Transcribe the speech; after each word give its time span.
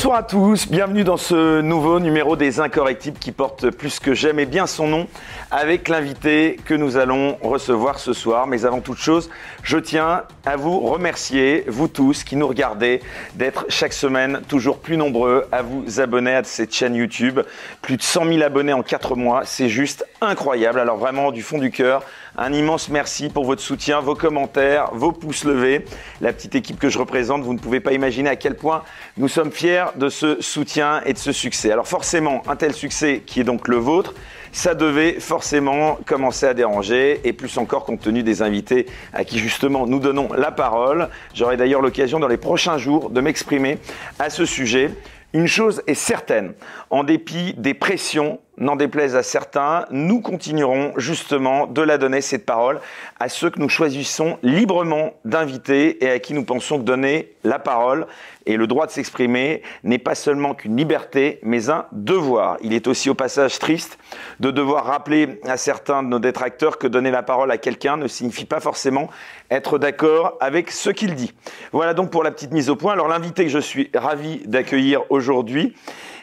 Bonsoir 0.00 0.16
à 0.16 0.22
tous, 0.22 0.66
bienvenue 0.66 1.04
dans 1.04 1.18
ce 1.18 1.60
nouveau 1.60 2.00
numéro 2.00 2.34
des 2.34 2.58
Incorrectibles 2.58 3.18
qui 3.18 3.32
porte 3.32 3.68
plus 3.68 4.00
que 4.00 4.14
jamais 4.14 4.46
bien 4.46 4.66
son 4.66 4.88
nom 4.88 5.06
avec 5.50 5.90
l'invité 5.90 6.58
que 6.64 6.72
nous 6.72 6.96
allons 6.96 7.36
recevoir 7.42 7.98
ce 7.98 8.14
soir. 8.14 8.46
Mais 8.46 8.64
avant 8.64 8.80
toute 8.80 8.96
chose, 8.96 9.28
je 9.62 9.76
tiens 9.76 10.22
à 10.46 10.56
vous 10.56 10.80
remercier, 10.80 11.64
vous 11.68 11.86
tous 11.86 12.24
qui 12.24 12.36
nous 12.36 12.48
regardez, 12.48 13.02
d'être 13.34 13.66
chaque 13.68 13.92
semaine 13.92 14.40
toujours 14.48 14.78
plus 14.78 14.96
nombreux 14.96 15.46
à 15.52 15.60
vous 15.60 16.00
abonner 16.00 16.34
à 16.34 16.44
cette 16.44 16.74
chaîne 16.74 16.94
YouTube. 16.94 17.40
Plus 17.82 17.98
de 17.98 18.02
100 18.02 18.24
000 18.24 18.42
abonnés 18.42 18.72
en 18.72 18.82
4 18.82 19.16
mois, 19.16 19.42
c'est 19.44 19.68
juste 19.68 20.06
incroyable. 20.22 20.80
Alors 20.80 20.96
vraiment 20.96 21.30
du 21.30 21.42
fond 21.42 21.58
du 21.58 21.70
cœur, 21.70 22.04
un 22.36 22.52
immense 22.52 22.88
merci 22.88 23.28
pour 23.28 23.44
votre 23.44 23.62
soutien, 23.62 24.00
vos 24.00 24.14
commentaires, 24.14 24.90
vos 24.92 25.12
pouces 25.12 25.44
levés. 25.44 25.84
La 26.20 26.32
petite 26.32 26.54
équipe 26.54 26.78
que 26.78 26.88
je 26.88 26.98
représente, 26.98 27.42
vous 27.42 27.54
ne 27.54 27.58
pouvez 27.58 27.80
pas 27.80 27.92
imaginer 27.92 28.30
à 28.30 28.36
quel 28.36 28.56
point 28.56 28.82
nous 29.16 29.28
sommes 29.28 29.50
fiers 29.50 29.86
de 29.96 30.08
ce 30.08 30.40
soutien 30.40 31.02
et 31.04 31.12
de 31.12 31.18
ce 31.18 31.32
succès. 31.32 31.70
Alors 31.72 31.88
forcément, 31.88 32.42
un 32.48 32.56
tel 32.56 32.72
succès 32.72 33.22
qui 33.24 33.40
est 33.40 33.44
donc 33.44 33.68
le 33.68 33.76
vôtre, 33.76 34.14
ça 34.52 34.74
devait 34.74 35.20
forcément 35.20 35.98
commencer 36.06 36.46
à 36.46 36.54
déranger, 36.54 37.20
et 37.24 37.32
plus 37.32 37.56
encore 37.58 37.84
compte 37.84 38.00
tenu 38.00 38.22
des 38.22 38.42
invités 38.42 38.86
à 39.12 39.24
qui 39.24 39.38
justement 39.38 39.86
nous 39.86 40.00
donnons 40.00 40.32
la 40.32 40.50
parole. 40.50 41.08
J'aurai 41.34 41.56
d'ailleurs 41.56 41.82
l'occasion 41.82 42.18
dans 42.18 42.28
les 42.28 42.36
prochains 42.36 42.78
jours 42.78 43.10
de 43.10 43.20
m'exprimer 43.20 43.78
à 44.18 44.30
ce 44.30 44.44
sujet. 44.44 44.90
Une 45.32 45.46
chose 45.46 45.82
est 45.86 45.94
certaine, 45.94 46.54
en 46.90 47.04
dépit 47.04 47.54
des 47.56 47.74
pressions 47.74 48.40
n'en 48.58 48.76
déplaise 48.76 49.16
à 49.16 49.22
certains, 49.22 49.86
nous 49.90 50.20
continuerons 50.20 50.92
justement 50.96 51.66
de 51.66 51.82
la 51.82 51.98
donner, 51.98 52.20
cette 52.20 52.44
parole, 52.44 52.80
à 53.18 53.28
ceux 53.28 53.50
que 53.50 53.58
nous 53.58 53.68
choisissons 53.68 54.38
librement 54.42 55.14
d'inviter 55.24 56.04
et 56.04 56.10
à 56.10 56.18
qui 56.18 56.34
nous 56.34 56.44
pensons 56.44 56.78
donner 56.78 57.32
la 57.44 57.58
parole 57.58 58.06
et 58.46 58.56
le 58.56 58.66
droit 58.66 58.86
de 58.86 58.90
s'exprimer 58.90 59.62
n'est 59.84 59.98
pas 59.98 60.14
seulement 60.14 60.54
qu'une 60.54 60.76
liberté, 60.76 61.38
mais 61.42 61.70
un 61.70 61.86
devoir. 61.92 62.56
Il 62.62 62.72
est 62.72 62.86
aussi 62.86 63.10
au 63.10 63.14
passage 63.14 63.58
triste 63.58 63.98
de 64.40 64.50
devoir 64.50 64.86
rappeler 64.86 65.40
à 65.46 65.56
certains 65.56 66.02
de 66.02 66.08
nos 66.08 66.18
détracteurs 66.18 66.78
que 66.78 66.86
donner 66.86 67.10
la 67.10 67.22
parole 67.22 67.50
à 67.50 67.58
quelqu'un 67.58 67.96
ne 67.96 68.08
signifie 68.08 68.46
pas 68.46 68.60
forcément 68.60 69.08
être 69.50 69.78
d'accord 69.78 70.36
avec 70.40 70.70
ce 70.70 70.90
qu'il 70.90 71.14
dit. 71.14 71.32
Voilà 71.72 71.94
donc 71.94 72.10
pour 72.10 72.22
la 72.22 72.30
petite 72.30 72.52
mise 72.52 72.70
au 72.70 72.76
point. 72.76 72.92
Alors 72.92 73.08
l'invité 73.08 73.44
que 73.44 73.50
je 73.50 73.58
suis 73.58 73.90
ravi 73.94 74.42
d'accueillir 74.46 75.02
aujourd'hui, 75.10 75.74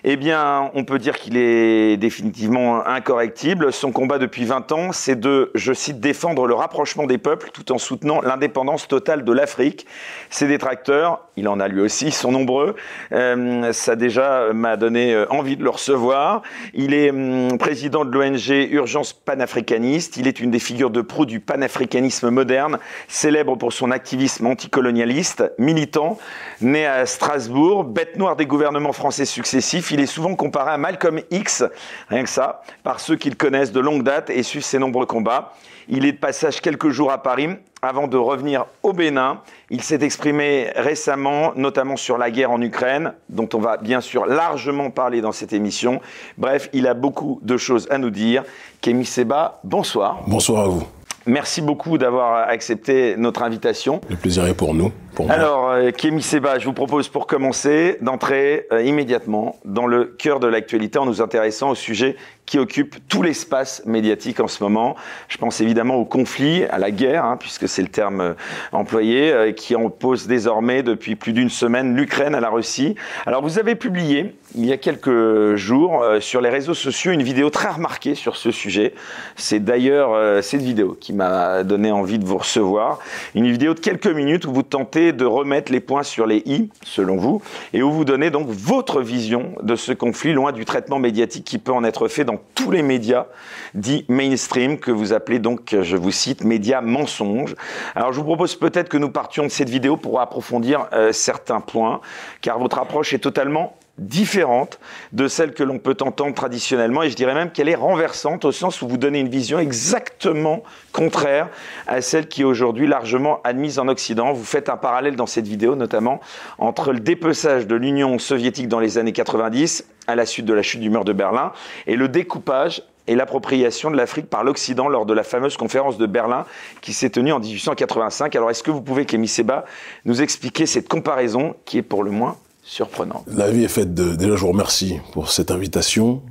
eh 0.09 0.15
bien, 0.15 0.71
on 0.73 0.85
peut 0.85 0.99
dire 0.99 1.17
qu'il 1.17 1.35
est 1.35 1.97
définitivement 1.97 2.87
incorrectible. 2.87 3.73
Son 3.73 3.91
combat 3.91 4.19
depuis 4.19 4.45
20 4.45 4.71
ans, 4.71 4.91
c'est 4.93 5.19
de, 5.19 5.51
je 5.53 5.73
cite, 5.73 5.99
défendre 5.99 6.47
le 6.47 6.53
rapprochement 6.53 7.05
des 7.05 7.17
peuples 7.17 7.49
tout 7.51 7.73
en 7.73 7.77
soutenant 7.77 8.21
l'indépendance 8.21 8.87
totale 8.87 9.25
de 9.25 9.33
l'Afrique. 9.33 9.85
Ses 10.29 10.47
détracteurs, 10.47 11.26
il 11.37 11.47
en 11.47 11.59
a 11.59 11.67
lui 11.67 11.81
aussi, 11.81 12.11
sont 12.11 12.31
nombreux. 12.31 12.75
Euh, 13.11 13.71
ça 13.71 13.95
déjà 13.95 14.51
m'a 14.53 14.75
donné 14.75 15.13
euh, 15.13 15.25
envie 15.29 15.55
de 15.55 15.63
le 15.63 15.69
recevoir. 15.69 16.41
Il 16.73 16.93
est 16.93 17.09
hum, 17.09 17.57
président 17.57 18.03
de 18.03 18.11
l'ONG 18.11 18.49
Urgence 18.71 19.13
panafricaniste. 19.13 20.17
Il 20.17 20.27
est 20.27 20.39
une 20.39 20.51
des 20.51 20.59
figures 20.59 20.89
de 20.89 21.01
proue 21.01 21.25
du 21.25 21.39
panafricanisme 21.39 22.29
moderne, 22.29 22.79
célèbre 23.07 23.55
pour 23.55 23.73
son 23.73 23.91
activisme 23.91 24.47
anticolonialiste, 24.47 25.51
militant, 25.57 26.17
né 26.61 26.85
à 26.85 27.05
Strasbourg, 27.05 27.83
bête 27.83 28.17
noire 28.17 28.35
des 28.35 28.45
gouvernements 28.45 28.93
français 28.93 29.25
successifs 29.25 29.77
il 29.91 29.99
est 29.99 30.05
souvent 30.05 30.35
comparé 30.35 30.71
à 30.71 30.77
Malcolm 30.77 31.21
X, 31.31 31.63
rien 32.09 32.23
que 32.23 32.29
ça, 32.29 32.61
par 32.83 32.99
ceux 32.99 33.15
qui 33.15 33.29
le 33.29 33.35
connaissent 33.35 33.71
de 33.71 33.79
longue 33.79 34.03
date 34.03 34.29
et 34.29 34.43
suivent 34.43 34.63
ses 34.63 34.79
nombreux 34.79 35.05
combats. 35.05 35.53
Il 35.89 36.05
est 36.05 36.11
de 36.11 36.17
passage 36.17 36.59
quelques 36.59 36.89
jours 36.89 37.11
à 37.11 37.23
Paris 37.23 37.47
avant 37.81 38.07
de 38.07 38.17
revenir 38.17 38.65
au 38.83 38.91
Bénin. 38.91 39.39
Il 39.69 39.81
s'est 39.81 40.03
exprimé 40.03 40.69
récemment, 40.75 41.53
notamment 41.55 41.95
sur 41.95 42.17
la 42.17 42.29
guerre 42.29 42.51
en 42.51 42.61
Ukraine, 42.61 43.13
dont 43.29 43.47
on 43.53 43.59
va 43.59 43.77
bien 43.77 44.01
sûr 44.01 44.25
largement 44.25 44.89
parler 44.89 45.21
dans 45.21 45.31
cette 45.31 45.53
émission. 45.53 46.01
Bref, 46.37 46.69
il 46.73 46.87
a 46.87 46.93
beaucoup 46.93 47.39
de 47.41 47.55
choses 47.55 47.87
à 47.89 47.99
nous 47.99 48.09
dire. 48.09 48.43
Kémy 48.81 49.05
Seba, 49.05 49.61
bonsoir. 49.63 50.23
Bonsoir 50.27 50.65
à 50.65 50.67
vous. 50.67 50.83
Merci 51.25 51.61
beaucoup 51.61 51.97
d'avoir 51.97 52.47
accepté 52.47 53.15
notre 53.17 53.43
invitation. 53.43 53.99
Le 54.09 54.15
plaisir 54.15 54.45
est 54.45 54.53
pour 54.53 54.73
nous. 54.73 54.93
Alors, 55.27 55.71
euh, 55.71 55.91
Kémy 55.91 56.21
Seba, 56.21 56.57
je 56.57 56.65
vous 56.65 56.73
propose 56.73 57.09
pour 57.09 57.27
commencer 57.27 57.97
d'entrer 58.01 58.65
euh, 58.71 58.81
immédiatement 58.83 59.57
dans 59.65 59.87
le 59.87 60.05
cœur 60.05 60.39
de 60.39 60.47
l'actualité 60.47 60.99
en 60.99 61.05
nous 61.05 61.21
intéressant 61.21 61.71
au 61.71 61.75
sujet 61.75 62.15
qui 62.47 62.57
occupe 62.57 62.95
tout 63.09 63.21
l'espace 63.21 63.83
médiatique 63.85 64.39
en 64.39 64.47
ce 64.47 64.63
moment. 64.63 64.95
Je 65.27 65.37
pense 65.37 65.61
évidemment 65.61 65.95
au 65.95 66.05
conflit, 66.05 66.63
à 66.63 66.79
la 66.79 66.91
guerre, 66.91 67.25
hein, 67.25 67.37
puisque 67.37 67.67
c'est 67.67 67.81
le 67.81 67.89
terme 67.89 68.21
euh, 68.21 68.33
employé, 68.71 69.31
euh, 69.31 69.51
qui 69.51 69.75
oppose 69.75 70.27
désormais 70.27 70.81
depuis 70.81 71.15
plus 71.15 71.33
d'une 71.33 71.49
semaine 71.49 71.95
l'Ukraine 71.95 72.33
à 72.33 72.39
la 72.39 72.49
Russie. 72.49 72.95
Alors 73.25 73.43
vous 73.43 73.59
avez 73.59 73.75
publié 73.75 74.33
il 74.55 74.65
y 74.65 74.71
a 74.71 74.77
quelques 74.77 75.55
jours 75.55 76.01
euh, 76.01 76.21
sur 76.21 76.39
les 76.39 76.49
réseaux 76.49 76.73
sociaux 76.73 77.11
une 77.11 77.21
vidéo 77.21 77.49
très 77.49 77.67
remarquée 77.67 78.15
sur 78.15 78.37
ce 78.37 78.49
sujet. 78.49 78.93
C'est 79.35 79.59
d'ailleurs 79.59 80.41
cette 80.41 80.61
vidéo 80.61 80.97
qui 80.99 81.11
m'a 81.11 81.63
donné 81.63 81.91
envie 81.91 82.17
de 82.17 82.25
vous 82.25 82.37
recevoir. 82.37 82.99
Une 83.35 83.51
vidéo 83.51 83.73
de 83.73 83.79
quelques 83.79 84.07
minutes 84.07 84.45
où 84.45 84.53
vous 84.53 84.63
tentez 84.63 85.11
de 85.11 85.25
remettre 85.25 85.71
les 85.71 85.81
points 85.81 86.03
sur 86.03 86.25
les 86.25 86.43
i, 86.45 86.69
selon 86.83 87.17
vous, 87.17 87.41
et 87.73 87.83
où 87.83 87.91
vous 87.91 88.05
donnez 88.05 88.29
donc 88.29 88.47
votre 88.47 89.01
vision 89.01 89.53
de 89.61 89.75
ce 89.75 89.91
conflit, 89.91 90.31
loin 90.31 90.53
du 90.53 90.63
traitement 90.63 90.99
médiatique 90.99 91.43
qui 91.43 91.57
peut 91.57 91.73
en 91.73 91.83
être 91.83 92.07
fait 92.07 92.23
tous 92.55 92.71
les 92.71 92.81
médias 92.81 93.27
dits 93.73 94.05
mainstream, 94.07 94.79
que 94.79 94.91
vous 94.91 95.13
appelez 95.13 95.39
donc, 95.39 95.75
je 95.81 95.97
vous 95.97 96.11
cite, 96.11 96.43
médias 96.43 96.81
mensonges. 96.81 97.55
Alors 97.95 98.13
je 98.13 98.19
vous 98.19 98.25
propose 98.25 98.55
peut-être 98.55 98.89
que 98.89 98.97
nous 98.97 99.09
partions 99.09 99.43
de 99.43 99.49
cette 99.49 99.69
vidéo 99.69 99.97
pour 99.97 100.19
approfondir 100.19 100.87
euh, 100.93 101.11
certains 101.11 101.61
points, 101.61 102.01
car 102.41 102.59
votre 102.59 102.79
approche 102.79 103.13
est 103.13 103.19
totalement 103.19 103.75
différente 103.97 104.79
de 105.11 105.27
celle 105.27 105.53
que 105.53 105.63
l'on 105.63 105.79
peut 105.79 105.97
entendre 106.01 106.33
traditionnellement 106.33 107.03
et 107.03 107.09
je 107.09 107.15
dirais 107.15 107.33
même 107.33 107.51
qu'elle 107.51 107.69
est 107.69 107.75
renversante 107.75 108.45
au 108.45 108.51
sens 108.51 108.81
où 108.81 108.87
vous 108.87 108.97
donnez 108.97 109.19
une 109.19 109.29
vision 109.29 109.59
exactement 109.59 110.63
contraire 110.91 111.49
à 111.87 112.01
celle 112.01 112.27
qui 112.27 112.41
est 112.41 112.45
aujourd'hui 112.45 112.87
largement 112.87 113.41
admise 113.43 113.79
en 113.79 113.87
Occident. 113.87 114.33
Vous 114.33 114.43
faites 114.43 114.69
un 114.69 114.77
parallèle 114.77 115.15
dans 115.15 115.25
cette 115.25 115.47
vidéo 115.47 115.75
notamment 115.75 116.19
entre 116.59 116.93
le 116.93 116.99
dépeçage 116.99 117.65
de 117.65 117.75
l'Union 117.75 118.19
soviétique 118.19 118.67
dans 118.67 118.79
les 118.79 118.97
années 118.97 119.13
90 119.13 119.85
à 120.07 120.15
la 120.15 120.25
suite 120.25 120.45
de 120.45 120.53
la 120.53 120.61
chute 120.61 120.81
du 120.81 120.89
mur 120.89 121.05
de 121.05 121.13
Berlin 121.13 121.51
et 121.85 121.95
le 121.95 122.07
découpage 122.07 122.83
et 123.07 123.15
l'appropriation 123.15 123.89
de 123.89 123.95
l'Afrique 123.95 124.27
par 124.27 124.43
l'Occident 124.43 124.87
lors 124.89 125.05
de 125.05 125.13
la 125.13 125.23
fameuse 125.23 125.55
conférence 125.55 125.97
de 125.97 126.05
Berlin 126.05 126.45
qui 126.81 126.93
s'est 126.93 127.09
tenue 127.09 127.31
en 127.31 127.39
1885. 127.39 128.35
Alors 128.35 128.49
est-ce 128.49 128.63
que 128.63 128.71
vous 128.71 128.81
pouvez, 128.81 129.05
Kémy 129.05 129.27
Seba, 129.27 129.65
nous 130.05 130.21
expliquer 130.21 130.65
cette 130.65 130.89
comparaison 130.89 131.55
qui 131.65 131.77
est 131.77 131.83
pour 131.83 132.03
le 132.03 132.11
moins 132.11 132.35
surprenante? 132.63 133.23
La 133.27 133.49
vie 133.49 133.63
est 133.63 133.69
faite 133.69 133.93
de... 133.93 134.15
Déjà, 134.15 134.35
je 134.35 134.41
vous 134.41 134.51
remercie 134.51 134.99
pour 135.13 135.31
cette 135.31 135.51
invitation. 135.51 136.21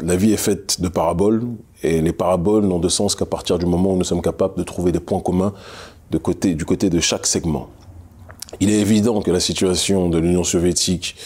La 0.00 0.16
vie 0.16 0.32
est 0.32 0.38
faite 0.38 0.80
de 0.80 0.88
paraboles 0.88 1.42
et 1.82 2.00
les 2.00 2.12
paraboles 2.12 2.64
n'ont 2.64 2.78
de 2.78 2.88
sens 2.88 3.14
qu'à 3.14 3.26
partir 3.26 3.58
du 3.58 3.66
moment 3.66 3.92
où 3.92 3.96
nous 3.96 4.04
sommes 4.04 4.22
capables 4.22 4.56
de 4.56 4.62
trouver 4.62 4.92
des 4.92 5.00
points 5.00 5.20
communs 5.20 5.52
de 6.10 6.16
côté, 6.16 6.54
du 6.54 6.64
côté 6.64 6.88
de 6.88 7.00
chaque 7.00 7.26
segment. 7.26 7.68
Il 8.60 8.70
est 8.70 8.80
évident 8.80 9.20
que 9.20 9.30
la 9.30 9.40
situation 9.40 10.08
de 10.08 10.18
l'Union 10.18 10.44
soviétique 10.44 11.16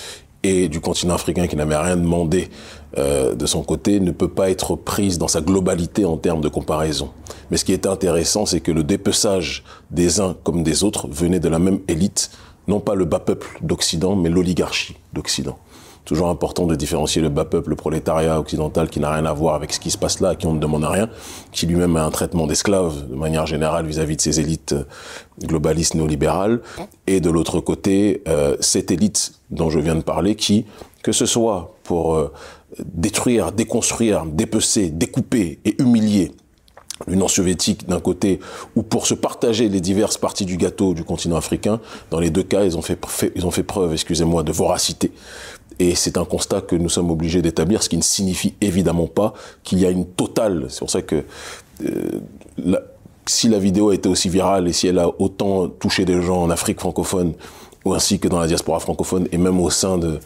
et 0.43 0.69
du 0.69 0.81
continent 0.81 1.15
africain 1.15 1.47
qui 1.47 1.57
n'avait 1.57 1.77
rien 1.77 1.97
demandé 1.97 2.49
euh, 2.97 3.35
de 3.35 3.47
son 3.47 3.63
côté 3.63 4.01
ne 4.01 4.13
peut 4.13 4.29
pas 4.29 4.51
être 4.51 4.77
prise 4.77 5.19
dans 5.19 5.29
sa 5.29 5.41
globalité 5.41 6.05
en 6.05 6.17
termes 6.17 6.41
de 6.41 6.49
comparaison. 6.49 7.11
Mais 7.51 7.57
ce 7.57 7.65
qui 7.65 7.73
est 7.73 7.87
intéressant, 7.87 8.47
c'est 8.47 8.61
que 8.61 8.71
le 8.73 8.85
dépeçage 8.85 9.65
des 9.91 10.21
uns 10.21 10.37
comme 10.45 10.63
des 10.63 10.85
autres 10.85 11.09
venait 11.09 11.41
de 11.41 11.49
la 11.49 11.59
même 11.59 11.81
élite, 11.89 12.31
non 12.69 12.81
pas 12.81 12.95
le 12.95 13.05
bas 13.05 13.19
peuple 13.19 13.59
d'Occident, 13.63 14.15
mais 14.15 14.29
l'oligarchie 14.29 14.97
d'Occident 15.13 15.59
toujours 16.09 16.31
important 16.31 16.65
de 16.65 16.75
différencier 16.75 17.21
le 17.21 17.29
bas 17.29 17.45
peuple, 17.45 17.69
le 17.69 17.77
prolétariat 17.77 18.41
occidental 18.41 18.89
qui 18.89 18.99
n'a 18.99 19.13
rien 19.13 19.27
à 19.27 19.33
voir 19.35 19.55
avec 19.55 19.75
ce 19.75 19.79
qui 19.79 19.91
se 19.91 19.99
passe 19.99 20.21
là, 20.21 20.35
qui 20.35 20.47
on 20.47 20.55
ne 20.55 20.59
demande 20.59 20.85
rien, 20.85 21.11
qui 21.53 21.67
lui-même 21.67 21.95
a 21.97 22.05
un 22.05 22.11
traitement 22.11 22.47
d'esclave 22.47 23.11
de 23.11 23.15
manière 23.15 23.47
générale 23.47 23.87
vis-à-vis 23.87 24.17
de 24.17 24.23
ses 24.23 24.41
élites 24.41 24.73
euh, 24.73 24.85
globalistes 25.43 25.95
néolibérales, 25.95 26.61
et 27.07 27.21
de 27.21 27.29
l'autre 27.29 27.61
côté, 27.61 28.23
euh, 28.27 28.57
cette 28.61 28.91
élite 28.91 29.35
dont 29.51 29.69
je 29.69 29.81
viens 29.81 29.97
de 29.97 30.01
parler 30.01 30.35
qui, 30.35 30.65
que 31.03 31.13
ce 31.13 31.27
soit 31.27 31.75
pour 31.85 32.15
euh, 32.15 32.33
détruire, 32.83 33.53
déconstruire, 33.53 34.25
dépecer, 34.25 34.89
découper 34.89 35.59
et 35.67 35.77
humilier 35.79 36.33
l'Union 37.07 37.29
soviétique 37.29 37.87
d'un 37.87 38.01
côté, 38.01 38.41
ou 38.77 38.83
pour 38.83 39.07
se 39.07 39.15
partager 39.15 39.69
les 39.69 39.81
diverses 39.81 40.17
parties 40.17 40.47
du 40.47 40.57
gâteau 40.57 40.95
du 40.95 41.05
continent 41.05 41.37
africain, 41.37 41.81
dans 42.11 42.19
les 42.19 42.31
deux 42.31 42.43
cas, 42.43 42.65
ils 42.65 42.77
ont 42.77 42.83
fait, 42.83 42.99
ils 43.37 43.47
ont 43.47 43.51
fait 43.51 43.63
preuve, 43.63 43.93
excusez-moi, 43.93 44.43
de 44.43 44.53
voracité 44.53 45.13
et 45.79 45.95
c'est 45.95 46.17
un 46.17 46.25
constat 46.25 46.61
que 46.61 46.77
nous 46.77 46.89
sommes 46.89 47.11
obligés 47.11 47.43
d'établir, 47.43 47.83
ce 47.83 47.89
qui 47.89 47.97
ne 47.97 48.03
signifie 48.03 48.55
évidemment 48.61 49.07
pas 49.07 49.35
qu'il 49.63 49.79
y 49.79 49.87
a 49.87 49.91
une 49.91 50.07
totale. 50.07 50.67
C'est 50.69 50.81
pour 50.81 50.91
ça 50.91 51.03
que 51.03 51.25
euh, 51.85 52.21
si 53.27 53.49
la 53.49 53.59
vidéo 53.59 53.91
a 53.91 53.95
été 53.95 54.09
aussi 54.09 54.29
virale 54.29 54.69
et 54.69 54.73
si 54.73 54.87
elle 54.87 54.99
a 54.99 55.09
autant 55.21 55.69
touché 55.69 56.05
des 56.05 56.21
gens 56.23 56.43
en 56.43 56.51
Afrique 56.51 56.81
francophone, 56.81 57.35
ou 57.85 57.95
ainsi 57.95 58.19
que 58.19 58.29
dans 58.29 58.41
la 58.41 58.47
diaspora 58.47 58.81
francophone, 58.81 59.29
et 59.33 59.39
même 59.39 59.61
au 59.61 59.71
sein 59.71 59.99
de 59.99 60.19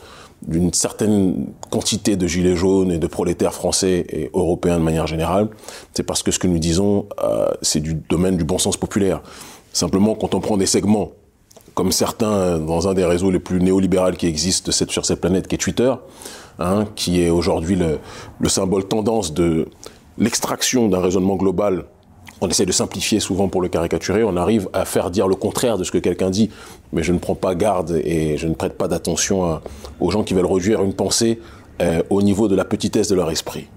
d'une 0.46 0.72
certaine 0.72 1.46
quantité 1.70 2.16
de 2.16 2.26
gilets 2.26 2.56
jaunes 2.56 2.90
et 2.90 2.99
de 2.99 3.06
prolétaires 3.06 3.54
français 3.54 4.04
et 4.08 4.28
européens 4.34 4.78
de 4.78 4.82
manière 4.82 5.06
générale, 5.06 5.49
c'est 5.94 6.02
parce 6.02 6.25
que 6.25 6.32
ce 6.32 6.40
que 6.40 6.49
nous 6.49 6.58
disons, 6.58 7.06
euh, 7.22 7.46
c'est 7.62 7.78
du 7.78 7.94
domaine 7.94 8.37
du 8.37 8.43
bon 8.43 8.58
sens 8.58 8.76
populaire. 8.76 9.22
Simplement, 9.72 10.16
quand 10.16 10.34
on 10.34 10.40
prend 10.40 10.56
des 10.56 10.66
segments 10.66 11.12
comme 11.75 11.93
certains 11.93 12.59
dans 12.59 12.89
un 12.89 12.95
des 12.95 13.05
réseaux 13.05 13.31
les 13.31 13.39
plus 13.39 13.61
néolibéraux 13.61 14.13
qui 14.13 14.27
existent 14.27 14.73
sur 14.73 15.05
cette 15.05 15.21
planète, 15.21 15.49
qui 15.49 15.55
est 15.55 15.59
Twitter, 15.59 15.93
hein, 16.59 16.87
qui 16.97 17.23
est 17.23 17.31
aujourd'hui 17.31 17.77
le, 17.77 17.99
le 18.41 18.49
symbole 18.49 18.85
tendance 18.85 19.33
de 19.33 19.69
l'extraction 20.19 20.89
d'un 20.89 21.01
raisonnement 21.01 21.37
global. 21.37 21.85
On 22.41 22.49
essaie 22.49 22.67
de 22.67 22.73
simplifier 22.73 23.21
souvent 23.21 23.49
pour 23.49 23.63
le 23.63 23.69
caricaturer, 23.69 24.25
on 24.25 24.37
arrive 24.37 24.69
à 24.73 24.85
faire 24.85 25.11
dire 25.11 25.29
le 25.29 25.37
contraire 25.37 25.79
de 25.79 25.85
ce 25.85 25.93
que 25.93 25.99
quelqu'un 25.99 26.29
dit, 26.29 26.51
mais 26.93 27.03
je 27.05 27.13
ne 27.13 27.19
prends 27.19 27.37
pas 27.37 27.55
garde 27.55 28.01
et 28.05 28.37
je 28.37 28.49
ne 28.49 28.55
prête 28.55 28.77
pas 28.77 28.89
d'attention 28.89 29.61
aux 30.01 30.11
gens 30.11 30.25
qui 30.25 30.35
veulent 30.35 30.47
réduire 30.47 30.83
une 30.83 30.93
pensée 30.93 31.39
euh, 31.81 32.03
au 32.11 32.21
niveau 32.21 32.49
de 32.49 32.57
la 32.57 32.65
petitesse 32.65 33.09
de 33.09 33.15
leur 33.15 33.31
esprit. 33.31 33.69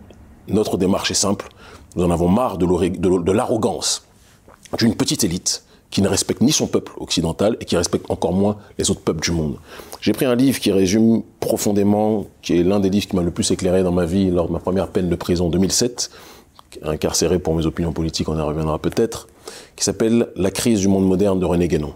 Notre 0.47 0.77
démarche 0.77 1.11
est 1.11 1.15
simple, 1.15 1.47
nous 1.95 2.03
en 2.03 2.11
avons 2.11 2.27
marre 2.27 2.57
de 2.57 3.31
l'arrogance 3.31 4.07
d'une 4.79 4.95
petite 4.95 5.23
élite 5.23 5.63
qui 5.95 6.01
ne 6.01 6.09
respecte 6.09 6.41
ni 6.41 6.51
son 6.51 6.67
peuple 6.67 6.91
occidental 6.97 7.55
et 7.61 7.63
qui 7.63 7.77
respecte 7.77 8.11
encore 8.11 8.33
moins 8.33 8.57
les 8.77 8.91
autres 8.91 8.99
peuples 8.99 9.21
du 9.21 9.31
monde. 9.31 9.55
J'ai 10.01 10.11
pris 10.11 10.25
un 10.25 10.35
livre 10.35 10.59
qui 10.59 10.69
résume 10.73 11.23
profondément, 11.39 12.25
qui 12.41 12.59
est 12.59 12.63
l'un 12.63 12.81
des 12.81 12.89
livres 12.89 13.07
qui 13.07 13.15
m'a 13.15 13.21
le 13.21 13.31
plus 13.31 13.49
éclairé 13.51 13.81
dans 13.81 13.93
ma 13.93 14.05
vie 14.05 14.29
lors 14.29 14.47
de 14.47 14.51
ma 14.51 14.59
première 14.59 14.89
peine 14.89 15.07
de 15.07 15.15
prison 15.15 15.45
en 15.45 15.49
2007, 15.49 16.09
incarcéré 16.83 17.39
pour 17.39 17.55
mes 17.55 17.65
opinions 17.65 17.93
politiques, 17.93 18.27
on 18.27 18.37
y 18.37 18.41
reviendra 18.41 18.77
peut-être, 18.77 19.29
qui 19.77 19.85
s'appelle 19.85 20.27
La 20.35 20.51
crise 20.51 20.81
du 20.81 20.89
monde 20.89 21.07
moderne 21.07 21.39
de 21.39 21.45
René 21.45 21.69
Guénon. 21.69 21.93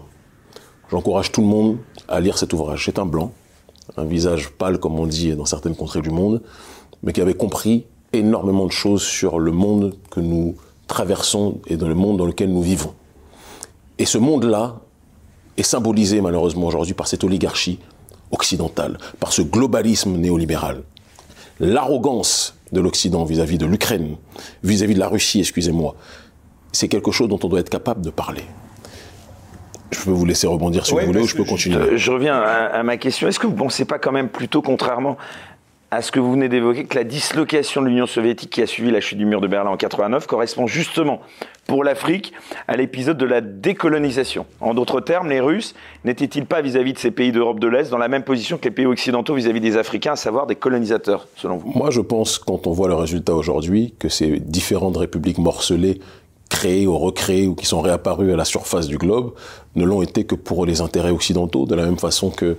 J'encourage 0.90 1.30
tout 1.30 1.42
le 1.42 1.48
monde 1.48 1.76
à 2.08 2.20
lire 2.20 2.38
cet 2.38 2.54
ouvrage. 2.54 2.86
C'est 2.86 2.98
un 2.98 3.04
blanc, 3.04 3.32
un 3.98 4.06
visage 4.06 4.48
pâle 4.48 4.78
comme 4.78 4.98
on 4.98 5.06
dit 5.06 5.34
dans 5.36 5.44
certaines 5.44 5.76
contrées 5.76 6.00
du 6.00 6.08
monde, 6.08 6.40
mais 7.02 7.12
qui 7.12 7.20
avait 7.20 7.34
compris 7.34 7.84
énormément 8.14 8.64
de 8.64 8.72
choses 8.72 9.02
sur 9.02 9.38
le 9.38 9.52
monde 9.52 9.94
que 10.10 10.20
nous 10.20 10.56
traversons 10.86 11.60
et 11.66 11.76
dans 11.76 11.86
le 11.86 11.94
monde 11.94 12.16
dans 12.16 12.24
lequel 12.24 12.50
nous 12.50 12.62
vivons. 12.62 12.94
Et 14.00 14.06
ce 14.06 14.16
monde-là 14.16 14.76
est 15.58 15.62
symbolisé 15.62 16.22
malheureusement 16.22 16.66
aujourd'hui 16.66 16.94
par 16.94 17.06
cette 17.06 17.22
oligarchie 17.22 17.78
occidentale, 18.30 18.96
par 19.20 19.30
ce 19.30 19.42
globalisme 19.42 20.16
néolibéral. 20.16 20.84
L'arrogance 21.60 22.56
de 22.72 22.80
l'Occident 22.80 23.24
vis-à-vis 23.24 23.58
de 23.58 23.66
l'Ukraine, 23.66 24.16
vis-à-vis 24.64 24.94
de 24.94 25.00
la 25.00 25.08
Russie, 25.08 25.40
excusez-moi, 25.40 25.96
c'est 26.72 26.88
quelque 26.88 27.10
chose 27.10 27.28
dont 27.28 27.38
on 27.42 27.48
doit 27.48 27.60
être 27.60 27.68
capable 27.68 28.00
de 28.00 28.08
parler. 28.08 28.44
Je 29.90 30.02
peux 30.04 30.12
vous 30.12 30.24
laisser 30.24 30.46
rebondir 30.46 30.86
si 30.86 30.94
vous 30.94 31.00
voulez 31.00 31.20
ou 31.20 31.26
je 31.26 31.36
peux 31.36 31.44
continuer. 31.44 31.98
Je, 31.98 32.10
reviens 32.10 32.36
à, 32.36 32.68
à, 32.68 32.82
ma 32.82 32.96
question. 32.96 33.28
Est-ce 33.28 33.38
que 33.38 33.46
vous 33.46 33.52
ne 33.52 33.58
pensez 33.58 33.84
pas 33.84 33.98
quand 33.98 34.12
même 34.12 34.30
plutôt, 34.30 34.62
contrairement 34.62 35.18
à 35.90 36.02
ce 36.02 36.12
que 36.12 36.20
vous 36.20 36.32
venez 36.32 36.48
d'évoquer, 36.48 36.84
que 36.84 36.96
la 36.96 37.04
dislocation 37.04 37.82
de 37.82 37.88
l'Union 37.88 38.06
soviétique 38.06 38.50
qui 38.50 38.62
a 38.62 38.66
suivi 38.66 38.92
la 38.92 39.00
chute 39.00 39.18
du 39.18 39.26
mur 39.26 39.40
de 39.40 39.48
Berlin 39.48 39.70
en 39.70 39.76
89 39.76 40.26
correspond 40.26 40.68
justement 40.68 41.20
pour 41.70 41.84
l'Afrique 41.84 42.32
à 42.66 42.76
l'épisode 42.76 43.16
de 43.16 43.24
la 43.24 43.40
décolonisation. 43.40 44.44
En 44.60 44.74
d'autres 44.74 45.00
termes, 45.00 45.28
les 45.28 45.38
Russes 45.38 45.76
n'étaient-ils 46.04 46.44
pas 46.44 46.62
vis-à-vis 46.62 46.94
de 46.94 46.98
ces 46.98 47.12
pays 47.12 47.30
d'Europe 47.30 47.60
de 47.60 47.68
l'Est 47.68 47.90
dans 47.90 47.98
la 47.98 48.08
même 48.08 48.24
position 48.24 48.58
que 48.58 48.64
les 48.64 48.72
pays 48.72 48.86
occidentaux 48.86 49.36
vis-à-vis 49.36 49.60
des 49.60 49.76
Africains, 49.76 50.14
à 50.14 50.16
savoir 50.16 50.48
des 50.48 50.56
colonisateurs, 50.56 51.28
selon 51.36 51.58
vous? 51.58 51.70
Moi, 51.72 51.92
je 51.92 52.00
pense, 52.00 52.40
quand 52.40 52.66
on 52.66 52.72
voit 52.72 52.88
le 52.88 52.96
résultat 52.96 53.36
aujourd'hui, 53.36 53.94
que 54.00 54.08
ces 54.08 54.40
différentes 54.40 54.96
républiques 54.96 55.38
morcelées 55.38 56.00
créées 56.48 56.88
ou 56.88 56.98
recréées 56.98 57.46
ou 57.46 57.54
qui 57.54 57.66
sont 57.66 57.80
réapparues 57.80 58.32
à 58.32 58.36
la 58.36 58.44
surface 58.44 58.88
du 58.88 58.98
globe 58.98 59.32
ne 59.76 59.84
l'ont 59.84 60.02
été 60.02 60.24
que 60.24 60.34
pour 60.34 60.66
les 60.66 60.80
intérêts 60.80 61.10
occidentaux, 61.10 61.66
de 61.66 61.76
la 61.76 61.84
même 61.84 61.98
façon 61.98 62.30
que 62.30 62.56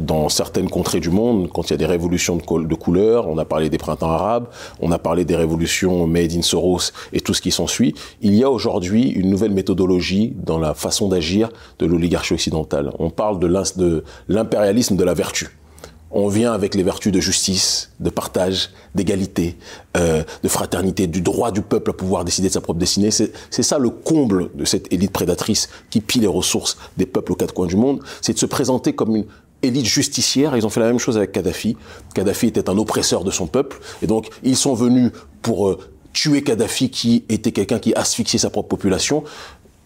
dans 0.00 0.28
certaines 0.28 0.68
contrées 0.68 1.00
du 1.00 1.10
monde, 1.10 1.48
quand 1.52 1.68
il 1.68 1.70
y 1.70 1.74
a 1.74 1.76
des 1.76 1.86
révolutions 1.86 2.36
de, 2.36 2.64
de 2.64 2.74
couleur, 2.74 3.28
on 3.28 3.38
a 3.38 3.44
parlé 3.44 3.70
des 3.70 3.78
printemps 3.78 4.10
arabes, 4.10 4.46
on 4.80 4.92
a 4.92 4.98
parlé 4.98 5.24
des 5.24 5.36
révolutions 5.36 6.06
made 6.06 6.32
in 6.32 6.42
Soros 6.42 6.92
et 7.12 7.20
tout 7.20 7.34
ce 7.34 7.40
qui 7.40 7.50
s'ensuit, 7.50 7.94
il 8.22 8.34
y 8.34 8.44
a 8.44 8.50
aujourd'hui 8.50 9.08
une 9.10 9.30
nouvelle 9.30 9.52
méthodologie 9.52 10.34
dans 10.36 10.58
la 10.58 10.74
façon 10.74 11.08
d'agir 11.08 11.48
de 11.78 11.86
l'oligarchie 11.86 12.34
occidentale. 12.34 12.92
On 12.98 13.10
parle 13.10 13.38
de 13.38 14.02
l'impérialisme 14.28 14.96
de 14.96 15.04
la 15.04 15.14
vertu 15.14 15.50
on 16.10 16.28
vient 16.28 16.52
avec 16.52 16.74
les 16.74 16.82
vertus 16.82 17.12
de 17.12 17.20
justice, 17.20 17.90
de 17.98 18.10
partage, 18.10 18.70
d'égalité, 18.94 19.56
euh, 19.96 20.22
de 20.42 20.48
fraternité, 20.48 21.06
du 21.06 21.20
droit 21.20 21.50
du 21.50 21.62
peuple 21.62 21.90
à 21.90 21.92
pouvoir 21.94 22.24
décider 22.24 22.48
de 22.48 22.52
sa 22.52 22.60
propre 22.60 22.78
destinée. 22.78 23.10
C'est 23.10 23.62
ça 23.62 23.78
le 23.78 23.90
comble 23.90 24.50
de 24.54 24.64
cette 24.64 24.92
élite 24.92 25.12
prédatrice 25.12 25.68
qui 25.90 26.00
pille 26.00 26.20
les 26.20 26.26
ressources 26.26 26.78
des 26.96 27.06
peuples 27.06 27.32
aux 27.32 27.36
quatre 27.36 27.54
coins 27.54 27.66
du 27.66 27.76
monde, 27.76 28.00
c'est 28.22 28.32
de 28.32 28.38
se 28.38 28.46
présenter 28.46 28.94
comme 28.94 29.16
une 29.16 29.24
élite 29.62 29.86
justicière. 29.86 30.56
Ils 30.56 30.64
ont 30.64 30.70
fait 30.70 30.80
la 30.80 30.86
même 30.86 30.98
chose 30.98 31.16
avec 31.16 31.32
Kadhafi. 31.32 31.76
Kadhafi 32.14 32.46
était 32.46 32.70
un 32.70 32.78
oppresseur 32.78 33.24
de 33.24 33.30
son 33.30 33.46
peuple, 33.46 33.78
et 34.02 34.06
donc 34.06 34.28
ils 34.42 34.56
sont 34.56 34.74
venus 34.74 35.10
pour 35.42 35.68
euh, 35.68 35.78
tuer 36.12 36.42
Kadhafi, 36.42 36.90
qui 36.90 37.24
était 37.28 37.52
quelqu'un 37.52 37.78
qui 37.78 37.94
asphyxiait 37.94 38.38
sa 38.38 38.50
propre 38.50 38.68
population. 38.68 39.24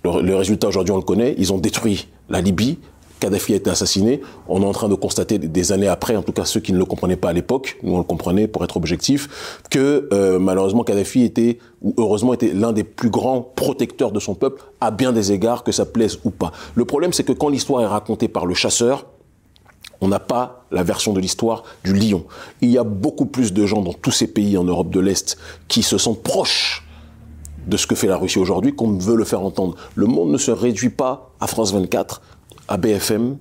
le 0.05 0.35
résultat 0.35 0.69
aujourd'hui, 0.69 0.93
on 0.93 0.99
le 0.99 1.03
connaît. 1.03 1.35
Ils 1.39 1.53
ont 1.53 1.59
détruit 1.59 2.09
la 2.29 2.41
Libye, 2.41 2.79
Kadhafi 3.21 3.53
a 3.53 3.57
été 3.57 3.71
assassiné. 3.71 4.21
On 4.49 4.63
est 4.63 4.67
en 4.67 4.73
train 4.73 4.89
de 4.89 4.95
constater 4.95 5.39
des 5.39 5.73
années 5.73 5.87
après, 5.87 6.17
en 6.17 6.23
tout 6.23 6.33
cas 6.33 6.45
ceux 6.45 6.61
qui 6.61 6.73
ne 6.73 6.79
le 6.79 6.85
comprenaient 6.85 7.17
pas 7.17 7.29
à 7.29 7.33
l'époque, 7.33 7.79
nous 7.83 7.95
on 7.95 7.99
le 7.99 8.05
comprenait 8.05 8.49
pour 8.49 8.65
être 8.65 8.77
objectif, 8.77 9.63
que 9.71 10.09
euh, 10.13 10.39
malheureusement 10.39 10.83
Kadhafi 10.83 11.23
était, 11.23 11.59
ou 11.83 11.95
heureusement 11.99 12.35
était 12.35 12.53
l'un 12.53 12.73
des 12.73 12.85
plus 12.85 13.11
grands 13.11 13.43
protecteurs 13.43 14.11
de 14.11 14.19
son 14.19 14.35
peuple, 14.35 14.63
à 14.81 14.91
bien 14.91 15.13
des 15.13 15.33
égards, 15.33 15.63
que 15.63 15.73
ça 15.73 15.87
plaise 15.87 16.19
ou 16.25 16.31
pas. 16.31 16.53
Le 16.75 16.85
problème 16.85 17.13
c'est 17.13 17.25
que 17.25 17.33
quand 17.33 17.49
l'histoire 17.49 17.83
est 17.83 17.87
racontée 17.87 18.29
par 18.29 18.47
le 18.47 18.55
chasseur, 18.55 19.07
on 20.01 20.09
n'a 20.09 20.19
pas 20.19 20.65
la 20.71 20.83
version 20.83 21.13
de 21.13 21.21
l'histoire 21.21 21.63
du 21.85 21.93
lion. 21.93 22.25
Il 22.63 22.71
y 22.71 22.79
a 22.79 22.85
beaucoup 22.85 23.27
plus 23.27 23.53
de 23.53 23.67
gens 23.67 23.83
dans 23.83 23.93
tous 23.93 24.13
ces 24.13 24.27
pays 24.27 24.57
en 24.57 24.65
Europe 24.65 24.91
de 24.91 25.01
l'Est 25.01 25.37
qui 25.69 25.83
se 25.83 25.99
sentent 25.99 26.23
proches 26.23 26.87
de 27.67 27.77
ce 27.77 27.87
que 27.87 27.95
fait 27.95 28.07
la 28.07 28.17
Russie 28.17 28.39
aujourd'hui 28.39 28.75
qu'on 28.75 28.97
veut 28.97 29.17
le 29.17 29.25
faire 29.25 29.43
entendre. 29.43 29.77
Le 29.95 30.07
monde 30.07 30.31
ne 30.31 30.39
se 30.39 30.51
réduit 30.51 30.91
pas 30.91 31.31
à 31.41 31.47
France 31.47 31.73
24, 31.73 32.23
à 32.71 32.79
BFM, 32.79 33.37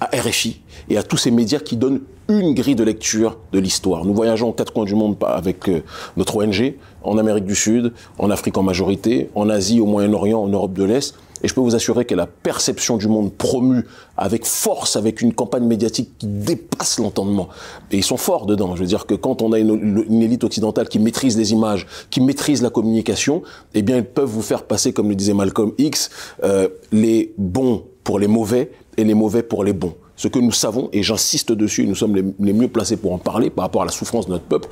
à 0.00 0.10
RFI 0.14 0.60
et 0.90 0.98
à 0.98 1.02
tous 1.02 1.16
ces 1.16 1.30
médias 1.30 1.60
qui 1.60 1.76
donnent 1.76 2.00
une 2.28 2.54
grille 2.54 2.74
de 2.74 2.84
lecture 2.84 3.38
de 3.52 3.58
l'histoire. 3.58 4.04
Nous 4.04 4.14
voyageons 4.14 4.48
aux 4.48 4.52
quatre 4.52 4.72
coins 4.72 4.84
du 4.84 4.94
monde 4.94 5.16
avec 5.26 5.68
euh, 5.68 5.82
notre 6.16 6.36
ONG, 6.36 6.74
en 7.02 7.18
Amérique 7.18 7.44
du 7.44 7.54
Sud, 7.54 7.92
en 8.18 8.30
Afrique 8.30 8.56
en 8.58 8.62
majorité, 8.62 9.30
en 9.34 9.48
Asie, 9.48 9.80
au 9.80 9.86
Moyen-Orient, 9.86 10.40
en 10.40 10.48
Europe 10.48 10.72
de 10.72 10.84
l'Est. 10.84 11.14
Et 11.44 11.48
je 11.48 11.54
peux 11.54 11.60
vous 11.60 11.74
assurer 11.74 12.04
que 12.04 12.14
la 12.14 12.26
perception 12.26 12.96
du 12.96 13.08
monde 13.08 13.32
promue 13.32 13.84
avec 14.16 14.46
force, 14.46 14.94
avec 14.94 15.20
une 15.20 15.34
campagne 15.34 15.64
médiatique 15.64 16.10
qui 16.18 16.26
dépasse 16.28 17.00
l'entendement. 17.00 17.48
Et 17.90 17.96
ils 17.96 18.04
sont 18.04 18.16
forts 18.16 18.46
dedans. 18.46 18.76
Je 18.76 18.82
veux 18.82 18.86
dire 18.86 19.06
que 19.06 19.14
quand 19.14 19.42
on 19.42 19.52
a 19.52 19.58
une, 19.58 20.22
élite 20.22 20.44
occidentale 20.44 20.88
qui 20.88 21.00
maîtrise 21.00 21.36
les 21.36 21.52
images, 21.52 21.88
qui 22.10 22.20
maîtrise 22.20 22.62
la 22.62 22.70
communication, 22.70 23.42
eh 23.74 23.82
bien, 23.82 23.96
ils 23.96 24.04
peuvent 24.04 24.28
vous 24.28 24.42
faire 24.42 24.62
passer, 24.62 24.92
comme 24.92 25.08
le 25.08 25.16
disait 25.16 25.34
Malcolm 25.34 25.72
X, 25.78 26.10
euh, 26.44 26.68
les 26.92 27.34
bons 27.36 27.86
pour 28.04 28.18
les 28.18 28.26
mauvais 28.28 28.72
et 28.96 29.04
les 29.04 29.14
mauvais 29.14 29.42
pour 29.42 29.64
les 29.64 29.72
bons. 29.72 29.94
Ce 30.16 30.28
que 30.28 30.38
nous 30.38 30.52
savons, 30.52 30.88
et 30.92 31.02
j'insiste 31.02 31.52
dessus, 31.52 31.86
nous 31.86 31.94
sommes 31.94 32.14
les, 32.14 32.52
mieux 32.52 32.68
placés 32.68 32.96
pour 32.96 33.12
en 33.12 33.18
parler 33.18 33.50
par 33.50 33.64
rapport 33.64 33.82
à 33.82 33.86
la 33.86 33.90
souffrance 33.90 34.26
de 34.26 34.32
notre 34.32 34.44
peuple, 34.44 34.68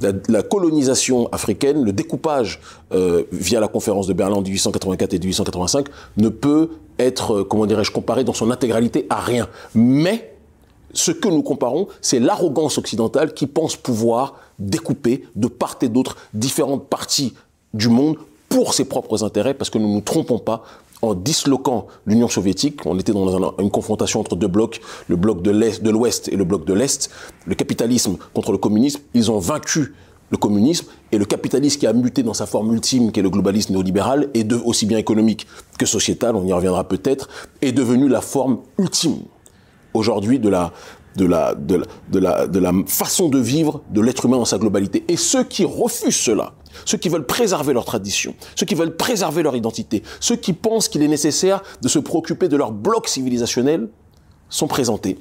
la, 0.00 0.42
colonisation 0.42 1.28
africaine, 1.32 1.84
le 1.84 1.92
découpage 1.92 2.60
euh, 2.92 3.24
via 3.32 3.60
la 3.60 3.68
conférence 3.68 4.06
de 4.06 4.12
Berlin 4.12 4.36
en 4.36 4.42
1884 4.42 5.12
et 5.14 5.18
1885 5.18 5.88
ne 6.16 6.28
peut 6.28 6.70
être, 6.98 7.34
euh, 7.34 7.44
comment 7.44 7.66
dirais-je, 7.66 7.90
comparé 7.90 8.24
dans 8.24 8.32
son 8.32 8.50
intégralité 8.50 9.06
à 9.10 9.20
rien. 9.20 9.48
Mais 9.74 10.34
ce 10.92 11.10
que 11.10 11.28
nous 11.28 11.42
comparons, 11.42 11.88
c'est 12.00 12.20
l'arrogance 12.20 12.78
occidentale 12.78 13.34
qui 13.34 13.46
pense 13.46 13.76
pouvoir 13.76 14.36
découper 14.58 15.24
de 15.34 15.48
part 15.48 15.76
et 15.82 15.88
d'autre 15.88 16.16
différentes 16.32 16.88
parties 16.88 17.34
du 17.74 17.88
monde 17.88 18.16
pour 18.48 18.72
ses 18.72 18.84
propres 18.84 19.24
intérêts, 19.24 19.54
parce 19.54 19.68
que 19.68 19.78
nous 19.78 19.88
ne 19.88 19.94
nous 19.94 20.00
trompons 20.00 20.38
pas, 20.38 20.62
en 21.04 21.14
disloquant 21.14 21.86
l'Union 22.06 22.28
soviétique, 22.28 22.80
on 22.86 22.98
était 22.98 23.12
dans 23.12 23.54
une 23.58 23.70
confrontation 23.70 24.20
entre 24.20 24.36
deux 24.36 24.48
blocs, 24.48 24.80
le 25.08 25.16
bloc 25.16 25.42
de 25.42 25.90
l'Ouest 25.90 26.28
et 26.28 26.36
le 26.36 26.44
bloc 26.44 26.64
de 26.64 26.74
l'Est, 26.74 27.10
le 27.46 27.54
capitalisme 27.54 28.16
contre 28.32 28.52
le 28.52 28.58
communisme, 28.58 29.00
ils 29.14 29.30
ont 29.30 29.38
vaincu 29.38 29.94
le 30.30 30.36
communisme 30.36 30.86
et 31.12 31.18
le 31.18 31.24
capitalisme 31.24 31.78
qui 31.78 31.86
a 31.86 31.92
muté 31.92 32.22
dans 32.22 32.34
sa 32.34 32.46
forme 32.46 32.72
ultime, 32.72 33.12
qui 33.12 33.20
est 33.20 33.22
le 33.22 33.30
globalisme 33.30 33.72
néolibéral, 33.72 34.30
et 34.34 34.44
de, 34.44 34.56
aussi 34.56 34.86
bien 34.86 34.98
économique 34.98 35.46
que 35.78 35.86
sociétal, 35.86 36.34
on 36.34 36.44
y 36.44 36.52
reviendra 36.52 36.88
peut-être, 36.88 37.28
est 37.62 37.72
devenu 37.72 38.08
la 38.08 38.20
forme 38.20 38.58
ultime 38.78 39.18
aujourd'hui 39.92 40.38
de 40.38 40.48
la, 40.48 40.72
de 41.16 41.26
la, 41.26 42.72
façon 42.86 43.28
de 43.28 43.38
vivre 43.38 43.82
de 43.90 44.00
l'être 44.00 44.26
humain 44.26 44.38
dans 44.38 44.44
sa 44.44 44.58
globalité. 44.58 45.04
Et 45.08 45.16
ceux 45.16 45.44
qui 45.44 45.64
refusent 45.64 46.16
cela, 46.16 46.54
ceux 46.84 46.98
qui 46.98 47.08
veulent 47.08 47.26
préserver 47.26 47.72
leur 47.72 47.84
tradition, 47.84 48.34
ceux 48.56 48.66
qui 48.66 48.74
veulent 48.74 48.96
préserver 48.96 49.42
leur 49.42 49.56
identité, 49.56 50.02
ceux 50.20 50.36
qui 50.36 50.52
pensent 50.52 50.88
qu'il 50.88 51.02
est 51.02 51.08
nécessaire 51.08 51.62
de 51.82 51.88
se 51.88 51.98
préoccuper 51.98 52.48
de 52.48 52.56
leur 52.56 52.72
bloc 52.72 53.08
civilisationnel, 53.08 53.88
sont 54.48 54.68
présentés 54.68 55.18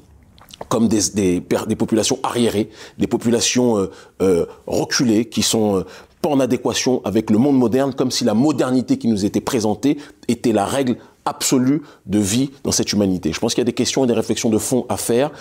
comme 0.69 0.88
des, 0.88 1.09
des, 1.09 1.41
populations 1.75 2.19
arriérées, 2.23 2.69
des 2.97 3.07
populations 3.07 3.77
euh, 3.77 3.91
euh, 4.21 4.45
reculées, 4.67 5.25
qui 5.25 5.41
sont 5.41 5.77
euh, 5.77 5.85
pas 6.21 6.29
en 6.29 6.39
adéquation 6.39 7.01
avec 7.03 7.29
le 7.29 7.38
monde 7.38 7.57
moderne, 7.57 7.93
comme 7.93 8.12
si 8.12 8.23
la 8.23 8.33
modernité 8.33 8.97
qui 8.97 9.07
nous 9.07 9.25
était 9.25 9.41
présentée 9.41 9.97
était 10.27 10.53
la 10.53 10.65
règle 10.65 10.97
absolue 11.25 11.82
de 12.06 12.20
vie 12.20 12.51
dans 12.63 12.72
cette 12.72 12.92
humanité. 12.92 13.32
Je 13.34 13.39
pense 13.39 13.53
qu'il 13.53 13.62
y 13.62 13.63
a 13.63 13.65
des 13.65 13.74
questions 13.74 14.03
et 14.03 14.08
des 14.08 14.13
réflexions 14.13 14.50
de 14.50 14.58
fond 14.58 14.86
à 14.89 14.98
faire 14.98 15.32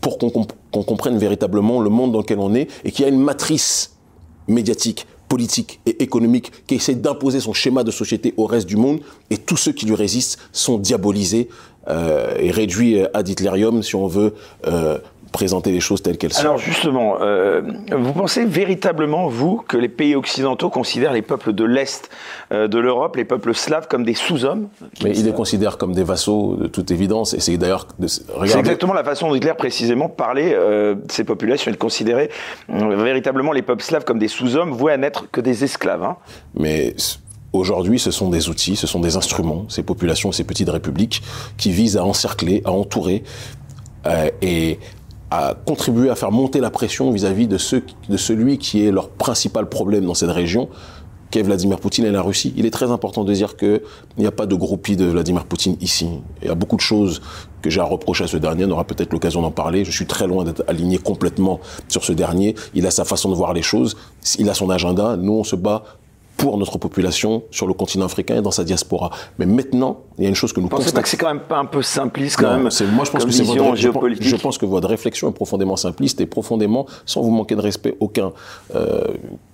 pour 0.00 0.18
qu'on 0.18 0.82
comprenne 0.82 1.18
véritablement 1.18 1.80
le 1.80 1.90
monde 1.90 2.12
dans 2.12 2.20
lequel 2.20 2.38
on 2.38 2.54
est 2.54 2.68
et 2.84 2.92
qu'il 2.92 3.04
y 3.04 3.08
a 3.08 3.10
une 3.10 3.20
matrice 3.20 3.96
médiatique, 4.48 5.06
politique 5.28 5.80
et 5.86 6.02
économique 6.02 6.50
qui 6.66 6.74
essaie 6.74 6.94
d'imposer 6.94 7.40
son 7.40 7.52
schéma 7.52 7.84
de 7.84 7.90
société 7.90 8.34
au 8.36 8.46
reste 8.46 8.66
du 8.66 8.76
monde 8.76 9.00
et 9.30 9.38
tous 9.38 9.56
ceux 9.56 9.72
qui 9.72 9.86
lui 9.86 9.94
résistent 9.94 10.38
sont 10.52 10.78
diabolisés 10.78 11.48
euh, 11.88 12.36
est 12.36 12.50
réduit 12.50 13.00
ad 13.14 13.28
hitlerium 13.28 13.82
si 13.82 13.94
on 13.94 14.06
veut 14.06 14.34
euh, 14.66 14.98
présenter 15.30 15.70
les 15.72 15.80
choses 15.80 16.02
telles 16.02 16.18
qu'elles 16.18 16.32
sont. 16.32 16.42
Alors 16.42 16.58
justement, 16.58 17.16
euh, 17.20 17.62
vous 17.96 18.12
pensez 18.12 18.44
véritablement, 18.44 19.28
vous, 19.28 19.62
que 19.66 19.76
les 19.76 19.88
pays 19.88 20.14
occidentaux 20.14 20.70
considèrent 20.70 21.12
les 21.12 21.22
peuples 21.22 21.52
de 21.52 21.64
l'Est 21.64 22.10
euh, 22.52 22.68
de 22.68 22.78
l'Europe, 22.78 23.16
les 23.16 23.24
peuples 23.24 23.54
slaves, 23.54 23.86
comme 23.88 24.04
des 24.04 24.14
sous-hommes? 24.14 24.68
Mais 25.02 25.10
ils 25.10 25.24
les 25.24 25.32
considèrent 25.32 25.78
comme 25.78 25.92
des 25.92 26.04
vassaux, 26.04 26.56
de 26.56 26.66
toute 26.66 26.90
évidence, 26.90 27.34
et 27.34 27.40
c'est 27.40 27.56
d'ailleurs... 27.56 27.86
C'est 28.06 28.58
exactement 28.58 28.94
la 28.94 29.04
façon 29.04 29.28
dont 29.28 29.34
Hitler, 29.34 29.54
précisément, 29.56 30.08
parlait 30.08 30.52
euh, 30.54 30.94
de 30.94 31.12
ces 31.12 31.24
populations. 31.24 31.70
Il 31.70 31.78
considérait 31.78 32.30
euh, 32.70 32.96
véritablement 32.96 33.52
les 33.52 33.62
peuples 33.62 33.82
slaves 33.82 34.04
comme 34.04 34.18
des 34.18 34.28
sous-hommes, 34.28 34.72
voués 34.72 34.92
à 34.92 34.96
n'être 34.96 35.30
que 35.30 35.40
des 35.40 35.64
esclaves. 35.64 36.02
Hein. 36.02 36.16
Mais 36.54 36.94
Aujourd'hui, 37.52 37.98
ce 37.98 38.12
sont 38.12 38.30
des 38.30 38.48
outils, 38.48 38.76
ce 38.76 38.86
sont 38.86 39.00
des 39.00 39.16
instruments, 39.16 39.64
ces 39.68 39.82
populations, 39.82 40.30
ces 40.30 40.44
petites 40.44 40.68
républiques, 40.68 41.20
qui 41.56 41.72
visent 41.72 41.96
à 41.96 42.04
encercler, 42.04 42.62
à 42.64 42.70
entourer 42.70 43.24
euh, 44.06 44.30
et 44.40 44.78
à 45.30 45.54
contribuer 45.64 46.10
à 46.10 46.16
faire 46.16 46.32
monter 46.32 46.60
la 46.60 46.70
pression 46.70 47.10
vis-à-vis 47.12 47.46
de, 47.46 47.58
ceux, 47.58 47.82
de 48.08 48.16
celui 48.16 48.58
qui 48.58 48.84
est 48.84 48.90
leur 48.90 49.08
principal 49.08 49.68
problème 49.68 50.04
dans 50.04 50.14
cette 50.14 50.30
région, 50.30 50.68
qu'est 51.30 51.42
Vladimir 51.42 51.78
Poutine 51.78 52.04
et 52.04 52.10
la 52.10 52.22
Russie. 52.22 52.52
Il 52.56 52.66
est 52.66 52.70
très 52.70 52.90
important 52.90 53.24
de 53.24 53.32
dire 53.32 53.56
qu'il 53.56 53.80
n'y 54.18 54.26
a 54.26 54.32
pas 54.32 54.46
de 54.46 54.54
groupie 54.54 54.96
de 54.96 55.04
Vladimir 55.04 55.44
Poutine 55.44 55.76
ici. 55.80 56.08
Il 56.42 56.48
y 56.48 56.50
a 56.50 56.54
beaucoup 56.54 56.76
de 56.76 56.80
choses 56.80 57.22
que 57.62 57.70
j'ai 57.70 57.80
à 57.80 57.84
reprocher 57.84 58.24
à 58.24 58.26
ce 58.26 58.36
dernier. 58.36 58.64
On 58.64 58.70
aura 58.70 58.84
peut-être 58.84 59.12
l'occasion 59.12 59.42
d'en 59.42 59.52
parler. 59.52 59.84
Je 59.84 59.92
suis 59.92 60.06
très 60.06 60.26
loin 60.26 60.44
d'être 60.44 60.64
aligné 60.66 60.98
complètement 60.98 61.60
sur 61.88 62.04
ce 62.04 62.12
dernier. 62.12 62.56
Il 62.74 62.86
a 62.86 62.90
sa 62.90 63.04
façon 63.04 63.30
de 63.30 63.34
voir 63.34 63.52
les 63.52 63.62
choses. 63.62 63.96
Il 64.38 64.48
a 64.48 64.54
son 64.54 64.70
agenda. 64.70 65.16
Nous, 65.16 65.32
on 65.32 65.44
se 65.44 65.56
bat 65.56 65.84
pour 66.40 66.56
notre 66.56 66.78
population 66.78 67.42
sur 67.50 67.66
le 67.66 67.74
continent 67.74 68.06
africain 68.06 68.38
et 68.38 68.42
dans 68.42 68.50
sa 68.50 68.64
diaspora. 68.64 69.10
Mais 69.38 69.44
maintenant, 69.44 70.00
il 70.16 70.24
y 70.24 70.26
a 70.26 70.30
une 70.30 70.34
chose 70.34 70.52
que 70.52 70.60
nous 70.60 70.68
que 70.68 71.08
c'est 71.08 71.16
quand 71.18 71.28
même 71.28 71.40
pas 71.40 71.58
un 71.58 71.66
peu 71.66 71.82
simpliste 71.82 72.36
quand 72.36 72.50
même 72.50 72.62
Moi, 72.62 73.04
je 73.04 73.10
pense 73.10 73.24
que 73.24 73.30
c'est 73.30 73.44
votre 73.44 73.76
géopolitique. 73.76 74.26
Je, 74.26 74.36
pense 74.36 74.56
que 74.56 74.66
votre 74.66 74.88
réflexion 74.88 75.28
est 75.28 75.32
profondément 75.32 75.76
simpliste 75.76 76.20
et 76.20 76.26
profondément, 76.26 76.86
sans 77.04 77.20
vous 77.20 77.30
manquer 77.30 77.56
de 77.56 77.60
respect 77.60 77.96
aucun, 78.00 78.32
euh, 78.74 79.04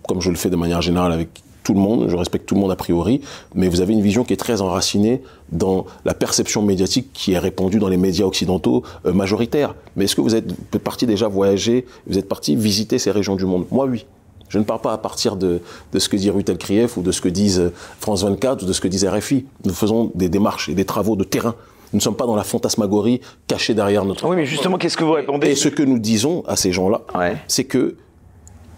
comme 0.06 0.20
je 0.20 0.30
le 0.30 0.36
fais 0.36 0.48
de 0.48 0.56
manière 0.56 0.80
générale 0.80 1.12
avec 1.12 1.42
tout 1.64 1.74
le 1.74 1.80
monde, 1.80 2.06
je 2.08 2.14
respecte 2.14 2.46
tout 2.46 2.54
le 2.54 2.60
monde 2.60 2.70
a 2.70 2.76
priori, 2.76 3.20
mais 3.56 3.66
vous 3.66 3.80
avez 3.80 3.92
une 3.92 4.00
vision 4.00 4.22
qui 4.22 4.32
est 4.32 4.36
très 4.36 4.60
enracinée 4.60 5.20
dans 5.50 5.86
la 6.04 6.14
perception 6.14 6.62
médiatique 6.62 7.10
qui 7.12 7.32
est 7.32 7.38
répandue 7.40 7.80
dans 7.80 7.88
les 7.88 7.96
médias 7.96 8.24
occidentaux 8.24 8.84
euh, 9.04 9.12
majoritaires. 9.12 9.74
Mais 9.96 10.04
est-ce 10.04 10.14
que 10.14 10.20
vous 10.20 10.36
êtes 10.36 10.54
parti 10.84 11.06
déjà 11.06 11.26
voyager, 11.26 11.84
vous 12.06 12.18
êtes 12.18 12.28
parti 12.28 12.54
visiter 12.54 13.00
ces 13.00 13.10
régions 13.10 13.34
du 13.34 13.46
monde? 13.46 13.66
Moi, 13.72 13.86
oui. 13.86 14.06
Je 14.56 14.60
ne 14.60 14.64
parle 14.64 14.80
pas 14.80 14.94
à 14.94 14.96
partir 14.96 15.36
de, 15.36 15.60
de 15.92 15.98
ce 15.98 16.08
que 16.08 16.16
dit 16.16 16.30
Rutel 16.30 16.56
Krief 16.56 16.96
ou 16.96 17.02
de 17.02 17.12
ce 17.12 17.20
que 17.20 17.28
disent 17.28 17.72
France 18.00 18.24
24 18.24 18.62
ou 18.62 18.66
de 18.66 18.72
ce 18.72 18.80
que 18.80 18.88
disent 18.88 19.04
RFI. 19.04 19.44
Nous 19.66 19.74
faisons 19.74 20.10
des 20.14 20.30
démarches 20.30 20.70
et 20.70 20.74
des 20.74 20.86
travaux 20.86 21.14
de 21.14 21.24
terrain. 21.24 21.54
Nous 21.92 21.98
ne 21.98 22.00
sommes 22.00 22.16
pas 22.16 22.24
dans 22.24 22.36
la 22.36 22.42
fantasmagorie 22.42 23.20
cachée 23.46 23.74
derrière 23.74 24.06
notre... 24.06 24.26
Oui, 24.26 24.34
mais 24.34 24.46
justement, 24.46 24.78
qu'est-ce 24.78 24.96
que 24.96 25.04
vous 25.04 25.12
répondez? 25.12 25.48
Et 25.48 25.56
ce 25.56 25.68
que 25.68 25.82
nous 25.82 25.98
disons 25.98 26.42
à 26.46 26.56
ces 26.56 26.72
gens-là, 26.72 27.02
c'est 27.48 27.64
que 27.64 27.96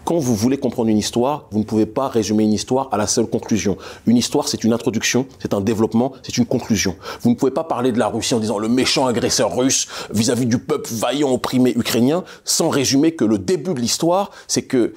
quand 0.03 0.17
vous 0.17 0.35
voulez 0.35 0.57
comprendre 0.57 0.89
une 0.89 0.97
histoire, 0.97 1.45
vous 1.51 1.59
ne 1.59 1.63
pouvez 1.63 1.85
pas 1.85 2.09
résumer 2.09 2.43
une 2.43 2.51
histoire 2.51 2.89
à 2.91 2.97
la 2.97 3.07
seule 3.07 3.27
conclusion. 3.27 3.77
Une 4.05 4.17
histoire, 4.17 4.49
c'est 4.49 4.65
une 4.65 4.73
introduction, 4.73 5.27
c'est 5.39 5.53
un 5.53 5.61
développement, 5.61 6.11
c'est 6.23 6.37
une 6.37 6.45
conclusion. 6.45 6.97
Vous 7.21 7.29
ne 7.29 7.35
pouvez 7.35 7.51
pas 7.51 7.63
parler 7.63 7.93
de 7.93 7.99
la 7.99 8.07
Russie 8.07 8.33
en 8.33 8.39
disant 8.39 8.57
le 8.57 8.67
méchant 8.67 9.07
agresseur 9.07 9.55
russe 9.55 9.87
vis-à-vis 10.11 10.45
-vis 10.45 10.49
du 10.49 10.57
peuple 10.57 10.89
vaillant 10.91 11.31
opprimé 11.31 11.71
ukrainien 11.77 12.25
sans 12.43 12.67
résumer 12.67 13.13
que 13.13 13.23
le 13.23 13.37
début 13.37 13.73
de 13.73 13.79
l'histoire, 13.79 14.31
c'est 14.47 14.63
que 14.63 14.93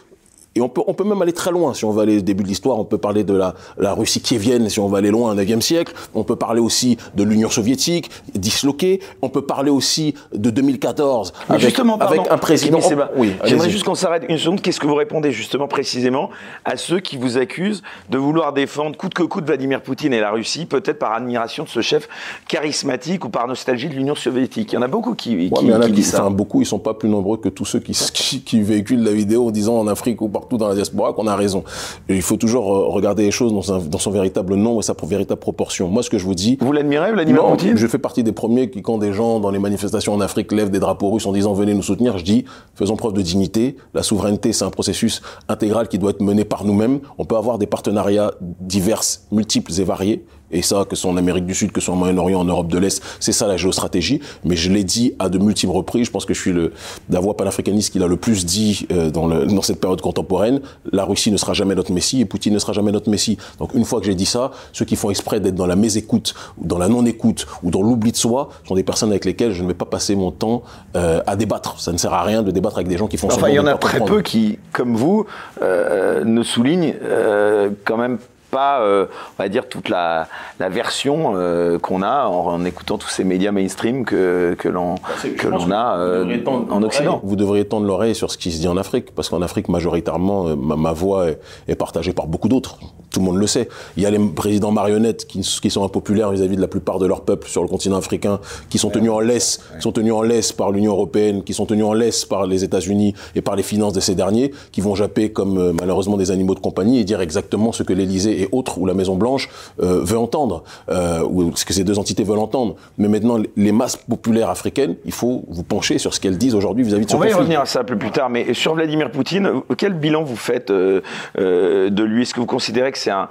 et 0.55 0.61
on 0.61 0.69
peut, 0.69 0.83
on 0.87 0.93
peut 0.93 1.05
même 1.05 1.21
aller 1.23 1.33
très 1.33 1.51
loin. 1.51 1.73
Si 1.73 1.85
on 1.85 1.93
va 1.93 2.03
aller 2.03 2.19
au 2.19 2.21
début 2.21 2.43
de 2.43 2.49
l'histoire, 2.49 2.79
on 2.79 2.85
peut 2.85 2.99
parler 2.99 3.25
de 3.25 3.33
la, 3.35 3.55
la 3.79 3.95
Russie 3.95 4.21
kievienne, 4.21 4.69
si 4.69 4.81
on 4.81 4.89
va 4.89 4.99
aller 4.99 5.11
loin, 5.11 5.33
au 5.33 5.35
9e 5.35 5.63
siècle. 5.63 5.95
On 6.15 6.25
peut 6.25 6.37
parler 6.37 6.61
aussi 6.61 6.99
de 7.15 7.25
l'Union 7.25 7.49
soviétique, 7.49 8.11
disloquée. 8.35 9.01
On 9.23 9.31
peut 9.31 9.43
parler 9.43 9.71
aussi 9.71 10.15
de 10.35 10.51
2014, 10.51 11.33
avec, 11.49 11.63
justement, 11.63 11.99
avec 11.99 12.21
un 12.31 12.37
président... 12.37 12.81
oui, 13.17 13.33
J'aimerais 13.45 13.71
juste 13.71 13.85
qu'on 13.85 13.95
s'arrête 13.95 14.25
une 14.29 14.37
seconde. 14.37 14.61
Qu'est-ce 14.61 14.81
que 14.81 14.87
vous 14.87 14.95
répondez 14.95 15.33
justement 15.33 15.69
précisément 15.69 16.29
à 16.65 16.77
ceux 16.77 17.01
qui 17.01 17.17
vous 17.17 17.39
accusent 17.39 17.83
de 18.11 18.19
vouloir 18.19 18.53
défendre 18.53 18.97
coûte 18.97 19.15
que 19.15 19.23
coûte 19.23 19.47
Vladimir 19.47 19.83
Poutine 19.83 20.13
et 20.13 20.21
la 20.21 20.33
Russie, 20.33 20.67
peut-être 20.67 20.99
par 20.99 21.13
admiration 21.15 21.65
de 21.65 21.69
ce 21.69 21.81
chef 21.81 22.09
charismatique 22.49 23.25
ou 23.25 23.31
par 23.31 23.49
nostalgie 23.49 23.89
de 23.89 23.95
l'Union 23.95 24.15
soviétique? 24.15 24.73
Il 24.73 24.77
y 24.77 24.79
en 24.79 24.83
a 24.83 24.89
beaucoup 24.89 25.15
qui, 25.15 25.31
qui, 25.31 25.51
ouais, 25.51 25.63
mais 25.63 25.73
a 25.73 25.89
qui, 25.89 26.03
ça. 26.03 26.21
Enfin, 26.21 26.31
beaucoup, 26.31 26.61
ils 26.61 26.67
sont 26.67 26.79
pas 26.79 26.95
plus 26.95 27.09
nombreux 27.09 27.39
que 27.39 27.49
tous 27.49 27.65
ceux 27.65 27.81
qui, 27.81 27.93
qui, 28.13 28.43
qui 28.43 28.61
véhiculent 28.61 29.03
la 29.03 29.13
vidéo 29.13 29.49
en 29.49 29.51
disant 29.51 29.79
en 29.79 29.87
Afrique 29.87 30.21
ou 30.21 30.29
partout 30.43 30.59
dans 30.59 30.69
la 30.69 30.75
diaspora 30.75 31.13
qu'on 31.13 31.27
a 31.27 31.37
raison. 31.37 31.63
Et 32.09 32.17
il 32.17 32.23
faut 32.23 32.37
toujours 32.37 32.75
euh, 32.75 32.89
regarder 32.89 33.23
les 33.23 33.31
choses 33.31 33.53
dans, 33.53 33.73
un, 33.73 33.79
dans, 33.79 33.99
son 33.99 34.11
véritable 34.11 34.55
nom 34.57 34.81
et 34.81 34.83
sa 34.83 34.95
véritable 35.03 35.41
proportion. 35.41 35.89
Moi, 35.89 36.03
ce 36.03 36.11
que 36.11 36.19
je 36.19 36.25
vous 36.25 36.35
dis... 36.35 36.59
Vous 36.61 36.73
l'admirez, 36.73 37.13
Vladimir 37.13 37.45
Poutine 37.45 37.77
Je 37.77 37.87
fais 37.87 37.99
partie 37.99 38.23
des 38.23 38.33
premiers 38.33 38.71
qui, 38.71 38.83
quand 38.83 38.99
des 38.99 39.13
gens 39.13 39.41
dans 39.41 39.51
les 39.51 39.59
manifestations 39.59 40.13
en 40.15 40.21
Afrique 40.21 40.53
lèvent 40.53 40.71
des 40.71 40.81
drapeaux 40.81 41.11
russes 41.11 41.27
en 41.27 41.33
disant 41.33 41.53
venez 41.53 41.75
nous 41.75 41.83
soutenir, 41.83 42.19
je 42.19 42.25
dis 42.25 42.45
faisons 42.75 42.97
preuve 42.97 43.13
de 43.13 43.23
dignité. 43.23 43.77
La 43.95 44.03
souveraineté, 44.03 44.53
c'est 44.53 44.65
un 44.65 44.71
processus 44.71 45.23
intégral 45.49 45.89
qui 45.89 45.99
doit 45.99 46.11
être 46.11 46.23
mené 46.23 46.45
par 46.45 46.65
nous-mêmes. 46.65 47.01
On 47.19 47.25
peut 47.25 47.37
avoir 47.37 47.59
des 47.59 47.67
partenariats 47.67 48.33
divers, 48.41 49.03
multiples 49.31 49.73
et 49.81 49.85
variés 49.85 50.25
et 50.53 50.63
ça, 50.63 50.85
que 50.89 50.97
ce 50.97 51.03
soit 51.03 51.11
en 51.11 51.17
Amérique 51.17 51.47
du 51.47 51.55
Sud, 51.55 51.73
que 51.73 51.81
ce 51.81 51.87
soit 51.87 51.95
en 51.95 51.99
Moyen-Orient, 51.99 52.41
en 52.41 52.45
Europe 52.45 52.69
de 52.69 52.79
l'Est, 52.79 53.03
c'est 53.21 53.33
ça 53.33 53.47
la 53.47 53.57
géostratégie. 53.57 54.21
Mais 54.45 54.57
je 54.57 54.71
l'ai 54.71 54.85
dit 54.85 55.15
à 55.19 55.29
de 55.29 55.39
multiples 55.39 55.73
reprises, 55.73 56.07
je 56.07 56.11
pense 56.11 56.25
que 56.25 56.35
je 56.35 56.41
suis 56.41 56.53
le, 56.53 56.73
la 57.11 57.21
voix 57.21 57.37
panafricaniste 57.37 57.93
qui 57.93 57.99
l'a 57.99 58.07
le 58.07 58.17
plus 58.17 58.45
dit 58.45 58.87
euh, 58.93 59.11
dans, 59.11 59.27
le, 59.27 59.47
dans 59.47 59.63
cette 59.63 59.81
période 59.81 60.01
contemporaine. 60.01 60.61
La 60.93 61.05
Russie 61.05 61.31
ne 61.31 61.37
sera 61.37 61.55
jamais 61.55 61.75
notre 61.75 61.93
messie 61.93 62.21
et 62.21 62.25
Poutine 62.25 62.55
ne 62.55 62.59
sera 62.59 62.73
jamais 62.73 62.93
notre 62.93 63.11
messie. 63.11 63.39
Donc 63.59 63.75
une 63.75 63.85
fois 63.85 64.01
que 64.01 64.07
j'ai 64.07 64.15
dit 64.15 64.27
ça, 64.27 64.53
ceux 64.73 64.85
qui 64.85 64.97
font 64.97 65.11
exprès 65.11 65.41
d'être 65.41 65.55
dans 65.55 65.67
la 65.67 65.77
mésécoute, 65.77 66.35
ou 66.59 66.67
dans 66.67 66.79
la 66.79 66.89
non-écoute, 66.89 67.47
ou 67.63 67.71
dans 67.71 67.83
l'oubli 67.83 68.13
de 68.13 68.17
soi, 68.17 68.51
sont 68.67 68.75
des 68.75 68.83
personnes 68.83 69.11
avec 69.11 69.25
lesquelles 69.25 69.53
je 69.53 69.63
ne 69.63 69.69
vais 69.69 69.75
pas 69.75 69.85
passer 69.85 70.15
mon 70.17 70.31
temps 70.31 70.63
euh, 70.97 71.21
à 71.27 71.37
débattre. 71.37 71.81
Ça 71.81 71.93
ne 71.93 71.99
sert 71.99 72.13
à 72.13 72.23
rien 72.23 72.43
de 72.43 72.51
débattre 72.51 72.77
avec 72.77 72.89
des 72.89 72.97
gens 72.97 73.07
qui 73.07 73.17
font 73.17 73.29
enfin, 73.29 73.49
il 73.49 73.55
y 73.55 73.59
en 73.59 73.67
a 73.67 73.75
très 73.75 74.01
peu 74.01 74.23
qui, 74.23 74.59
comme 74.73 74.97
vous, 74.97 75.27
euh, 75.63 76.25
ne 76.25 76.43
soulignent 76.43 76.95
euh, 77.03 77.71
quand 77.85 77.97
même 77.97 78.19
pas, 78.53 78.83
euh, 78.83 79.07
on 79.39 79.43
va 79.43 79.49
dire, 79.49 79.67
toute 79.67 79.89
la, 79.89 80.29
la 80.61 80.69
version 80.69 81.33
euh, 81.35 81.79
qu'on 81.79 82.03
a 82.03 82.27
en, 82.27 82.49
en, 82.49 82.65
écoutant 82.67 82.99
tous 82.99 83.09
ces 83.09 83.25
médias 83.25 83.51
mainstream 83.51 84.05
que, 84.05 84.55
que 84.59 84.69
l'on 84.69 84.97
que 85.39 85.49
l'on 85.49 85.71
a 85.71 85.97
euh, 85.97 86.45
en 86.47 86.83
Occident. 86.83 87.21
Vous 87.25 87.35
devriez 87.35 87.65
tendre 87.65 87.87
l'oreille 87.87 88.15
sur 88.15 88.31
ce 88.31 88.37
qui 88.37 88.53
se 88.53 88.61
dit 88.61 88.69
en 88.69 88.77
Afrique, 88.77 89.15
parce 89.15 89.31
qu'en 89.31 89.41
Afrique, 89.41 89.71
majoritairement, 89.71 90.55
ma, 90.55 90.77
ma 90.77 90.93
voix 90.93 91.31
est, 91.31 91.41
est, 91.67 91.75
partagée 91.75 92.13
par 92.13 92.27
beaucoup 92.27 92.49
d'autres. 92.49 92.79
Tout 93.11 93.21
le 93.21 93.27
monde 93.27 93.39
le 93.39 93.47
sait. 93.47 93.69
Il 93.97 94.03
y 94.03 94.07
a 94.07 94.11
les 94.11 94.19
présidents 94.19 94.71
marionnettes 94.71 95.27
qui, 95.27 95.41
qui 95.41 95.71
sont 95.71 95.85
impopulaires 95.85 96.31
vis-à-vis 96.31 96.53
-vis 96.53 96.57
de 96.57 96.61
la 96.61 96.69
plupart 96.69 96.99
de 96.99 97.07
leur 97.07 97.23
peuple 97.23 97.49
sur 97.49 97.63
le 97.63 97.69
continent 97.69 97.97
africain, 97.97 98.39
qui 98.69 98.79
sont 98.79 98.91
tenus 98.91 99.11
en 99.11 99.21
laisse, 99.21 99.61
qui 99.77 99.83
sont 99.83 99.93
tenus 99.93 100.13
en 100.13 100.23
laisse 100.23 100.53
par 100.53 100.71
l'Union 100.73 100.93
européenne, 100.93 101.43
qui 101.43 101.55
sont 101.55 101.65
tenus 101.67 101.87
en 101.87 101.95
laisse 101.95 102.27
par 102.27 102.47
les 102.47 102.65
États-Unis 102.65 103.15
et 103.35 103.41
par 103.41 103.57
les 103.57 103.63
finances 103.63 103.95
de 103.95 104.01
ces 104.01 104.15
derniers, 104.15 104.53
qui 104.73 104.83
vont 104.83 104.95
japper 104.95 105.33
comme 105.33 105.73
malheureusement 105.81 106.19
des 106.19 106.31
animaux 106.31 106.55
de 106.55 106.61
compagnie 106.61 106.99
et 107.01 107.05
dire 107.05 107.23
exactement 107.23 107.73
ce 107.73 107.83
que 107.83 107.95
l'Élysée 107.95 108.42
et 108.43 108.49
autres, 108.53 108.79
ou 108.79 108.87
la 108.87 108.95
Maison 108.95 109.17
Blanche, 109.17 109.49
euh, 109.81 110.01
veut 110.03 110.19
entendre, 110.19 110.65
euh, 110.89 111.23
ou 111.25 111.55
ce 111.57 111.65
que 111.65 111.73
ces 111.73 111.85
deux 111.85 111.99
entités 111.99 112.25
veulent 112.25 112.39
entendre. 112.39 112.77
Mais 112.99 113.09
maintenant, 113.09 113.39
les 113.57 113.73
masses 113.73 113.97
populaires 113.97 114.51
africaines, 114.51 114.97
il 115.05 115.13
faut 115.13 115.45
vous 115.49 115.63
pencher 115.63 115.99
sur 115.99 116.15
ce 116.15 116.21
qu'elles 116.21 116.39
disent 116.39 116.55
aujourd'hui 116.55 116.85
vis-à-vis 116.85 117.07
de 117.07 117.11
ce 117.11 117.17
On 117.17 117.19
conflit. 117.19 117.33
va 117.33 117.37
y 117.37 117.39
revenir 117.39 117.61
à 117.61 117.67
ça 117.67 117.81
un 117.81 117.85
peu 117.85 117.97
plus 117.97 118.11
tard, 118.11 118.31
mais 118.31 118.53
sur 118.55 118.75
Vladimir 118.75 119.11
Poutine, 119.11 119.51
quel 119.77 119.95
bilan 119.95 120.23
vous 120.23 120.37
faites 120.37 120.71
euh, 120.71 121.01
de 121.37 122.03
lui? 122.03 122.23
Est-ce 122.23 122.35
que 122.35 122.41
vous 122.41 122.47
considérez 122.47 122.93
que 122.93 122.99
c'est 122.99 123.11
un, 123.11 123.29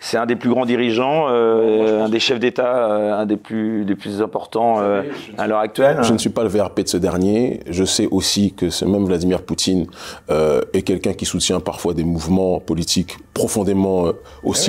c'est 0.00 0.16
un 0.16 0.26
des 0.26 0.36
plus 0.36 0.50
grands 0.50 0.66
dirigeants, 0.66 1.26
un 1.28 2.08
des 2.08 2.20
chefs 2.20 2.40
d'État, 2.40 3.18
un 3.18 3.26
des 3.26 3.36
plus, 3.36 3.84
des 3.84 3.94
plus 3.94 4.22
importants 4.22 4.80
à 5.38 5.46
l'heure 5.46 5.58
actuelle? 5.58 5.98
Je 6.02 6.12
ne 6.12 6.18
suis 6.18 6.30
pas 6.30 6.42
le 6.42 6.48
VRP 6.48 6.80
de 6.82 6.88
ce 6.88 6.96
dernier. 6.96 7.60
Je 7.68 7.84
sais 7.84 8.08
aussi 8.10 8.52
que 8.52 8.70
ce 8.70 8.84
même 8.84 9.04
Vladimir 9.04 9.42
Poutine 9.42 9.86
est 10.28 10.82
quelqu'un 10.82 11.12
qui 11.12 11.24
soutient 11.24 11.60
parfois 11.60 11.94
des 11.94 12.04
mouvements 12.04 12.60
politiques 12.60 13.16
profondément 13.34 14.06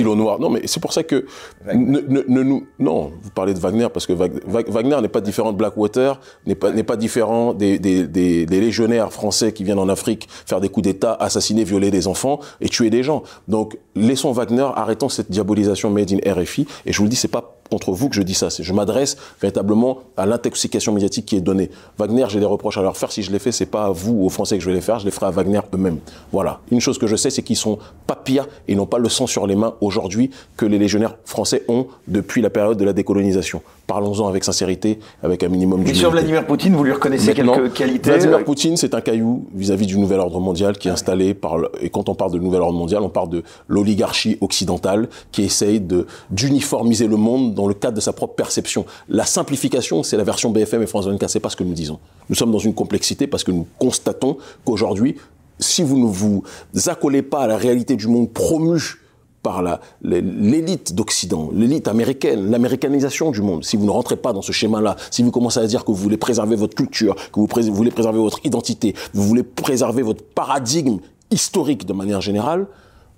au 0.06 0.14
noir. 0.16 0.38
Non, 0.40 0.50
mais 0.50 0.62
c'est 0.64 0.80
pour 0.80 0.92
ça 0.92 1.02
que 1.02 1.26
ne, 1.72 2.00
ne, 2.00 2.22
ne, 2.26 2.42
nous... 2.42 2.66
Non, 2.78 3.12
vous 3.22 3.30
parlez 3.30 3.54
de 3.54 3.58
Wagner 3.58 3.88
parce 3.92 4.06
que 4.06 4.12
Wagner 4.12 5.00
n'est 5.00 5.08
pas 5.08 5.20
différent 5.20 5.52
de 5.52 5.56
Blackwater, 5.56 6.20
n'est 6.46 6.54
pas, 6.54 6.70
n'est 6.70 6.82
pas 6.82 6.96
différent 6.96 7.54
des, 7.54 7.78
des, 7.78 8.06
des, 8.06 8.46
des, 8.46 8.60
légionnaires 8.60 9.12
français 9.12 9.52
qui 9.52 9.64
viennent 9.64 9.78
en 9.78 9.88
Afrique 9.88 10.28
faire 10.46 10.60
des 10.60 10.68
coups 10.68 10.84
d'État, 10.84 11.14
assassiner, 11.14 11.64
violer 11.64 11.90
des 11.90 12.06
enfants 12.06 12.40
et 12.60 12.68
tuer 12.68 12.90
des 12.90 13.02
gens. 13.02 13.22
Donc, 13.48 13.78
laissons 13.94 14.32
Wagner, 14.32 14.68
arrêtons 14.74 15.08
cette 15.08 15.30
diabolisation 15.30 15.90
made 15.90 16.12
in 16.12 16.32
RFI. 16.32 16.66
Et 16.86 16.92
je 16.92 16.98
vous 16.98 17.04
le 17.04 17.10
dis, 17.10 17.16
c'est 17.16 17.28
pas 17.28 17.56
contre 17.74 17.90
vous 17.90 18.08
que 18.08 18.14
je 18.14 18.22
dis 18.22 18.34
ça. 18.34 18.50
Je 18.56 18.72
m'adresse 18.72 19.16
véritablement 19.40 19.98
à 20.16 20.26
l'intoxication 20.26 20.92
médiatique 20.92 21.26
qui 21.26 21.34
est 21.34 21.40
donnée. 21.40 21.70
Wagner, 21.98 22.26
j'ai 22.28 22.38
des 22.38 22.46
reproches 22.46 22.78
à 22.78 22.82
leur 22.82 22.96
faire. 22.96 23.10
Si 23.10 23.24
je 23.24 23.32
les 23.32 23.40
fais, 23.40 23.50
c'est 23.50 23.66
pas 23.66 23.86
à 23.86 23.90
vous, 23.90 24.22
aux 24.22 24.28
Français, 24.28 24.56
que 24.56 24.62
je 24.62 24.70
vais 24.70 24.76
les 24.76 24.80
faire. 24.80 25.00
Je 25.00 25.04
les 25.04 25.10
ferai 25.10 25.26
à 25.26 25.30
Wagner 25.30 25.58
eux-mêmes. 25.74 25.98
Voilà. 26.30 26.60
Une 26.70 26.80
chose 26.80 26.98
que 26.98 27.08
je 27.08 27.16
sais, 27.16 27.30
c'est 27.30 27.42
qu'ils 27.42 27.56
sont 27.56 27.80
pas 28.06 28.14
pires 28.14 28.46
et 28.68 28.76
n'ont 28.76 28.86
pas 28.86 28.98
le 28.98 29.08
sang 29.08 29.26
sur 29.26 29.48
les 29.48 29.56
mains 29.56 29.74
aujourd'hui 29.80 30.30
que 30.56 30.66
les 30.66 30.78
légionnaires 30.78 31.16
français 31.24 31.64
ont 31.66 31.88
depuis 32.06 32.42
la 32.42 32.50
période 32.50 32.78
de 32.78 32.84
la 32.84 32.92
décolonisation. 32.92 33.60
Parlons-en 33.86 34.28
avec 34.28 34.44
sincérité, 34.44 35.00
avec 35.22 35.42
un 35.42 35.48
minimum 35.48 35.80
d'humilité. 35.80 35.98
sur 35.98 36.10
Vladimir 36.10 36.46
Poutine, 36.46 36.74
vous 36.74 36.84
lui 36.84 36.92
reconnaissez 36.92 37.34
Maintenant, 37.34 37.54
quelques 37.54 37.72
qualités 37.74 38.10
Vladimir 38.10 38.38
euh... 38.38 38.44
Poutine, 38.44 38.76
c'est 38.76 38.94
un 38.94 39.00
caillou 39.00 39.46
vis-à-vis 39.54 39.86
-vis 39.86 39.88
du 39.88 39.98
nouvel 39.98 40.20
ordre 40.20 40.40
mondial 40.40 40.78
qui 40.78 40.88
est 40.88 40.92
installé 40.92 41.34
par 41.34 41.58
le, 41.58 41.68
et 41.80 41.90
quand 41.90 42.08
on 42.08 42.14
parle 42.14 42.32
de 42.32 42.38
nouvel 42.38 42.60
ordre 42.60 42.78
mondial, 42.78 43.02
on 43.02 43.08
parle 43.08 43.30
de 43.30 43.42
l'oligarchie 43.68 44.38
occidentale 44.40 45.08
qui 45.32 45.42
essaye 45.42 45.80
de 45.80 46.06
d'uniformiser 46.30 47.08
le 47.08 47.16
monde 47.16 47.54
dans 47.54 47.64
dans 47.64 47.68
le 47.68 47.74
cadre 47.74 47.96
de 47.96 48.00
sa 48.02 48.12
propre 48.12 48.34
perception. 48.34 48.84
La 49.08 49.24
simplification, 49.24 50.02
c'est 50.02 50.18
la 50.18 50.24
version 50.24 50.50
BFM 50.50 50.82
et 50.82 50.86
France 50.86 51.06
24, 51.06 51.30
c'est 51.30 51.40
pas 51.40 51.48
ce 51.48 51.56
que 51.56 51.64
nous 51.64 51.72
disons. 51.72 51.98
Nous 52.28 52.34
sommes 52.36 52.52
dans 52.52 52.58
une 52.58 52.74
complexité 52.74 53.26
parce 53.26 53.42
que 53.42 53.52
nous 53.52 53.66
constatons 53.78 54.36
qu'aujourd'hui, 54.66 55.16
si 55.58 55.82
vous 55.82 55.98
ne 55.98 56.04
vous 56.04 56.42
accolez 56.86 57.22
pas 57.22 57.40
à 57.44 57.46
la 57.46 57.56
réalité 57.56 57.96
du 57.96 58.06
monde 58.06 58.30
promue 58.30 58.82
par 59.44 59.62
l'élite 60.02 60.94
d'Occident, 60.94 61.50
l'élite 61.54 61.86
américaine, 61.86 62.50
l'américanisation 62.50 63.30
du 63.30 63.42
monde. 63.42 63.62
Si 63.62 63.76
vous 63.76 63.84
ne 63.84 63.90
rentrez 63.90 64.16
pas 64.16 64.32
dans 64.32 64.42
ce 64.42 64.50
schéma-là, 64.50 64.96
si 65.10 65.22
vous 65.22 65.30
commencez 65.30 65.60
à 65.60 65.66
dire 65.66 65.84
que 65.84 65.92
vous 65.92 65.98
voulez 65.98 66.16
préserver 66.16 66.56
votre 66.56 66.74
culture, 66.74 67.14
que 67.14 67.38
vous, 67.38 67.46
voulez 67.72 67.90
préserver 67.90 68.18
votre 68.18 68.40
identité, 68.44 68.94
vous 69.12 69.22
voulez 69.22 69.42
préserver 69.42 70.02
votre 70.02 70.24
paradigme 70.24 70.96
historique 71.30 71.84
de 71.84 71.92
manière 71.92 72.22
générale, 72.22 72.66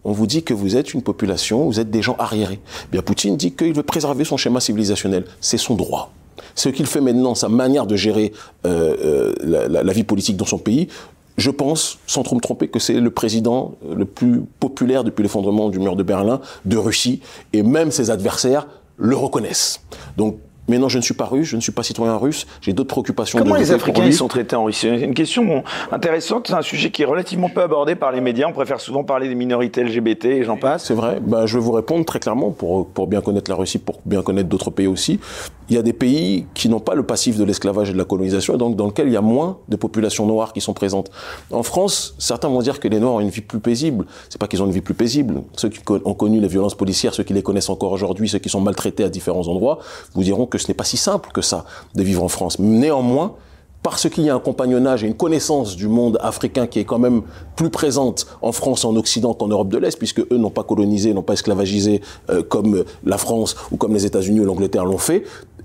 on 0.04 0.12
vous 0.12 0.26
dit 0.26 0.42
que 0.42 0.52
vous 0.52 0.76
êtes 0.76 0.95
une 0.95 1.02
population, 1.02 1.64
vous 1.64 1.78
êtes 1.78 1.90
des 1.90 2.02
gens 2.02 2.16
arriérés. 2.18 2.61
Bien, 2.90 3.02
Poutine 3.02 3.37
dit 3.37 3.52
qu'il 3.52 3.73
veut 3.73 3.85
préserver 3.85 4.25
son 4.25 4.37
schéma 4.37 4.61
civilisationnel. 4.61 5.25
C'est 5.40 5.59
son 5.59 5.75
droit. 5.75 6.12
Ce 6.54 6.68
qu'il 6.68 6.87
fait 6.87 7.00
maintenant, 7.00 7.35
sa 7.35 7.49
manière 7.49 7.87
de 7.87 7.97
gérer 7.97 8.33
euh, 8.66 9.33
euh, 9.45 9.68
la, 9.68 9.92
vie 9.92 10.04
politique 10.04 10.37
dans 10.37 10.45
son 10.45 10.59
pays, 10.59 10.88
je 11.37 11.50
pense, 11.50 11.99
sans 12.07 12.23
trop 12.23 12.37
me 12.37 12.40
tromper, 12.40 12.69
que 12.69 12.78
c'est 12.78 13.00
le 13.00 13.11
président 13.11 13.75
le 13.88 14.05
plus 14.05 14.43
populaire 14.61 15.05
depuis 15.05 15.23
l'effondrement 15.23 15.69
du 15.69 15.78
mur 15.78 15.97
de 15.97 16.02
Berlin 16.02 16.40
de 16.64 16.76
Russie, 16.76 17.21
et 17.52 17.62
même 17.62 17.90
ses 17.90 18.11
adversaires 18.11 18.66
le 18.97 19.16
reconnaissent. 19.16 19.83
Donc 20.16 20.38
mais 20.68 20.78
non, 20.78 20.88
je 20.88 20.99
ne 20.99 21.02
suis 21.02 21.14
pas 21.14 21.26
russe, 21.26 21.49
je 21.49 21.56
ne 21.56 21.61
suis 21.61 21.73
pas 21.73 21.82
citoyen 21.82 22.16
russe, 22.16 22.46
j'ai 22.61 22.73
d'autres 22.73 22.88
préoccupations. 22.88 23.38
Comment 23.38 23.56
les 23.56 23.73
Africains 23.73 24.11
sont 24.12 24.28
traités 24.28 24.56
en 24.56 24.64
Russie? 24.64 24.88
C'est 24.88 25.00
une 25.00 25.14
question 25.14 25.62
intéressante, 25.92 26.49
c'est 26.49 26.54
un 26.54 26.62
sujet 26.62 26.90
qui 26.90 27.02
est 27.02 27.06
relativement 27.06 27.49
peu 27.49 27.62
abordé 27.62 27.94
par 27.94 28.12
les 28.12 28.20
médias. 28.20 28.46
On 28.49 28.52
préfère 28.52 28.80
souvent 28.80 29.04
parler 29.04 29.28
des 29.28 29.35
minorités 29.35 29.82
LGBT 29.82 30.26
et 30.26 30.44
j'en 30.44 30.56
passe. 30.56 30.87
C'est 30.87 30.94
vrai, 30.94 31.20
bah, 31.20 31.46
je 31.46 31.58
vais 31.58 31.64
vous 31.64 31.73
répondre 31.73 32.04
très 32.04 32.18
clairement 32.18 32.50
pour, 32.50 32.87
pour 32.87 33.06
bien 33.06 33.20
connaître 33.20 33.50
la 33.50 33.56
Russie, 33.56 33.78
pour 33.78 34.00
bien 34.04 34.23
connaître 34.23 34.49
d'autres 34.49 34.70
pays 34.70 34.87
aussi. 34.87 35.20
Il 35.68 35.75
y 35.75 35.78
a 35.78 35.82
des 35.82 35.92
pays 35.92 36.46
qui 36.54 36.68
n'ont 36.68 36.80
pas 36.80 36.94
le 36.94 37.02
passif 37.02 37.38
de 37.38 37.44
l'esclavage 37.44 37.90
et 37.90 37.92
de 37.92 37.99
la 37.99 38.04
colonisation, 38.04 38.54
et 38.54 38.58
donc 38.58 38.76
dans 38.76 38.87
lequel 38.87 39.08
il 39.08 39.12
y 39.12 39.16
a 39.16 39.20
moins 39.20 39.58
de 39.68 39.76
populations 39.76 40.26
noires 40.26 40.52
qui 40.52 40.61
sont 40.61 40.75
présentes. 40.75 41.11
En 41.50 41.64
France, 41.64 42.14
certains 42.18 42.49
vont 42.49 42.61
dire 42.61 42.78
que 42.78 42.87
les 42.87 43.00
Noirs 43.00 43.14
ont 43.14 43.20
une 43.20 43.30
vie 43.30 43.40
plus 43.40 43.58
paisible. 43.58 44.06
C'est 44.28 44.38
pas 44.38 44.46
qu'ils 44.46 44.62
ont 44.62 44.66
une 44.66 44.73
vie 44.73 44.80
plus 44.80 44.94
paisible. 44.94 45.42
Ceux 45.56 45.68
qui 45.68 45.80
ont 45.88 46.14
connu 46.14 46.40
les 46.40 46.49
violences 46.49 46.76
policières, 46.76 47.14
ceux 47.14 47.25
qui 47.25 47.35
les 47.35 47.42
connaissent 47.42 47.68
encore 47.68 47.92
aujourd'hui, 47.92 48.28
ceux 48.28 48.38
qui 48.38 48.49
sont 48.49 48.61
maltraités 48.61 49.02
à 49.02 49.08
différents 49.08 49.49
endroits, 49.49 49.78
vous 50.14 50.23
diront 50.23 50.46
que 50.46 50.55
que 50.56 50.62
ce 50.62 50.68
n'est 50.68 50.75
pas 50.75 50.84
si 50.84 50.96
simple 50.96 51.30
que 51.32 51.42
ça 51.42 51.64
de 51.94 52.02
vivre 52.02 52.22
en 52.22 52.28
France. 52.28 52.58
Néanmoins, 52.58 53.34
parce 53.82 54.08
qu'il 54.08 54.25
y 54.25 54.30
a 54.30 54.34
un 54.34 54.40
compagnonnage 54.40 55.04
et 55.04 55.06
une 55.06 55.14
connaissance 55.14 55.76
du 55.76 55.86
monde 55.86 56.19
africain 56.21 56.66
qui 56.66 56.80
est 56.80 56.84
quand 56.84 56.99
même 56.99 57.23
plus 57.54 57.71
présente 57.71 58.26
en 58.42 58.50
France, 58.50 58.84
en 58.84 58.97
Occident 58.97 59.32
qu'en 59.32 59.47
Europe 59.47 59.69
de 59.69 59.78
l'Est, 59.78 59.97
puisque 59.97 60.21
eux 60.21 60.36
n'ont 60.36 60.50
pas 60.50 60.64
colonisé, 60.64 61.14
n'ont 61.14 61.23
pas 61.23 61.34
esclavagisé 61.34 62.00
euh, 62.28 62.42
comme 62.42 62.84
la 63.04 63.16
France 63.16 63.54
ou 63.71 63.76
comme 63.76 63.95
les 63.95 64.04
États-Unis 64.04 64.40
ou 64.40 64.45
l'Angleterre 64.45 64.84
l'ont 64.84 64.99
fait, 64.99 65.23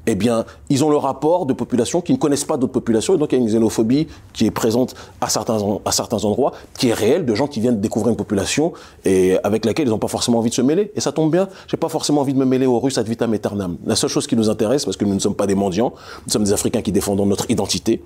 eh 0.08 0.16
bien, 0.16 0.46
ils 0.70 0.84
ont 0.84 0.90
le 0.90 0.98
rapport 0.98 1.46
de 1.46 1.54
populations 1.54 2.02
qui 2.02 2.12
ne 2.12 2.18
connaissent 2.18 2.46
pas 2.46 2.58
d'autres 2.58 2.74
populations, 2.74 3.16
et 3.16 3.18
donc 3.18 3.32
il 3.32 3.36
y 3.36 3.38
a 3.40 3.42
une 3.42 3.48
xénophobie 3.48 4.08
qui 4.34 4.46
est 4.46 4.52
présente 4.52 4.96
à 5.20 5.30
certains, 5.30 5.60
à 5.86 5.92
certains 5.92 6.24
endroits, 6.26 6.54
qui 6.78 6.90
est 6.90 6.94
réelle, 6.94 7.26
de 7.26 7.36
gens 7.36 7.48
qui 7.48 7.60
viennent 7.60 7.80
découvrir 7.80 8.10
une 8.10 8.18
population 8.18 8.74
et 9.06 9.38
avec 9.44 9.66
laquelle 9.66 9.88
ils 9.88 9.92
n'ont 9.92 10.00
pas 10.00 10.08
forcément 10.08 10.40
envie 10.40 10.50
de 10.50 10.56
se 10.56 10.62
mêler. 10.62 10.92
Et 10.96 11.02
ça 11.02 11.12
tombe 11.12 11.32
bien, 11.32 11.48
j'ai 11.68 11.78
pas 11.78 11.90
forcément 11.90 12.22
envie 12.22 12.34
de 12.34 12.40
me 12.40 12.46
mêler 12.46 12.66
aux 12.66 12.80
Russes 12.80 12.98
ad 12.98 13.08
vitam 13.08 13.34
aeternam. 13.34 13.78
La 13.86 13.96
seule 13.96 14.10
chose 14.10 14.28
qui 14.28 14.36
nous 14.36 14.50
intéresse, 14.50 14.86
parce 14.86 14.98
que 14.98 15.06
nous 15.06 15.14
ne 15.14 15.20
sommes 15.20 15.36
pas 15.36 15.48
des 15.48 15.56
mendiants, 15.56 15.94
nous 16.26 16.32
sommes 16.32 16.44
des 16.44 16.54
Africains 16.54 16.82
qui 16.82 16.92
défendons 16.92 17.26
notre 17.26 17.50
identité, 17.52 18.02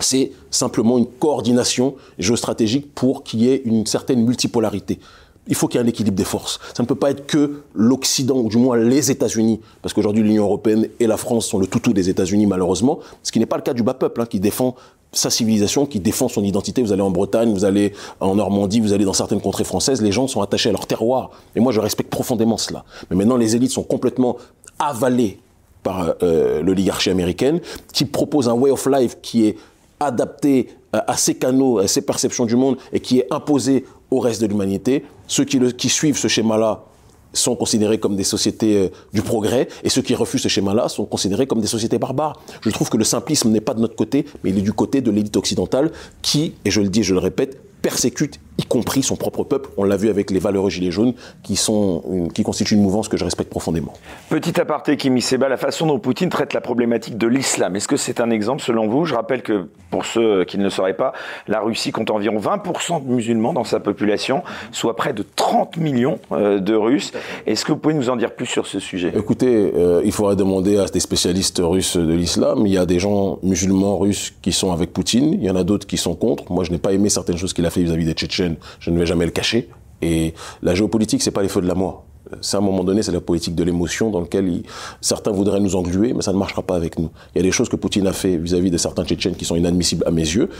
c'est 0.00 0.32
simplement 0.50 0.98
une 0.98 1.06
coordination 1.06 1.94
géostratégique 2.18 2.94
pour 2.94 3.24
qu'il 3.24 3.42
y 3.42 3.48
ait 3.48 3.62
une 3.64 3.86
certaine 3.86 4.22
multipolarité 4.24 4.98
il 5.48 5.54
faut 5.54 5.68
qu'il 5.68 5.80
y 5.80 5.82
ait 5.82 5.86
un 5.86 5.88
équilibre 5.88 6.16
des 6.16 6.24
forces. 6.24 6.58
Ça 6.74 6.82
ne 6.82 6.88
peut 6.88 6.94
pas 6.94 7.10
être 7.10 7.26
que 7.26 7.62
l'Occident, 7.74 8.36
ou 8.36 8.48
du 8.48 8.56
moins 8.56 8.76
les 8.76 9.10
États-Unis, 9.10 9.60
parce 9.82 9.94
qu'aujourd'hui 9.94 10.22
l'Union 10.22 10.44
européenne 10.44 10.88
et 11.00 11.06
la 11.06 11.16
France 11.16 11.46
sont 11.46 11.58
le 11.58 11.66
toutou 11.66 11.92
des 11.92 12.08
États-Unis 12.08 12.46
malheureusement, 12.46 13.00
ce 13.22 13.32
qui 13.32 13.38
n'est 13.38 13.46
pas 13.46 13.56
le 13.56 13.62
cas 13.62 13.74
du 13.74 13.82
bas 13.82 13.94
peuple, 13.94 14.20
hein, 14.20 14.26
qui 14.26 14.40
défend 14.40 14.74
sa 15.12 15.30
civilisation, 15.30 15.86
qui 15.86 16.00
défend 16.00 16.28
son 16.28 16.44
identité. 16.44 16.82
Vous 16.82 16.92
allez 16.92 17.02
en 17.02 17.10
Bretagne, 17.10 17.52
vous 17.52 17.64
allez 17.64 17.92
en 18.20 18.34
Normandie, 18.34 18.80
vous 18.80 18.92
allez 18.92 19.04
dans 19.04 19.12
certaines 19.12 19.40
contrées 19.40 19.64
françaises, 19.64 20.02
les 20.02 20.12
gens 20.12 20.26
sont 20.28 20.42
attachés 20.42 20.68
à 20.68 20.72
leur 20.72 20.86
terroir. 20.86 21.30
Et 21.54 21.60
moi, 21.60 21.72
je 21.72 21.80
respecte 21.80 22.10
profondément 22.10 22.58
cela. 22.58 22.84
Mais 23.10 23.16
maintenant, 23.16 23.36
les 23.36 23.56
élites 23.56 23.70
sont 23.70 23.82
complètement 23.82 24.36
avalées 24.78 25.38
par 25.82 26.14
euh, 26.22 26.62
l'oligarchie 26.62 27.10
américaine, 27.10 27.60
qui 27.92 28.04
propose 28.04 28.48
un 28.48 28.54
way 28.54 28.70
of 28.70 28.86
life 28.86 29.18
qui 29.22 29.46
est 29.46 29.56
adapté 30.00 30.68
euh, 30.94 31.00
à 31.06 31.16
ses 31.16 31.36
canaux, 31.36 31.78
à 31.78 31.88
ses 31.88 32.02
perceptions 32.02 32.44
du 32.44 32.56
monde 32.56 32.76
et 32.92 33.00
qui 33.00 33.20
est 33.20 33.32
imposé 33.32 33.84
au 34.10 34.20
reste 34.20 34.40
de 34.40 34.46
l'humanité. 34.46 35.04
Ceux 35.26 35.44
qui, 35.44 35.58
qui 35.74 35.88
suivent 35.88 36.18
ce 36.18 36.28
schéma-là 36.28 36.84
sont 37.32 37.56
considérés 37.56 37.98
comme 37.98 38.16
des 38.16 38.24
sociétés 38.24 38.76
euh, 38.76 38.88
du 39.12 39.22
progrès, 39.22 39.68
et 39.84 39.88
ceux 39.88 40.02
qui 40.02 40.14
refusent 40.14 40.42
ce 40.42 40.48
schéma-là 40.48 40.88
sont 40.88 41.04
considérés 41.04 41.46
comme 41.46 41.60
des 41.60 41.66
sociétés 41.66 41.98
barbares. 41.98 42.40
Je 42.62 42.70
trouve 42.70 42.88
que 42.88 42.96
le 42.96 43.04
simplisme 43.04 43.50
n'est 43.50 43.60
pas 43.60 43.74
de 43.74 43.80
notre 43.80 43.96
côté, 43.96 44.26
mais 44.42 44.50
il 44.50 44.58
est 44.58 44.62
du 44.62 44.72
côté 44.72 45.00
de 45.00 45.10
l'élite 45.10 45.36
occidentale 45.36 45.92
qui, 46.22 46.54
et 46.64 46.70
je 46.70 46.80
le 46.80 46.88
dis 46.88 47.00
et 47.00 47.02
je 47.02 47.12
le 47.12 47.20
répète, 47.20 47.60
persécute 47.82 48.40
y 48.58 48.64
compris 48.64 49.02
son 49.02 49.16
propre 49.16 49.44
peuple. 49.44 49.70
On 49.76 49.84
l'a 49.84 49.96
vu 49.96 50.08
avec 50.08 50.30
les 50.30 50.38
valeureux 50.38 50.70
gilets 50.70 50.90
jaunes, 50.90 51.14
qui, 51.42 51.56
sont 51.56 52.28
qui 52.34 52.42
constituent 52.42 52.74
une 52.74 52.82
mouvance 52.82 53.08
que 53.08 53.16
je 53.16 53.24
respecte 53.24 53.50
profondément. 53.50 53.92
Petit 54.30 54.58
aparté, 54.60 54.96
Kimi 54.96 55.20
Seba, 55.20 55.48
la 55.48 55.56
façon 55.56 55.86
dont 55.86 55.98
Poutine 55.98 56.30
traite 56.30 56.52
la 56.52 56.60
problématique 56.60 57.18
de 57.18 57.26
l'islam, 57.26 57.76
est-ce 57.76 57.88
que 57.88 57.96
c'est 57.96 58.20
un 58.20 58.30
exemple 58.30 58.62
selon 58.62 58.88
vous? 58.88 59.04
Je 59.04 59.14
rappelle 59.14 59.42
que, 59.42 59.68
pour 59.90 60.04
ceux 60.04 60.44
qui 60.44 60.58
ne 60.58 60.64
le 60.64 60.70
sauraient 60.70 60.96
pas, 60.96 61.12
la 61.48 61.60
Russie 61.60 61.92
compte 61.92 62.10
environ 62.10 62.38
20% 62.38 63.04
de 63.04 63.08
musulmans 63.10 63.52
dans 63.52 63.64
sa 63.64 63.80
population, 63.80 64.42
soit 64.72 64.96
près 64.96 65.12
de 65.12 65.24
30 65.36 65.76
millions 65.76 66.18
euh, 66.32 66.58
de 66.58 66.74
Russes. 66.74 67.12
Est-ce 67.46 67.64
que 67.64 67.72
vous 67.72 67.78
pouvez 67.78 67.94
nous 67.94 68.10
en 68.10 68.16
dire 68.16 68.34
plus 68.34 68.46
sur 68.46 68.66
ce 68.66 68.80
sujet? 68.80 69.12
Écoutez, 69.16 69.72
euh, 69.74 70.00
il 70.04 70.12
faudrait 70.12 70.36
demander 70.36 70.78
à 70.78 70.86
des 70.86 71.00
spécialistes 71.00 71.60
russes 71.62 71.96
de 71.96 72.12
l'islam. 72.12 72.66
Il 72.66 72.72
y 72.72 72.78
a 72.78 72.86
des 72.86 72.98
gens 72.98 73.38
musulmans 73.42 73.98
russes 73.98 74.34
qui 74.42 74.52
sont 74.52 74.72
avec 74.72 74.92
Poutine, 74.92 75.34
il 75.34 75.44
y 75.44 75.50
en 75.50 75.56
a 75.56 75.64
d'autres 75.64 75.86
qui 75.86 75.96
sont 75.96 76.14
contre. 76.14 76.50
Moi, 76.50 76.64
je 76.64 76.70
n'ai 76.70 76.78
pas 76.78 76.92
aimé 76.92 77.08
certaines 77.08 77.36
choses 77.36 77.52
qu'il 77.52 77.66
a 77.66 77.70
fait 77.70 77.82
vis-à-vis 77.82 78.04
des 78.04 78.12
Tchétchènes 78.12 78.45
je 78.78 78.90
ne 78.90 78.98
vais 78.98 79.06
jamais 79.06 79.24
le 79.24 79.30
cacher. 79.30 79.68
Et 80.02 80.34
la 80.62 80.74
géopolitique, 80.74 81.22
c'est 81.22 81.30
pas 81.30 81.42
les 81.42 81.48
feux 81.48 81.62
de 81.62 81.68
la 81.68 81.74
mort. 81.74 82.04
C'est 82.40 82.56
à 82.56 82.60
un 82.60 82.62
moment 82.62 82.84
donné, 82.84 83.02
c'est 83.02 83.12
la 83.12 83.20
politique 83.20 83.54
de 83.54 83.62
l'émotion 83.62 84.10
dans 84.10 84.20
laquelle 84.20 84.62
certains 85.00 85.30
voudraient 85.30 85.60
nous 85.60 85.76
engluer, 85.76 86.12
mais 86.12 86.22
ça 86.22 86.32
ne 86.32 86.38
marchera 86.38 86.62
pas 86.62 86.74
avec 86.74 86.98
nous. 86.98 87.10
Il 87.34 87.38
y 87.38 87.40
a 87.40 87.44
des 87.44 87.52
choses 87.52 87.68
que 87.68 87.76
Poutine 87.76 88.06
a 88.06 88.12
fait 88.12 88.36
vis-à-vis 88.36 88.70
de 88.70 88.78
certains 88.78 89.04
Tchétchènes 89.04 89.36
qui 89.36 89.44
sont 89.44 89.56
inadmissibles 89.56 90.04
à 90.06 90.10
mes 90.10 90.22
yeux. 90.22 90.50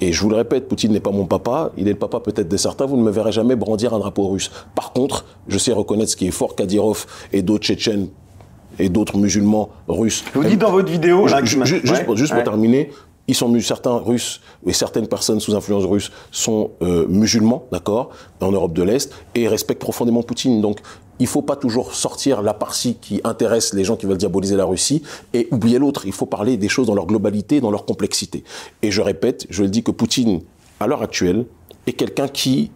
Et 0.00 0.12
je 0.12 0.20
vous 0.22 0.30
le 0.30 0.36
répète, 0.36 0.68
Poutine 0.68 0.92
n'est 0.92 1.00
pas 1.00 1.10
mon 1.10 1.26
papa, 1.26 1.72
il 1.76 1.88
est 1.88 1.92
le 1.92 1.98
papa 1.98 2.20
peut-être 2.20 2.48
de 2.48 2.56
certains, 2.56 2.86
vous 2.86 2.96
ne 2.96 3.02
me 3.02 3.10
verrez 3.10 3.32
jamais 3.32 3.56
brandir 3.56 3.94
un 3.94 3.98
drapeau 3.98 4.28
russe. 4.28 4.50
Par 4.74 4.92
contre, 4.92 5.24
je 5.48 5.58
sais 5.58 5.72
reconnaître 5.72 6.10
ce 6.10 6.16
qui 6.16 6.28
est 6.28 6.32
fort 6.32 6.54
Kadyrov 6.54 7.06
et 7.32 7.42
d'autres 7.42 7.64
Tchétchènes 7.64 8.08
et 8.78 8.88
d'autres 8.88 9.16
musulmans 9.16 9.70
russes. 9.88 10.24
Vous 10.34 10.44
dites 10.44 10.60
dans 10.60 10.70
votre 10.70 10.90
vidéo, 10.90 11.26
juste, 11.26 12.04
pour, 12.04 12.16
juste 12.16 12.32
pour 12.32 12.44
terminer, 12.44 12.90
ils 13.28 13.34
sont 13.34 13.58
certains 13.60 13.96
Russes 13.98 14.40
et 14.66 14.72
certaines 14.72 15.06
personnes 15.06 15.38
sous 15.38 15.54
influence 15.54 15.84
russe 15.84 16.10
sont 16.30 16.70
euh, 16.82 17.06
musulmans, 17.08 17.66
d'accord, 17.70 18.10
en 18.40 18.50
Europe 18.50 18.72
de 18.72 18.82
l'Est 18.82 19.12
et 19.34 19.46
respectent 19.46 19.80
profondément 19.80 20.22
Poutine. 20.22 20.60
Donc 20.60 20.80
il 21.20 21.26
faut 21.26 21.42
pas 21.42 21.56
toujours 21.56 21.94
sortir 21.94 22.42
la 22.42 22.54
partie 22.54 22.94
qui 22.94 23.20
intéresse 23.24 23.74
les 23.74 23.84
gens 23.84 23.96
qui 23.96 24.06
veulent 24.06 24.18
diaboliser 24.18 24.56
la 24.56 24.64
Russie 24.64 25.02
et 25.34 25.48
oublier 25.50 25.78
l'autre. 25.78 26.06
Il 26.06 26.12
faut 26.12 26.26
parler 26.26 26.56
des 26.56 26.68
choses 26.68 26.86
dans 26.86 26.94
leur 26.94 27.06
globalité, 27.06 27.60
dans 27.60 27.70
leur 27.70 27.84
complexité. 27.84 28.44
Et 28.82 28.90
je 28.90 29.02
répète, 29.02 29.46
je 29.50 29.62
le 29.62 29.68
dis 29.68 29.82
que 29.82 29.90
Poutine, 29.90 30.42
à 30.80 30.86
l'heure 30.86 31.02
actuelle, 31.02 31.44
est 31.86 31.92
quelqu'un 31.92 32.28
qui 32.28 32.70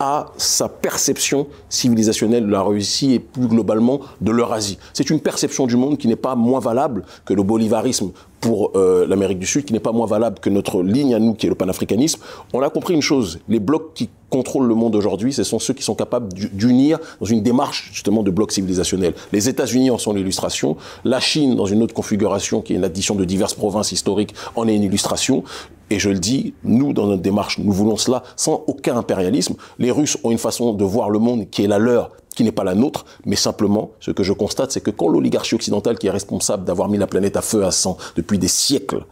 a 0.00 0.26
sa 0.36 0.68
perception 0.68 1.46
civilisationnelle 1.68 2.46
de 2.46 2.50
la 2.50 2.62
Russie 2.62 3.12
et 3.12 3.18
plus 3.20 3.46
globalement 3.46 4.00
de 4.20 4.32
l'Eurasie. 4.32 4.78
C'est 4.94 5.10
une 5.10 5.20
perception 5.20 5.66
du 5.66 5.76
monde 5.76 5.96
qui 5.96 6.08
n'est 6.08 6.16
pas 6.16 6.34
moins 6.34 6.58
valable 6.58 7.04
que 7.24 7.34
le 7.34 7.44
bolivarisme 7.44 8.10
pour 8.42 8.72
euh, 8.74 9.06
l'Amérique 9.06 9.38
du 9.38 9.46
Sud, 9.46 9.64
qui 9.64 9.72
n'est 9.72 9.80
pas 9.80 9.92
moins 9.92 10.06
valable 10.06 10.40
que 10.40 10.50
notre 10.50 10.82
ligne 10.82 11.14
à 11.14 11.20
nous, 11.20 11.32
qui 11.32 11.46
est 11.46 11.48
le 11.48 11.54
panafricanisme. 11.54 12.20
On 12.52 12.60
a 12.60 12.68
compris 12.68 12.92
une 12.92 13.00
chose, 13.00 13.38
les 13.48 13.60
blocs 13.60 13.94
qui 13.94 14.10
contrôlent 14.28 14.66
le 14.66 14.74
monde 14.74 14.96
aujourd'hui, 14.96 15.32
ce 15.32 15.44
sont 15.44 15.60
ceux 15.60 15.74
qui 15.74 15.84
sont 15.84 15.94
capables 15.94 16.32
d'unir 16.32 16.98
dans 17.20 17.26
une 17.26 17.42
démarche 17.42 17.90
justement 17.92 18.22
de 18.24 18.30
bloc 18.32 18.50
civilisationnel. 18.50 19.14
Les 19.32 19.48
États-Unis 19.48 19.90
en 19.90 19.98
sont 19.98 20.12
l'illustration, 20.12 20.76
la 21.04 21.20
Chine 21.20 21.54
dans 21.54 21.66
une 21.66 21.82
autre 21.82 21.94
configuration 21.94 22.62
qui 22.62 22.72
est 22.72 22.76
une 22.76 22.84
addition 22.84 23.14
de 23.14 23.24
diverses 23.24 23.54
provinces 23.54 23.92
historiques 23.92 24.34
en 24.56 24.66
est 24.66 24.74
une 24.74 24.82
illustration. 24.82 25.44
Et 25.90 25.98
je 25.98 26.08
le 26.08 26.18
dis, 26.18 26.54
nous, 26.64 26.94
dans 26.94 27.06
notre 27.06 27.22
démarche, 27.22 27.58
nous 27.58 27.72
voulons 27.72 27.96
cela 27.96 28.24
sans 28.34 28.64
aucun 28.66 28.96
impérialisme. 28.96 29.54
Les 29.78 29.90
Russes 29.90 30.16
ont 30.24 30.30
une 30.30 30.38
façon 30.38 30.72
de 30.72 30.84
voir 30.84 31.10
le 31.10 31.20
monde 31.20 31.48
qui 31.50 31.62
est 31.62 31.68
la 31.68 31.78
leur, 31.78 32.10
qui 32.34 32.44
n'est 32.44 32.52
pas 32.52 32.64
la 32.64 32.74
nôtre, 32.74 33.04
mais 33.24 33.36
simplement, 33.36 33.90
ce 34.00 34.10
que 34.10 34.22
je 34.22 34.32
constate, 34.32 34.72
c'est 34.72 34.80
que 34.80 34.90
quand 34.90 35.08
l'oligarchie 35.08 35.54
occidentale, 35.54 35.98
qui 35.98 36.06
est 36.06 36.10
responsable 36.10 36.64
d'avoir 36.64 36.88
mis 36.88 36.98
la 36.98 37.06
planète 37.06 37.36
à 37.36 37.42
feu 37.42 37.64
à 37.64 37.70
sang 37.70 37.96
depuis 38.16 38.38
des 38.38 38.48
siècles, 38.48 39.04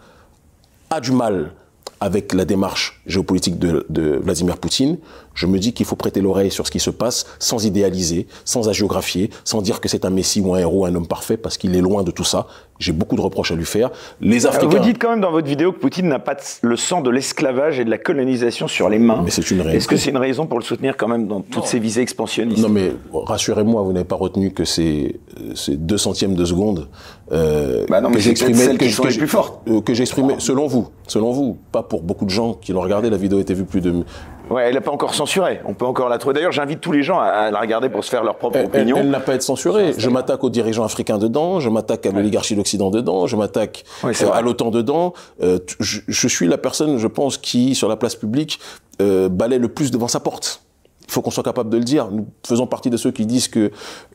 a 0.91 1.01
du 1.01 1.13
mal 1.13 1.53
avec 2.01 2.33
la 2.33 2.47
démarche 2.47 3.01
géopolitique 3.07 3.59
de, 3.59 4.21
Vladimir 4.23 4.57
Poutine, 4.57 4.97
Je 5.41 5.47
me 5.47 5.59
dis 5.59 5.73
qu'il 5.73 5.87
faut 5.87 5.97
prêter 5.97 6.21
l'oreille 6.21 6.51
sur 6.51 6.67
ce 6.67 6.71
qui 6.71 6.81
se 6.81 6.91
passe 6.91 7.25
sans 7.39 7.65
idéaliser, 7.65 8.27
sans 8.45 8.69
agiographier, 8.69 9.31
sans 9.45 9.63
dire 9.63 9.81
que 9.81 9.89
c'est 9.89 10.05
un 10.05 10.11
messie 10.11 10.43
ou 10.43 10.55
un 10.55 10.59
héros, 10.59 10.85
un 10.85 10.95
homme 10.95 11.07
parfait, 11.07 11.39
parce 11.39 11.57
qu'il 11.57 11.75
est 11.75 11.81
loin 11.81 12.03
de 12.03 12.11
tout 12.11 12.25
ça. 12.25 12.47
J'ai 12.79 12.93
beaucoup 12.93 13.17
de 13.17 13.23
reproches 13.23 13.51
à 13.51 13.55
lui 13.55 13.65
faire. 13.65 13.91
Les 14.21 14.45
Africains. 14.45 14.69
Vous 14.69 14.79
dites 14.81 14.99
quand 15.01 15.09
même 15.09 15.23
dans 15.23 15.31
votre 15.31 15.47
vidéo 15.47 15.73
que 15.73 15.79
Poutine 15.79 16.09
n'a 16.09 16.19
pas 16.19 16.37
le 16.61 16.77
sang 16.77 17.01
de 17.01 17.09
l'esclavage 17.09 17.81
et 17.81 17.87
de 17.87 17.91
la 17.91 17.97
colonisation 17.97 18.69
sur 18.69 18.91
les 18.91 18.99
mains. 18.99 19.23
Mais 19.25 19.31
c'est 19.31 19.51
une 19.51 19.63
raison. 19.63 19.77
Est-ce 19.79 19.89
que 19.89 19.97
c'est 19.97 20.11
une 20.11 20.19
raison 20.19 20.47
pour 20.47 20.59
le 20.59 20.65
soutenir 20.65 20.99
quand 20.99 21.09
même 21.09 21.27
dans 21.27 21.41
toutes 21.41 21.65
ses 21.65 21.79
visées 21.79 22.03
expansionnistes? 22.03 22.63
Non, 22.63 22.69
mais 22.69 22.93
rassurez-moi, 23.11 23.81
vous 23.83 23.95
n'avez 23.95 24.05
pas 24.05 24.17
retenu 24.17 24.51
que 24.53 24.67
c'est 24.67 25.21
deux 25.69 25.99
centièmes 25.99 26.35
de 26.35 26.45
seconde 26.45 26.89
euh, 27.33 27.87
bah 27.89 28.01
non, 28.01 28.11
que 28.11 28.19
j'exprimais, 28.19 28.77
que, 28.77 28.85
que. 28.85 29.71
Euh, 29.71 29.81
que 29.81 29.95
j'exprimais, 29.95 30.35
selon 30.39 30.67
vous, 30.67 30.89
selon 31.07 31.31
vous, 31.31 31.57
pas 31.71 31.85
pour 31.85 32.03
beaucoup 32.03 32.25
de 32.25 32.31
gens 32.31 32.55
qui 32.55 32.73
l'ont 32.73 32.81
regardé, 32.81 33.09
la 33.09 33.17
vidéo 33.17 33.39
a 33.39 33.41
été 33.41 33.55
vue 33.55 33.65
plus 33.65 33.81
de 33.81 34.05
Ouais, 34.51 34.65
elle 34.65 34.75
n'est 34.75 34.81
pas 34.81 34.91
encore 34.91 35.15
censurée. 35.15 35.61
On 35.65 35.75
peut 35.75 35.85
encore 35.85 36.09
la 36.09 36.19
trouver. 36.19 36.35
D'ailleurs, 36.35 36.51
j'invite 36.51 36.81
tous 36.81 36.91
les 36.91 37.05
gens 37.05 37.21
à, 37.21 37.53
la 37.53 37.61
regarder 37.61 37.89
pour 37.89 38.03
se 38.05 38.11
faire 38.11 38.25
leur 38.25 38.37
propre 38.37 38.65
opinion. 38.65 38.97
Elle, 38.99 39.09
n'a 39.09 39.21
pas 39.21 39.35
été 39.37 39.45
censurée. 39.45 39.95
Je 39.97 40.11
m'attaque 40.11 40.43
aux 40.43 40.51
dirigeants 40.51 40.85
africains 40.85 41.19
dedans, 41.19 41.61
je 41.61 41.71
m'attaque 41.71 42.05
à 42.05 42.11
l'oligarchie 42.11 42.57
d'Occident 42.57 42.91
dedans, 42.91 43.29
je 43.29 43.37
m'attaque 43.37 43.85
euh, 44.05 44.33
à 44.33 44.43
l'OTAN 44.43 44.71
dedans. 44.71 45.15
Euh, 45.41 45.59
je, 45.79 46.01
je, 46.09 46.29
suis 46.29 46.49
la 46.49 46.59
personne, 46.59 46.99
je 46.99 47.07
pense, 47.07 47.39
qui, 47.39 47.77
sur 47.77 47.89
la 47.89 47.97
place 47.97 48.17
publique, 48.17 48.59
euh, 49.01 49.29
balaie 49.29 49.59
le 49.59 49.69
plus 49.69 49.93
devant 49.93 50.09
sa 50.09 50.19
porte. 50.19 50.63
Il 51.07 51.13
faut 51.13 51.23
qu'on 51.23 51.31
soit 51.31 51.45
capable 51.45 51.71
de 51.71 51.77
le 51.77 51.85
dire. 51.85 52.09
Nous 52.11 52.27
faisons 52.45 52.67
partie 52.67 52.91
de 52.91 52.97
ceux 52.97 53.13
qui 53.13 53.27
disent 53.27 53.49
que 53.49 53.71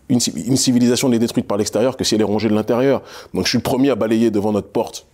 une, 0.09 0.19
une 0.35 0.57
civilisation 0.57 1.07
n'est 1.07 1.19
détruite 1.19 1.47
par 1.47 1.57
l'extérieur 1.57 1.95
que 1.95 2.03
si 2.03 2.15
elle 2.15 2.21
est 2.21 2.25
rongée 2.25 2.49
de 2.49 2.55
l'intérieur. 2.55 3.01
Donc 3.33 3.45
je 3.45 3.49
suis 3.49 3.57
le 3.57 3.63
premier 3.63 3.89
à 3.89 3.95
balayer 3.95 4.31
devant 4.31 4.51
notre 4.51 4.69
porte 4.69 5.05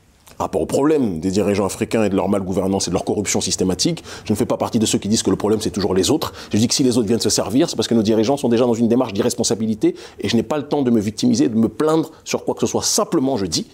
rapport 0.41 0.61
au 0.61 0.65
problème 0.65 1.19
des 1.19 1.31
dirigeants 1.31 1.65
africains 1.65 2.03
et 2.03 2.09
de 2.09 2.15
leur 2.15 2.29
malgouvernance 2.29 2.87
et 2.87 2.91
de 2.91 2.95
leur 2.95 3.05
corruption 3.05 3.41
systématique. 3.41 4.03
Je 4.25 4.33
ne 4.33 4.37
fais 4.37 4.45
pas 4.45 4.57
partie 4.57 4.79
de 4.79 4.85
ceux 4.85 4.97
qui 4.97 5.07
disent 5.07 5.23
que 5.23 5.29
le 5.29 5.35
problème 5.35 5.61
c'est 5.61 5.71
toujours 5.71 5.93
les 5.93 6.11
autres. 6.11 6.33
Je 6.51 6.57
dis 6.57 6.67
que 6.67 6.73
si 6.73 6.83
les 6.83 6.97
autres 6.97 7.07
viennent 7.07 7.19
se 7.19 7.29
servir, 7.29 7.69
c'est 7.69 7.75
parce 7.75 7.87
que 7.87 7.95
nos 7.95 8.03
dirigeants 8.03 8.37
sont 8.37 8.49
déjà 8.49 8.65
dans 8.65 8.73
une 8.73 8.87
démarche 8.87 9.13
d'irresponsabilité 9.13 9.95
et 10.19 10.29
je 10.29 10.35
n'ai 10.35 10.43
pas 10.43 10.57
le 10.57 10.67
temps 10.67 10.81
de 10.81 10.91
me 10.91 10.99
victimiser, 10.99 11.49
de 11.49 11.55
me 11.55 11.69
plaindre 11.69 12.11
sur 12.23 12.43
quoi 12.45 12.53
que 12.53 12.61
ce 12.61 12.67
soit. 12.67 12.83
Simplement, 12.83 13.37
je 13.37 13.45
dis 13.45 13.67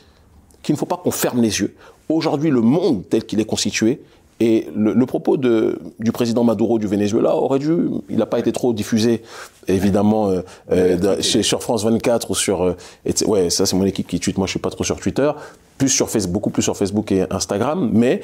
qu'il 0.63 0.73
ne 0.73 0.77
faut 0.77 0.85
pas 0.85 0.97
qu'on 0.97 1.11
ferme 1.11 1.41
les 1.41 1.59
yeux. 1.59 1.75
Aujourd'hui, 2.09 2.49
le 2.49 2.61
monde 2.61 3.03
tel 3.09 3.25
qu'il 3.25 3.39
est 3.39 3.45
constitué, 3.45 4.01
et 4.39 4.67
le, 4.75 5.05
propos 5.05 5.35
de, 5.35 5.79
du 5.99 6.11
président 6.11 6.43
Maduro 6.43 6.77
du 6.77 6.85
Venezuela 6.85 7.35
aurait 7.35 7.57
dû, 7.57 7.75
il 8.09 8.17
n'a 8.17 8.27
pas 8.27 8.37
été 8.37 8.51
trop 8.51 8.71
diffusé, 8.71 9.23
évidemment, 9.67 10.29
euh, 10.29 10.41
euh, 10.71 11.21
sur 11.21 11.63
France 11.63 11.83
24 11.83 12.31
ou 12.31 12.35
sur, 12.35 12.61
euh, 12.61 12.75
ouais, 13.25 13.49
ça 13.49 13.65
c'est 13.65 13.75
mon 13.75 13.85
équipe 13.85 14.07
qui 14.07 14.19
tweet, 14.19 14.37
moi 14.37 14.45
je 14.45 14.51
suis 14.51 14.59
pas 14.59 14.69
trop 14.69 14.83
sur 14.83 14.99
Twitter, 14.99 15.31
plus 15.79 15.89
sur 15.89 16.09
Facebook, 16.09 16.33
beaucoup 16.33 16.49
plus 16.51 16.61
sur 16.61 16.77
Facebook 16.77 17.11
et 17.11 17.25
Instagram, 17.31 17.89
mais 17.91 18.21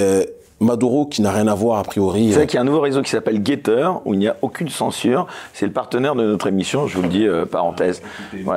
euh, 0.00 0.24
Maduro 0.60 1.06
qui 1.06 1.20
n'a 1.20 1.32
rien 1.32 1.46
à 1.48 1.54
voir 1.54 1.78
a 1.78 1.82
priori. 1.82 2.28
C'est 2.28 2.34
vrai 2.36 2.46
qu'il 2.46 2.56
y 2.56 2.58
a 2.58 2.62
un 2.62 2.64
nouveau 2.64 2.80
réseau 2.80 3.02
qui 3.02 3.10
s'appelle 3.10 3.44
Getter 3.44 3.88
où 4.04 4.14
il 4.14 4.20
n'y 4.20 4.28
a 4.28 4.36
aucune 4.40 4.68
censure. 4.68 5.26
C'est 5.52 5.66
le 5.66 5.72
partenaire 5.72 6.14
de 6.14 6.24
notre 6.24 6.46
émission, 6.46 6.86
je 6.86 6.96
vous 6.96 7.02
le 7.02 7.08
dis, 7.08 7.26
euh, 7.26 7.44
parenthèse. 7.44 8.02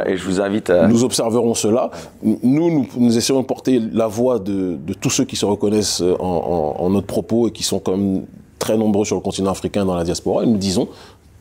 et 0.06 0.18
je 0.18 0.24
vous 0.24 0.40
invite 0.40 0.70
à. 0.70 0.88
Nous 0.88 1.04
observerons 1.04 1.54
cela. 1.56 1.90
Nous, 2.24 2.40
nous, 2.44 2.88
nous 2.96 3.18
essayons 3.18 3.42
de 3.42 3.46
porter 3.46 3.82
la 3.92 4.08
voix 4.08 4.40
de, 4.40 4.78
de, 4.78 4.94
tous 4.94 5.10
ceux 5.10 5.26
qui 5.26 5.36
se 5.36 5.46
reconnaissent 5.46 6.02
en, 6.02 6.24
en, 6.24 6.84
en, 6.84 6.90
notre 6.90 7.08
propos 7.08 7.48
et 7.48 7.52
qui 7.52 7.64
sont 7.64 7.80
quand 7.80 7.98
même 7.98 8.26
très 8.60 8.78
nombreux 8.78 9.06
sur 9.06 9.16
le 9.16 9.22
continent 9.22 9.52
africain 9.52 9.86
dans 9.86 9.96
la 9.96 10.04
diaspora. 10.04 10.44
Et 10.44 10.48
nous 10.48 10.58
disons 10.58 10.88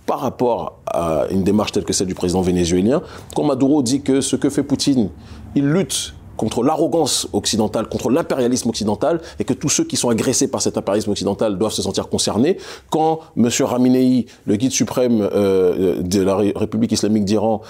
par 0.07 0.21
rapport 0.21 0.79
à 0.87 1.25
une 1.31 1.43
démarche 1.43 1.73
telle 1.73 1.85
que 1.85 1.93
celle 1.93 2.07
du 2.07 2.15
président 2.15 2.41
vénézuélien, 2.41 3.03
quand 3.35 3.43
Maduro 3.43 3.83
dit 3.83 4.03
que 4.03 4.21
ce 4.21 4.37
que 4.37 4.49
fait 4.49 4.63
Poutine, 4.63 5.11
il 5.57 5.69
lutte 5.69 6.15
contre 6.37 6.63
l'arrogance 6.63 7.29
occidentale, 7.33 7.89
contre 7.89 8.11
l'impérialisme 8.11 8.69
occidental, 8.69 9.21
et 9.39 9.45
que 9.45 9.53
tous 9.53 9.69
ceux 9.69 9.85
qui 9.85 9.97
sont 9.97 10.09
agressés 10.09 10.49
par 10.49 10.63
cet 10.63 10.77
impérialisme 10.77 11.11
occidental 11.11 11.59
doivent 11.59 11.73
se 11.73 11.83
sentir 11.83 12.09
concernés. 12.09 12.59
Quand 12.91 13.21
M. 13.37 13.49
Ramenei, 13.61 14.27
le 14.47 14.57
guide 14.57 14.73
suprême 14.73 15.29
euh, 15.33 16.03
de 16.03 16.23
la 16.23 16.37
République 16.37 16.93
islamique 16.93 17.25
d'Iran, 17.25 17.63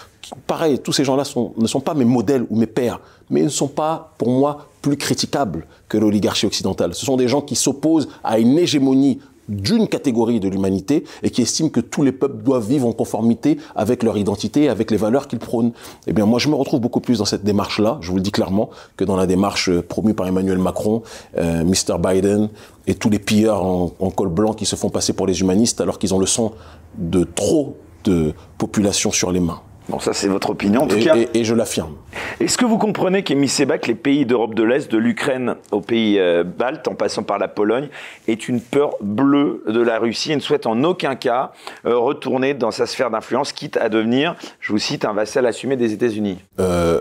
pareil, 0.47 0.79
tous 0.79 0.93
ces 0.93 1.05
gens-là 1.05 1.25
ne 1.57 1.67
sont 1.67 1.81
pas 1.81 1.95
mes 1.95 2.05
modèles 2.05 2.47
ou 2.51 2.57
mes 2.57 2.67
pères, 2.67 3.01
mais 3.31 3.41
ils 3.41 3.47
ne 3.47 3.49
sont 3.49 3.69
pas, 3.69 4.13
pour 4.19 4.31
moi, 4.31 4.67
plus 4.83 4.97
critiquables 4.97 5.67
que 5.89 5.99
l'oligarchie 5.99 6.47
occidentale. 6.47 6.95
Ce 6.95 7.05
sont 7.05 7.17
des 7.17 7.29
gens 7.29 7.41
qui 7.41 7.57
s'opposent 7.57 8.09
à 8.23 8.39
une 8.39 8.59
hégémonie 8.59 9.21
d'une 9.49 9.89
catégorie 9.89 10.41
de 10.41 10.49
l'humanité 10.49 11.05
et 11.23 11.31
qui 11.31 11.43
estime 11.43 11.71
que 11.71 11.81
tous 11.81 12.03
les 12.03 12.13
peuples 12.13 12.43
doivent 12.43 12.67
vivre 12.67 12.87
en 12.87 12.93
conformité 12.93 13.59
avec 13.75 14.03
leur 14.03 14.17
identité, 14.17 14.69
avec 14.69 14.91
les 14.91 14.97
valeurs 14.97 15.29
qu'ils 15.29 15.39
prônent. 15.39 15.73
Eh 16.07 16.13
bien, 16.13 16.27
moi, 16.27 16.39
je 16.39 16.49
me 16.49 16.55
retrouve 16.55 16.81
beaucoup 16.81 17.01
plus 17.01 17.19
dans 17.19 17.25
cette 17.25 17.45
démarche-là, 17.45 17.99
je 18.01 18.11
vous 18.11 18.17
le 18.17 18.23
dis 18.23 18.33
clairement, 18.33 18.71
que 18.97 19.05
dans 19.05 19.17
la 19.17 19.27
démarche 19.27 19.69
euh, 19.69 19.83
promue 19.83 20.15
par 20.15 20.27
Emmanuel 20.27 20.59
Macron, 20.59 21.03
euh, 21.39 21.65
Mr. 21.65 21.99
Biden 21.99 22.49
et 22.87 22.95
tous 22.95 23.11
les 23.11 23.19
pilleurs 23.19 23.65
en, 23.65 23.89
col 24.11 24.29
blanc 24.29 24.53
qui 24.53 24.67
se 24.67 24.77
font 24.77 24.91
passer 24.91 25.13
pour 25.13 25.27
les 25.27 25.41
humanistes 25.41 25.81
alors 25.81 25.99
qu'ils 25.99 26.15
ont 26.15 26.19
le 26.19 26.27
sang 26.27 26.53
de 26.97 27.25
trop 27.25 27.77
de 28.05 28.33
population 28.59 29.11
sur 29.11 29.33
les 29.33 29.41
mains. 29.41 29.61
Bon, 29.89 30.01
ça 30.01 30.13
c'est 30.13 30.27
votre 30.27 30.51
opinion 30.51 30.83
en 30.83 30.87
tout 30.89 30.97
et, 30.97 31.05
cas. 31.05 31.15
Et, 31.33 31.45
je 31.45 31.55
l'affirme. 31.55 31.95
Est-ce 32.41 32.59
que 32.59 32.65
vous 32.65 32.77
comprenez 32.77 33.23
qu'Émy 33.23 33.49
Sebak, 33.49 33.87
les 33.87 33.95
pays 33.95 34.27
d'Europe 34.27 34.55
de 34.55 34.65
l'Est, 34.65 34.91
de 34.91 34.99
l'Ukraine 34.99 35.55
aux 35.71 35.81
pays 35.81 36.19
euh, 36.19 36.43
baltes, 36.43 36.89
en 36.89 36.95
passant 36.95 37.23
par 37.23 37.39
la 37.39 37.47
Pologne, 37.47 37.89
est 38.27 38.49
une 38.49 38.61
peur 38.61 38.97
bleue 39.01 39.63
de 39.69 39.81
la 39.81 40.01
Russie 40.01 40.33
et 40.33 40.35
ne 40.35 40.41
souhaite 40.41 40.67
en 40.67 40.83
aucun 40.83 41.15
cas 41.15 41.53
euh, 41.87 41.97
retourner 41.97 42.55
dans 42.55 42.73
sa 42.73 42.87
sphère 42.87 43.11
d'influence, 43.11 43.53
quitte 43.53 43.77
à 43.77 43.89
devenir, 43.89 44.35
je 44.61 44.73
vous 44.73 44.79
cite, 44.79 45.05
un 45.05 45.13
vassal 45.13 45.47
assumé 45.47 45.77
des 45.77 45.93
États-Unis? 45.93 46.39
Euh, 46.59 47.01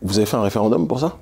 Vous 0.00 0.16
avez 0.18 0.26
fait 0.26 0.36
un 0.36 0.42
référendum 0.42 0.88
pour 0.88 1.00
ça? 1.00 1.18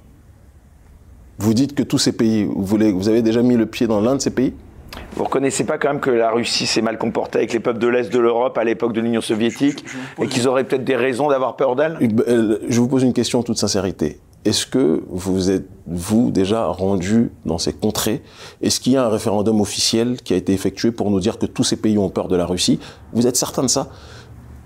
Vous 1.38 1.54
dites 1.54 1.74
que 1.74 1.82
tous 1.82 1.98
ces 1.98 2.12
pays, 2.12 2.44
vous, 2.44 2.64
voulez, 2.64 2.92
vous 2.92 3.08
avez 3.08 3.22
déjà 3.22 3.42
mis 3.42 3.56
le 3.56 3.66
pied 3.66 3.88
dans 3.88 4.00
l'un 4.00 4.14
de 4.14 4.20
ces 4.20 4.30
pays? 4.30 4.54
Vous 5.16 5.24
reconnaissez 5.24 5.64
pas 5.64 5.78
quand 5.78 5.88
même 5.88 6.00
que 6.00 6.10
la 6.10 6.30
Russie 6.30 6.66
s'est 6.66 6.82
mal 6.82 6.98
comportée 6.98 7.38
avec 7.38 7.52
les 7.52 7.60
peuples 7.60 7.78
de 7.78 7.88
l'Est 7.88 8.12
de 8.12 8.18
l'Europe 8.18 8.56
à 8.58 8.64
l'époque 8.64 8.92
de 8.92 9.00
l'Union 9.00 9.20
soviétique 9.20 9.84
et 10.20 10.26
qu'ils 10.26 10.48
auraient 10.48 10.64
peut-être 10.64 10.84
des 10.84 10.96
raisons 10.96 11.28
d'avoir 11.28 11.56
peur 11.56 11.76
d'elle? 11.76 11.98
Euh, 12.28 12.58
Je 12.68 12.80
vous 12.80 12.88
pose 12.88 13.02
une 13.02 13.12
question 13.12 13.40
en 13.40 13.42
toute 13.42 13.58
sincérité. 13.58 14.18
Est-ce 14.44 14.66
que 14.66 15.04
vous 15.08 15.50
êtes, 15.52 15.66
vous, 15.86 16.32
déjà 16.32 16.66
rendu 16.66 17.30
dans 17.46 17.58
ces 17.58 17.72
contrées? 17.72 18.22
Est-ce 18.60 18.80
qu'il 18.80 18.94
y 18.94 18.96
a 18.96 19.04
un 19.04 19.08
référendum 19.08 19.60
officiel 19.60 20.16
qui 20.20 20.34
a 20.34 20.36
été 20.36 20.52
effectué 20.52 20.90
pour 20.90 21.10
nous 21.10 21.20
dire 21.20 21.38
que 21.38 21.46
tous 21.46 21.62
ces 21.62 21.76
pays 21.76 21.96
ont 21.96 22.10
peur 22.10 22.26
de 22.26 22.34
la 22.34 22.44
Russie? 22.46 22.80
Vous 23.12 23.26
êtes 23.28 23.36
certain 23.36 23.62
de 23.62 23.68
ça? 23.68 23.88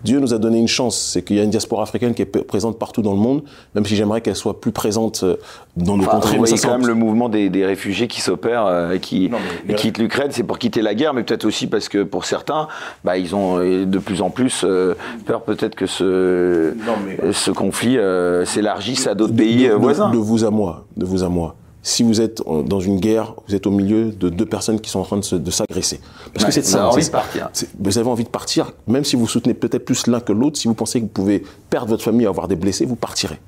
Dieu 0.07 0.21
nous 0.21 0.33
a 0.33 0.39
donné 0.39 0.59
une 0.59 0.69
chance, 0.69 0.97
c'est 0.97 1.23
qu'il 1.23 1.37
y 1.37 1.41
a 1.41 1.43
une 1.43 1.51
diaspora 1.51 1.83
africaine 1.83 2.15
qui 2.15 2.23
est 2.23 2.47
présente 2.47 2.79
partout 2.79 3.03
dans 3.03 3.13
le 3.13 3.19
monde, 3.19 3.43
même 3.75 3.85
si 3.85 3.97
j'aimerais 3.97 4.21
qu'elle 4.21 4.37
soit 4.37 4.61
plus 4.61 4.73
présente 4.73 5.23
euh, 5.25 5.37
dans 5.77 5.97
nos 5.97 6.05
enfin, 6.05 6.13
contrées. 6.13 6.39
Vous 6.39 6.45
voyez 6.45 6.59
quand 6.59 6.79
même 6.79 6.87
le 6.87 6.95
mouvement 6.95 7.29
des, 7.29 7.51
des 7.51 7.67
réfugiés 7.67 8.07
qui 8.07 8.21
s'opèrent, 8.21 8.67
euh, 8.67 8.99
qui 8.99 9.31
quittent 9.77 9.99
l'Ukraine, 9.99 10.29
c'est 10.31 10.45
pour 10.45 10.59
quitter 10.59 10.81
la 10.81 10.95
guerre, 10.95 11.13
mais 11.13 11.25
peut-être 11.25 11.45
aussi 11.45 11.67
parce 11.67 11.89
que 11.89 12.05
pour 12.05 12.25
certains, 12.25 12.69
bah, 13.05 13.19
ils 13.19 13.35
ont 13.35 13.59
euh, 13.59 13.85
de 13.85 13.99
plus 13.99 14.23
en 14.23 14.31
plus 14.31 14.63
euh, 14.65 14.95
peur 15.27 15.43
peut-être 15.43 15.75
que 15.75 15.87
ce, 15.87 16.75
non, 16.87 16.95
mais... 17.05 17.33
ce 17.33 17.51
conflit 17.51 17.99
euh, 17.99 18.45
s'élargisse 18.45 19.07
à 19.07 19.15
d'autres 19.15 19.35
pays 19.35 19.69
de, 19.69 19.73
voisins. 19.73 20.11
De 20.11 20.17
vous 20.17 20.45
à 20.45 20.51
moi, 20.51 20.87
de 20.97 21.05
vous 21.05 21.25
à 21.25 21.29
moi 21.29 21.57
si 21.87 22.03
vous 22.03 22.21
êtes 22.21 22.43
dans 22.65 22.81
une 22.81 22.99
guerre, 22.99 23.35
vous 23.47 23.55
êtes 23.55 23.65
au 23.65 23.71
milieu 23.71 24.11
de 24.11 24.29
deux 24.29 24.45
personnes 24.45 24.81
qui 24.81 24.91
sont 24.91 24.99
en 24.99 25.05
train 25.05 25.19
de 25.19 25.51
s'agresser. 25.53 26.01
Parce 26.35 26.43
ouais, 26.43 26.49
que 26.49 26.55
c'est 26.55 26.65
ça. 26.65 26.79
Vous 26.79 26.83
avez 26.83 26.95
envie 26.97 27.07
de 27.07 27.11
partir. 27.13 27.51
Vous 27.79 27.99
avez 27.99 28.11
envie 28.11 28.25
de 28.25 28.29
partir, 28.29 28.73
même 28.89 29.05
si 29.05 29.15
vous 29.15 29.29
soutenez 29.29 29.55
peut-être 29.55 29.85
plus 29.85 30.09
l'un 30.09 30.19
que 30.19 30.33
l'autre. 30.33 30.59
Si 30.59 30.67
vous 30.67 30.75
pensez 30.75 30.99
que 30.99 31.05
vous 31.05 31.11
pouvez 31.13 31.45
perdre 31.71 31.91
votre 31.91 32.03
famille, 32.03 32.27
avoir 32.27 32.49
des 32.49 32.57
blessés, 32.57 32.87
vous 32.87 32.97
partirez. 32.97 33.39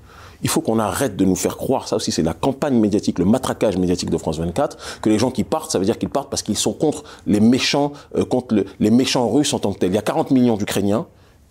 Il 0.44 0.48
faut 0.48 0.60
qu'on 0.60 0.78
arrête 0.78 1.16
de 1.16 1.24
nous 1.24 1.34
faire 1.34 1.56
croire, 1.56 1.88
ça 1.88 1.96
aussi 1.96 2.12
c'est 2.12 2.22
la 2.22 2.32
campagne 2.32 2.78
médiatique, 2.78 3.18
le 3.18 3.24
matraquage 3.24 3.76
médiatique 3.76 4.08
de 4.08 4.18
France 4.18 4.38
24, 4.38 5.00
que 5.02 5.10
les 5.10 5.18
gens 5.18 5.32
qui 5.32 5.42
partent, 5.42 5.72
ça 5.72 5.80
veut 5.80 5.84
dire 5.84 5.98
qu'ils 5.98 6.10
partent 6.10 6.30
parce 6.30 6.42
qu'ils 6.42 6.56
sont 6.56 6.72
contre 6.72 7.02
les 7.26 7.40
méchants, 7.40 7.92
euh, 8.14 8.24
contre 8.24 8.54
le, 8.54 8.66
les 8.78 8.92
méchants 8.92 9.28
russes 9.28 9.52
en 9.52 9.58
tant 9.58 9.72
que 9.72 9.80
tels. 9.80 9.90
Il 9.90 9.96
y 9.96 9.98
a 9.98 10.02
40 10.02 10.30
millions 10.30 10.56
d'Ukrainiens, 10.56 11.06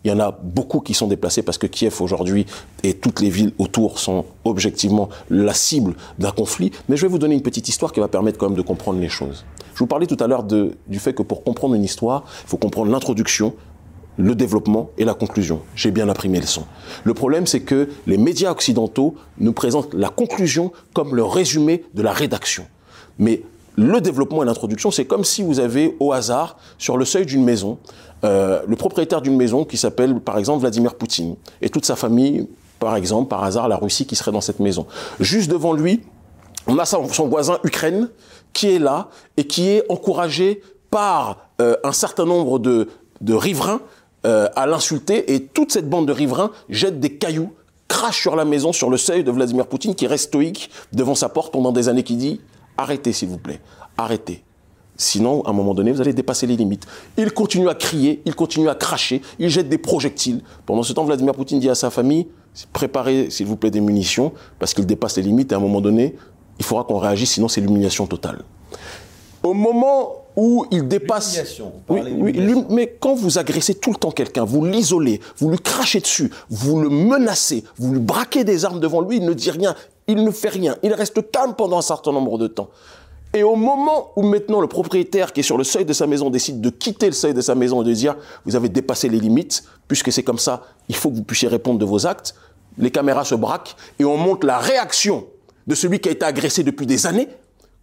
il 0.07 0.11
y 0.11 0.13
en 0.13 0.19
a 0.21 0.31
beaucoup 0.31 0.79
qui 0.79 0.93
sont 0.93 1.07
déplacés 1.07 1.41
parce 1.41 1.57
que 1.57 1.67
Kiev 1.67 2.01
aujourd'hui 2.01 2.45
et 2.81 2.93
toutes 2.93 3.19
les 3.19 3.29
villes 3.29 3.51
autour 3.57 3.99
sont 3.99 4.23
objectivement 4.45 5.09
la 5.29 5.53
cible 5.53 5.95
d'un 6.17 6.31
conflit. 6.31 6.71
Mais 6.87 6.95
je 6.95 7.01
vais 7.01 7.09
vous 7.09 7.19
donner 7.19 7.35
une 7.35 7.41
petite 7.41 7.67
histoire 7.67 7.91
qui 7.91 7.99
va 7.99 8.07
permettre 8.07 8.37
quand 8.37 8.47
même 8.47 8.57
de 8.57 8.61
comprendre 8.61 9.01
les 9.01 9.09
choses. 9.09 9.43
Je 9.73 9.79
vous 9.79 9.87
parlais 9.87 10.07
tout 10.07 10.15
à 10.21 10.27
l'heure 10.27 10.43
du 10.43 10.99
fait 10.99 11.13
que 11.13 11.23
pour 11.23 11.43
comprendre 11.43 11.75
une 11.75 11.83
histoire, 11.83 12.23
il 12.45 12.49
faut 12.49 12.57
comprendre 12.57 12.89
l'introduction, 12.89 13.53
le 14.15 14.33
développement 14.33 14.91
et 14.97 15.03
la 15.03 15.13
conclusion. 15.13 15.59
J'ai 15.75 15.91
bien 15.91 16.07
appris 16.07 16.29
mes 16.29 16.39
leçons. 16.39 16.63
Le 17.03 17.13
problème, 17.13 17.45
c'est 17.45 17.59
que 17.59 17.89
les 18.05 18.17
médias 18.17 18.51
occidentaux 18.51 19.15
nous 19.39 19.51
présentent 19.51 19.93
la 19.93 20.07
conclusion 20.07 20.71
comme 20.93 21.15
le 21.15 21.25
résumé 21.25 21.83
de 21.93 22.01
la 22.01 22.13
rédaction. 22.13 22.65
Mais 23.19 23.43
le 23.75 24.01
développement 24.01 24.41
et 24.41 24.45
l'introduction, 24.45 24.89
c'est 24.89 25.05
comme 25.05 25.23
si 25.23 25.43
vous 25.43 25.59
avez 25.59 25.95
au 25.99 26.11
hasard, 26.11 26.57
sur 26.79 26.97
le 26.97 27.05
seuil 27.05 27.27
d'une 27.27 27.43
maison, 27.43 27.77
euh, 28.23 28.61
le 28.67 28.75
propriétaire 28.75 29.21
d'une 29.21 29.35
maison 29.35 29.63
qui 29.63 29.77
s'appelle 29.77 30.19
par 30.19 30.37
exemple 30.37 30.61
Vladimir 30.61 30.95
Poutine 30.95 31.35
et 31.61 31.69
toute 31.69 31.85
sa 31.85 31.95
famille, 31.95 32.47
par 32.79 32.95
exemple, 32.95 33.29
par 33.29 33.43
hasard, 33.43 33.67
la 33.67 33.77
Russie 33.77 34.05
qui 34.05 34.15
serait 34.15 34.31
dans 34.31 34.41
cette 34.41 34.59
maison. 34.59 34.87
Juste 35.19 35.49
devant 35.49 35.73
lui, 35.73 36.01
on 36.67 36.77
a 36.79 36.85
son, 36.85 37.03
voisin 37.27 37.59
Ukraine 37.63 38.09
qui 38.53 38.69
est 38.69 38.79
là 38.79 39.09
et 39.37 39.45
qui 39.45 39.69
est 39.69 39.83
encouragé 39.89 40.61
par 40.89 41.49
euh, 41.61 41.75
un 41.83 41.91
certain 41.91 42.25
nombre 42.25 42.59
de, 42.59 42.89
de 43.21 43.33
riverains 43.33 43.81
euh, 44.25 44.49
à 44.55 44.65
l'insulter 44.65 45.33
et 45.33 45.43
toute 45.43 45.71
cette 45.71 45.89
bande 45.89 46.07
de 46.07 46.11
riverains 46.11 46.51
jette 46.69 46.99
des 46.99 47.17
cailloux 47.17 47.53
crache 47.87 48.19
sur 48.19 48.35
la 48.35 48.45
maison, 48.45 48.73
sur 48.73 48.89
le 48.89 48.97
seuil 48.97 49.23
de 49.23 49.31
Vladimir 49.31 49.67
Poutine 49.67 49.95
qui 49.95 50.07
reste 50.07 50.25
stoïque 50.25 50.69
devant 50.91 51.15
sa 51.15 51.29
porte 51.29 51.53
pendant 51.53 51.71
des 51.71 51.87
années 51.87 52.03
qui 52.03 52.15
dit 52.15 52.41
arrêtez 52.77 53.13
s'il 53.13 53.29
vous 53.29 53.37
plaît, 53.37 53.61
arrêtez. 53.97 54.43
Sinon, 54.97 55.43
à 55.43 55.51
un 55.51 55.53
moment 55.53 55.75
donné, 55.75 55.91
vous 55.91 56.01
allez 56.01 56.13
dépasser 56.13 56.47
les 56.47 56.55
limites. 56.55 56.87
Il 57.17 57.31
continue 57.31 57.69
à 57.69 57.75
crier, 57.75 58.21
il 58.25 58.33
continue 58.33 58.67
à 58.67 58.75
cracher, 58.75 59.21
il 59.37 59.49
jette 59.49 59.69
des 59.69 59.77
projectiles. 59.77 60.41
Pendant 60.65 60.81
ce 60.81 60.91
temps, 60.93 61.05
Vladimir 61.05 61.33
Poutine 61.33 61.59
dit 61.59 61.69
à 61.69 61.75
sa 61.75 61.91
famille, 61.91 62.27
préparez, 62.73 63.29
s'il 63.29 63.45
vous 63.45 63.55
plaît, 63.55 63.71
des 63.71 63.81
munitions, 63.81 64.31
parce 64.57 64.73
qu'il 64.73 64.87
dépasse 64.87 65.17
les 65.17 65.23
limites, 65.23 65.51
et 65.51 65.55
à 65.55 65.59
un 65.59 65.61
moment 65.61 65.81
donné, 65.81 66.15
il 66.59 66.65
faudra 66.65 66.83
qu'on 66.83 66.97
réagisse, 66.97 67.33
sinon 67.33 67.47
c'est 67.47 67.61
l'humiliation 67.61 68.07
totale. 68.07 68.43
Au 69.43 69.53
moment 69.53 70.23
où 70.35 70.65
il 70.71 70.87
dépasse... 70.87 71.39
Oui, 71.89 72.01
oui, 72.17 72.65
mais 72.69 72.95
quand 72.99 73.13
vous 73.13 73.37
agressez 73.37 73.75
tout 73.75 73.91
le 73.91 73.97
temps 73.97 74.11
quelqu'un, 74.11 74.45
vous 74.45 74.65
l'isolez, 74.65 75.21
vous 75.37 75.49
lui 75.49 75.59
crachez 75.59 75.99
dessus, 75.99 76.31
vous 76.49 76.79
le 76.79 76.89
menacez, 76.89 77.63
vous 77.77 77.93
lui 77.93 77.99
braquez 77.99 78.43
des 78.43 78.65
armes 78.65 78.79
devant 78.79 79.01
lui, 79.01 79.17
il 79.17 79.25
ne 79.25 79.33
dit 79.33 79.51
rien, 79.51 79.75
il 80.07 80.23
ne 80.23 80.31
fait 80.31 80.49
rien, 80.49 80.75
il 80.83 80.93
reste 80.93 81.31
calme 81.31 81.53
pendant 81.55 81.77
un 81.77 81.81
certain 81.83 82.11
nombre 82.11 82.37
de 82.37 82.47
temps. 82.47 82.69
Et 83.33 83.43
au 83.43 83.55
moment 83.55 84.11
où 84.15 84.23
maintenant 84.23 84.61
le 84.61 84.67
propriétaire 84.67 85.33
qui 85.33 85.41
est 85.41 85.43
sur 85.43 85.57
le 85.57 85.63
seuil 85.63 85.85
de 85.85 85.93
sa 85.93 86.07
maison 86.07 86.29
décide 86.29 86.61
de 86.61 86.69
quitter 86.69 87.07
le 87.07 87.11
seuil 87.11 87.33
de 87.33 87.41
sa 87.41 87.55
maison 87.55 87.81
et 87.81 87.85
de 87.85 87.93
dire 87.93 88.15
vous 88.45 88.55
avez 88.55 88.69
dépassé 88.69 89.09
les 89.09 89.19
limites, 89.19 89.63
puisque 89.87 90.11
c'est 90.11 90.23
comme 90.23 90.39
ça, 90.39 90.63
il 90.89 90.95
faut 90.95 91.09
que 91.09 91.15
vous 91.15 91.23
puissiez 91.23 91.47
répondre 91.47 91.79
de 91.79 91.85
vos 91.85 92.07
actes, 92.07 92.35
les 92.77 92.91
caméras 92.91 93.25
se 93.25 93.35
braquent 93.35 93.75
et 93.99 94.05
on 94.05 94.17
montre 94.17 94.45
la 94.47 94.57
réaction 94.57 95.25
de 95.67 95.75
celui 95.75 95.99
qui 95.99 96.09
a 96.09 96.11
été 96.11 96.25
agressé 96.25 96.63
depuis 96.63 96.85
des 96.85 97.05
années 97.05 97.27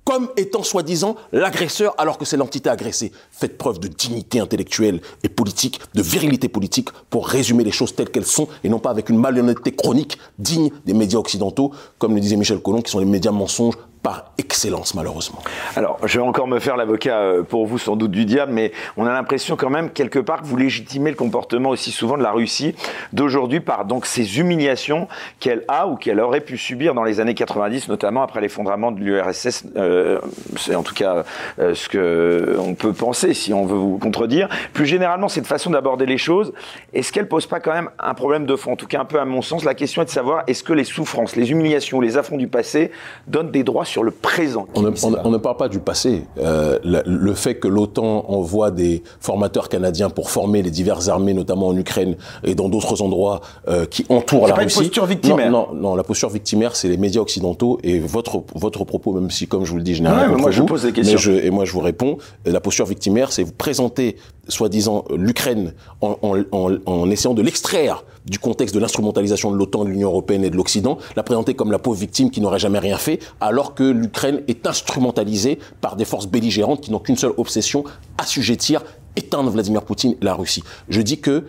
comme 0.05 0.29
étant 0.37 0.63
soi-disant 0.63 1.17
l'agresseur 1.33 1.95
alors 1.99 2.19
que 2.19 2.25
c'est 2.25 2.37
l'entité 2.37 2.69
agressée. 2.69 3.11
Faites 3.31 3.57
preuve 3.57 3.81
de 3.81 3.89
dignité 3.89 4.39
intellectuelle 4.39 5.01
et 5.23 5.29
politique, 5.29 5.81
de 5.95 6.03
virilité 6.03 6.49
politique 6.49 6.91
pour 7.11 7.27
résumer 7.27 7.65
les 7.65 7.71
choses 7.71 7.95
telles 7.95 8.11
qu'elles 8.11 8.27
sont 8.27 8.49
et 8.63 8.69
non 8.69 8.79
pas 8.79 8.91
avec 8.91 9.09
une 9.09 9.19
malhonnêteté 9.19 9.73
chronique 9.73 10.19
digne 10.39 10.71
des 10.85 10.93
médias 10.93 11.19
occidentaux, 11.19 11.73
comme 11.99 12.15
le 12.15 12.21
disait 12.21 12.37
Michel 12.37 12.61
Collomb, 12.61 12.83
qui 12.83 12.91
sont 12.91 12.99
les 12.99 13.07
médias 13.07 13.33
mensonges 13.33 13.77
par 14.05 14.27
excellence, 14.37 14.95
malheureusement. 14.95 15.39
Alors, 15.77 15.99
je 16.05 16.19
vais 16.19 16.25
encore 16.25 16.47
me 16.47 16.61
faire 16.61 16.77
l'avocat 16.77 17.17
euh, 17.21 17.43
pour 17.43 17.67
vous, 17.67 17.79
sans 17.79 17.97
doute, 17.97 18.11
du 18.11 18.27
diable, 18.27 18.53
mais 18.53 18.71
on 18.99 19.07
a 19.07 19.13
l'impression 19.15 19.57
quand 19.57 19.71
même, 19.71 19.89
quelque 19.89 20.19
part, 20.19 20.43
que 20.43 20.47
vous 20.47 20.59
légitimez 20.59 21.09
le 21.09 21.17
comportement 21.17 21.71
aussi 21.71 21.91
souvent 21.91 22.19
de 22.19 22.23
la 22.23 22.31
Russie 22.31 22.77
d'aujourd'hui 23.15 23.61
par 23.61 23.87
donc 23.87 24.05
ces 24.05 24.39
humiliations 24.39 25.09
qu'elle 25.41 25.65
a 25.69 25.89
ou 25.89 25.97
qu'elle 25.97 26.21
aurait 26.21 26.43
pu 26.43 26.59
subir 26.59 26.93
dans 26.93 27.03
les 27.03 27.19
années 27.19 27.35
90, 27.35 27.89
notamment 27.89 28.23
après 28.23 28.43
l'effondrement 28.43 28.93
de 28.93 29.01
l'URSS. 29.01 29.65
Euh, 29.77 30.21
c'est 30.59 30.75
en 30.75 30.83
tout 30.83 30.95
cas 30.95 31.25
euh, 31.59 31.75
ce 31.75 31.89
que 31.89 32.57
on 32.59 32.75
peut 32.75 32.93
penser, 32.93 33.33
si 33.33 33.55
on 33.55 33.65
veut 33.65 33.79
vous 33.79 33.97
contredire. 33.97 34.51
Plus 34.75 34.85
généralement, 34.85 35.29
cette 35.29 35.47
façon 35.47 35.71
d'aborder 35.71 36.05
les 36.05 36.19
choses, 36.19 36.53
est-ce 36.93 37.11
qu'elle 37.11 37.27
pose 37.27 37.47
pas 37.47 37.61
quand 37.61 37.73
même 37.73 37.89
un 37.99 38.13
problème 38.13 38.45
de 38.45 38.55
fond? 38.55 38.73
En 38.73 38.77
tout 38.77 38.87
cas, 38.87 39.01
un 39.01 39.07
peu 39.07 39.19
à 39.19 39.25
mon 39.25 39.41
sens, 39.41 39.65
la 39.65 39.75
question 39.75 40.03
est 40.03 40.07
de 40.07 40.11
savoir 40.11 40.45
est-ce 40.47 40.63
que 40.63 40.75
les 40.75 40.85
souffrances, 40.85 41.37
les 41.37 41.51
humiliations, 41.51 42.03
les 42.03 42.19
affronts 42.19 42.37
du 42.37 42.49
passé 42.49 42.91
donnent 43.27 43.51
des 43.51 43.65
droits 43.65 43.87
sur 43.95 44.03
le 44.03 44.11
présent. 44.11 44.67
On 44.75 44.83
ne, 44.83 45.39
parle 45.39 45.57
pas 45.57 45.69
du 45.69 45.79
passé. 45.79 46.25
Euh, 46.39 46.81
le, 46.83 47.35
fait 47.35 47.55
que 47.55 47.69
l'OTAN 47.69 48.25
envoie 48.29 48.73
des 48.73 49.05
formateurs 49.21 49.69
canadiens 49.69 50.11
pour 50.11 50.33
former 50.33 50.63
les 50.63 50.73
diverses 50.73 51.07
armées, 51.07 51.33
notamment 51.33 51.69
en 51.69 51.77
Ukraine 51.77 52.17
et 52.43 52.57
dans 52.57 52.69
d'autres 52.69 53.03
endroits 53.03 53.41
euh, 53.69 53.87
qui 53.87 54.05
entourent 54.09 54.49
la 54.49 54.57
Russie. 54.57 54.71
C'est 54.71 54.83
posture 54.87 55.07
victimaire. 55.07 55.49
Non, 55.49 55.69
non, 55.73 55.95
la 55.95 56.03
posture 56.03 56.29
victimaire, 56.29 56.75
c'est 56.75 56.89
les 56.89 56.97
médias 56.97 57.21
occidentaux 57.21 57.79
et 57.85 58.01
votre 58.01 58.43
votre 58.57 58.85
propos, 58.85 59.13
même 59.13 59.31
si, 59.31 59.47
comme 59.47 59.65
je 59.65 59.71
vous 59.71 59.77
le 59.77 59.85
dis, 59.85 59.95
je 59.95 60.03
n'ai 60.03 60.09
rien 60.09 60.27
contre 60.27 60.41
moi, 60.41 60.51
je 60.51 60.63
pose 60.65 60.83
des 60.83 60.93
questions. 60.93 61.31
et 61.31 61.51
moi, 61.51 61.65
je 61.65 61.71
vous 61.71 61.81
réponds. 61.81 62.19
La 62.45 62.59
posture 62.59 62.87
victimaire, 62.87 63.31
c'est 63.31 63.45
vous 63.45 63.53
présenter 63.53 64.17
soi-disant 64.49 65.05
l'Ukraine 65.17 65.75
en, 66.01 66.17
en, 66.53 67.11
essayant 67.11 67.35
de 67.35 67.43
l'extraire 67.43 68.05
du 68.27 68.39
contexte 68.39 68.75
de 68.75 68.81
l'instrumentalisation 68.81 69.51
de 69.51 69.57
l'OTAN, 69.57 69.85
de 69.85 69.91
l'Union 69.91 70.09
européenne 70.09 70.45
et 70.45 70.51
de 70.51 70.57
l'Occident, 70.57 70.99
la 71.17 71.23
présenter 71.23 71.55
comme 71.55 71.71
la 71.71 71.79
pauvre 71.79 71.99
victime 71.99 72.31
qui 72.31 72.41
n'aurait 72.41 72.59
jamais 72.59 72.79
rien 72.79 72.97
fait, 72.97 73.21
alors 73.41 73.75
que 73.75 73.85
l'Ukraine 73.85 74.43
est 74.49 74.67
instrumentalisée 74.67 75.59
par 75.81 75.97
des 75.97 76.05
forces 76.05 76.27
belligérantes 76.27 76.81
qui 76.81 76.91
n'ont 76.91 76.99
qu'une 76.99 77.17
seule 77.17 77.33
obsession, 77.37 77.85
assujettir, 78.19 78.83
éteindre 79.17 79.51
Vladimir 79.51 79.83
Poutine 79.83 80.17
et 80.21 80.25
la 80.25 80.35
Russie. 80.35 80.63
Je 80.89 81.01
dis 81.01 81.21
que 81.21 81.45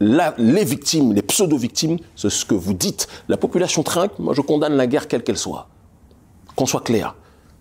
les 0.00 0.64
victimes, 0.64 1.14
les 1.14 1.22
pseudo-victimes, 1.22 1.98
c'est 2.14 2.30
ce 2.30 2.44
que 2.44 2.54
vous 2.54 2.74
dites. 2.74 3.08
La 3.28 3.36
population 3.36 3.82
trinque, 3.82 4.18
moi 4.18 4.34
je 4.34 4.42
condamne 4.42 4.76
la 4.76 4.86
guerre 4.86 5.08
quelle 5.08 5.22
qu'elle 5.22 5.38
soit. 5.38 5.68
Qu'on 6.54 6.66
soit 6.66 6.82
clair. 6.82 7.14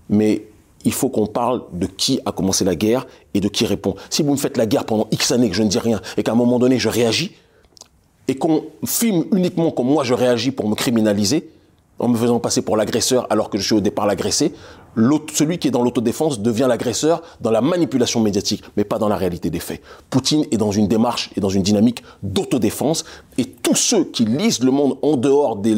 Mais 0.10 0.48
il 0.86 0.94
faut 0.94 1.10
qu'on 1.10 1.26
parle 1.28 1.64
de 1.74 1.88
qui 1.88 2.20
a 2.26 2.32
commencé 2.32 2.64
la 2.64 2.76
guerre 2.76 3.08
et 3.34 3.42
de 3.42 3.48
qui 3.48 3.66
répond. 3.66 3.96
Si 4.10 4.24
vous 4.24 4.32
me 4.32 4.38
faites 4.38 4.56
la 4.56 4.66
guerre 4.66 4.86
pendant 4.86 5.08
X 5.12 5.32
années 5.32 5.50
que 5.50 5.56
je 5.56 5.64
ne 5.64 5.68
dis 5.68 5.80
rien 5.80 6.00
et 6.16 6.24
qu'à 6.24 6.32
un 6.32 6.36
moment 6.36 6.60
donné 6.60 6.80
je 6.80 6.90
réagis 6.90 7.34
et 8.28 8.36
qu'on 8.36 8.64
filme 8.86 9.26
uniquement 9.34 9.72
comme 9.72 9.88
moi 9.88 10.04
je 10.04 10.14
réagis 10.14 10.52
pour 10.52 10.70
me 10.70 10.76
criminaliser, 10.76 11.50
en 11.98 12.08
me 12.08 12.18
faisant 12.18 12.40
passer 12.40 12.62
pour 12.62 12.78
l'agresseur 12.78 13.28
alors 13.30 13.50
que 13.50 13.58
je 13.58 13.64
suis 13.64 13.76
au 13.76 13.82
départ 13.82 14.06
l'agressé, 14.06 14.54
celui 15.34 15.58
qui 15.58 15.68
est 15.68 15.72
dans 15.72 15.84
l'autodéfense 15.84 16.40
devient 16.40 16.66
l'agresseur 16.68 17.22
dans 17.42 17.52
la 17.52 17.62
manipulation 17.62 18.22
médiatique, 18.22 18.64
mais 18.78 18.84
pas 18.84 18.98
dans 18.98 19.08
la 19.08 19.18
réalité 19.18 19.50
des 19.50 19.60
faits. 19.60 19.82
Poutine 20.10 20.46
est 20.52 20.58
dans 20.58 20.72
une 20.72 20.88
démarche 20.88 21.32
et 21.36 21.42
dans 21.42 21.50
une 21.50 21.64
dynamique 21.64 22.04
d'autodéfense, 22.24 23.06
et 23.38 23.46
tous 23.46 23.76
ceux 23.76 24.06
qui 24.06 24.26
lisent 24.26 24.64
le 24.64 24.72
monde 24.72 24.98
en 25.02 25.18
dehors 25.18 25.58
des, 25.58 25.76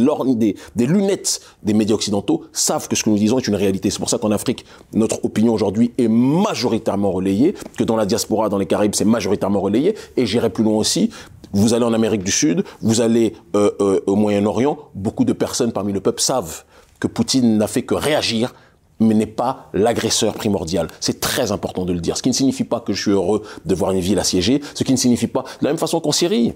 lunettes 0.78 1.42
des 1.64 1.74
médias 1.74 1.96
occidentaux 1.96 2.44
savent 2.52 2.88
que 2.88 2.96
ce 2.96 3.04
que 3.04 3.10
nous 3.10 3.18
disons 3.18 3.40
est 3.40 3.48
une 3.48 3.56
réalité. 3.56 3.90
C'est 3.90 4.00
pour 4.00 4.10
ça 4.10 4.18
qu'en 4.18 4.32
Afrique, 4.32 4.66
notre 4.94 5.24
opinion 5.26 5.54
aujourd'hui 5.54 5.92
est 5.98 6.08
majoritairement 6.08 7.12
relayée, 7.12 7.56
que 7.78 7.84
dans 7.84 7.96
la 7.96 8.06
diaspora, 8.06 8.50
dans 8.50 8.58
les 8.58 8.66
Caraïbes, 8.66 8.96
c'est 8.96 9.06
majoritairement 9.06 9.62
relayé, 9.62 9.96
et 10.16 10.26
j'irai 10.26 10.50
plus 10.50 10.64
loin 10.64 10.78
aussi, 10.78 11.10
vous 11.54 11.74
allez 11.74 11.86
en 11.86 11.94
Amérique 11.94 12.24
du 12.24 12.32
Sud, 12.32 12.64
vous 12.82 13.02
allez 13.02 13.34
euh, 13.56 13.72
euh, 13.80 14.02
au 14.06 14.16
Moyen-Orient, 14.16 14.78
beaucoup 14.96 15.26
de 15.26 15.34
personnes 15.34 15.72
parmi 15.72 15.94
le 15.94 16.02
peuple 16.02 16.22
savent 16.22 16.64
que 17.00 17.08
Poutine 17.08 17.58
n'a 17.58 17.68
fait 17.68 17.84
que 17.84 17.96
réagir 17.96 18.54
mais 19.00 19.14
n'est 19.14 19.26
pas 19.26 19.70
l'agresseur 19.74 20.34
primordial. 20.34 20.88
C'est 21.00 21.20
très 21.20 21.52
important 21.52 21.86
de 21.86 21.94
le 21.94 22.00
dire. 22.00 22.18
Ce 22.18 22.24
qui 22.24 22.30
ne 22.30 22.34
signifie 22.34 22.64
pas 22.64 22.80
que 22.80 22.94
je 22.94 23.02
suis 23.02 23.12
heureux 23.12 23.44
de 23.66 23.76
voir 23.76 23.92
une 23.92 24.00
ville 24.00 24.20
assiégée, 24.20 24.62
ce 24.74 24.84
qui 24.84 24.92
ne 24.92 24.98
signifie 24.98 25.28
pas, 25.28 25.44
de 25.60 25.66
la 25.66 25.72
même 25.72 25.78
façon 25.78 26.00
qu'en 26.00 26.12
Syrie, 26.12 26.54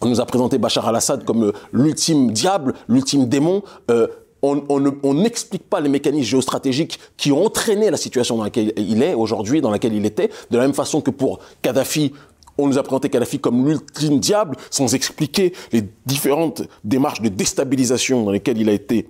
on 0.00 0.08
nous 0.08 0.20
a 0.20 0.26
présenté 0.26 0.58
Bachar 0.58 0.86
al-Assad 0.86 1.24
comme 1.24 1.44
euh, 1.44 1.52
l'ultime 1.72 2.30
diable, 2.30 2.74
l'ultime 2.88 3.26
démon. 3.26 3.62
Euh, 3.90 4.06
on 4.42 5.14
n'explique 5.14 5.68
pas 5.68 5.80
les 5.80 5.88
mécanismes 5.88 6.24
géostratégiques 6.24 7.00
qui 7.16 7.32
ont 7.32 7.46
entraîné 7.46 7.90
la 7.90 7.96
situation 7.96 8.36
dans 8.36 8.44
laquelle 8.44 8.72
il 8.76 9.02
est 9.02 9.14
aujourd'hui, 9.14 9.60
dans 9.60 9.70
laquelle 9.70 9.94
il 9.94 10.06
était. 10.06 10.30
De 10.50 10.56
la 10.56 10.62
même 10.62 10.74
façon 10.74 11.00
que 11.00 11.10
pour 11.10 11.40
Kadhafi, 11.62 12.12
on 12.58 12.68
nous 12.68 12.78
a 12.78 12.82
présenté 12.82 13.08
Kadhafi 13.08 13.40
comme 13.40 13.66
l'ultime 13.66 14.20
diable, 14.20 14.56
sans 14.70 14.94
expliquer 14.94 15.52
les 15.72 15.82
différentes 16.04 16.62
démarches 16.84 17.22
de 17.22 17.28
déstabilisation 17.28 18.22
dans 18.22 18.30
lesquelles 18.30 18.60
il 18.60 18.68
a 18.68 18.72
été 18.72 19.08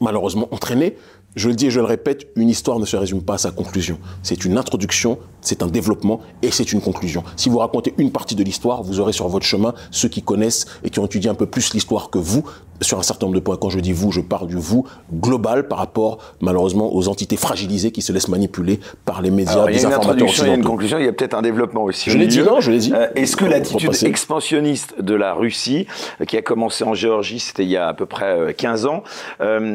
malheureusement 0.00 0.48
entraîné. 0.52 0.96
Je 1.38 1.48
le 1.48 1.54
dis 1.54 1.66
et 1.66 1.70
je 1.70 1.78
le 1.78 1.86
répète, 1.86 2.26
une 2.34 2.48
histoire 2.48 2.80
ne 2.80 2.84
se 2.84 2.96
résume 2.96 3.22
pas 3.22 3.34
à 3.34 3.38
sa 3.38 3.52
conclusion. 3.52 4.00
C'est 4.24 4.44
une 4.44 4.58
introduction, 4.58 5.20
c'est 5.40 5.62
un 5.62 5.66
développement 5.66 6.20
et 6.42 6.50
c'est 6.50 6.72
une 6.72 6.80
conclusion. 6.80 7.22
Si 7.36 7.48
vous 7.48 7.58
racontez 7.58 7.94
une 7.98 8.10
partie 8.10 8.34
de 8.34 8.42
l'histoire, 8.42 8.82
vous 8.82 9.00
aurez 9.00 9.12
sur 9.12 9.28
votre 9.28 9.46
chemin 9.46 9.74
ceux 9.90 10.08
qui 10.08 10.22
connaissent 10.22 10.66
et 10.84 10.90
qui 10.90 10.98
ont 10.98 11.06
étudié 11.06 11.30
un 11.30 11.34
peu 11.34 11.46
plus 11.46 11.74
l'histoire 11.74 12.10
que 12.10 12.18
vous 12.18 12.44
sur 12.80 12.98
un 12.98 13.02
certain 13.02 13.26
nombre 13.26 13.36
de 13.36 13.40
points. 13.40 13.56
Quand 13.56 13.70
je 13.70 13.80
dis 13.80 13.92
vous, 13.92 14.12
je 14.12 14.20
parle 14.20 14.46
du 14.46 14.56
vous 14.56 14.86
global 15.12 15.68
par 15.68 15.78
rapport, 15.78 16.18
malheureusement, 16.40 16.94
aux 16.94 17.08
entités 17.08 17.36
fragilisées 17.36 17.90
qui 17.90 18.02
se 18.02 18.12
laissent 18.12 18.28
manipuler 18.28 18.80
par 19.04 19.22
les 19.22 19.30
médias, 19.30 19.66
des 19.66 19.84
informateurs 19.84 20.28
Il 20.28 20.46
y 20.46 20.50
a 20.50 20.54
une 20.54 20.64
conclusion, 20.64 20.98
il 20.98 21.04
y 21.04 21.08
a 21.08 21.12
peut-être 21.12 21.34
un 21.34 21.42
développement 21.42 21.84
aussi. 21.84 22.10
Je 22.10 22.18
l'ai 22.18 22.26
dit, 22.26 22.40
non, 22.40 22.60
je 22.60 22.70
l'ai 22.70 22.78
dit. 22.78 22.92
Euh, 22.94 23.08
est-ce 23.14 23.36
que 23.36 23.44
l'attitude 23.44 23.94
expansionniste 24.04 25.00
de 25.00 25.14
la 25.14 25.34
Russie, 25.34 25.86
euh, 26.20 26.24
qui 26.24 26.36
a 26.36 26.42
commencé 26.42 26.84
en 26.84 26.94
Géorgie, 26.94 27.40
c'était 27.40 27.64
il 27.64 27.70
y 27.70 27.76
a 27.76 27.88
à 27.88 27.94
peu 27.94 28.06
près 28.06 28.54
15 28.56 28.84
euh, 28.84 28.88
ans, 28.88 29.02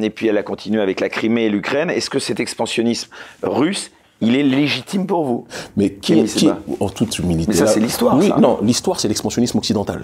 et 0.01 0.09
puis 0.09 0.27
elle 0.27 0.37
a 0.37 0.43
continué 0.43 0.81
avec 0.81 0.99
la 0.99 1.09
Crimée 1.09 1.45
et 1.45 1.49
l'Ukraine, 1.49 1.89
est-ce 1.89 2.09
que 2.09 2.19
cet 2.19 2.39
expansionnisme 2.39 3.09
russe 3.41 3.91
il 4.23 4.35
est 4.35 4.43
légitime 4.43 5.05
pour 5.05 5.25
vous. 5.25 5.45
Mais 5.77 5.93
qui, 5.93 6.13
est, 6.13 6.35
qui 6.35 6.49
en 6.79 6.89
toute 6.89 7.19
humilité 7.19 7.51
Mais 7.51 7.57
ça, 7.57 7.67
c'est 7.67 7.79
l'histoire. 7.79 8.17
Oui, 8.17 8.31
non, 8.39 8.59
l'histoire, 8.61 8.99
c'est 8.99 9.07
l'expansionnisme 9.07 9.57
occidental, 9.57 10.03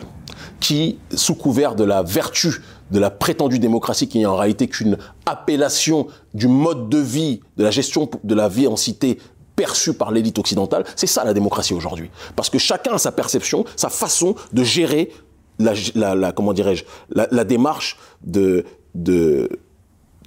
qui, 0.60 0.98
sous 1.14 1.36
couvert 1.36 1.76
de 1.76 1.84
la 1.84 2.04
vertu 2.04 2.62
de 2.92 3.00
la 3.00 3.10
prétendue 3.10 3.60
démocratie, 3.60 4.08
qui 4.08 4.20
n'est 4.20 4.26
en 4.26 4.36
réalité 4.36 4.68
qu'une 4.68 4.98
appellation 5.26 6.08
du 6.34 6.48
mode 6.48 6.90
de 6.90 6.98
vie, 6.98 7.42
de 7.58 7.64
la 7.64 7.72
gestion 7.72 8.10
de 8.24 8.36
la 8.36 8.50
vie 8.50 8.68
en 8.68 8.76
cité 8.76 9.20
perçue 9.56 9.94
par 9.94 10.12
l'élite 10.12 10.40
occidentale, 10.40 10.86
c'est 10.96 11.08
ça 11.08 11.24
la 11.24 11.34
démocratie 11.34 11.74
aujourd'hui. 11.74 12.10
Parce 12.36 12.50
que 12.50 12.58
chacun 12.58 12.94
a 12.94 12.98
sa 12.98 13.12
perception, 13.12 13.66
sa 13.76 13.90
façon 13.90 14.36
de 14.54 14.64
gérer 14.64 15.12
la, 15.60 15.74
la, 16.16 16.32
comment 16.32 16.54
dirais-je, 16.54 16.86
la, 17.10 17.28
la, 17.30 17.44
démarche 17.44 17.98
de, 18.24 18.64
de 18.96 19.50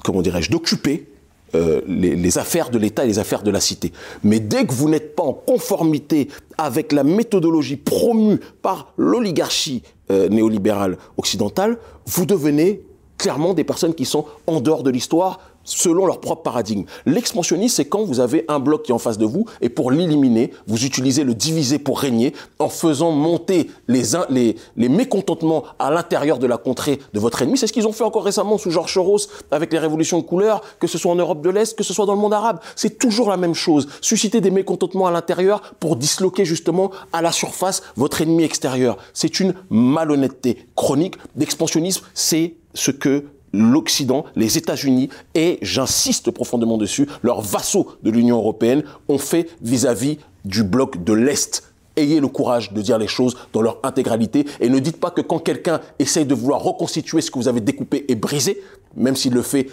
comment 0.04 0.20
dirais-je, 0.20 0.50
d'occuper 0.50 1.08
euh, 1.54 1.82
les, 1.86 2.38
affaires 2.38 2.70
de 2.70 2.78
l'État 2.78 3.04
et 3.04 3.08
les 3.08 3.18
affaires 3.18 3.42
de 3.42 3.50
la 3.50 3.60
cité. 3.60 3.92
Mais 4.24 4.40
dès 4.40 4.64
que 4.64 4.72
vous 4.72 4.88
n'êtes 4.88 5.14
pas 5.14 5.22
en 5.22 5.34
conformité 5.34 6.28
avec 6.56 6.92
la 6.92 7.04
méthodologie 7.04 7.76
promue 7.76 8.40
par 8.62 8.92
l'oligarchie 8.96 9.82
euh, 10.10 10.28
néolibérale 10.28 10.96
occidentale, 11.18 11.78
vous 12.06 12.24
devenez 12.24 12.82
clairement 13.18 13.54
des 13.54 13.64
personnes 13.64 13.94
qui 13.94 14.06
sont 14.06 14.24
en 14.46 14.60
dehors 14.60 14.82
de 14.82 14.90
l'histoire 14.90 15.40
selon 15.64 16.06
leur 16.06 16.20
propre 16.20 16.42
paradigme. 16.42 16.84
L'expansionnisme, 17.06 17.76
c'est 17.76 17.84
quand 17.84 18.04
vous 18.04 18.20
avez 18.20 18.44
un 18.48 18.58
bloc 18.58 18.82
qui 18.84 18.90
est 18.90 18.94
en 18.94 18.98
face 18.98 19.18
de 19.18 19.26
vous 19.26 19.46
et 19.60 19.68
pour 19.68 19.90
l'éliminer, 19.90 20.52
vous 20.66 20.84
utilisez 20.84 21.24
le 21.24 21.34
diviser 21.34 21.78
pour 21.78 22.00
régner 22.00 22.34
en 22.58 22.68
faisant 22.68 23.12
monter 23.12 23.70
les, 23.88 24.56
mécontentements 24.76 25.64
à 25.78 25.90
l'intérieur 25.90 26.38
de 26.38 26.46
la 26.46 26.56
contrée 26.56 26.98
de 27.12 27.20
votre 27.20 27.42
ennemi. 27.42 27.58
C'est 27.58 27.66
ce 27.66 27.72
qu'ils 27.72 27.86
ont 27.86 27.92
fait 27.92 28.04
encore 28.04 28.24
récemment 28.24 28.58
sous 28.58 28.70
Georges 28.70 28.92
Soros 28.92 29.18
avec 29.50 29.72
les 29.72 29.78
révolutions 29.78 30.18
de 30.18 30.24
couleur, 30.24 30.62
que 30.78 30.86
ce 30.86 30.98
soit 30.98 31.12
en 31.12 31.16
Europe 31.16 31.42
de 31.42 31.50
l'Est, 31.50 31.76
que 31.76 31.84
ce 31.84 31.94
soit 31.94 32.06
dans 32.06 32.14
le 32.14 32.20
monde 32.20 32.34
arabe. 32.34 32.60
C'est 32.76 32.98
toujours 32.98 33.30
la 33.30 33.36
même 33.36 33.54
chose. 33.54 33.88
Susciter 34.00 34.40
des 34.40 34.50
mécontentements 34.50 35.06
à 35.06 35.10
l'intérieur 35.10 35.74
pour 35.80 35.96
disloquer 35.96 36.44
justement 36.44 36.90
à 37.12 37.22
la 37.22 37.32
surface 37.32 37.82
votre 37.96 38.20
ennemi 38.20 38.44
extérieur. 38.44 38.96
C'est 39.12 39.40
une 39.40 39.54
malhonnêteté 39.70 40.66
chronique. 40.76 41.16
L'expansionnisme, 41.36 42.04
c'est 42.14 42.54
ce 42.74 42.90
que 42.90 43.24
l'Occident, 43.52 44.24
les 44.36 44.58
États-Unis 44.58 45.08
et, 45.34 45.58
j'insiste 45.62 46.30
profondément 46.30 46.78
dessus, 46.78 47.06
leurs 47.22 47.40
vassaux 47.40 47.92
de 48.02 48.10
l'Union 48.10 48.36
européenne 48.36 48.82
ont 49.08 49.18
fait 49.18 49.48
vis-à-vis 49.62 50.18
du 50.44 50.64
bloc 50.64 51.02
de 51.04 51.12
l'Est. 51.12 51.64
Ayez 51.94 52.20
le 52.20 52.28
courage 52.28 52.72
de 52.72 52.80
dire 52.80 52.96
les 52.96 53.06
choses 53.06 53.36
dans 53.52 53.60
leur 53.60 53.78
intégralité 53.82 54.46
et 54.60 54.70
ne 54.70 54.78
dites 54.78 54.96
pas 54.96 55.10
que 55.10 55.20
quand 55.20 55.38
quelqu'un 55.38 55.80
essaye 55.98 56.24
de 56.24 56.34
vouloir 56.34 56.62
reconstituer 56.62 57.20
ce 57.20 57.30
que 57.30 57.38
vous 57.38 57.48
avez 57.48 57.60
découpé 57.60 58.06
et 58.08 58.14
brisé, 58.14 58.62
même 58.96 59.14
s'il 59.14 59.34
le 59.34 59.42
fait 59.42 59.68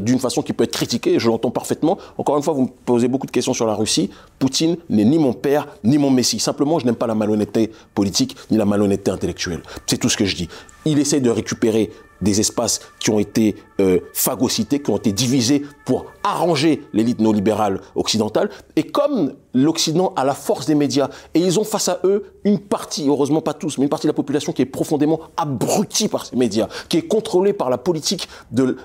d'une 0.00 0.18
façon 0.18 0.42
qui 0.42 0.52
peut 0.52 0.64
être 0.64 0.72
critiquée, 0.72 1.20
je 1.20 1.28
l'entends 1.28 1.52
parfaitement. 1.52 1.98
Encore 2.18 2.36
une 2.36 2.42
fois, 2.42 2.54
vous 2.54 2.62
me 2.62 2.68
posez 2.84 3.06
beaucoup 3.06 3.26
de 3.26 3.32
questions 3.32 3.54
sur 3.54 3.66
la 3.66 3.74
Russie. 3.74 4.10
Poutine 4.40 4.76
n'est 4.90 5.04
ni 5.04 5.18
mon 5.18 5.32
père, 5.32 5.68
ni 5.84 5.98
mon 5.98 6.10
messie. 6.10 6.40
Simplement, 6.40 6.80
je 6.80 6.86
n'aime 6.86 6.96
pas 6.96 7.06
la 7.06 7.14
malhonnêteté 7.14 7.70
politique, 7.94 8.36
ni 8.50 8.56
la 8.56 8.64
malhonnêteté 8.64 9.12
intellectuelle. 9.12 9.62
C'est 9.86 9.98
tout 9.98 10.08
ce 10.08 10.16
que 10.16 10.24
je 10.24 10.34
dis. 10.34 10.48
Il 10.84 10.98
essaye 10.98 11.20
de 11.20 11.30
récupérer 11.30 11.90
des 12.22 12.40
espaces 12.40 12.80
qui 12.98 13.10
ont 13.10 13.18
été 13.18 13.56
euh, 13.80 14.00
phagocytés, 14.14 14.80
qui 14.80 14.90
ont 14.90 14.96
été 14.96 15.12
divisés 15.12 15.62
pour 15.84 16.06
arranger 16.22 16.82
l'élite 16.92 17.20
néolibérale 17.20 17.80
occidentale. 17.94 18.50
Et 18.76 18.84
comme 18.84 19.34
l'Occident 19.54 20.12
a 20.16 20.24
la 20.24 20.34
force 20.34 20.66
des 20.66 20.74
médias, 20.74 21.10
et 21.34 21.40
ils 21.40 21.58
ont 21.58 21.64
face 21.64 21.88
à 21.88 22.00
eux 22.04 22.24
une 22.44 22.58
partie, 22.58 23.08
heureusement 23.08 23.40
pas 23.40 23.54
tous, 23.54 23.78
mais 23.78 23.84
une 23.84 23.90
partie 23.90 24.06
de 24.06 24.12
la 24.12 24.16
population 24.16 24.52
qui 24.52 24.62
est 24.62 24.66
profondément 24.66 25.20
abrutie 25.36 26.08
par 26.08 26.24
ces 26.24 26.36
médias, 26.36 26.68
qui 26.88 26.98
est 26.98 27.08
contrôlée 27.08 27.52
par 27.52 27.70
la 27.70 27.78
politique 27.78 28.28
de, 28.50 28.76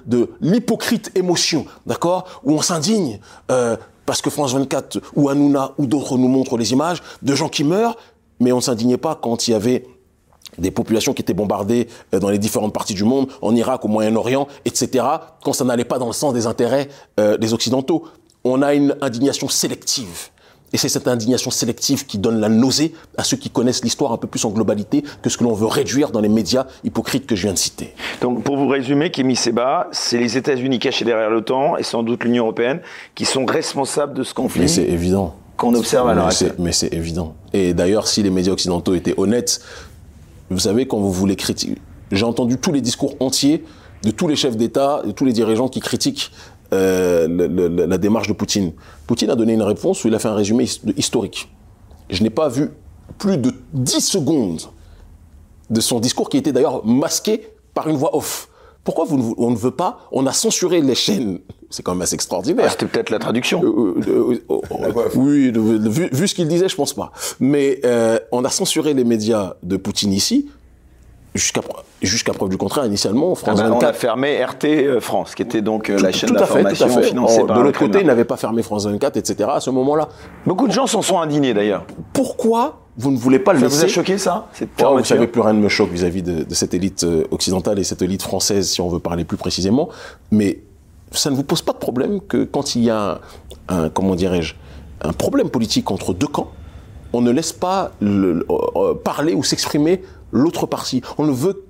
l'hypocrite 0.41 1.11
émotion, 1.15 1.65
d'accord 1.85 2.41
Où 2.43 2.53
on 2.53 2.61
s'indigne 2.61 3.19
euh, 3.51 3.77
parce 4.05 4.21
que 4.21 4.29
France 4.29 4.53
24 4.53 4.99
ou 5.15 5.29
Hanouna 5.29 5.73
ou 5.77 5.85
d'autres 5.85 6.17
nous 6.17 6.29
montrent 6.29 6.57
les 6.57 6.71
images 6.71 7.03
de 7.21 7.35
gens 7.35 7.49
qui 7.49 7.63
meurent, 7.63 7.97
mais 8.39 8.51
on 8.51 8.57
ne 8.57 8.61
s'indignait 8.61 8.97
pas 8.97 9.15
quand 9.15 9.47
il 9.47 9.51
y 9.51 9.53
avait 9.53 9.85
des 10.57 10.71
populations 10.71 11.13
qui 11.13 11.21
étaient 11.21 11.33
bombardées 11.33 11.87
euh, 12.13 12.19
dans 12.19 12.29
les 12.29 12.39
différentes 12.39 12.73
parties 12.73 12.93
du 12.93 13.03
monde, 13.03 13.29
en 13.41 13.55
Irak, 13.55 13.85
au 13.85 13.87
Moyen-Orient, 13.87 14.47
etc., 14.65 15.05
quand 15.43 15.53
ça 15.53 15.65
n'allait 15.65 15.85
pas 15.85 15.99
dans 15.99 16.07
le 16.07 16.13
sens 16.13 16.33
des 16.33 16.47
intérêts 16.47 16.89
euh, 17.19 17.37
des 17.37 17.53
Occidentaux. 17.53 18.05
On 18.43 18.61
a 18.61 18.73
une 18.73 18.95
indignation 19.01 19.49
sélective. 19.49 20.29
Et 20.73 20.77
c'est 20.77 20.89
cette 20.89 21.07
indignation 21.07 21.49
sélective 21.49 22.05
qui 22.05 22.17
donne 22.17 22.39
la 22.39 22.49
nausée 22.49 22.93
à 23.17 23.23
ceux 23.23 23.37
qui 23.37 23.49
connaissent 23.49 23.83
l'histoire 23.83 24.11
un 24.11 24.17
peu 24.17 24.27
plus 24.27 24.43
en 24.43 24.49
globalité 24.49 25.03
que 25.21 25.29
ce 25.29 25.37
que 25.37 25.43
l'on 25.43 25.53
veut 25.53 25.67
réduire 25.67 26.11
dans 26.11 26.19
les 26.19 26.29
médias 26.29 26.65
hypocrites 26.83 27.25
que 27.25 27.35
je 27.35 27.43
viens 27.43 27.53
de 27.53 27.57
citer. 27.57 27.93
Donc, 28.21 28.43
pour 28.43 28.57
vous 28.57 28.67
résumer, 28.67 29.09
Kémy 29.09 29.35
Seba, 29.35 29.87
c'est 29.91 30.17
les 30.17 30.37
États-Unis 30.37 30.79
cachés 30.79 31.05
derrière 31.05 31.29
l'OTAN 31.29 31.77
et 31.77 31.83
sans 31.83 32.03
doute 32.03 32.23
l'Union 32.23 32.43
européenne 32.43 32.81
qui 33.15 33.23
sont 33.23 33.45
responsables 33.45 34.13
de 34.13 34.23
ce 34.23 34.33
conflit. 34.33 34.61
Mais 34.61 34.67
c'est 34.67 34.83
évident. 34.83 35.35
Qu'on 35.55 35.73
observe 35.73 36.07
à 36.07 36.13
l'heure 36.13 36.27
actuelle. 36.27 36.53
Mais 36.59 36.71
c'est 36.71 36.93
évident. 36.93 37.33
Et 37.51 37.73
d'ailleurs, 37.73 38.07
si 38.07 38.21
les 38.21 38.29
médias 38.29 38.53
occidentaux 38.53 38.93
étaient 38.93 39.15
honnêtes, 39.17 39.61
vous 40.49 40.59
savez, 40.59 40.87
quand 40.87 40.97
vous 40.97 41.11
voulez 41.11 41.35
critiquer, 41.35 41.75
j'ai 42.11 42.25
entendu 42.25 42.57
tous 42.57 42.71
les 42.71 42.81
discours 42.81 43.15
entiers 43.19 43.63
de 44.03 44.11
tous 44.11 44.27
les 44.27 44.35
chefs 44.35 44.55
d'État, 44.55 45.01
de 45.05 45.11
tous 45.11 45.25
les 45.25 45.33
dirigeants 45.33 45.67
qui 45.67 45.79
critiquent 45.79 46.31
euh, 46.73 47.87
la 47.87 47.97
démarche 47.97 48.27
de 48.27 48.33
Poutine. 48.33 48.73
Poutine 49.07 49.29
a 49.29 49.35
donné 49.35 49.53
une 49.53 49.61
réponse 49.61 50.03
où 50.03 50.07
il 50.07 50.15
a 50.15 50.19
fait 50.19 50.27
un 50.27 50.35
résumé 50.35 50.65
historique. 50.95 51.49
Je 52.09 52.23
n'ai 52.23 52.29
pas 52.29 52.49
vu 52.49 52.71
plus 53.17 53.37
de 53.37 53.53
10 53.73 54.01
secondes 54.01 54.61
de 55.69 55.81
son 55.81 55.99
discours 55.99 56.29
qui 56.29 56.37
était 56.37 56.51
d'ailleurs 56.51 56.85
masqué 56.85 57.49
par 57.73 57.87
une 57.89 57.97
voix 57.97 58.15
off. 58.15 58.49
Pourquoi 58.83 59.05
vous 59.05 59.35
on 59.37 59.51
ne 59.51 59.55
veut 59.55 59.71
pas 59.71 60.07
On 60.11 60.25
a 60.27 60.33
censuré 60.33 60.81
les 60.81 60.95
chaînes? 60.95 61.39
C'est 61.69 61.83
quand 61.83 61.93
même 61.93 62.01
assez 62.01 62.15
extraordinaire. 62.15 62.65
Ah, 62.67 62.71
C'était 62.71 62.85
peut-être 62.85 63.09
la 63.09 63.19
traduction. 63.19 63.61
Euh, 63.63 63.95
euh, 64.07 64.43
oh, 64.47 64.61
oh, 64.69 64.77
oui, 65.15 65.51
vu, 65.51 66.09
vu, 66.11 66.27
ce 66.27 66.35
qu'il 66.35 66.47
disait, 66.47 66.69
je 66.69 66.75
pense 66.75 66.93
pas. 66.93 67.11
Mais 67.39 67.81
on 68.31 68.45
a 68.45 68.49
censuré 68.49 68.93
les 68.93 69.03
médias 69.03 69.55
de 69.63 69.77
Poutine 69.77 70.13
ici 70.13 70.47
jusqu'à 71.37 71.61
jusqu'à 72.01 72.33
preuve 72.33 72.49
du 72.49 72.57
contraire, 72.57 72.85
initialement, 72.85 73.33
France 73.35 73.59
ah 73.61 73.69
ben, 73.69 73.75
On 73.75 73.79
a 73.79 73.93
fermé 73.93 74.43
RT 74.43 74.65
euh, 74.65 74.99
France, 74.99 75.35
qui 75.35 75.41
était 75.41 75.61
donc 75.61 75.89
euh, 75.89 75.97
la 75.99 76.11
chaîne 76.11 76.31
d'information 76.31 77.01
financée 77.01 77.43
par 77.45 77.57
De 77.57 77.63
l'autre 77.63 77.79
côté, 77.79 78.01
il 78.01 78.07
n'avait 78.07 78.25
pas 78.25 78.37
fermé 78.37 78.63
France 78.63 78.85
24, 78.85 79.17
etc. 79.17 79.49
à 79.53 79.59
ce 79.59 79.69
moment-là. 79.69 80.09
Beaucoup 80.45 80.67
de 80.67 80.73
gens 80.73 80.87
s'en 80.87 81.01
sont 81.01 81.19
indignés 81.19 81.53
d'ailleurs. 81.53 81.85
Pourquoi 82.13 82.81
vous 82.97 83.11
ne 83.11 83.17
voulez 83.17 83.39
pas 83.39 83.53
le 83.53 83.59
ça 83.59 83.65
laisser 83.65 83.77
vous 83.77 83.85
a 83.85 83.87
choqué 83.87 84.17
ça 84.17 84.47
oh, 84.83 84.97
Vous 84.97 85.03
savez, 85.03 85.27
plus 85.27 85.41
rien 85.41 85.53
ne 85.53 85.59
me 85.59 85.69
choque 85.69 85.91
vis-à-vis 85.91 86.23
de, 86.23 86.43
de, 86.43 86.53
cette 86.55 86.73
élite 86.73 87.03
euh, 87.03 87.25
occidentale 87.29 87.77
et 87.77 87.83
cette 87.83 88.01
élite 88.01 88.23
française, 88.23 88.67
si 88.67 88.81
on 88.81 88.89
veut 88.89 88.99
parler 88.99 89.23
plus 89.23 89.37
précisément. 89.37 89.89
Mais 90.31 90.61
ça 91.11 91.29
ne 91.29 91.35
vous 91.35 91.43
pose 91.43 91.61
pas 91.61 91.73
de 91.73 91.77
problème 91.77 92.21
que 92.21 92.43
quand 92.43 92.75
il 92.75 92.83
y 92.83 92.89
a 92.89 93.21
un, 93.69 93.89
comment 93.89 94.15
dirais-je, 94.15 94.55
un 95.01 95.13
problème 95.13 95.49
politique 95.49 95.91
entre 95.91 96.13
deux 96.13 96.27
camps, 96.27 96.51
on 97.13 97.21
ne 97.21 97.31
laisse 97.31 97.53
pas 97.53 97.91
le, 98.01 98.45
parler 99.03 99.33
ou 99.33 99.43
s'exprimer 99.43 100.03
l'autre 100.31 100.65
partie. 100.65 101.01
On 101.17 101.25
ne 101.25 101.31
veut 101.31 101.63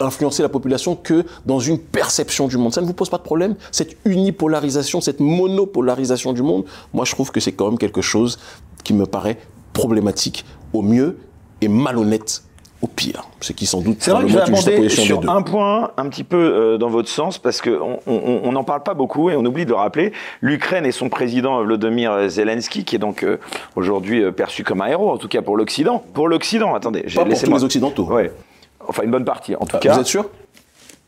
influencer 0.00 0.42
la 0.42 0.48
population 0.48 0.96
que 0.96 1.24
dans 1.46 1.60
une 1.60 1.78
perception 1.78 2.48
du 2.48 2.56
monde. 2.56 2.74
Ça 2.74 2.80
ne 2.80 2.86
vous 2.86 2.92
pose 2.92 3.08
pas 3.08 3.18
de 3.18 3.22
problème 3.22 3.56
Cette 3.70 3.96
unipolarisation, 4.04 5.00
cette 5.00 5.20
monopolarisation 5.20 6.32
du 6.32 6.42
monde, 6.42 6.64
moi 6.92 7.04
je 7.04 7.12
trouve 7.12 7.30
que 7.30 7.40
c'est 7.40 7.52
quand 7.52 7.68
même 7.68 7.78
quelque 7.78 8.00
chose 8.00 8.38
qui 8.84 8.94
me 8.94 9.06
paraît 9.06 9.38
problématique 9.72 10.44
au 10.72 10.82
mieux 10.82 11.18
et 11.60 11.68
malhonnête 11.68 12.42
au 12.82 12.88
pire. 12.88 13.24
Ce 13.40 13.52
qui 13.52 13.64
sans 13.66 13.80
doute 13.80 13.98
c'est 14.00 14.10
vrai 14.10 14.24
que 14.24 14.28
je 14.28 14.34
vais 14.34 14.42
aborder 14.42 14.88
sur 14.88 15.30
un 15.30 15.42
point 15.42 15.92
un 15.96 16.08
petit 16.08 16.24
peu 16.24 16.36
euh, 16.36 16.78
dans 16.78 16.88
votre 16.88 17.08
sens 17.08 17.38
parce 17.38 17.60
que 17.60 17.80
on 18.06 18.52
n'en 18.52 18.64
parle 18.64 18.82
pas 18.82 18.94
beaucoup 18.94 19.30
et 19.30 19.36
on 19.36 19.44
oublie 19.44 19.64
de 19.64 19.70
le 19.70 19.76
rappeler. 19.76 20.12
L'Ukraine 20.40 20.84
et 20.84 20.92
son 20.92 21.08
président 21.08 21.62
Vladimir 21.62 22.28
Zelensky 22.28 22.84
qui 22.84 22.96
est 22.96 22.98
donc 22.98 23.22
euh, 23.22 23.38
aujourd'hui 23.76 24.22
euh, 24.22 24.32
perçu 24.32 24.64
comme 24.64 24.82
un 24.82 24.86
héros 24.86 25.10
en 25.10 25.16
tout 25.16 25.28
cas 25.28 25.42
pour 25.42 25.56
l'Occident. 25.56 26.02
Pour 26.12 26.28
l'Occident, 26.28 26.74
attendez, 26.74 27.04
j'ai 27.06 27.24
laissé 27.24 27.46
les 27.46 27.64
occidentaux. 27.64 28.04
Ouais. 28.04 28.32
Enfin, 28.88 29.04
une 29.04 29.10
bonne 29.10 29.24
partie, 29.24 29.54
en 29.54 29.64
tout 29.64 29.76
ah, 29.76 29.78
cas. 29.78 29.94
Vous 29.94 30.00
êtes 30.00 30.06
sûr? 30.06 30.28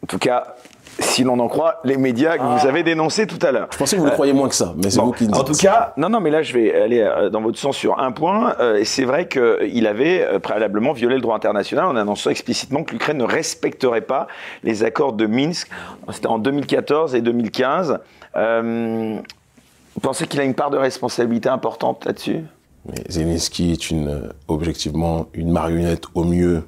En 0.02 0.06
tout 0.06 0.18
cas, 0.18 0.56
si 0.98 1.24
l'on 1.24 1.38
en 1.38 1.48
croit 1.48 1.80
les 1.84 1.96
médias 1.96 2.36
que 2.36 2.42
vous 2.42 2.66
ah. 2.66 2.68
avez 2.68 2.82
dénoncés 2.82 3.26
tout 3.26 3.44
à 3.44 3.52
l'heure. 3.52 3.68
Je 3.72 3.78
pensais 3.78 3.96
que 3.96 4.00
vous 4.00 4.06
le 4.06 4.12
croyez 4.12 4.32
moins 4.32 4.48
que 4.48 4.54
ça, 4.54 4.74
mais 4.76 4.90
c'est 4.90 5.00
vous 5.00 5.12
qui 5.12 5.26
dites. 5.26 5.36
En 5.36 5.44
tout 5.44 5.54
cas, 5.54 5.92
non, 5.96 6.08
non, 6.08 6.20
mais 6.20 6.30
là, 6.30 6.42
je 6.42 6.52
vais 6.52 6.74
aller 6.74 7.00
euh, 7.00 7.30
dans 7.30 7.40
votre 7.40 7.58
sens 7.58 7.76
sur 7.76 7.98
un 7.98 8.12
point. 8.12 8.54
Euh, 8.60 8.82
c'est 8.84 9.04
vrai 9.04 9.28
qu'il 9.28 9.86
avait 9.86 10.22
euh, 10.22 10.38
préalablement 10.38 10.92
violé 10.92 11.16
le 11.16 11.20
droit 11.20 11.36
international 11.36 11.86
en 11.86 11.96
annonçant 11.96 12.30
explicitement 12.30 12.84
que 12.84 12.92
l'Ukraine 12.92 13.18
ne 13.18 13.24
respecterait 13.24 14.02
pas 14.02 14.26
les 14.62 14.84
accords 14.84 15.12
de 15.12 15.26
Minsk. 15.26 15.68
C'était 16.12 16.26
en 16.26 16.38
2014 16.38 17.14
et 17.14 17.20
2015. 17.20 17.98
vous 18.34 20.00
pensez 20.00 20.26
qu'il 20.26 20.40
a 20.40 20.44
une 20.44 20.54
part 20.54 20.70
de 20.70 20.78
responsabilité 20.78 21.48
importante 21.48 22.04
là-dessus? 22.04 22.44
Zelensky 23.08 23.72
est 23.72 23.90
une, 23.90 24.30
objectivement 24.48 25.26
une 25.32 25.50
marionnette 25.50 26.04
au 26.14 26.24
mieux 26.24 26.64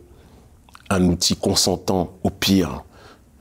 un 0.89 1.05
outil 1.05 1.37
consentant 1.37 2.13
au 2.23 2.31
pire 2.31 2.85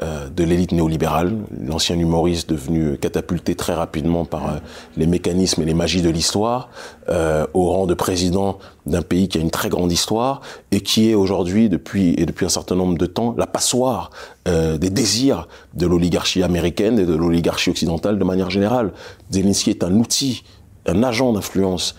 euh, 0.03 0.27
de 0.29 0.43
l'élite 0.43 0.73
néolibérale, 0.73 1.38
l'ancien 1.58 1.97
humoriste 1.97 2.49
devenu 2.49 2.97
catapulté 2.97 3.55
très 3.55 3.73
rapidement 3.73 4.25
par 4.25 4.45
euh, 4.45 4.58
les 4.97 5.08
mécanismes 5.08 5.62
et 5.62 5.65
les 5.65 5.73
magies 5.73 6.01
de 6.01 6.10
l'histoire, 6.10 6.69
euh, 7.08 7.47
au 7.53 7.70
rang 7.70 7.86
de 7.86 7.93
président 7.93 8.59
d'un 8.86 9.01
pays 9.01 9.30
qui 9.30 9.38
a 9.38 9.41
une 9.41 9.51
très 9.51 9.70
grande 9.70 9.93
histoire 9.93 10.41
et 10.72 10.82
qui 10.82 11.09
est 11.09 11.13
aujourd'hui, 11.13 11.70
depuis 11.70 12.13
et 12.17 12.26
depuis 12.26 12.45
un 12.45 12.49
certain 12.49 12.76
nombre 12.76 12.97
de 12.97 13.05
temps, 13.05 13.36
la 13.38 13.47
passoire 13.47 14.09
des 14.45 14.91
désirs 14.91 15.47
de 15.74 15.88
l'oligarchie 15.88 16.43
américaine 16.43 16.99
et 16.99 17.05
de 17.05 17.15
l'oligarchie 17.15 17.72
occidentale 17.72 18.20
de 18.20 18.24
manière 18.24 18.51
générale. 18.51 18.91
Zelensky 19.32 19.72
est 19.72 19.84
un 19.84 19.93
outil, 19.93 20.43
un 20.86 21.01
agent 21.01 21.34
d'influence 21.34 21.95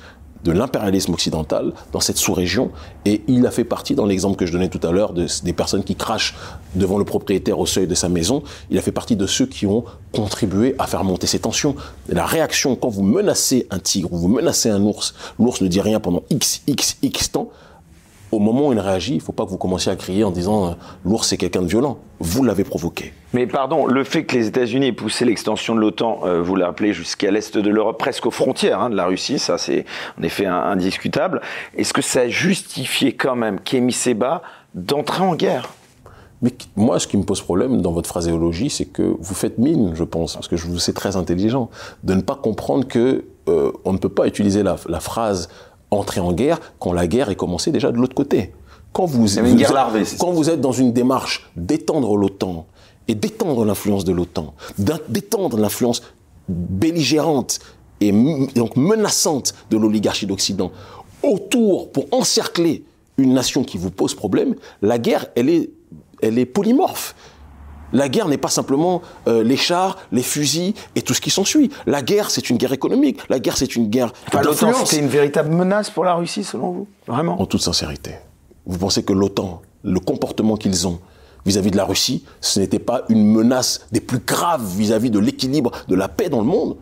de 0.47 0.53
l'impérialisme 0.53 1.13
occidental 1.13 1.73
dans 1.93 2.01
cette 2.01 2.17
sous-région. 2.17 2.71
Et 3.05 3.23
il 3.27 3.45
a 3.47 3.51
fait 3.51 3.65
partie, 3.65 3.95
dans 3.95 4.07
l'exemple 4.07 4.37
que 4.37 4.47
je 4.47 4.53
donnais 4.53 4.69
tout 4.69 4.85
à 4.87 4.93
l'heure, 4.93 5.13
de, 5.13 5.27
des 5.43 5.53
personnes 5.53 5.83
qui 5.83 5.97
crachent 5.97 6.35
devant 6.75 6.99
le 6.99 7.05
propriétaire 7.05 7.59
au 7.59 7.67
seuil 7.67 7.87
de 7.87 7.95
sa 7.95 8.09
maison. 8.09 8.43
Il 8.71 8.79
a 8.79 8.83
fait 8.83 8.93
partie 8.93 9.17
de 9.17 9.27
ceux 9.27 9.47
qui 9.47 9.67
ont 9.67 9.85
contribué 10.13 10.75
à 10.79 10.87
faire 10.87 11.05
monter 11.05 11.27
ces 11.27 11.41
tensions. 11.41 11.75
La 12.09 12.25
réaction, 12.25 12.77
quand 12.77 12.89
vous 12.89 13.03
menacez 13.03 13.67
un 13.71 13.81
tigre 13.81 14.13
ou 14.13 14.19
vous 14.19 14.29
menacez 14.29 14.71
un 14.71 14.83
ours, 14.83 15.15
l'ours 15.39 15.61
ne 15.61 15.69
dit 15.69 15.81
rien 15.81 15.99
pendant 16.01 16.23
x, 16.31 16.63
x, 16.67 16.97
x 17.03 17.33
temps 17.33 17.51
au 18.33 18.39
moment 18.39 18.68
où 18.68 18.72
il 18.72 18.79
réagit, 18.79 19.12
il 19.12 19.18
ne 19.18 19.22
faut 19.22 19.33
pas 19.33 19.45
que 19.45 19.51
vous 19.51 19.59
commenciez 19.59 19.91
à 19.91 19.97
crier 19.97 20.24
en 20.24 20.31
disant 20.31 20.66
euh, 20.66 20.70
l'ours 21.05 21.29
c'est 21.29 21.37
quelqu'un 21.37 21.62
de 21.62 21.66
violent. 21.66 21.99
Vous 22.18 22.43
l'avez 22.45 22.64
provoqué. 22.64 23.12
Mais 23.33 23.47
pardon, 23.47 23.87
le 23.87 24.05
fait 24.05 24.24
que 24.24 24.37
les 24.37 24.47
États-Unis 24.47 24.89
aient 24.89 24.93
poussé 24.93 25.24
l'extension 25.24 25.74
de 25.74 25.81
l'OTAN, 25.81 26.20
euh, 26.24 26.43
vous 26.43 26.57
l'appelez 26.57 26.93
jusqu'à 26.93 27.31
l'est 27.31 27.57
de 27.57 27.70
l'Europe, 27.70 27.99
presque 27.99 28.27
aux 28.27 28.31
frontières 28.31 28.81
hein, 28.81 28.91
de 28.91 28.97
la 28.97 29.07
Russie, 29.07 29.39
ça 29.39 29.59
c'est 29.59 29.85
en 30.18 30.22
effet 30.22 30.47
indiscutable. 30.47 31.41
Est-ce 31.77 31.93
que 31.93 32.03
ça 32.03 32.29
justifiait 32.29 33.12
quand 33.12 33.37
même 33.37 33.61
Kémy 33.61 33.93
Seba 33.93 34.43
d'entrer 34.74 35.22
en 35.22 35.35
guerre? 35.35 35.70
Mais 36.43 36.53
moi, 36.77 36.99
ce 36.99 37.07
qui 37.07 37.16
me 37.16 37.22
pose 37.22 37.41
problème 37.41 37.81
dans 37.81 37.93
votre 37.93 38.09
phraséologie, 38.09 38.68
c'est 38.68 38.85
que 38.85 39.16
vous 39.18 39.35
faites 39.35 39.59
mine, 39.59 39.93
je 39.95 40.05
pense, 40.05 40.35
parce 40.35 40.49
que 40.49 40.57
je 40.57 40.66
vous 40.66 40.79
sais 40.79 40.93
très 40.93 41.16
intelligent, 41.16 41.70
de 42.05 42.14
ne 42.14 42.20
pas 42.20 42.35
comprendre 42.35 42.87
que 42.87 43.24
euh, 43.49 43.72
on 43.85 43.93
ne 43.93 43.99
peut 43.99 44.11
pas 44.11 44.27
utiliser 44.27 44.62
la, 44.62 44.77
la 44.89 45.01
phrase 45.01 45.49
entrer 45.91 46.20
en 46.20 46.32
guerre 46.32 46.61
quand 46.78 46.93
la 46.93 47.07
guerre 47.07 47.30
est 47.30 47.37
commencée 47.37 47.70
déjà 47.70 47.93
de 47.93 47.97
l'autre 47.97 48.14
côté. 48.14 48.53
Quand 48.93 49.05
vous, 49.05 49.28
C'est 49.28 49.41
une 49.41 49.57
guerre 49.57 49.74
larvée, 49.74 50.05
c'est 50.05 50.18
quand 50.18 50.32
vous 50.32 50.49
êtes 50.49 50.61
dans 50.61 50.72
une 50.72 50.93
démarche 50.93 51.51
d'étendre 51.57 52.16
l'OTAN 52.16 52.66
et 53.09 53.14
d'étendre 53.14 53.64
l'influence 53.64 54.05
de 54.05 54.12
l'OTAN, 54.12 54.55
d'étendre 54.78 55.59
l'influence 55.59 56.03
belligérante 56.49 57.59
et 58.01 58.12
donc 58.55 58.76
menaçante 58.76 59.55
de 59.70 59.76
l'oligarchie 59.76 60.26
d'Occident 60.26 60.70
autour 61.22 61.91
pour 61.93 62.07
encercler 62.12 62.84
une 63.18 63.32
nation 63.32 63.64
qui 63.64 63.78
vous 63.78 63.91
pose 63.91 64.14
problème, 64.14 64.55
la 64.82 64.99
guerre, 64.99 65.26
elle 65.34 65.49
est, 65.49 65.70
elle 66.22 66.39
est 66.39 66.47
polymorphe. 66.47 67.14
La 67.93 68.09
guerre 68.09 68.28
n'est 68.28 68.37
pas 68.39 68.49
simplement 68.49 69.03
euh, 69.28 69.43
les 69.43 69.57
chars, 69.57 69.97
les 70.12 70.22
fusils 70.22 70.74
et 70.95 71.03
tout 71.03 71.14
ce 71.14 71.20
qui 71.20 71.30
s'ensuit. 71.30 71.70
La 71.87 72.03
guerre, 72.03 72.30
c'est 72.30 72.51
une 72.51 72.57
guerre 72.57 72.72
économique. 72.72 73.20
La 73.28 73.39
guerre, 73.39 73.57
c'est 73.57 73.76
une 73.76 73.89
guerre 73.89 74.12
Enfin, 74.28 74.43
d'influence. 74.43 74.89
c'était 74.89 75.03
une 75.03 75.09
véritable 75.09 75.55
menace 75.55 75.91
pour 75.91 76.05
la 76.05 76.14
Russie, 76.14 76.45
selon 76.45 76.70
vous 76.72 76.89
Vraiment? 77.07 77.41
En 77.41 77.47
toute 77.47 77.61
sincérité, 77.62 78.12
vous 78.66 78.78
pensez 78.78 79.03
que 79.05 79.12
l'OTAN, 79.12 79.62
le 79.84 80.01
comportement 80.01 80.57
qu'ils 80.57 80.87
ont 80.89 80.99
vis-à-vis 81.45 81.70
de 81.70 81.76
la 81.76 81.84
Russie, 81.84 82.24
ce 82.41 82.59
n'était 82.59 82.80
pas 82.80 83.03
une 83.09 83.24
menace 83.24 83.87
des 83.93 84.01
plus 84.01 84.18
graves 84.18 84.64
vis-à-vis 84.76 85.11
de 85.11 85.20
l'équilibre, 85.20 85.70
de 85.87 85.95
la 85.95 86.09
paix 86.09 86.28
dans 86.28 86.41
le 86.41 86.47
monde? 86.47 86.76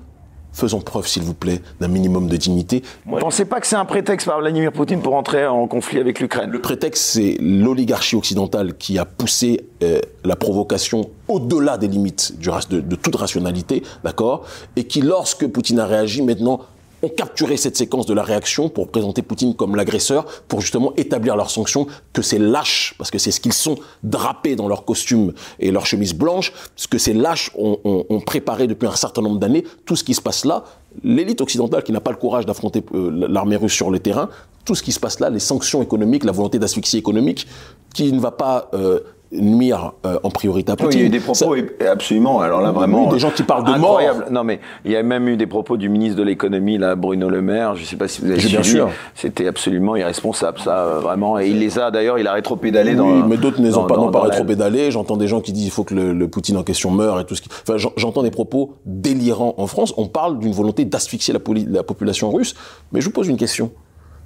Faisons 0.54 0.80
preuve, 0.80 1.08
s'il 1.08 1.24
vous 1.24 1.34
plaît, 1.34 1.60
d'un 1.80 1.88
minimum 1.88 2.28
de 2.28 2.36
dignité. 2.36 2.84
Vous 3.06 3.16
ne 3.16 3.20
pensez 3.20 3.44
pas 3.44 3.60
que 3.60 3.66
c'est 3.66 3.74
un 3.74 3.84
prétexte 3.84 4.28
par 4.28 4.38
Vladimir 4.38 4.70
Poutine 4.70 5.02
pour 5.02 5.14
entrer 5.14 5.46
en 5.46 5.66
conflit 5.66 5.98
avec 5.98 6.20
l'Ukraine. 6.20 6.50
Le 6.50 6.60
prétexte, 6.60 7.02
c'est 7.02 7.36
l'oligarchie 7.40 8.14
occidentale 8.14 8.76
qui 8.76 8.96
a 8.96 9.04
poussé 9.04 9.66
euh, 9.82 10.00
la 10.22 10.36
provocation 10.36 11.10
au-delà 11.26 11.76
des 11.76 11.88
limites 11.88 12.38
du, 12.38 12.50
de, 12.70 12.80
de 12.80 12.94
toute 12.94 13.16
rationalité, 13.16 13.82
d'accord? 14.04 14.44
Et 14.76 14.84
qui, 14.84 15.00
lorsque 15.00 15.44
Poutine 15.48 15.80
a 15.80 15.86
réagi, 15.86 16.22
maintenant, 16.22 16.60
ont 17.04 17.08
capturé 17.08 17.56
cette 17.56 17.76
séquence 17.76 18.06
de 18.06 18.14
la 18.14 18.22
réaction 18.22 18.68
pour 18.68 18.88
présenter 18.88 19.22
Poutine 19.22 19.54
comme 19.54 19.76
l'agresseur, 19.76 20.24
pour 20.48 20.60
justement 20.60 20.92
établir 20.96 21.36
leurs 21.36 21.50
sanctions, 21.50 21.86
que 22.12 22.22
ces 22.22 22.38
lâches, 22.38 22.94
parce 22.98 23.10
que 23.10 23.18
c'est 23.18 23.30
ce 23.30 23.40
qu'ils 23.40 23.52
sont, 23.52 23.76
drapés 24.02 24.56
dans 24.56 24.68
leurs 24.68 24.84
costumes 24.84 25.32
et 25.58 25.70
leurs 25.70 25.86
chemises 25.86 26.14
blanches, 26.14 26.52
ce 26.76 26.88
que 26.88 26.98
ces 26.98 27.12
lâches 27.12 27.50
ont 27.56 28.20
préparé 28.26 28.66
depuis 28.66 28.86
un 28.86 28.96
certain 28.96 29.22
nombre 29.22 29.38
d'années, 29.38 29.64
tout 29.84 29.96
ce 29.96 30.04
qui 30.04 30.14
se 30.14 30.20
passe 30.20 30.44
là, 30.44 30.64
l'élite 31.02 31.40
occidentale 31.40 31.82
qui 31.82 31.92
n'a 31.92 32.00
pas 32.00 32.10
le 32.10 32.16
courage 32.16 32.46
d'affronter 32.46 32.82
euh, 32.94 33.26
l'armée 33.28 33.56
russe 33.56 33.72
sur 33.72 33.90
le 33.90 33.98
terrain, 33.98 34.28
tout 34.64 34.74
ce 34.74 34.82
qui 34.82 34.92
se 34.92 35.00
passe 35.00 35.20
là, 35.20 35.30
les 35.30 35.40
sanctions 35.40 35.82
économiques, 35.82 36.24
la 36.24 36.32
volonté 36.32 36.58
d'asphyxie 36.58 36.98
économique, 36.98 37.46
qui 37.92 38.12
ne 38.12 38.20
va 38.20 38.30
pas 38.30 38.70
euh, 38.74 39.00
nuire 39.32 39.92
euh, 40.06 40.18
en 40.22 40.30
priorité 40.30 40.70
à 40.72 40.74
Oui, 40.78 40.84
Poutine. 40.84 41.00
il 41.00 41.02
y 41.02 41.04
a 41.04 41.06
eu 41.08 41.10
des 41.10 41.18
propos 41.20 41.34
Ça- 41.34 41.90
absolument, 41.90 42.40
alors 42.40 42.60
là 42.60 42.70
vraiment. 42.70 43.06
Oui, 43.06 43.14
des 43.14 43.18
gens 43.18 43.30
qui 43.30 43.42
parlent 43.42 43.64
de 43.64 43.70
incroyables. 43.72 44.26
Non 44.30 44.44
mais 44.44 44.60
il 44.84 44.92
y 44.92 44.96
a 44.96 45.02
même 45.02 45.26
eu 45.28 45.36
des 45.36 45.46
propos 45.46 45.76
du 45.76 45.88
ministre 45.88 46.16
de 46.18 46.22
l'économie, 46.22 46.78
là, 46.78 46.94
Bruno 46.94 47.28
Le 47.28 47.42
Maire. 47.42 47.74
Je 47.74 47.82
ne 47.82 47.86
sais 47.86 47.96
pas 47.96 48.06
si 48.08 48.20
vous 48.20 48.30
avez 48.30 48.38
J'ai 48.40 48.48
bien 48.48 48.62
suivi. 48.62 48.78
sûr. 48.78 48.90
C'était 49.14 49.46
absolument 49.48 49.96
irresponsable, 49.96 50.58
ça, 50.60 50.78
euh, 50.78 51.00
vraiment. 51.00 51.38
Et 51.38 51.48
il 51.48 51.58
les 51.58 51.78
a 51.78 51.90
d'ailleurs, 51.90 52.18
il 52.18 52.26
a 52.26 52.32
rétropédalé 52.32 52.94
dans. 52.94 53.08
Oui, 53.10 53.22
mais 53.26 53.36
d'autres 53.36 53.60
ne 53.60 53.66
les 53.66 53.76
ont 53.76 53.82
dans- 53.82 53.86
pas, 53.86 53.96
dans- 53.96 54.04
non 54.06 54.10
pas 54.10 54.18
dans 54.20 54.24
la- 54.26 54.30
rétropédalé. 54.30 54.90
J'entends 54.90 55.16
des 55.16 55.26
gens 55.26 55.40
qui 55.40 55.52
disent 55.52 55.66
il 55.66 55.70
faut 55.72 55.84
que 55.84 55.94
le, 55.94 56.12
le 56.12 56.28
Poutine 56.28 56.56
en 56.56 56.62
question 56.62 56.90
meure 56.90 57.18
et 57.20 57.24
tout 57.24 57.34
ce 57.34 57.42
qui. 57.42 57.48
Enfin, 57.62 57.76
j'en- 57.76 57.92
j'entends 57.96 58.22
des 58.22 58.30
propos 58.30 58.74
délirants 58.86 59.54
en 59.58 59.66
France. 59.66 59.94
On 59.96 60.06
parle 60.06 60.38
d'une 60.38 60.52
volonté 60.52 60.84
d'asphyxier 60.84 61.34
la 61.34 61.82
population 61.82 62.30
russe. 62.30 62.54
Mais 62.92 63.00
je 63.00 63.06
vous 63.06 63.12
pose 63.12 63.28
une 63.28 63.36
question. 63.36 63.70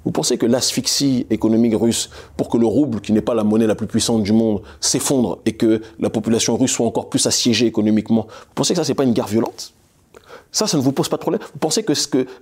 Vous 0.05 0.11
pensez 0.11 0.37
que 0.37 0.45
l'asphyxie 0.45 1.25
économique 1.29 1.75
russe, 1.75 2.09
pour 2.37 2.49
que 2.49 2.57
le 2.57 2.65
rouble, 2.65 3.01
qui 3.01 3.11
n'est 3.11 3.21
pas 3.21 3.33
la 3.33 3.43
monnaie 3.43 3.67
la 3.67 3.75
plus 3.75 3.87
puissante 3.87 4.23
du 4.23 4.33
monde, 4.33 4.61
s'effondre 4.79 5.39
et 5.45 5.53
que 5.53 5.81
la 5.99 6.09
population 6.09 6.57
russe 6.57 6.71
soit 6.71 6.87
encore 6.87 7.09
plus 7.09 7.25
assiégée 7.25 7.65
économiquement, 7.65 8.27
vous 8.29 8.53
pensez 8.55 8.73
que 8.73 8.77
ça, 8.77 8.85
c'est 8.85 8.93
pas 8.93 9.03
une 9.03 9.13
guerre 9.13 9.27
violente? 9.27 9.73
Ça, 10.51 10.65
ça 10.65 10.77
ne 10.77 10.81
vous 10.81 10.91
pose 10.91 11.09
pas 11.09 11.17
de 11.17 11.21
problème? 11.21 11.41
Vous 11.53 11.59
pensez 11.59 11.83
que, 11.83 11.93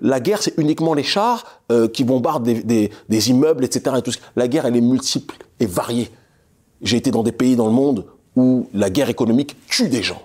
la 0.02 0.20
guerre, 0.20 0.42
c'est 0.42 0.58
uniquement 0.58 0.94
les 0.94 1.04
chars 1.04 1.62
euh, 1.72 1.88
qui 1.88 2.04
bombardent 2.04 2.44
des, 2.44 3.30
immeubles, 3.30 3.66
etc. 3.66 3.96
La 4.36 4.48
guerre, 4.48 4.66
elle 4.66 4.78
est 4.78 4.82
multiple 4.82 5.36
et 5.60 5.66
variée. 5.66 6.10
J'ai 6.82 6.98
été 6.98 7.12
dans 7.12 7.24
des 7.24 7.32
pays 7.32 7.56
dans 7.56 7.66
le 7.66 7.74
monde 7.74 8.06
où 8.36 8.70
la 8.74 8.90
guerre 8.90 9.10
économique 9.10 9.58
tue 9.68 9.90
des 9.90 10.04
gens. 10.04 10.22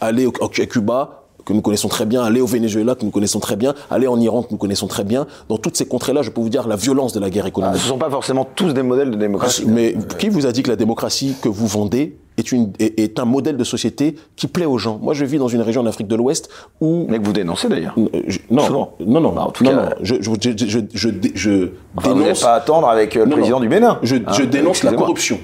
Allez 0.00 0.26
à 0.26 0.66
Cuba, 0.66 1.21
que 1.44 1.52
nous 1.52 1.60
connaissons 1.62 1.88
très 1.88 2.06
bien, 2.06 2.22
allez 2.22 2.40
au 2.40 2.46
Venezuela, 2.46 2.94
que 2.94 3.04
nous 3.04 3.10
connaissons 3.10 3.40
très 3.40 3.56
bien, 3.56 3.74
allez 3.90 4.06
en 4.06 4.18
Iran, 4.20 4.42
que 4.42 4.48
nous 4.52 4.58
connaissons 4.58 4.86
très 4.86 5.04
bien. 5.04 5.26
Dans 5.48 5.58
toutes 5.58 5.76
ces 5.76 5.86
contrées-là, 5.86 6.22
je 6.22 6.30
peux 6.30 6.40
vous 6.40 6.48
dire 6.48 6.66
la 6.68 6.76
violence 6.76 7.12
de 7.12 7.20
la 7.20 7.30
guerre 7.30 7.44
Ah, 7.46 7.48
économique. 7.48 7.78
ce 7.80 7.84
ne 7.86 7.88
sont 7.92 7.98
pas 7.98 8.10
forcément 8.10 8.44
tous 8.44 8.72
des 8.72 8.82
modèles 8.82 9.10
de 9.10 9.16
démocratie. 9.16 9.64
Mais 9.66 9.94
qui 10.18 10.28
vous 10.28 10.46
a 10.46 10.52
dit 10.52 10.62
que 10.62 10.70
la 10.70 10.76
démocratie 10.76 11.34
que 11.42 11.48
vous 11.48 11.66
vendez 11.66 12.16
est, 12.38 12.50
une, 12.52 12.72
est, 12.78 12.98
est 12.98 13.18
un 13.18 13.24
modèle 13.26 13.56
de 13.56 13.64
société 13.64 14.16
qui 14.36 14.46
plaît 14.46 14.64
aux 14.66 14.78
gens? 14.78 14.98
Moi, 15.02 15.12
je 15.14 15.24
vis 15.24 15.38
dans 15.38 15.48
une 15.48 15.60
région 15.60 15.82
d'Afrique 15.82 16.08
de 16.08 16.16
l'Ouest 16.16 16.48
où 16.80 17.06
Mais 17.08 17.18
que 17.18 17.24
vous 17.24 17.32
dénoncez 17.32 17.68
d'ailleurs. 17.68 17.94
euh, 17.98 18.08
je- 18.26 18.38
non, 18.50 18.62
Souvent. 18.64 18.94
non, 19.04 19.20
non, 19.20 19.32
Bah, 19.32 19.44
en 19.48 19.50
tout 19.50 19.64
non, 19.64 19.70
cas- 19.70 19.76
non, 19.76 19.88
je, 20.02 20.14
je, 20.20 20.30
je, 20.40 20.50
je, 20.66 20.78
je, 20.94 21.08
je 21.34 21.68
Enfin, 21.96 22.08
vous 22.08 22.14
n'allez 22.14 22.22
dénonce, 22.24 22.40
pas 22.40 22.54
attendre 22.54 22.88
avec 22.88 23.16
euh, 23.16 23.24
le 23.24 23.30
Non, 23.30 23.36
président 23.36 23.56
non. 23.58 23.62
du 23.62 23.68
Bénin. 23.68 23.98
je, 24.02 24.16
Hein, 24.16 24.20
je 24.32 24.44
dénonce 24.44 24.82
la 24.82 24.92
corruption. 24.92 25.38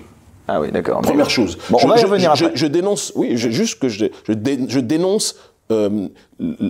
Ah 0.50 0.62
oui, 0.62 0.72
d'accord. 0.72 1.02
Première 1.02 1.28
chose. 1.28 1.58
Bon, 1.68 1.76
je, 1.76 1.84
on 1.84 1.88
va 1.90 1.96
y 1.96 2.00
je- 2.00 2.06
revenir 2.06 2.34
je- 2.34 2.46
après. 2.46 2.56
je 2.56 2.66
dénonce, 2.66 3.12
oui, 3.16 3.32
je- 3.36 3.50
juste 3.50 3.78
que 3.80 3.90
je, 3.90 4.06
je, 4.26 4.32
dé- 4.32 4.58
je 4.66 4.80
dénonce 4.80 5.34
euh, 5.70 6.08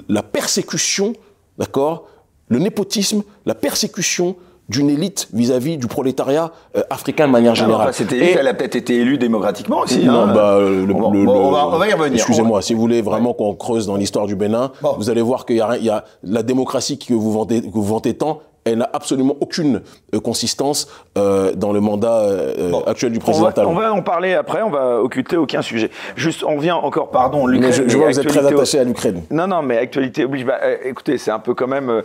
la 0.09 0.22
persécution, 0.22 1.12
d'accord, 1.59 2.05
le 2.49 2.59
népotisme, 2.59 3.22
la 3.46 3.55
persécution 3.55 4.36
d'une 4.68 4.90
élite 4.90 5.28
vis-à-vis 5.32 5.78
du 5.78 5.86
prolétariat 5.86 6.53
euh, 6.76 6.82
africain 6.90 7.26
de 7.26 7.32
manière 7.32 7.55
générale. 7.55 7.88
enfin, 7.88 7.92
cette 7.92 8.12
Et- 8.12 8.16
élite, 8.18 8.36
elle 8.38 8.49
a 8.49 8.53
peut-être 8.55 8.76
été 8.76 8.96
élue 8.96 9.16
démocratiquement 9.16 9.80
aussi. 9.80 10.05
non, 10.05 10.24
hein. 10.24 10.34
bah, 10.34 10.57
euh, 10.57 10.84
le- 10.84 10.94
on, 10.94 11.11
va, 11.11 11.16
le- 11.16 11.24
bon, 11.24 11.32
on 11.32 11.46
le- 11.51 11.57
va- 11.57 11.66
on 11.68 11.78
va 11.78 11.88
y 11.88 11.92
revenir. 11.94 12.16
Excusez-moi, 12.16 12.61
si 12.61 12.74
vous 12.74 12.80
voulez 12.80 13.01
vraiment 13.01 13.32
qu'on 13.32 13.55
creuse 13.55 13.86
dans 13.86 13.96
l'histoire 13.96 14.26
du 14.26 14.36
Bénin, 14.36 14.72
Bon. 14.82 14.94
vous 14.99 15.09
allez 15.09 15.22
voir 15.22 15.46
qu'il 15.46 15.57
y 15.57 15.61
a 15.90 16.05
la 16.22 16.42
démocratie 16.42 16.99
que 16.99 17.14
vous 17.14 17.32
vantez, 17.32 17.62
que 17.62 17.68
vous 17.72 17.82
vantez 17.82 18.12
tant, 18.14 18.40
elle 18.73 18.79
n'a 18.79 18.91
absolument 18.93 19.37
aucune 19.41 19.83
euh, 20.14 20.21
consistance 20.21 20.89
euh, 21.16 21.53
dans 21.55 21.73
le 21.73 21.81
mandat 21.81 22.21
euh, 22.21 22.71
Bon. 22.71 22.81
actuel 22.83 23.12
du 23.12 23.19
On 23.19 23.21
président 23.23 23.47
va, 23.47 23.53
Talon. 23.53 23.71
on 23.71 23.75
va 23.75 23.93
en 23.93 24.03
parler 24.03 24.35
après, 24.35 24.62
on 24.62 24.71
va 24.71 25.01
occulter 25.01 25.37
aucun 25.37 25.62
sujet. 25.62 25.91
Juste, 26.16 26.45
on 26.45 26.59
vient 26.59 26.77
encore, 26.77 27.11
pardon, 27.11 27.47
l'Ukraine. 27.47 27.73
Je, 27.73 27.97
vois 27.97 28.09
que 28.09 28.12
vous 28.14 28.21
êtes 28.21 28.29
très 28.29 28.47
attaché 28.47 28.79
à 28.79 28.85
l'Ukraine. 28.85 29.23
Non, 29.31 29.47
non, 29.47 29.62
mais 29.62 29.77
actualité 29.79 30.25
oblige. 30.25 30.45
Bah, 30.45 30.59
écoutez, 30.85 31.19
c'est 31.19 31.31
un 31.31 31.39
peu 31.39 31.55
quand 31.55 31.69
même. 31.69 32.03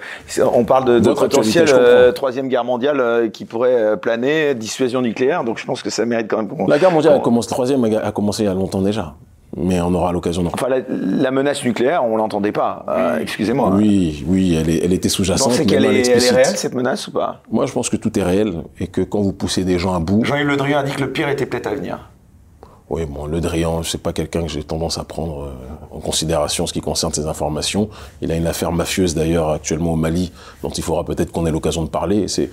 on 0.53 0.63
parle 0.65 0.85
de, 0.85 0.99
de 0.99 1.13
potentielle 1.13 1.67
euh, 1.73 2.11
troisième 2.11 2.47
guerre 2.47 2.63
mondiale 2.65 3.29
qui 3.31 3.45
pourrait 3.45 3.97
planer, 3.97 4.53
dissuasion 4.55 5.01
nucléaire. 5.01 5.43
Donc 5.43 5.57
je 5.57 5.65
pense 5.65 5.81
que 5.83 5.89
ça 5.89 6.05
mérite 6.05 6.27
quand 6.29 6.37
même. 6.37 6.49
La 6.67 6.79
guerre 6.79 6.91
mondiale 6.91 7.13
a 7.13 7.17
qu'on- 7.17 7.23
commencé, 7.23 7.49
troisième 7.49 7.83
a, 7.85 7.99
a 8.05 8.11
commencé 8.11 8.43
il 8.43 8.45
y 8.45 8.49
a 8.49 8.53
longtemps 8.53 8.81
déjà. 8.81 9.13
Mais 9.55 9.79
on 9.81 9.93
aura 9.93 10.11
l'occasion 10.11 10.41
d'en 10.41 10.49
Enfin, 10.53 10.67
la, 10.67 10.77
la 10.89 11.29
menace 11.31 11.63
nucléaire, 11.63 12.03
on 12.03 12.15
l'entendait 12.17 12.51
pas. 12.51 12.85
euh, 12.89 13.19
Excusez-moi. 13.19 13.69
Oui, 13.75 14.23
oui, 14.27 14.55
elle, 14.55 14.69
est- 14.69 14.83
elle 14.83 14.93
était 14.93 15.09
Vous 15.09 15.13
sous-jacente. 15.15 15.49
pensez 15.49 15.59
mais 15.59 15.65
qu'elle 15.67 15.85
est, 15.85 16.07
elle 16.07 16.23
est 16.23 16.29
réelle 16.31 16.57
cette 16.57 16.73
menace 16.73 17.07
ou 17.07 17.11
pas? 17.11 17.41
Moi, 17.51 17.65
je 17.67 17.71
pense 17.73 17.89
que 17.89 17.97
tout 17.97 18.17
est 18.17 18.23
réel 18.23 18.63
et 18.79 18.87
que 18.87 19.01
quand 19.01 19.21
vous 19.21 19.33
poussez 19.33 19.63
des 19.63 19.77
gens 19.77 19.93
à 19.93 19.99
bout, 19.99 20.23
Jean-Yves 20.25 20.47
Le 20.47 20.57
Drian 20.57 20.79
a 20.79 20.83
dit 20.83 20.91
que 20.93 21.01
le 21.01 21.11
pire 21.11 21.29
était 21.29 21.45
peut-être 21.45 21.67
à 21.67 21.75
venir. 21.75 22.09
Oui, 22.89 23.05
bon, 23.05 23.25
Le 23.27 23.41
Drian, 23.41 23.81
c'est 23.83 24.01
pas 24.01 24.11
quelqu'un 24.13 24.41
que 24.41 24.49
j'ai 24.49 24.63
tendance 24.63 24.97
à 24.97 25.03
prendre 25.03 25.43
euh, 25.45 25.95
en 25.95 25.99
considération 25.99 26.65
en 26.65 26.67
ce 26.67 26.73
qui 26.73 26.81
concerne 26.81 27.13
ces 27.13 27.25
informations. 27.27 27.89
Il 28.21 28.31
a 28.31 28.35
une 28.35 28.45
affaire 28.47 28.71
mafieuse 28.71 29.15
d'ailleurs 29.15 29.49
actuellement 29.49 29.93
au 29.93 29.95
Mali, 29.95 30.31
dont 30.61 30.69
il 30.69 30.83
faudra 30.83 31.03
peut-être 31.05 31.31
qu'on 31.31 31.45
ait 31.45 31.51
l'occasion 31.51 31.83
de 31.83 31.89
parler. 31.89 32.27
C'est 32.27 32.49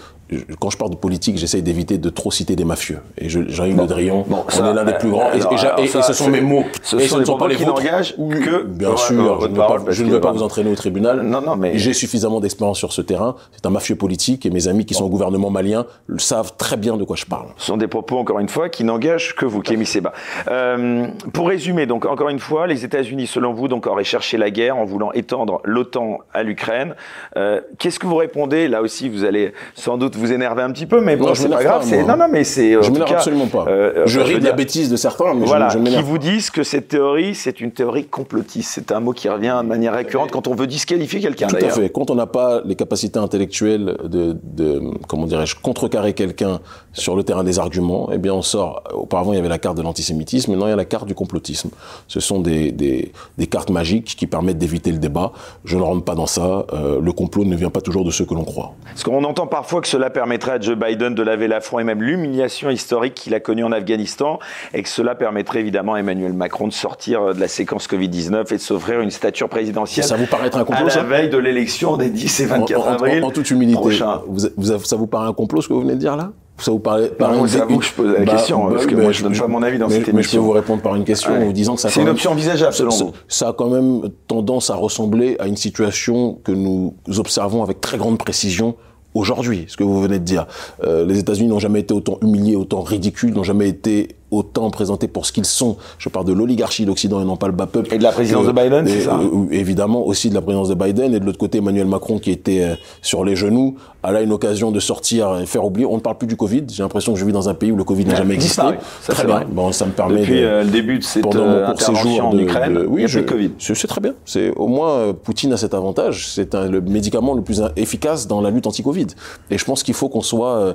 quand 0.58 0.70
je 0.70 0.76
parle 0.76 0.90
de 0.90 0.96
politique, 0.96 1.36
j'essaye 1.38 1.62
d'éviter 1.62 1.98
de 1.98 2.08
trop 2.10 2.30
citer 2.30 2.56
des 2.56 2.64
mafieux. 2.64 2.98
Et 3.18 3.28
je- 3.28 3.48
Jean-Yves 3.48 3.76
Le 3.80 3.86
Drian, 3.86 4.24
bon, 4.28 4.44
on 4.46 4.50
ça, 4.50 4.70
est 4.70 4.74
l'un 4.74 4.84
des 4.84 4.94
plus 4.94 5.10
grands. 5.10 5.30
Et- 5.32 5.40
alors, 5.40 5.52
et, 5.52 5.56
j'a- 5.56 5.68
alors 5.74 5.80
et- 5.84 5.88
ça, 5.88 5.98
et 6.00 6.02
ce 6.02 6.12
sont 6.12 6.28
mes 6.30 6.40
mots. 6.40 6.64
ce 6.82 6.96
et 6.96 7.08
sont 7.08 7.18
ne 7.18 7.24
sont 7.24 7.36
pas 7.36 7.48
les 7.48 7.56
qui 7.56 7.66
n'engagent 7.66 8.14
que 8.16 8.64
Bien 8.64 8.96
sûr, 8.96 9.40
je 9.40 9.46
ne 9.46 9.52
veux 9.52 9.54
pas, 9.56 9.66
parce 9.66 9.90
je 9.90 10.02
ne 10.02 10.08
que 10.08 10.12
veux 10.14 10.20
pas 10.20 10.28
voilà. 10.28 10.38
vous 10.38 10.44
entraîner 10.44 10.70
au 10.70 10.74
tribunal. 10.74 11.22
Non, 11.22 11.40
non, 11.40 11.56
mais- 11.56 11.76
J'ai 11.78 11.92
suffisamment 11.92 12.40
d'expérience 12.40 12.78
sur 12.78 12.92
ce 12.92 13.02
terrain. 13.02 13.36
C'est 13.52 13.66
un 13.66 13.70
mafieux 13.70 13.96
politique 13.96 14.46
et 14.46 14.50
mes 14.50 14.68
amis 14.68 14.84
qui 14.86 14.94
sont 14.94 15.04
au 15.04 15.08
gouvernement 15.08 15.50
malien 15.50 15.86
le 16.06 16.18
savent 16.18 16.52
très 16.56 16.76
bien 16.76 16.96
de 16.96 17.04
quoi 17.04 17.16
je 17.16 17.26
parle. 17.26 17.48
Ce 17.56 17.66
sont 17.66 17.76
des 17.76 17.88
propos, 17.88 18.18
encore 18.18 18.38
une 18.38 18.48
fois, 18.48 18.68
qui 18.68 18.84
n'engagent 18.84 19.34
que 19.34 19.46
vous, 19.46 19.60
Kémy 19.60 19.86
Seba. 19.86 20.12
Euh, 20.48 21.06
pour 21.32 21.48
résumer, 21.48 21.86
donc, 21.86 22.06
encore 22.06 22.28
une 22.28 22.38
fois, 22.38 22.66
les 22.66 22.84
États-Unis, 22.84 23.26
selon 23.26 23.52
vous, 23.52 23.68
donc, 23.68 23.86
auraient 23.86 24.04
cherché 24.04 24.36
la 24.36 24.50
guerre 24.50 24.76
en 24.76 24.84
voulant 24.84 25.12
étendre 25.12 25.60
l'OTAN 25.64 26.18
à 26.34 26.42
l'Ukraine. 26.42 26.94
Euh, 27.36 27.60
Qu'est-ce 27.78 27.98
que 27.98 28.06
vous 28.06 28.16
répondez? 28.16 28.68
Là 28.68 28.82
aussi, 28.82 29.08
vous 29.08 29.24
allez 29.24 29.52
sans 29.74 29.96
doute 29.96 30.16
vous 30.20 30.32
énerver 30.32 30.62
un 30.62 30.70
petit 30.70 30.86
peu, 30.86 31.00
mais 31.00 31.16
bon, 31.16 31.26
Non, 31.26 31.34
je 31.34 31.42
c'est 31.42 31.48
pas 31.48 31.62
grave. 31.62 31.82
c'est-. 31.84 32.04
Non, 32.04 32.16
non, 32.16 32.26
mais 32.30 32.44
c'est. 32.44 32.72
Je 32.82 32.90
m'énerve 32.90 33.12
absolument 33.12 33.46
pas. 33.46 33.64
euh, 33.68 34.02
je 34.06 34.20
enfin, 34.20 34.28
ris 34.28 34.38
de 34.40 34.44
la 34.44 34.52
bêtise 34.52 34.88
de 34.90 34.96
certains, 34.96 35.34
mais 35.34 35.42
je- 35.42 35.46
Voilà, 35.46 35.68
je, 35.70 35.78
ne 35.78 35.90
qui 35.90 36.02
vous 36.02 36.18
disent 36.18 36.50
que 36.50 36.62
cette 36.62 36.88
théorie, 36.88 37.34
c'est 37.34 37.60
une 37.60 37.72
théorie 37.72 38.06
complotiste. 38.06 38.70
C'est 38.74 38.92
un 38.92 39.00
mot 39.00 39.12
qui 39.12 39.28
revient 39.28 39.58
de 39.62 39.66
manière 39.68 39.94
récurrente 39.94 40.30
quand 40.30 40.46
on 40.48 40.54
veut 40.54 40.66
disqualifier 40.66 41.20
quelqu'un. 41.20 41.46
Tout 41.48 41.56
à 41.56 41.68
fait. 41.70 41.90
Quand 41.90 42.10
on 42.10 42.14
n'a 42.14 42.26
pas 42.26 42.60
les 42.64 42.74
capacités 42.76 43.18
intellectuelles 43.18 43.96
de, 44.04 44.36
de 44.42 44.82
comment 45.08 45.26
dirais-je, 45.26 45.56
contrecarrer 45.56 46.12
quelqu'un 46.12 46.60
sur 46.92 47.16
le 47.16 47.22
terrain 47.22 47.44
des 47.44 47.58
arguments, 47.58 48.10
eh 48.12 48.18
bien 48.18 48.34
on 48.34 48.42
sort. 48.42 48.82
Auparavant, 48.92 49.32
il 49.32 49.36
y 49.36 49.38
avait 49.38 49.48
la 49.48 49.58
carte 49.58 49.76
de 49.76 49.82
l'antisémitisme, 49.82 50.50
maintenant 50.52 50.66
il 50.66 50.70
y 50.70 50.72
a 50.72 50.76
la 50.76 50.84
carte 50.84 51.06
du 51.06 51.14
complotisme. 51.14 51.70
Ce 52.08 52.20
sont 52.20 52.40
des, 52.40 52.72
des, 52.72 53.12
des 53.38 53.46
cartes 53.46 53.70
magiques 53.70 54.16
qui 54.16 54.26
permettent 54.26 54.58
d'éviter 54.58 54.92
le 54.92 54.98
débat. 54.98 55.32
Je 55.64 55.76
ne 55.76 55.82
rentre 55.82 56.04
pas 56.04 56.14
dans 56.14 56.26
ça. 56.26 56.66
Euh, 56.72 57.00
le 57.00 57.12
complot 57.12 57.44
ne 57.44 57.56
vient 57.56 57.70
pas 57.70 57.80
toujours 57.80 58.04
de 58.04 58.10
ceux 58.10 58.24
que 58.24 58.34
l'on 58.34 58.44
croit. 58.44 58.72
Parce 58.84 59.02
qu'on 59.04 59.24
entend 59.24 59.46
parfois 59.46 59.80
que 59.80 59.88
cela 59.88 60.09
cela 60.10 60.22
permettrait 60.22 60.52
à 60.52 60.60
Joe 60.60 60.76
Biden 60.76 61.14
de 61.14 61.22
laver 61.22 61.46
l'affront 61.46 61.78
et 61.78 61.84
même 61.84 62.02
l'humiliation 62.02 62.68
historique 62.68 63.14
qu'il 63.14 63.32
a 63.34 63.38
connue 63.40 63.62
en 63.62 63.70
Afghanistan 63.70 64.40
et 64.74 64.82
que 64.82 64.88
cela 64.88 65.14
permettrait 65.14 65.60
évidemment 65.60 65.94
à 65.94 66.00
Emmanuel 66.00 66.32
Macron 66.32 66.66
de 66.66 66.72
sortir 66.72 67.32
de 67.32 67.40
la 67.40 67.46
séquence 67.46 67.88
Covid-19 67.88 68.52
et 68.52 68.56
de 68.56 68.60
s'offrir 68.60 69.00
une 69.00 69.12
stature 69.12 69.48
présidentielle. 69.48 70.04
Ça 70.04 70.16
vous 70.16 70.26
paraît 70.26 70.48
être 70.48 70.58
un 70.58 70.64
complot, 70.64 70.88
À 70.90 70.96
la 70.96 71.02
veille 71.04 71.30
de 71.30 71.38
l'élection 71.38 71.96
des 71.96 72.10
10 72.10 72.40
et 72.40 72.46
24 72.46 72.88
avril. 72.88 73.24
En, 73.24 73.30
toute 73.30 73.50
humilité, 73.50 73.92
ça 73.92 74.96
vous 74.96 75.06
paraît 75.06 75.28
un 75.28 75.32
complot 75.32 75.62
ce 75.62 75.68
que 75.68 75.74
vous 75.74 75.82
venez 75.82 75.94
de 75.94 76.00
dire 76.00 76.16
là? 76.16 76.32
Ça 76.58 76.72
vous 76.72 76.78
paraît 76.78 77.08
par 77.08 77.32
une, 77.32 77.46
vous 77.46 77.78
que 77.78 77.84
je 77.86 77.92
pose 77.94 78.12
la 78.12 78.18
bah, 78.22 78.32
question, 78.32 78.68
parce 78.68 78.84
que 78.84 78.94
moi 78.94 79.12
je 79.12 79.22
donne 79.22 79.34
pas 79.34 79.46
mon 79.46 79.62
avis 79.62 79.78
dans 79.78 79.88
cette 79.88 80.08
émission. 80.08 80.16
Mais 80.16 80.22
je 80.22 80.30
peux 80.32 80.36
vous 80.36 80.50
répondre 80.50 80.82
par 80.82 80.94
une 80.94 81.04
question 81.04 81.34
en 81.34 81.40
vous 81.40 81.54
disant 81.54 81.74
que 81.74 81.80
ça. 81.80 81.88
C'est 81.88 82.02
une 82.02 82.10
option 82.10 82.32
envisageable 82.32 82.74
selon 82.74 82.90
vous. 82.90 83.12
Ça 83.28 83.48
a 83.48 83.52
quand 83.54 83.70
même 83.70 84.10
tendance 84.26 84.68
à 84.68 84.74
ressembler 84.74 85.36
à 85.38 85.46
une 85.46 85.56
situation 85.56 86.38
que 86.44 86.52
nous 86.52 86.94
observons 87.16 87.62
avec 87.62 87.80
très 87.80 87.96
grande 87.96 88.18
précision 88.18 88.76
aujourd'hui, 89.14 89.64
ce 89.68 89.76
que 89.76 89.84
vous 89.84 90.00
venez 90.00 90.18
de 90.18 90.24
dire. 90.24 90.46
Euh, 90.84 91.04
les 91.04 91.18
États-Unis 91.18 91.48
n'ont 91.48 91.58
jamais 91.58 91.80
été 91.80 91.94
autant 91.94 92.18
humiliés, 92.22 92.56
autant 92.56 92.82
ridicules, 92.82 93.32
n'ont 93.32 93.42
jamais 93.42 93.68
été 93.68 94.16
autant 94.30 94.70
présentés 94.70 95.08
pour 95.08 95.26
ce 95.26 95.32
qu'ils 95.32 95.44
sont. 95.44 95.76
Je 95.98 96.08
parle 96.08 96.26
de 96.26 96.32
l'oligarchie 96.32 96.84
d'Occident 96.84 97.20
et 97.20 97.24
non 97.24 97.36
pas 97.36 97.46
le 97.46 97.52
bas 97.52 97.66
peuple. 97.66 97.92
Et 97.94 97.98
de 97.98 98.02
la 98.02 98.12
présidence 98.12 98.46
de 98.46 98.52
Biden, 98.52 98.86
c'est 98.86 99.00
ça 99.00 99.18
euh, 99.18 99.46
Évidemment, 99.50 100.06
aussi 100.06 100.30
de 100.30 100.34
la 100.34 100.40
présidence 100.40 100.68
de 100.68 100.74
Biden. 100.74 101.14
Et 101.14 101.20
de 101.20 101.24
l'autre 101.24 101.38
côté, 101.38 101.58
Emmanuel 101.58 101.86
Macron, 101.86 102.18
qui 102.18 102.30
était 102.30 102.62
euh, 102.62 102.74
sur 103.02 103.24
les 103.24 103.36
genoux, 103.36 103.76
a 104.02 104.12
là 104.12 104.22
une 104.22 104.32
occasion 104.32 104.70
de 104.70 104.80
sortir 104.80 105.38
et 105.38 105.46
faire 105.46 105.64
oublier. 105.64 105.86
On 105.86 105.96
ne 105.96 106.00
parle 106.00 106.18
plus 106.18 106.28
du 106.28 106.36
Covid. 106.36 106.64
J'ai 106.68 106.82
l'impression 106.82 107.12
que 107.12 107.18
je 107.18 107.24
vis 107.24 107.32
dans 107.32 107.48
un 107.48 107.54
pays 107.54 107.72
où 107.72 107.76
le 107.76 107.84
Covid 107.84 108.04
n'a 108.04 108.16
jamais 108.16 108.34
existé. 108.34 108.62
Ça, 109.02 109.12
très 109.12 109.26
bien. 109.26 109.44
Bon, 109.50 109.72
ça 109.72 109.86
me 109.86 109.92
permet 109.92 110.20
Depuis 110.20 110.42
euh, 110.42 110.62
le 110.64 110.70
début 110.70 110.98
de 110.98 111.04
cette 111.04 111.26
intervention 111.26 112.28
en 112.28 112.38
Ukraine, 112.38 112.84
oui, 112.88 113.04
il 113.06 113.14
y 113.14 113.18
a 113.18 113.22
Covid. 113.22 113.50
C'est 113.58 113.86
très 113.86 114.00
bien. 114.00 114.14
C'est 114.24 114.50
au 114.56 114.68
moins 114.68 115.12
Poutine 115.12 115.52
a 115.52 115.56
cet 115.56 115.74
avantage. 115.74 116.28
C'est 116.28 116.54
le 116.54 116.80
médicament 116.80 117.34
le 117.34 117.42
plus 117.42 117.62
efficace 117.76 118.26
dans 118.26 118.40
la 118.40 118.50
lutte 118.50 118.66
anti-Covid. 118.66 119.08
Et 119.50 119.58
je 119.58 119.64
pense 119.64 119.82
qu'il 119.82 119.94
faut 119.94 120.08
qu'on 120.08 120.22
soit, 120.22 120.74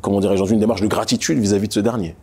comment 0.00 0.20
dirais-je, 0.20 0.40
dans 0.40 0.46
une 0.46 0.60
démarche 0.60 0.82
de 0.82 0.86
gratitude 0.86 1.38
vis 1.38 1.54
à 1.54 1.58
-vis 1.58 1.68
de 1.68 1.72
ce 1.72 1.80
dernier. 1.80 2.14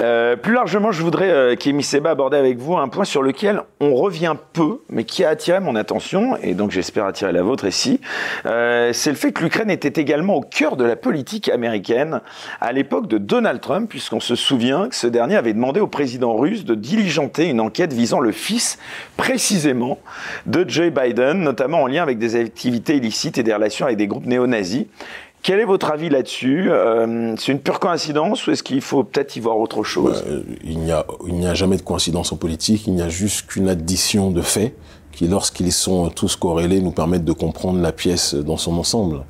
Euh, 0.00 0.36
plus 0.36 0.54
largement, 0.54 0.92
je 0.92 1.02
voudrais, 1.02 1.30
euh, 1.30 1.80
Seba, 1.82 2.10
aborder 2.10 2.36
avec 2.36 2.58
vous 2.58 2.76
un 2.76 2.88
point 2.88 3.04
sur 3.04 3.22
lequel 3.22 3.62
on 3.80 3.94
revient 3.94 4.34
peu, 4.52 4.80
mais 4.88 5.04
qui 5.04 5.24
a 5.24 5.30
attiré 5.30 5.60
mon 5.60 5.76
attention, 5.76 6.36
et 6.42 6.54
donc 6.54 6.70
j'espère 6.70 7.04
attirer 7.04 7.32
la 7.32 7.42
vôtre 7.42 7.66
ici. 7.66 8.00
Euh, 8.46 8.92
c'est 8.92 9.10
le 9.10 9.16
fait 9.16 9.32
que 9.32 9.42
l'Ukraine 9.42 9.70
était 9.70 10.00
également 10.00 10.36
au 10.36 10.40
cœur 10.40 10.76
de 10.76 10.84
la 10.84 10.96
politique 10.96 11.48
américaine 11.48 12.20
à 12.60 12.72
l'époque 12.72 13.08
de 13.08 13.18
Donald 13.18 13.60
Trump, 13.60 13.88
puisqu'on 13.90 14.20
se 14.20 14.34
souvient 14.34 14.88
que 14.88 14.94
ce 14.94 15.06
dernier 15.06 15.36
avait 15.36 15.52
demandé 15.52 15.80
au 15.80 15.86
président 15.86 16.34
russe 16.36 16.64
de 16.64 16.74
diligenter 16.74 17.46
une 17.48 17.60
enquête 17.60 17.92
visant 17.92 18.20
le 18.20 18.32
fils, 18.32 18.78
précisément, 19.16 19.98
de 20.46 20.64
Joe 20.68 20.90
Biden, 20.90 21.40
notamment 21.40 21.82
en 21.82 21.86
lien 21.86 22.02
avec 22.02 22.18
des 22.18 22.36
activités 22.36 22.96
illicites 22.96 23.36
et 23.38 23.42
des 23.42 23.52
relations 23.52 23.86
avec 23.86 23.98
des 23.98 24.06
groupes 24.06 24.26
néo-nazis. 24.26 24.86
Quel 25.42 25.58
est 25.58 25.64
votre 25.64 25.90
avis 25.90 26.10
là-dessus 26.10 26.70
euh, 26.70 27.34
C'est 27.38 27.52
une 27.52 27.60
pure 27.60 27.80
coïncidence 27.80 28.46
ou 28.46 28.50
est-ce 28.50 28.62
qu'il 28.62 28.82
faut 28.82 29.04
peut-être 29.04 29.36
y 29.36 29.40
voir 29.40 29.58
autre 29.58 29.82
chose? 29.82 30.24
Bah, 30.28 30.36
Il 30.64 30.78
n'y 30.78 30.92
a, 30.92 31.04
a 31.50 31.54
jamais 31.54 31.76
de 31.76 31.82
coïncidence 31.82 32.32
en 32.32 32.36
politique, 32.36 32.86
il 32.86 32.94
n'y 32.94 33.02
a 33.02 33.08
juste 33.08 33.46
qu'une 33.46 33.68
addition 33.68 34.30
de 34.30 34.42
faits 34.42 34.74
qui, 35.12 35.28
lorsqu'ils 35.28 35.72
sont 35.72 36.08
tous 36.10 36.36
corrélés, 36.36 36.80
nous 36.80 36.92
permettent 36.92 37.24
de 37.24 37.32
comprendre 37.32 37.80
la 37.80 37.92
pièce 37.92 38.34
dans 38.34 38.56
son 38.56 38.76
ensemble 38.76 39.24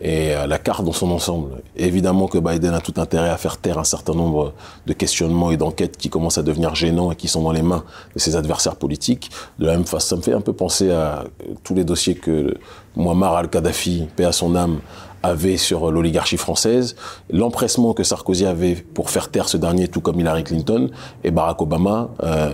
et 0.00 0.34
euh, 0.34 0.46
la 0.46 0.58
carte 0.58 0.84
dans 0.84 0.92
son 0.92 1.10
ensemble. 1.10 1.60
Évidemment 1.76 2.28
que 2.28 2.38
Biden 2.38 2.72
a 2.72 2.80
tout 2.80 2.94
intérêt 2.98 3.30
à 3.30 3.36
faire 3.36 3.56
taire 3.56 3.78
un 3.78 3.84
certain 3.84 4.14
nombre 4.14 4.54
de 4.86 4.92
questionnements 4.92 5.50
et 5.50 5.56
d'enquêtes 5.56 5.96
qui 5.96 6.08
commencent 6.08 6.38
à 6.38 6.42
devenir 6.42 6.74
gênants 6.74 7.10
et 7.10 7.16
qui 7.16 7.28
sont 7.28 7.42
dans 7.42 7.52
les 7.52 7.62
mains 7.62 7.84
de 8.14 8.20
ses 8.20 8.36
adversaires 8.36 8.76
politiques. 8.76 9.30
De 9.58 9.66
la 9.66 9.72
même 9.72 9.86
façon, 9.86 10.08
ça 10.08 10.16
me 10.16 10.22
fait 10.22 10.32
un 10.32 10.40
peu 10.40 10.52
penser 10.52 10.90
à 10.90 11.24
tous 11.64 11.74
les 11.74 11.84
dossiers 11.84 12.14
que 12.14 12.54
Muammar 12.96 13.36
al-Kadhafi, 13.36 14.08
paix 14.16 14.24
à 14.24 14.32
son 14.32 14.54
âme, 14.54 14.78
avait 15.22 15.56
sur 15.56 15.90
l'oligarchie 15.90 16.36
française, 16.36 16.96
l'empressement 17.30 17.92
que 17.92 18.02
Sarkozy 18.02 18.46
avait 18.46 18.74
pour 18.74 19.10
faire 19.10 19.30
taire 19.30 19.48
ce 19.48 19.56
dernier, 19.56 19.88
tout 19.88 20.00
comme 20.00 20.20
Hillary 20.20 20.44
Clinton, 20.44 20.90
et 21.24 21.30
Barack 21.30 21.60
Obama 21.62 22.10
euh, 22.22 22.52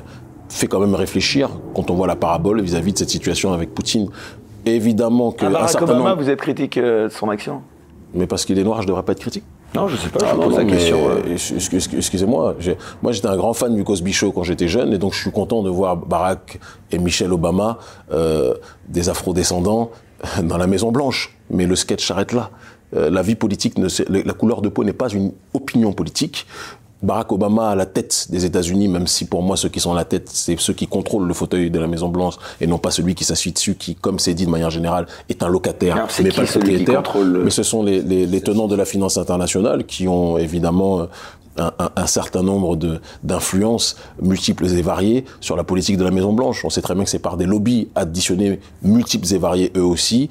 fait 0.49 0.67
quand 0.67 0.81
même 0.81 0.95
réfléchir 0.95 1.51
quand 1.75 1.91
on 1.91 1.95
voit 1.95 2.07
la 2.07 2.17
parabole 2.17 2.61
vis-à-vis 2.61 2.93
de 2.93 2.99
cette 2.99 3.11
situation 3.11 3.53
avec 3.53 3.75
Poutine. 3.75 4.09
Évidemment 4.67 5.33
que... 5.33 5.45
Ah, 5.47 5.51
Barack 5.51 5.83
Obama, 5.83 6.15
vous 6.15 6.31
êtes 6.31 6.41
critique 6.41 6.79
euh, 6.79 7.09
de 7.09 7.13
son 7.13 7.29
action? 7.29 7.63
Mais 8.15 8.27
parce 8.27 8.45
qu'il 8.45 8.59
est 8.59 8.65
noir, 8.65 8.79
je 8.79 8.87
ne 8.87 8.89
devrais 8.89 9.03
pas 9.03 9.13
être 9.13 9.21
critique 9.21 9.45
non, 9.75 9.89
je 9.89 9.97
sais 9.97 10.09
pas, 10.09 10.21
je 10.21 10.31
ah 10.31 10.37
pose 10.37 10.57
la 10.57 10.65
question. 10.65 10.99
Euh. 11.09 11.97
Excusez-moi, 11.97 12.55
moi 13.03 13.13
j'étais 13.13 13.27
un 13.27 13.37
grand 13.37 13.55
fan 13.55 13.75
du 13.75 13.83
Cosby 13.83 14.13
Show 14.13 14.31
quand 14.31 14.45
j'étais 14.45 14.69
jeune, 14.69 14.93
et 14.93 14.99
donc 14.99 15.15
je 15.15 15.21
suis 15.21 15.33
content 15.33 15.63
de 15.63 15.71
voir 15.71 15.97
Barack 15.97 16.61
et 16.93 16.99
Michelle 16.99 17.33
Obama, 17.33 17.79
euh, 18.13 18.55
des 18.89 19.09
afro-descendants, 19.09 19.91
dans 20.43 20.57
la 20.57 20.67
Maison 20.67 20.93
Blanche. 20.93 21.35
Mais 21.51 21.67
le 21.67 21.77
sketch 21.77 22.07
s'arrête 22.07 22.33
là. 22.33 22.51
Euh, 22.95 23.11
la 23.11 23.23
vie 23.23 23.35
politique, 23.35 23.79
ne, 23.79 23.89
la 24.09 24.33
couleur 24.33 24.63
de 24.63 24.69
peau 24.69 24.85
n'est 24.85 24.93
pas 24.93 25.09
une 25.09 25.33
opinion 25.53 25.93
politique. 25.93 26.47
Barack 27.03 27.33
Obama 27.33 27.69
à 27.71 27.75
la 27.75 27.85
tête 27.85 28.29
des 28.31 28.47
États-Unis, 28.47 28.89
même 28.89 29.07
si 29.07 29.27
pour 29.27 29.43
moi 29.43 29.59
ceux 29.59 29.69
qui 29.69 29.79
sont 29.79 29.93
à 29.93 29.97
la 29.97 30.07
tête, 30.07 30.31
c'est 30.33 30.59
ceux 30.59 30.73
qui 30.73 30.87
contrôlent 30.87 31.27
le 31.27 31.35
fauteuil 31.35 31.71
de 31.71 31.79
la 31.79 31.87
Maison 31.87 32.09
Blanche 32.09 32.37
et 32.63 32.67
non 32.67 32.79
pas 32.79 32.91
celui 32.91 33.15
qui 33.15 33.25
s'assuit 33.25 33.53
dessus, 33.53 33.75
qui, 33.75 33.95
comme 33.95 34.19
c'est 34.19 34.33
dit 34.33 34.47
de 34.47 34.51
manière 34.51 34.71
générale, 34.71 35.07
est 35.29 35.43
un 35.43 35.49
locataire, 35.49 36.07
mais 36.23 36.31
pas 36.31 36.43
le 36.43 36.47
propriétaire. 36.47 37.03
Mais 37.45 37.51
ce 37.51 37.63
sont 37.63 37.83
les, 37.83 38.01
les, 38.01 38.25
les, 38.25 38.41
tenants 38.41 38.69
de 38.69 38.75
la 38.75 38.87
finance 38.87 39.19
internationale 39.19 39.85
qui 39.85 40.09
ont 40.09 40.39
évidemment 40.39 41.09
un, 41.59 41.73
un, 41.79 41.91
un, 41.97 42.07
certain 42.07 42.43
nombre 42.43 42.77
d'influences 43.23 43.97
multiples 44.21 44.67
et 44.67 44.83
variées 44.83 45.25
sur 45.41 45.57
la 45.57 45.65
politique 45.65 45.97
de 45.97 46.05
la 46.05 46.11
Maison 46.11 46.33
Blanche. 46.33 46.65
On 46.65 46.71
sait 46.71 46.83
très 46.83 46.95
bien 46.95 47.05
que 47.05 47.11
c'est 47.11 47.19
par 47.19 47.37
des 47.37 47.47
lobbies 47.47 47.89
additionnés 47.95 48.61
multiples 48.83 49.33
et 49.33 49.39
variés 49.39 49.73
eux 49.77 49.85
aussi 49.85 50.29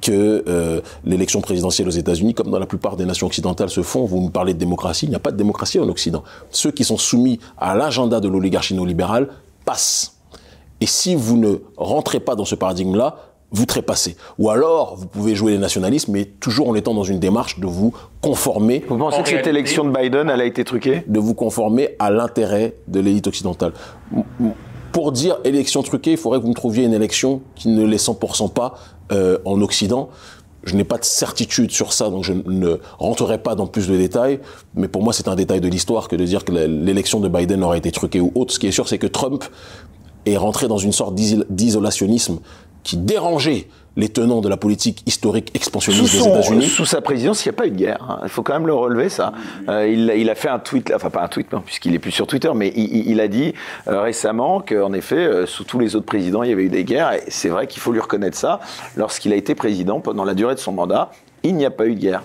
que 0.00 0.44
euh, 0.46 0.80
l'élection 1.04 1.40
présidentielle 1.40 1.88
aux 1.88 1.92
États-Unis, 1.92 2.34
comme 2.34 2.50
dans 2.50 2.58
la 2.58 2.66
plupart 2.66 2.96
des 2.96 3.04
nations 3.04 3.26
occidentales 3.26 3.70
se 3.70 3.82
font, 3.82 4.04
vous 4.04 4.20
nous 4.20 4.30
parlez 4.30 4.54
de 4.54 4.58
démocratie, 4.58 5.06
il 5.06 5.08
n'y 5.08 5.16
a 5.16 5.20
pas 5.20 5.32
de 5.32 5.36
démocratie 5.36 5.80
en 5.80 5.88
Occident. 5.88 6.22
Ceux 6.50 6.70
qui 6.70 6.84
sont 6.84 6.96
soumis 6.96 7.40
à 7.58 7.74
l'agenda 7.74 8.20
de 8.20 8.28
l'oligarchie 8.28 8.74
néolibérale 8.74 9.28
passent. 9.64 10.16
Et 10.80 10.86
si 10.86 11.14
vous 11.14 11.36
ne 11.36 11.56
rentrez 11.76 12.20
pas 12.20 12.34
dans 12.34 12.44
ce 12.44 12.54
paradigme-là, 12.54 13.16
vous 13.52 13.66
trépassez. 13.66 14.16
Ou 14.38 14.50
alors, 14.50 14.96
vous 14.96 15.06
pouvez 15.06 15.34
jouer 15.34 15.52
les 15.52 15.58
nationalistes, 15.58 16.08
mais 16.08 16.24
toujours 16.24 16.68
en 16.68 16.74
étant 16.74 16.94
dans 16.94 17.04
une 17.04 17.18
démarche 17.18 17.60
de 17.60 17.66
vous 17.66 17.92
conformer. 18.20 18.84
Vous 18.88 18.98
pensez 18.98 19.22
que 19.22 19.28
cette 19.28 19.46
élection 19.46 19.84
de 19.84 19.90
Biden, 19.90 20.28
elle 20.28 20.40
a 20.40 20.44
été 20.44 20.64
truquée? 20.64 21.04
De 21.06 21.20
vous 21.20 21.34
conformer 21.34 21.90
à 21.98 22.10
l'intérêt 22.10 22.74
de 22.88 23.00
l'élite 23.00 23.26
occidentale. 23.26 23.72
Pour 24.92 25.12
dire 25.12 25.38
élection 25.44 25.82
truquée, 25.82 26.12
il 26.12 26.16
faudrait 26.16 26.38
que 26.38 26.44
vous 26.44 26.50
me 26.50 26.54
trouviez 26.54 26.84
une 26.84 26.94
élection 26.94 27.42
qui 27.54 27.68
ne 27.68 27.84
l'est 27.84 28.04
100% 28.04 28.52
pas 28.52 28.74
euh, 29.12 29.38
en 29.44 29.60
Occident. 29.60 30.08
Je 30.64 30.74
n'ai 30.74 30.84
pas 30.84 30.98
de 30.98 31.04
certitude 31.04 31.70
sur 31.70 31.92
ça, 31.92 32.10
donc 32.10 32.24
je 32.24 32.32
ne 32.32 32.80
rentrerai 32.98 33.38
pas 33.38 33.54
dans 33.54 33.68
plus 33.68 33.86
de 33.86 33.96
détails. 33.96 34.40
Mais 34.74 34.88
pour 34.88 35.02
moi, 35.02 35.12
c'est 35.12 35.28
un 35.28 35.36
détail 35.36 35.60
de 35.60 35.68
l'histoire 35.68 36.08
que 36.08 36.16
de 36.16 36.24
dire 36.24 36.44
que 36.44 36.50
l'élection 36.50 37.20
de 37.20 37.28
Biden 37.28 37.62
aurait 37.62 37.78
été 37.78 37.92
truquée 37.92 38.20
ou 38.20 38.32
autre. 38.34 38.52
Ce 38.52 38.58
qui 38.58 38.66
est 38.66 38.72
sûr, 38.72 38.88
c'est 38.88 38.98
que 38.98 39.06
Trump 39.06 39.44
est 40.24 40.36
rentré 40.36 40.66
dans 40.66 40.78
une 40.78 40.92
sorte 40.92 41.14
d'isolationnisme 41.14 42.40
qui 42.86 42.96
dérangeait 42.96 43.66
les 43.96 44.08
tenants 44.08 44.40
de 44.40 44.48
la 44.48 44.56
politique 44.56 45.02
historique 45.06 45.50
expansionniste 45.54 46.12
des 46.12 46.28
États-Unis. 46.28 46.66
Sous 46.66 46.84
sa 46.84 47.00
présidence, 47.00 47.44
il 47.44 47.48
n'y 47.48 47.54
a 47.54 47.56
pas 47.56 47.66
eu 47.66 47.70
de 47.70 47.76
guerre. 47.76 47.98
Hein. 48.08 48.20
Il 48.22 48.28
faut 48.28 48.44
quand 48.44 48.52
même 48.52 48.68
le 48.68 48.74
relever, 48.74 49.08
ça. 49.08 49.32
Euh, 49.68 49.88
il, 49.88 50.12
il, 50.16 50.30
a 50.30 50.36
fait 50.36 50.48
un 50.48 50.60
tweet, 50.60 50.92
enfin 50.94 51.10
pas 51.10 51.22
un 51.22 51.28
tweet, 51.28 51.48
puisqu'il 51.64 51.94
est 51.94 51.98
plus 51.98 52.12
sur 52.12 52.28
Twitter, 52.28 52.50
mais 52.54 52.72
il, 52.76 53.08
il 53.10 53.20
a 53.20 53.26
dit 53.26 53.54
euh, 53.88 54.02
récemment 54.02 54.60
qu'en 54.60 54.92
effet, 54.92 55.16
euh, 55.16 55.46
sous 55.46 55.64
tous 55.64 55.80
les 55.80 55.96
autres 55.96 56.06
présidents, 56.06 56.44
il 56.44 56.50
y 56.50 56.52
avait 56.52 56.64
eu 56.64 56.68
des 56.68 56.84
guerres. 56.84 57.14
Et 57.14 57.22
c'est 57.26 57.48
vrai 57.48 57.66
qu'il 57.66 57.82
faut 57.82 57.90
lui 57.90 58.00
reconnaître 58.00 58.36
ça. 58.36 58.60
Lorsqu'il 58.96 59.32
a 59.32 59.36
été 59.36 59.56
président 59.56 59.98
pendant 59.98 60.24
la 60.24 60.34
durée 60.34 60.54
de 60.54 60.60
son 60.60 60.72
mandat, 60.72 61.10
il 61.42 61.56
n'y 61.56 61.64
a 61.64 61.72
pas 61.72 61.86
eu 61.86 61.96
de 61.96 62.00
guerre. 62.00 62.22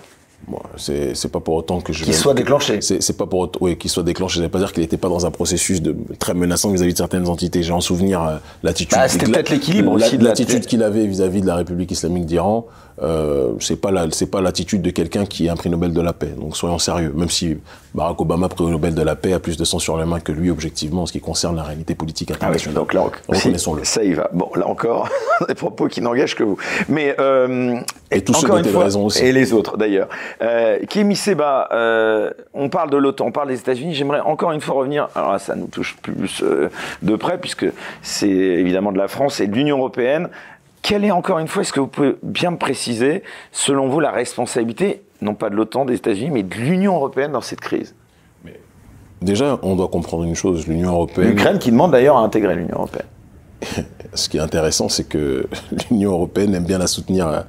Bon, 0.48 0.58
c'est 0.76 1.30
pas 1.30 1.40
pour 1.40 1.54
autant 1.54 1.80
que 1.80 1.92
je. 1.92 2.04
Qu'il 2.04 2.14
soit 2.14 2.34
déclenché. 2.34 2.80
C'est 2.80 3.16
pas 3.16 3.26
pour 3.26 3.50
oui, 3.60 3.76
qu'il 3.76 3.90
soit 3.90 4.02
déclenché. 4.02 4.36
Ça 4.36 4.42
veut 4.42 4.48
pas 4.48 4.58
dire 4.58 4.72
qu'il 4.72 4.82
n'était 4.82 4.96
pas 4.96 5.08
dans 5.08 5.24
un 5.24 5.30
processus 5.30 5.80
de 5.80 5.94
très 6.18 6.34
menaçant 6.34 6.70
vis-à-vis 6.70 6.92
de 6.92 6.98
certaines 6.98 7.28
entités. 7.28 7.62
J'ai 7.62 7.72
en 7.72 7.80
souvenir 7.80 8.22
euh, 8.22 8.36
l'attitude. 8.62 8.98
Bah, 8.98 9.08
C'était 9.08 9.26
peut-être 9.26 9.50
l'équilibre 9.50 9.92
aussi 9.92 10.18
de 10.18 10.24
l'attitude 10.24 10.66
qu'il 10.66 10.82
avait 10.82 11.06
vis-à-vis 11.06 11.38
-vis 11.38 11.42
de 11.42 11.46
la 11.46 11.56
République 11.56 11.90
islamique 11.92 12.26
d'Iran 12.26 12.66
euh, 13.02 13.52
c'est 13.60 13.80
pas 13.80 13.90
la, 13.90 14.06
c'est 14.10 14.26
pas 14.26 14.40
l'attitude 14.40 14.82
de 14.82 14.90
quelqu'un 14.90 15.26
qui 15.26 15.48
a 15.48 15.52
un 15.52 15.56
prix 15.56 15.70
Nobel 15.70 15.92
de 15.92 16.00
la 16.00 16.12
paix. 16.12 16.32
Donc 16.38 16.56
soyons 16.56 16.78
sérieux. 16.78 17.12
Même 17.14 17.30
si 17.30 17.56
Barack 17.94 18.20
Obama, 18.20 18.48
prix 18.48 18.64
Nobel 18.64 18.94
de 18.94 19.02
la 19.02 19.16
paix, 19.16 19.32
a 19.32 19.40
plus 19.40 19.56
de 19.56 19.64
sang 19.64 19.78
sur 19.78 19.98
les 19.98 20.04
mains 20.04 20.20
que 20.20 20.32
lui, 20.32 20.50
objectivement, 20.50 21.02
en 21.02 21.06
ce 21.06 21.12
qui 21.12 21.20
concerne 21.20 21.56
la 21.56 21.64
réalité 21.64 21.94
politique 21.94 22.30
ah 22.30 22.34
internationale. 22.36 22.74
donc 22.76 22.94
là, 22.94 23.04
reconnaissons-le. 23.28 23.84
Ça 23.84 24.04
y 24.04 24.12
va. 24.12 24.30
Bon, 24.32 24.50
là 24.54 24.68
encore, 24.68 25.08
des 25.48 25.54
propos 25.54 25.88
qui 25.88 26.00
n'engagent 26.00 26.36
que 26.36 26.44
vous. 26.44 26.58
Mais 26.88 27.16
euh, 27.18 27.80
et 28.12 28.22
tous 28.22 28.34
ceux 28.34 28.48
une 28.58 28.64
fois, 28.64 28.84
raison 28.84 29.06
aussi. 29.06 29.24
Et 29.24 29.32
les 29.32 29.52
autres, 29.52 29.76
d'ailleurs. 29.76 30.08
Euh, 30.42 30.78
Kémy 30.88 31.16
Seba, 31.16 31.68
euh, 31.72 32.30
on 32.54 32.68
parle 32.68 32.90
de 32.90 32.96
l'OTAN, 32.96 33.26
on 33.26 33.32
parle 33.32 33.48
des 33.48 33.58
États-Unis. 33.58 33.94
J'aimerais 33.94 34.20
encore 34.20 34.52
une 34.52 34.60
fois 34.60 34.74
revenir. 34.74 35.08
Alors 35.14 35.32
là, 35.32 35.38
ça 35.38 35.54
nous 35.54 35.66
touche 35.66 35.96
plus 36.02 36.42
euh, 36.42 36.68
de 37.00 37.16
près 37.16 37.38
puisque 37.38 37.66
c'est 38.02 38.28
évidemment 38.28 38.92
de 38.92 38.98
la 38.98 39.08
France 39.08 39.40
et 39.40 39.46
de 39.46 39.54
l'Union 39.54 39.78
européenne. 39.78 40.28
Quelle 40.82 41.04
est 41.04 41.12
encore 41.12 41.38
une 41.38 41.46
fois, 41.46 41.62
est-ce 41.62 41.72
que 41.72 41.80
vous 41.80 41.86
pouvez 41.86 42.16
bien 42.22 42.50
me 42.50 42.58
préciser, 42.58 43.22
selon 43.52 43.88
vous, 43.88 44.00
la 44.00 44.10
responsabilité, 44.10 45.02
non 45.20 45.34
pas 45.34 45.48
de 45.48 45.54
l'OTAN, 45.54 45.84
des 45.84 45.94
États-Unis, 45.94 46.30
mais 46.30 46.42
de 46.42 46.54
l'Union 46.54 46.96
européenne 46.96 47.32
dans 47.32 47.40
cette 47.40 47.60
crise? 47.60 47.94
Déjà, 49.20 49.60
on 49.62 49.76
doit 49.76 49.86
comprendre 49.86 50.24
une 50.24 50.34
chose, 50.34 50.66
l'Union 50.66 50.90
européenne... 50.90 51.28
L'Ukraine 51.28 51.58
qui 51.60 51.70
demande 51.70 51.92
d'ailleurs 51.92 52.16
à 52.16 52.22
intégrer 52.22 52.56
l'Union 52.56 52.74
européenne. 52.74 53.06
Ce 54.14 54.28
qui 54.28 54.38
est 54.38 54.40
intéressant, 54.40 54.88
c'est 54.88 55.04
que 55.04 55.46
l'Union 55.90 56.10
européenne 56.10 56.54
aime 56.56 56.64
bien 56.64 56.78
la 56.78 56.88
soutenir 56.88 57.44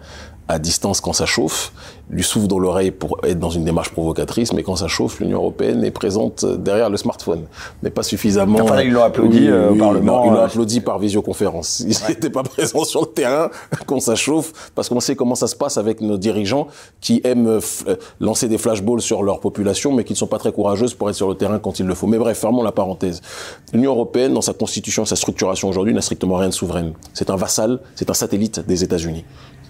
à 0.47 0.59
distance 0.59 0.99
quand 1.01 1.13
ça 1.13 1.25
chauffe, 1.25 1.71
lui 2.09 2.23
souffle 2.23 2.47
dans 2.47 2.59
l'oreille 2.59 2.91
pour 2.91 3.17
être 3.23 3.39
dans 3.39 3.49
une 3.49 3.63
démarche 3.63 3.91
provocatrice, 3.91 4.51
mais 4.53 4.61
quand 4.61 4.75
ça 4.75 4.87
chauffe, 4.87 5.19
l'Union 5.19 5.37
européenne 5.37 5.83
est 5.83 5.91
présente 5.91 6.45
derrière 6.45 6.89
le 6.89 6.97
smartphone, 6.97 7.45
mais 7.81 7.89
pas 7.89 8.03
suffisamment. 8.03 8.59
Enfin, 8.61 8.81
ils 8.81 8.91
l'ont 8.91 9.03
applaudi 9.03 9.47
euh, 9.47 9.71
au 9.71 9.75
Parlement. 9.75 10.25
ils 10.25 10.31
l'ont 10.31 10.43
applaudi 10.43 10.81
par 10.81 10.99
visioconférence. 10.99 11.79
Ils 11.79 11.95
n'étaient 12.09 12.29
pas 12.29 12.43
présents 12.43 12.83
sur 12.83 13.01
le 13.01 13.07
terrain 13.07 13.49
quand 13.85 13.99
ça 14.01 14.15
chauffe, 14.15 14.71
parce 14.75 14.89
qu'on 14.89 14.99
sait 14.99 15.15
comment 15.15 15.35
ça 15.35 15.47
se 15.47 15.55
passe 15.55 15.77
avec 15.77 16.01
nos 16.01 16.17
dirigeants 16.17 16.67
qui 16.99 17.21
aiment 17.23 17.47
euh, 17.47 17.95
lancer 18.19 18.49
des 18.49 18.57
flashballs 18.57 19.01
sur 19.01 19.23
leur 19.23 19.39
population, 19.39 19.93
mais 19.93 20.03
qui 20.03 20.13
ne 20.13 20.17
sont 20.17 20.27
pas 20.27 20.39
très 20.39 20.51
courageuses 20.51 20.93
pour 20.93 21.09
être 21.09 21.15
sur 21.15 21.29
le 21.29 21.35
terrain 21.35 21.59
quand 21.59 21.79
il 21.79 21.85
le 21.85 21.95
faut. 21.95 22.07
Mais 22.07 22.17
bref, 22.17 22.37
fermons 22.37 22.63
la 22.63 22.73
parenthèse. 22.73 23.21
L'Union 23.71 23.91
européenne, 23.91 24.33
dans 24.33 24.41
sa 24.41 24.53
constitution, 24.53 25.05
sa 25.05 25.15
structuration 25.15 25.69
aujourd'hui, 25.69 25.93
n'a 25.93 26.01
strictement 26.01 26.35
rien 26.35 26.49
de 26.49 26.53
souveraine. 26.53 26.93
C'est 27.13 27.29
un 27.29 27.37
vassal, 27.37 27.79
c'est 27.95 28.09
un 28.09 28.13
satellite 28.13 28.59
des 28.65 28.83
États-Unis. 28.83 29.23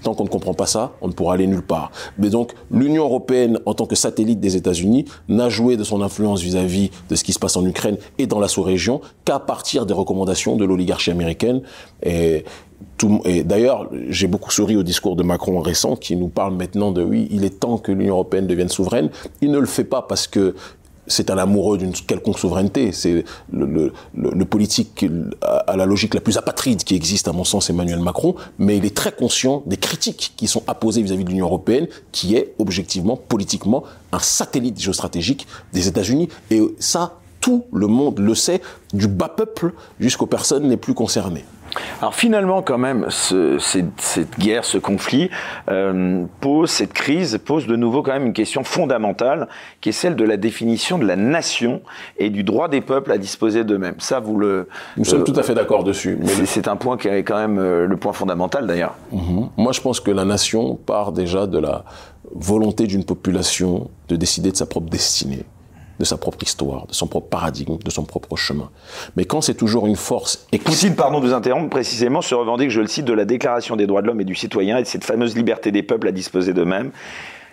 Tant 0.04 0.14
qu'on 0.14 0.26
ne 0.26 0.30
comprend 0.30 0.54
pas 0.54 0.66
ça, 0.66 0.92
on 1.02 1.08
ne 1.08 1.14
pourra 1.14 1.36
aller 1.36 1.48
nulle 1.48 1.62
part. 1.62 1.92
Mais 2.18 2.30
donc, 2.30 2.52
l'Union 2.70 3.06
européenne, 3.06 3.60
en 3.66 3.74
tant 3.74 3.86
que 3.86 3.96
satellite 3.96 4.42
des 4.42 4.58
États-Unis, 4.58 5.06
n'a 5.30 5.48
joué 5.50 5.78
de 5.78 5.84
son 5.84 6.02
influence 6.02 6.42
vis-à-vis 6.42 6.92
de 7.10 7.16
ce 7.16 7.24
qui 7.24 7.32
se 7.32 7.40
passe 7.40 7.56
en 7.56 7.66
Ukraine 7.66 7.98
et 8.18 8.28
dans 8.28 8.40
la 8.40 8.50
sous-région 8.50 9.00
qu'à 9.24 9.40
partir 9.40 9.86
des 9.86 9.94
recommandations 9.94 10.58
de 10.58 10.66
l'oligarchie 10.66 11.12
américaine. 11.12 11.62
Et, 12.06 12.44
d'ailleurs, 13.46 13.90
j'ai 14.10 14.28
beaucoup 14.28 14.52
souri 14.52 14.76
au 14.76 14.84
discours 14.84 15.16
de 15.16 15.24
Macron 15.24 15.62
récent 15.62 15.96
qui 15.96 16.18
nous 16.18 16.28
parle 16.28 16.54
maintenant 16.56 16.92
de 16.92 17.02
oui, 17.02 17.28
il 17.32 17.46
est 17.46 17.60
temps 17.62 17.78
que 17.78 17.92
l'Union 17.92 18.16
européenne 18.16 18.46
devienne 18.46 18.70
souveraine. 18.70 19.10
Il 19.42 19.52
ne 19.52 19.60
le 19.60 19.66
fait 19.66 19.86
pas 19.86 20.02
parce 20.02 20.28
que 20.28 20.56
c'est 21.14 21.30
un 21.30 21.38
amoureux 21.38 21.78
d'une 21.78 21.94
quelconque 21.94 22.40
souveraineté. 22.40 22.92
C'est 22.92 23.24
le, 23.52 23.92
politique 24.46 25.06
à 25.68 25.78
la 25.78 25.86
logique 25.86 26.14
la 26.14 26.22
plus 26.22 26.38
apatride 26.38 26.84
qui 26.84 26.96
existe, 26.96 27.28
à 27.28 27.32
mon 27.32 27.44
sens, 27.44 27.70
Emmanuel 27.70 28.00
Macron, 28.00 28.36
mais 28.58 28.78
il 28.78 28.86
est 28.86 28.96
très 28.96 29.12
conscient 29.12 29.64
des 29.66 29.78
critiques 29.78 30.34
qui 30.36 30.48
sont 30.48 30.64
apposées 30.68 31.02
vis-à-vis 31.02 31.24
de 31.24 31.30
l'Union 31.30 31.46
européenne, 31.46 31.88
qui 32.12 32.36
est 32.36 32.54
objectivement, 32.60 33.16
politiquement, 33.16 33.84
un 34.12 34.20
satellite 34.20 34.80
géostratégique 34.80 35.48
des 35.72 35.88
États-Unis. 35.88 36.30
Et 36.52 36.62
ça, 36.80 37.20
tout 37.40 37.66
le 37.74 37.88
monde 37.88 38.20
le 38.20 38.36
sait, 38.36 38.62
du 38.94 39.08
bas 39.08 39.30
peuple 39.30 39.74
jusqu'aux 40.00 40.26
personnes 40.26 40.70
les 40.70 40.78
plus 40.78 40.94
concernées. 40.94 41.46
Alors 42.00 42.16
finalement, 42.16 42.62
quand 42.62 42.78
même, 42.78 43.08
cette, 43.10 44.40
guerre, 44.40 44.66
ce 44.66 44.78
conflit 44.78 45.30
euh, 45.70 46.26
pose, 46.42 46.70
cette 46.70 46.94
crise 46.94 47.40
pose 47.44 47.68
de 47.68 47.76
nouveau 47.76 48.04
quand 48.04 48.14
même 48.14 48.28
une 48.28 48.34
question 48.34 48.64
fondamentale, 48.64 49.48
qui 49.82 49.90
est 49.90 49.94
celle 49.94 50.16
de 50.16 50.24
la 50.24 50.38
définition 50.38 50.98
de 50.98 51.06
la 51.06 51.16
nation 51.16 51.82
et 52.18 52.30
du 52.30 52.44
droit 52.44 52.68
des 52.68 52.82
peuples 52.82 53.12
à 53.12 53.18
disposer 53.18 53.64
d'eux-mêmes. 53.64 53.96
Ça, 54.00 54.20
vous 54.20 54.38
le. 54.38 54.68
Nous 54.98 55.06
sommes 55.06 55.24
tout 55.24 55.34
à 55.36 55.44
fait 55.44 55.56
d'accord 55.56 55.84
dessus. 55.84 56.20
C'est 56.46 56.68
un 56.68 56.76
point 56.76 56.98
qui 56.98 57.08
est 57.08 57.24
quand 57.24 57.38
même 57.38 57.58
euh, 57.58 57.88
le 57.88 57.98
point 57.98 58.14
fondamental 58.14 58.68
d'ailleurs. 58.68 58.96
Mhm. 59.12 59.50
Moi, 59.58 59.72
je 59.72 59.82
pense 59.82 60.00
que 60.00 60.12
la 60.12 60.26
nation 60.26 60.76
part 60.76 61.12
déjà 61.12 61.48
de 61.48 61.58
la 61.58 61.86
volonté 62.36 62.88
d'une 62.88 63.04
population 63.04 63.90
de 64.08 64.16
décider 64.16 64.52
de 64.52 64.58
sa 64.58 64.66
propre 64.66 64.90
destinée 64.90 65.46
de 66.00 66.06
sa 66.06 66.18
propre 66.18 66.44
histoire, 66.44 66.88
de 66.88 66.94
son 66.94 67.08
propre 67.08 67.28
paradigme, 67.28 67.78
de 67.78 67.90
son 67.90 68.04
propre 68.04 68.36
chemin. 68.36 68.70
Mais 69.16 69.26
quand 69.26 69.42
c'est 69.42 69.54
toujours 69.54 69.86
une 69.86 69.96
force... 69.96 70.48
Et 70.52 70.58
Poutine, 70.58 70.96
pardon 70.96 71.20
de 71.20 71.28
vous 71.28 71.34
interrompre, 71.34 71.70
précisément 71.70 72.22
se 72.22 72.34
revendique, 72.36 72.70
je 72.70 72.82
le 72.82 72.88
cite, 72.88 73.06
de 73.06 73.14
la 73.14 73.26
Déclaration 73.26 73.76
des 73.76 73.88
droits 73.88 74.02
de 74.02 74.08
l'homme 74.08 74.22
et 74.22 74.26
du 74.26 74.36
citoyen 74.36 74.78
et 74.78 74.84
de 74.84 74.88
cette 74.88 75.04
fameuse 75.04 75.36
liberté 75.36 75.72
des 75.72 75.84
peuples 75.84 76.08
à 76.08 76.12
disposer 76.12 76.54
d'eux-mêmes. 76.54 76.92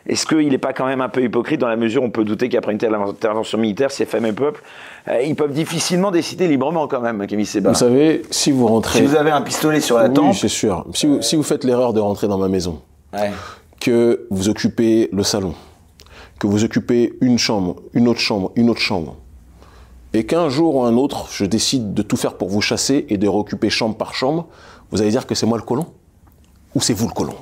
Est-ce 0.07 0.27
qu'il 0.27 0.49
n'est 0.49 0.59
pas 0.59 0.73
quand 0.73 0.87
même 0.87 1.03
un 1.03 1.11
peu 1.11 1.23
hypocrite 1.23 1.61
dans 1.61 1.69
la 1.69 1.77
mesure 1.77 2.03
où 2.03 2.07
on 2.07 2.11
peut 2.11 2.25
douter 2.25 2.49
qu'après 2.49 2.73
une 2.73 2.79
telle 2.79 2.95
intervention 2.95 3.59
militaire, 3.59 3.91
ces 3.91 4.07
fameux 4.07 4.33
peuples, 4.33 4.63
euh, 5.09 5.23
ils 5.23 5.37
peuvent 5.37 5.53
difficilement 5.53 6.11
décider 6.11 6.49
librement 6.49 6.89
quand 6.89 7.01
même, 7.01 7.27
Kémy 7.27 7.45
Seba 7.45 7.71
Vous 7.71 7.77
savez, 7.77 8.23
si 8.31 8.51
vous 8.51 8.67
rentrez... 8.67 9.01
Si 9.01 9.05
vous 9.05 9.17
avez 9.17 9.31
un 9.31 9.43
pistolet 9.43 9.81
sur 9.81 9.99
la 9.99 10.09
tempe... 10.09 10.31
Oui, 10.31 10.35
c'est 10.35 10.49
sûr. 10.49 10.87
Si 10.95 11.07
vous, 11.07 11.21
si 11.21 11.37
vous 11.37 11.43
faites 11.43 11.65
l'erreur 11.65 11.93
de 11.93 12.01
rentrer 12.01 12.29
dans 12.29 12.39
ma 12.39 12.49
maison, 12.49 12.81
que 13.79 14.27
vous 14.31 14.49
occupez 14.49 15.11
le 15.13 15.23
salon, 15.23 15.55
que 16.41 16.49
vous 16.49 16.65
occupez 16.65 17.17
une 17.21 17.39
chambre, 17.39 17.77
une 17.93 18.09
autre 18.09 18.19
chambre, 18.19 18.51
une 18.57 18.71
autre 18.71 18.81
chambre, 18.81 19.15
et 20.13 20.27
qu'un 20.27 20.49
jour 20.49 20.75
ou 20.75 20.83
un 20.83 20.97
autre, 20.97 21.29
je 21.31 21.45
décide 21.45 21.95
de 21.95 22.03
tout 22.03 22.17
faire 22.17 22.37
pour 22.37 22.49
vous 22.49 22.61
chasser 22.61 23.07
et 23.11 23.17
de 23.17 23.29
réoccuper 23.29 23.71
chambre 23.71 23.97
par 23.97 24.15
chambre, 24.15 24.49
vous 24.91 25.01
allez 25.01 25.11
dire 25.11 25.27
que 25.27 25.37
c'est 25.37 25.47
moi 25.47 25.57
le 25.57 25.63
colon 25.63 25.87
Ou 26.75 26.81
c'est 26.81 26.95
vous 26.95 27.07
le 27.07 27.13
colon? 27.13 27.37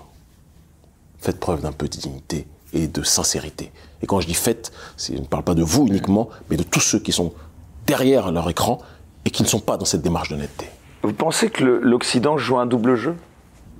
Faites 1.18 1.40
preuve 1.40 1.62
d'un 1.62 1.72
peu 1.72 1.88
de 1.88 1.96
dignité 1.96 2.46
et 2.74 2.88
de 2.88 3.02
sincérité. 3.02 3.72
Et 4.02 4.06
quand 4.06 4.20
je 4.20 4.26
dis 4.26 4.34
faites, 4.34 4.70
je 4.98 5.14
ne 5.14 5.24
parle 5.24 5.44
pas 5.44 5.54
de 5.54 5.62
vous 5.62 5.86
uniquement, 5.86 6.28
mais 6.50 6.56
de 6.56 6.62
tous 6.62 6.80
ceux 6.80 6.98
qui 6.98 7.12
sont 7.12 7.32
derrière 7.86 8.30
leur 8.30 8.50
écran 8.50 8.80
et 9.24 9.30
qui 9.30 9.42
ne 9.42 9.48
sont 9.48 9.60
pas 9.60 9.78
dans 9.78 9.86
cette 9.86 10.02
démarche 10.02 10.28
d'honnêteté. 10.28 10.66
Vous 11.02 11.12
pensez 11.14 11.48
que 11.48 11.64
l'Occident 11.64 12.36
joue 12.36 12.58
un 12.58 12.66
double 12.66 12.96
jeu? 12.96 13.16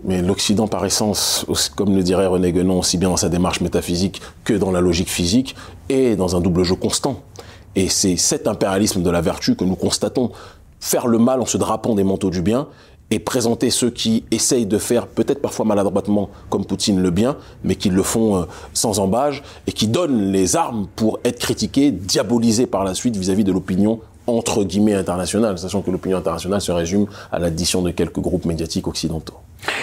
Mais 0.05 0.23
l'Occident, 0.23 0.69
par 0.69 0.85
essence, 0.85 1.45
comme 1.77 1.95
le 1.95 2.03
dirait 2.03 2.27
René 2.27 2.53
Guénon, 2.53 2.79
aussi 2.79 2.99
bien 2.99 3.09
dans 3.09 3.17
sa 3.17 3.29
démarche 3.29 3.61
métaphysique 3.61 4.21
que 4.45 4.55
dans 4.55 4.71
la 4.71 4.81
logique 4.81 5.11
physique, 5.11 5.57
est 5.89 6.17
dans 6.17 6.37
un 6.37 6.41
double 6.41 6.63
jeu 6.63 6.77
constant. 6.77 7.21
Et 7.75 7.89
c'est 7.89 8.17
cet 8.17 8.47
impérialisme 8.47 9.03
de 9.03 9.11
la 9.11 9.21
vertu 9.21 9.57
que 9.57 9.65
nous 9.65 9.77
constatons. 9.77 10.31
Faire 10.81 11.09
le 11.09 11.19
mal 11.19 11.41
en 11.41 11.47
se 11.47 11.59
drapant 11.59 11.95
des 11.95 12.05
manteaux 12.05 12.31
du 12.31 12.43
bien 12.43 12.69
et 13.11 13.19
présenter 13.19 13.71
ceux 13.71 13.91
qui 13.91 14.25
essayent 14.31 14.67
de 14.67 14.79
faire, 14.79 15.07
peut-être 15.07 15.41
parfois 15.41 15.65
maladroitement, 15.65 16.29
comme 16.51 16.65
Poutine 16.65 17.01
le 17.01 17.11
bien, 17.11 17.37
mais 17.65 17.75
qui 17.75 17.89
le 17.89 18.03
font 18.03 18.37
euh, 18.37 18.45
sans 18.75 18.99
embâge 18.99 19.43
et 19.67 19.73
qui 19.73 19.89
donnent 19.89 20.31
les 20.31 20.57
armes 20.57 20.87
pour 20.95 21.19
être 21.25 21.39
critiqués, 21.39 21.91
diabolisés 21.91 22.67
par 22.67 22.85
la 22.85 22.95
suite 22.95 23.17
vis-à-vis 23.17 23.45
de 23.45 23.53
l'opinion 23.53 24.01
entre 24.29 24.65
guillemets 24.65 24.95
internationale, 24.95 25.59
sachant 25.59 25.83
que 25.83 25.91
l'opinion 25.91 26.19
internationale 26.19 26.61
se 26.61 26.73
résume 26.73 27.07
à 27.33 27.39
l'addition 27.39 27.83
de 27.83 27.91
quelques 27.91 28.21
groupes 28.21 28.45
médiatiques 28.45 28.87
occidentaux. 28.87 29.35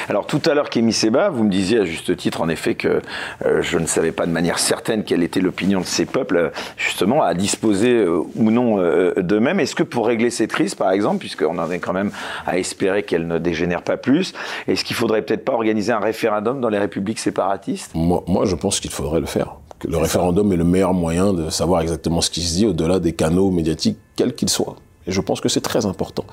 Alors 0.08 0.26
tout 0.26 0.41
à 0.46 0.54
l'heure, 0.54 0.70
Kémy 0.70 0.93
Seba, 0.93 1.30
vous 1.30 1.43
me 1.43 1.50
disiez 1.50 1.80
à 1.80 1.86
juste 1.86 2.16
titre 2.16 2.41
en 2.41 2.50
effet 2.50 2.76
que 2.76 3.02
euh, 3.46 3.62
je 3.62 3.78
ne 3.78 3.86
savais 3.86 4.12
pas 4.12 4.26
de 4.26 4.32
manière 4.32 4.60
certaine 4.60 5.04
quelle 5.04 5.24
était 5.24 5.41
l'opinion 5.41 5.82
de 5.82 5.86
ces 5.86 6.06
peuples, 6.06 6.52
justement, 6.78 7.24
à 7.24 7.34
disposer 7.34 7.93
euh, 7.93 8.22
ou 8.36 8.52
non 8.52 8.80
euh, 8.80 9.14
d'eux-mêmes. 9.18 9.60
Est-ce 9.60 9.76
que 9.76 9.84
pour 9.84 10.08
régler 10.08 10.30
cette 10.30 10.52
crise, 10.52 10.76
par 10.76 10.91
exemple, 10.91 11.20
puisqu'on 11.20 11.58
en 11.58 11.70
est 11.72 11.80
quand 11.80 11.93
même 11.93 12.12
à 12.46 12.58
espérer 12.58 13.04
qu'elle 13.04 13.28
ne 13.28 13.38
dégénère 13.38 13.82
pas 13.82 13.98
plus, 13.98 14.34
est-ce 14.68 14.84
qu'il 14.84 14.96
faudrait 14.96 15.24
peut-être 15.24 15.43
pas 15.43 15.54
organiser 15.54 15.91
un 15.91 16.00
référendum 16.00 16.62
dans 16.62 16.70
les 16.70 16.80
républiques 16.80 17.20
séparatistes? 17.20 17.91
Moi, 17.96 18.24
moi, 18.28 18.46
je 18.46 18.56
pense 18.56 18.80
qu'il 18.80 18.91
faudrait 18.91 19.20
le 19.20 19.26
faire. 19.26 19.56
Que 19.80 19.88
le 19.88 19.98
référendum 19.98 20.52
est 20.54 20.58
le 20.58 20.64
meilleur 20.64 20.94
moyen 20.94 21.34
de 21.34 21.50
savoir 21.50 21.82
exactement 21.82 22.22
ce 22.22 22.30
qui 22.30 22.42
se 22.42 22.56
dit 22.56 22.66
au-delà 22.66 23.00
des 23.00 23.14
canaux 23.14 23.52
médiatiques, 23.52 23.98
quels 24.16 24.34
qu'ils 24.34 24.50
soient. 24.50 24.78
Et 25.08 25.12
je 25.12 25.22
pense 25.22 25.40
que 25.40 25.50
c'est 25.50 25.62
très 25.62 25.86
important. 25.86 26.26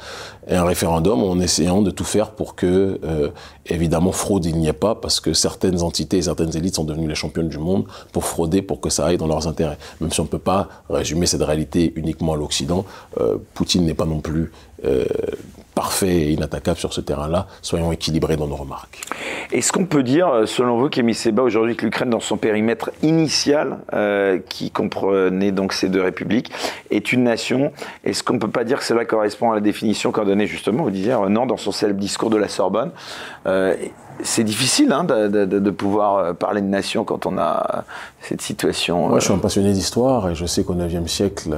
Et 0.49 0.55
un 0.55 0.65
référendum 0.65 1.23
en 1.23 1.39
essayant 1.41 1.83
de 1.83 1.91
tout 1.91 2.05
faire 2.05 2.31
pour 2.31 2.55
que, 2.55 2.99
euh, 3.05 3.29
évidemment, 3.67 4.13
fraude 4.13 4.47
il 4.47 4.57
n'y 4.57 4.69
ait 4.69 4.73
pas, 4.73 4.95
parce 4.95 5.21
que 5.21 5.35
certaines 5.35 5.83
entités 5.83 6.19
et 6.19 6.23
certaines 6.23 6.57
élites 6.57 6.77
sont 6.77 6.85
devenues 6.85 7.09
les 7.09 7.15
championnes 7.15 7.49
du 7.49 7.59
monde 7.59 7.85
pour 8.13 8.25
frauder, 8.25 8.63
pour 8.63 8.81
que 8.81 8.89
ça 8.89 9.07
aille 9.07 9.19
dans 9.19 9.27
leurs 9.27 9.47
intérêts. 9.47 9.79
Même 10.01 10.11
si 10.11 10.21
on 10.21 10.25
ne 10.25 10.29
peut 10.29 10.39
pas 10.39 10.69
résumer 10.89 11.27
cette 11.27 11.43
réalité 11.43 11.93
uniquement 11.97 12.33
à 12.33 12.37
l'Occident, 12.37 12.85
euh, 13.21 13.37
Poutine 13.55 13.85
n'est 13.85 13.95
pas 13.95 14.07
non 14.07 14.21
plus 14.21 14.53
euh, 14.85 15.05
parfait 15.75 16.09
et 16.09 16.31
inattaquable 16.33 16.79
sur 16.79 16.93
ce 16.93 17.01
terrain-là, 17.01 17.47
soyons 17.63 17.93
équilibrés 17.93 18.37
dans 18.37 18.47
nos 18.47 18.57
remarques. 18.57 19.01
Est-ce 19.53 19.73
qu'on 19.73 19.87
peut 19.87 20.03
dire, 20.03 20.29
euh, 20.29 20.47
selon 20.47 20.79
vous, 20.79 20.89
Kémy 20.89 21.15
Seba, 21.15 21.43
aujourd'hui 21.43 21.77
que 21.77 21.85
l'Ukraine, 21.85 22.11
dans 22.11 22.21
son 22.21 22.37
périmètre 22.37 22.91
initial, 23.03 23.79
euh, 23.95 24.39
qui 24.49 24.71
comprenait 24.71 25.53
donc 25.53 25.73
ces 25.73 25.89
deux 25.89 26.03
républiques, 26.03 26.53
est 26.91 27.13
une 27.13 27.25
nation? 27.25 27.73
Est-ce 28.05 28.23
qu'on 28.23 28.35
ne 28.35 28.39
peut 28.39 28.51
pas 28.51 28.65
dire 28.65 28.79
que 28.79 28.85
cela 28.85 29.05
correspond 29.05 29.51
à 29.51 29.55
la 29.55 29.61
définition 29.61 30.13
qu'a 30.13 30.25
donnée 30.25 30.47
justement, 30.47 30.85
vous 30.85 30.91
disiez, 30.91 31.17
non, 31.29 31.47
dans 31.47 31.57
son 31.57 31.73
célèbre 31.73 32.01
discours 32.01 32.31
de 32.31 32.37
la 32.37 32.49
Sorbonne? 32.49 32.91
Euh, 33.47 33.75
c'est 34.23 34.45
difficile 34.45 34.93
hein, 34.93 35.05
de, 35.05 35.71
pouvoir 35.71 36.35
parler 36.37 36.61
de 36.61 36.67
nation 36.67 37.03
quand 37.03 37.27
on 37.27 37.39
a 37.39 37.85
cette 38.21 38.43
situation. 38.43 39.09
Moi, 39.09 39.19
je 39.19 39.25
suis 39.25 39.35
un 39.35 39.39
passionné 39.39 39.73
d'histoire 39.73 40.29
et 40.29 40.35
je 40.35 40.45
sais 40.45 40.65
qu'au 40.65 40.75
IXe 40.75 41.11
siècle, 41.11 41.49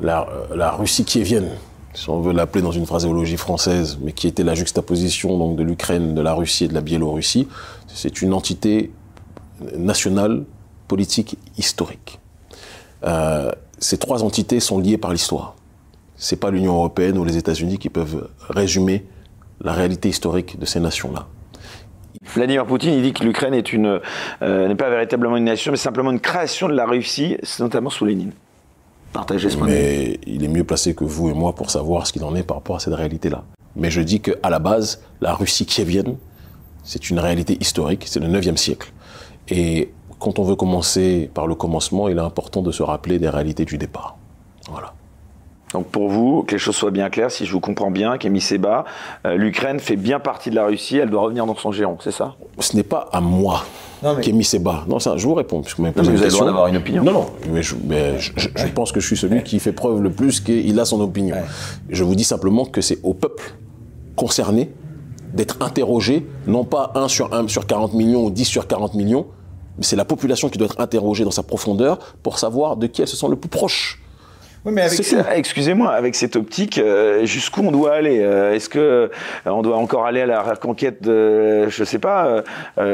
la, 0.00 0.26
la 0.54 0.70
Russie 0.72 1.04
qui 1.04 1.20
est 1.20 1.24
vienne 1.24 1.50
si 1.96 2.10
on 2.10 2.20
veut 2.20 2.34
l'appeler 2.34 2.62
dans 2.62 2.72
une 2.72 2.84
phraséologie 2.84 3.38
française, 3.38 3.98
mais 4.02 4.12
qui 4.12 4.26
était 4.28 4.44
la 4.44 4.54
juxtaposition 4.54 5.38
donc 5.38 5.56
de 5.56 5.62
l'Ukraine, 5.62 6.14
de 6.14 6.20
la 6.20 6.34
Russie 6.34 6.66
et 6.66 6.68
de 6.68 6.74
la 6.74 6.82
Biélorussie, 6.82 7.48
c'est 7.88 8.20
une 8.20 8.34
entité 8.34 8.92
nationale, 9.74 10.44
politique, 10.88 11.38
historique. 11.56 12.20
Euh, 13.04 13.50
ces 13.78 13.96
trois 13.96 14.24
entités 14.24 14.60
sont 14.60 14.78
liées 14.78 14.98
par 14.98 15.10
l'histoire. 15.10 15.56
C'est 16.16 16.36
pas 16.36 16.50
l'Union 16.50 16.74
européenne 16.74 17.16
ou 17.16 17.24
les 17.24 17.38
États-Unis 17.38 17.78
qui 17.78 17.88
peuvent 17.88 18.28
résumer 18.50 19.06
la 19.62 19.72
réalité 19.72 20.10
historique 20.10 20.58
de 20.58 20.66
ces 20.66 20.80
nations-là. 20.80 21.26
Vladimir 22.34 22.66
Poutine, 22.66 22.92
il 22.92 23.02
dit 23.02 23.14
que 23.14 23.24
l'Ukraine 23.24 23.54
euh, 23.54 24.68
n'est 24.68 24.74
pas 24.74 24.90
véritablement 24.90 25.38
une 25.38 25.44
nation, 25.44 25.70
mais 25.72 25.78
simplement 25.78 26.10
une 26.10 26.20
création 26.20 26.68
de 26.68 26.74
la 26.74 26.84
Russie, 26.84 27.38
notamment 27.58 27.88
sous 27.88 28.04
Lénine. 28.04 28.32
Mais 29.66 30.18
il 30.26 30.44
est 30.44 30.48
mieux 30.48 30.64
placé 30.64 30.94
que 30.94 31.04
vous 31.04 31.28
et 31.28 31.34
moi 31.34 31.54
pour 31.54 31.70
savoir 31.70 32.06
ce 32.06 32.12
qu'il 32.12 32.24
en 32.24 32.34
est 32.34 32.42
par 32.42 32.58
rapport 32.58 32.76
à 32.76 32.80
cette 32.80 32.94
réalité-là. 32.94 33.44
Mais 33.74 33.90
je 33.90 34.00
dis 34.00 34.20
qu'à 34.20 34.50
la 34.50 34.58
base, 34.58 35.02
la 35.20 35.34
Russie 35.34 35.66
kievienne, 35.66 36.16
c'est 36.82 37.10
une 37.10 37.18
réalité 37.18 37.56
historique, 37.60 38.04
c'est 38.06 38.20
le 38.20 38.28
9e 38.28 38.56
siècle. 38.56 38.92
Et 39.48 39.92
quand 40.18 40.38
on 40.38 40.44
veut 40.44 40.56
commencer 40.56 41.30
par 41.34 41.46
le 41.46 41.54
commencement, 41.54 42.08
il 42.08 42.16
est 42.16 42.20
important 42.20 42.62
de 42.62 42.72
se 42.72 42.82
rappeler 42.82 43.18
des 43.18 43.28
réalités 43.28 43.64
du 43.64 43.76
départ. 43.76 44.16
Voilà. 44.70 44.94
Donc 45.72 45.88
pour 45.88 46.08
vous, 46.08 46.44
que 46.44 46.52
les 46.52 46.58
choses 46.58 46.76
soient 46.76 46.92
bien 46.92 47.10
claires, 47.10 47.30
si 47.30 47.44
je 47.44 47.52
vous 47.52 47.60
comprends 47.60 47.90
bien, 47.90 48.18
Kémy 48.18 48.40
Seba, 48.40 48.84
euh, 49.26 49.36
l'Ukraine 49.36 49.80
fait 49.80 49.96
bien 49.96 50.20
partie 50.20 50.50
de 50.50 50.54
la 50.54 50.64
Russie, 50.64 50.96
elle 50.96 51.10
doit 51.10 51.22
revenir 51.22 51.44
dans 51.44 51.56
son 51.56 51.72
giron, 51.72 51.98
c'est 52.00 52.12
ça? 52.12 52.36
Ce 52.60 52.76
n'est 52.76 52.84
pas 52.84 53.08
à 53.12 53.20
moi, 53.20 53.64
Kémy 54.22 54.44
Seba. 54.44 54.84
Non, 54.86 55.00
ça, 55.00 55.16
je 55.16 55.26
vous 55.26 55.34
réponds. 55.34 55.62
Puisque 55.62 55.80
vous, 55.80 55.86
vous 55.92 56.00
avez 56.00 56.24
le 56.24 56.28
droit 56.30 56.46
d'avoir 56.46 56.66
une 56.68 56.76
opinion. 56.76 57.02
Non, 57.02 57.12
non, 57.12 57.26
mais 57.52 57.62
je, 57.62 57.74
pense 58.74 58.92
que 58.92 59.00
je 59.00 59.06
suis 59.06 59.16
celui 59.16 59.42
qui 59.42 59.58
fait 59.58 59.72
preuve 59.72 60.02
le 60.02 60.10
plus 60.10 60.40
qu'il 60.40 60.78
a 60.78 60.84
son 60.84 61.00
opinion. 61.00 61.36
Je 61.88 62.04
vous 62.04 62.14
dis 62.14 62.24
simplement 62.24 62.64
que 62.64 62.80
c'est 62.80 62.98
au 63.02 63.14
peuple 63.14 63.54
concerné 64.14 64.70
d'être 65.34 65.56
interrogé, 65.60 66.26
non 66.46 66.64
pas 66.64 66.92
1 66.94 67.08
sur 67.08 67.34
1 67.34 67.48
sur 67.48 67.66
40 67.66 67.92
millions 67.92 68.24
ou 68.24 68.30
10 68.30 68.44
sur 68.44 68.66
40 68.66 68.94
millions, 68.94 69.26
mais 69.76 69.84
c'est 69.84 69.96
la 69.96 70.04
population 70.04 70.48
qui 70.48 70.56
doit 70.56 70.66
être 70.66 70.80
interrogée 70.80 71.24
dans 71.24 71.30
sa 71.30 71.42
profondeur 71.42 71.98
pour 72.22 72.38
savoir 72.38 72.76
de 72.76 72.86
qui 72.86 73.02
elle 73.02 73.08
se 73.08 73.16
sent 73.16 73.26
le 73.28 73.36
plus 73.36 73.50
proche. 73.50 74.00
Excusez-moi, 75.34 75.90
avec 75.90 76.14
cette 76.14 76.36
optique, 76.36 76.78
euh, 76.78 77.24
jusqu'où 77.24 77.62
on 77.62 77.70
doit 77.70 77.94
aller 77.94 78.20
euh, 78.20 78.54
Est-ce 78.54 78.68
que 78.68 78.78
euh, 78.78 79.08
on 79.44 79.62
doit 79.62 79.76
encore 79.76 80.06
aller 80.06 80.20
à 80.20 80.26
la 80.26 80.42
reconquête 80.42 81.02
de, 81.02 81.68
je 81.68 81.84
sais 81.84 81.98
pas, 81.98 82.42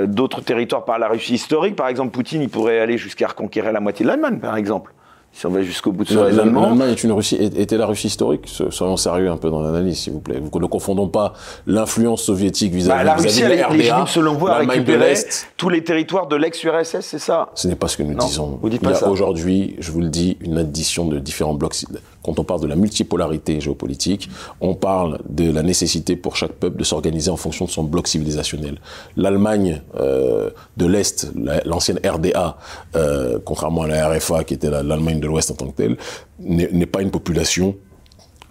d'autres 0.04 0.42
territoires 0.42 0.84
par 0.84 0.98
la 0.98 1.08
Russie 1.08 1.34
historique? 1.34 1.76
Par 1.76 1.88
exemple, 1.88 2.10
Poutine, 2.10 2.42
il 2.42 2.48
pourrait 2.48 2.78
aller 2.78 2.98
jusqu'à 2.98 3.28
reconquérir 3.28 3.72
la 3.72 3.80
moitié 3.80 4.04
de 4.04 4.10
l'Allemagne, 4.10 4.38
par 4.38 4.56
exemple 4.56 4.92
si 5.32 5.46
on 5.46 5.50
va 5.50 5.62
jusqu'au 5.62 5.92
bout 5.92 6.04
de 6.04 6.10
ce 6.10 6.18
raisonnement. 6.18 6.66
L'Allemagne 6.66 6.90
est 6.90 7.04
une 7.04 7.12
Russie, 7.12 7.36
était 7.36 7.78
la 7.78 7.86
Russie 7.86 8.08
historique. 8.08 8.46
Soyons 8.46 8.96
sérieux 8.96 9.30
un 9.30 9.38
peu 9.38 9.50
dans 9.50 9.62
l'analyse, 9.62 9.98
s'il 9.98 10.12
vous 10.12 10.20
plaît. 10.20 10.40
Vous 10.40 10.60
ne 10.60 10.66
confondons 10.66 11.08
pas 11.08 11.32
l'influence 11.66 12.22
soviétique 12.22 12.72
vis-à-vis 12.72 12.98
bah, 12.98 13.04
la 13.04 13.14
Russie, 13.14 13.42
de 13.42 13.48
la 13.48 13.68
RDA, 13.68 14.06
selon 14.06 14.34
vous, 14.34 14.48
a 14.48 14.58
récupéré 14.58 15.14
tous 15.56 15.68
les 15.70 15.82
territoires 15.82 16.26
de 16.26 16.36
l'ex-URSS, 16.36 17.00
c'est 17.00 17.18
ça? 17.18 17.48
Ce 17.54 17.66
n'est 17.66 17.76
pas 17.76 17.88
ce 17.88 17.96
que 17.96 18.02
nous 18.02 18.14
disons. 18.14 18.58
Vous 18.60 18.68
dites 18.68 18.82
pas 18.82 18.90
Il 18.90 19.00
y 19.00 19.04
a 19.04 19.08
aujourd'hui, 19.08 19.76
je 19.78 19.90
vous 19.90 20.00
le 20.00 20.08
dis, 20.08 20.36
une 20.40 20.58
addition 20.58 21.06
de 21.06 21.18
différents 21.18 21.54
blocs. 21.54 21.74
Quand 22.22 22.38
on 22.38 22.44
parle 22.44 22.60
de 22.60 22.66
la 22.66 22.76
multipolarité 22.76 23.60
géopolitique, 23.60 24.28
on 24.60 24.74
parle 24.74 25.20
de 25.28 25.50
la 25.50 25.62
nécessité 25.62 26.16
pour 26.16 26.36
chaque 26.36 26.52
peuple 26.52 26.78
de 26.78 26.84
s'organiser 26.84 27.30
en 27.30 27.36
fonction 27.36 27.64
de 27.64 27.70
son 27.70 27.84
bloc 27.84 28.06
civilisationnel. 28.08 28.78
L'Allemagne 29.16 29.82
euh, 29.98 30.50
de 30.76 30.86
l'Est, 30.86 31.32
l'ancienne 31.64 31.98
RDA, 32.04 32.56
euh, 32.94 33.38
contrairement 33.44 33.82
à 33.82 33.88
la 33.88 34.08
RFA 34.08 34.44
qui 34.44 34.54
était 34.54 34.70
l'Allemagne 34.70 35.20
de 35.20 35.26
l'Ouest 35.26 35.50
en 35.50 35.54
tant 35.54 35.66
que 35.66 35.76
telle, 35.76 35.96
n'est 36.38 36.86
pas 36.86 37.02
une 37.02 37.10
population, 37.10 37.76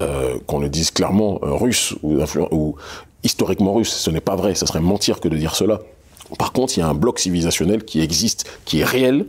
euh, 0.02 0.38
qu'on 0.48 0.60
le 0.60 0.70
dise 0.70 0.92
clairement, 0.92 1.40
russe 1.42 1.96
ou, 2.04 2.20
ou 2.52 2.76
historiquement 3.24 3.74
russe. 3.74 3.94
Ce 3.94 4.10
n'est 4.10 4.22
pas 4.22 4.36
vrai, 4.36 4.56
ce 4.56 4.66
serait 4.66 4.82
mentir 4.82 5.20
que 5.20 5.28
de 5.28 5.38
dire 5.38 5.56
cela. 5.56 5.80
Par 6.38 6.54
contre, 6.54 6.78
il 6.78 6.82
y 6.82 6.84
a 6.84 6.88
un 6.88 6.94
bloc 6.94 7.20
civilisationnel 7.20 7.84
qui 7.84 8.02
existe, 8.02 8.50
qui 8.66 8.80
est 8.80 8.86
réel, 8.86 9.26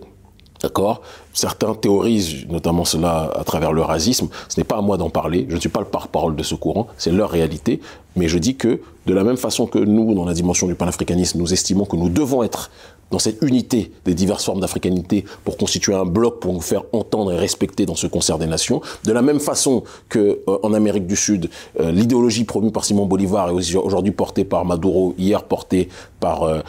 D'accord? 0.62 1.02
Certains 1.32 1.74
théorisent 1.74 2.46
notamment 2.48 2.84
cela 2.84 3.32
à 3.34 3.44
travers 3.44 3.72
le 3.72 3.82
racisme. 3.82 4.28
Ce 4.48 4.60
n'est 4.60 4.64
pas 4.64 4.78
à 4.78 4.80
moi 4.80 4.96
d'en 4.96 5.10
parler. 5.10 5.46
Je 5.48 5.56
ne 5.56 5.60
suis 5.60 5.68
pas 5.68 5.80
le 5.80 5.86
porte-parole 5.86 6.36
de 6.36 6.42
ce 6.42 6.54
courant. 6.54 6.86
C'est 6.98 7.10
leur 7.10 7.30
réalité. 7.30 7.80
Mais 8.14 8.28
je 8.28 8.38
dis 8.38 8.56
que, 8.56 8.80
de 9.06 9.14
la 9.14 9.24
même 9.24 9.36
façon 9.36 9.66
que 9.66 9.78
nous, 9.78 10.14
dans 10.14 10.24
la 10.24 10.34
dimension 10.34 10.66
du 10.66 10.74
panafricanisme, 10.74 11.38
nous 11.38 11.52
estimons 11.52 11.84
que 11.84 11.96
nous 11.96 12.08
devons 12.08 12.42
être 12.42 12.70
dans 13.12 13.18
cette 13.18 13.42
unité 13.42 13.92
des 14.04 14.14
diverses 14.14 14.44
formes 14.44 14.60
d'africanité 14.60 15.24
pour 15.44 15.56
constituer 15.56 15.94
un 15.94 16.06
bloc 16.06 16.40
pour 16.40 16.52
nous 16.52 16.60
faire 16.60 16.82
entendre 16.92 17.32
et 17.32 17.36
respecter 17.36 17.86
dans 17.86 17.94
ce 17.94 18.08
concert 18.08 18.38
des 18.38 18.46
nations. 18.46 18.80
De 19.04 19.12
la 19.12 19.22
même 19.22 19.38
façon 19.38 19.84
que 20.08 20.40
euh, 20.48 20.58
en 20.62 20.72
Amérique 20.72 21.06
du 21.06 21.14
Sud, 21.14 21.50
euh, 21.78 21.92
l'idéologie 21.92 22.44
promue 22.44 22.72
par 22.72 22.84
Simon 22.84 23.06
Bolivar 23.06 23.50
est 23.50 23.76
aujourd'hui 23.76 24.12
portée 24.12 24.44
par 24.44 24.64
Maduro, 24.64 25.14
hier 25.18 25.44
portée 25.44 25.88
par 26.18 26.44
euh, 26.44 26.60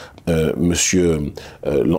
Monsieur 0.57 1.33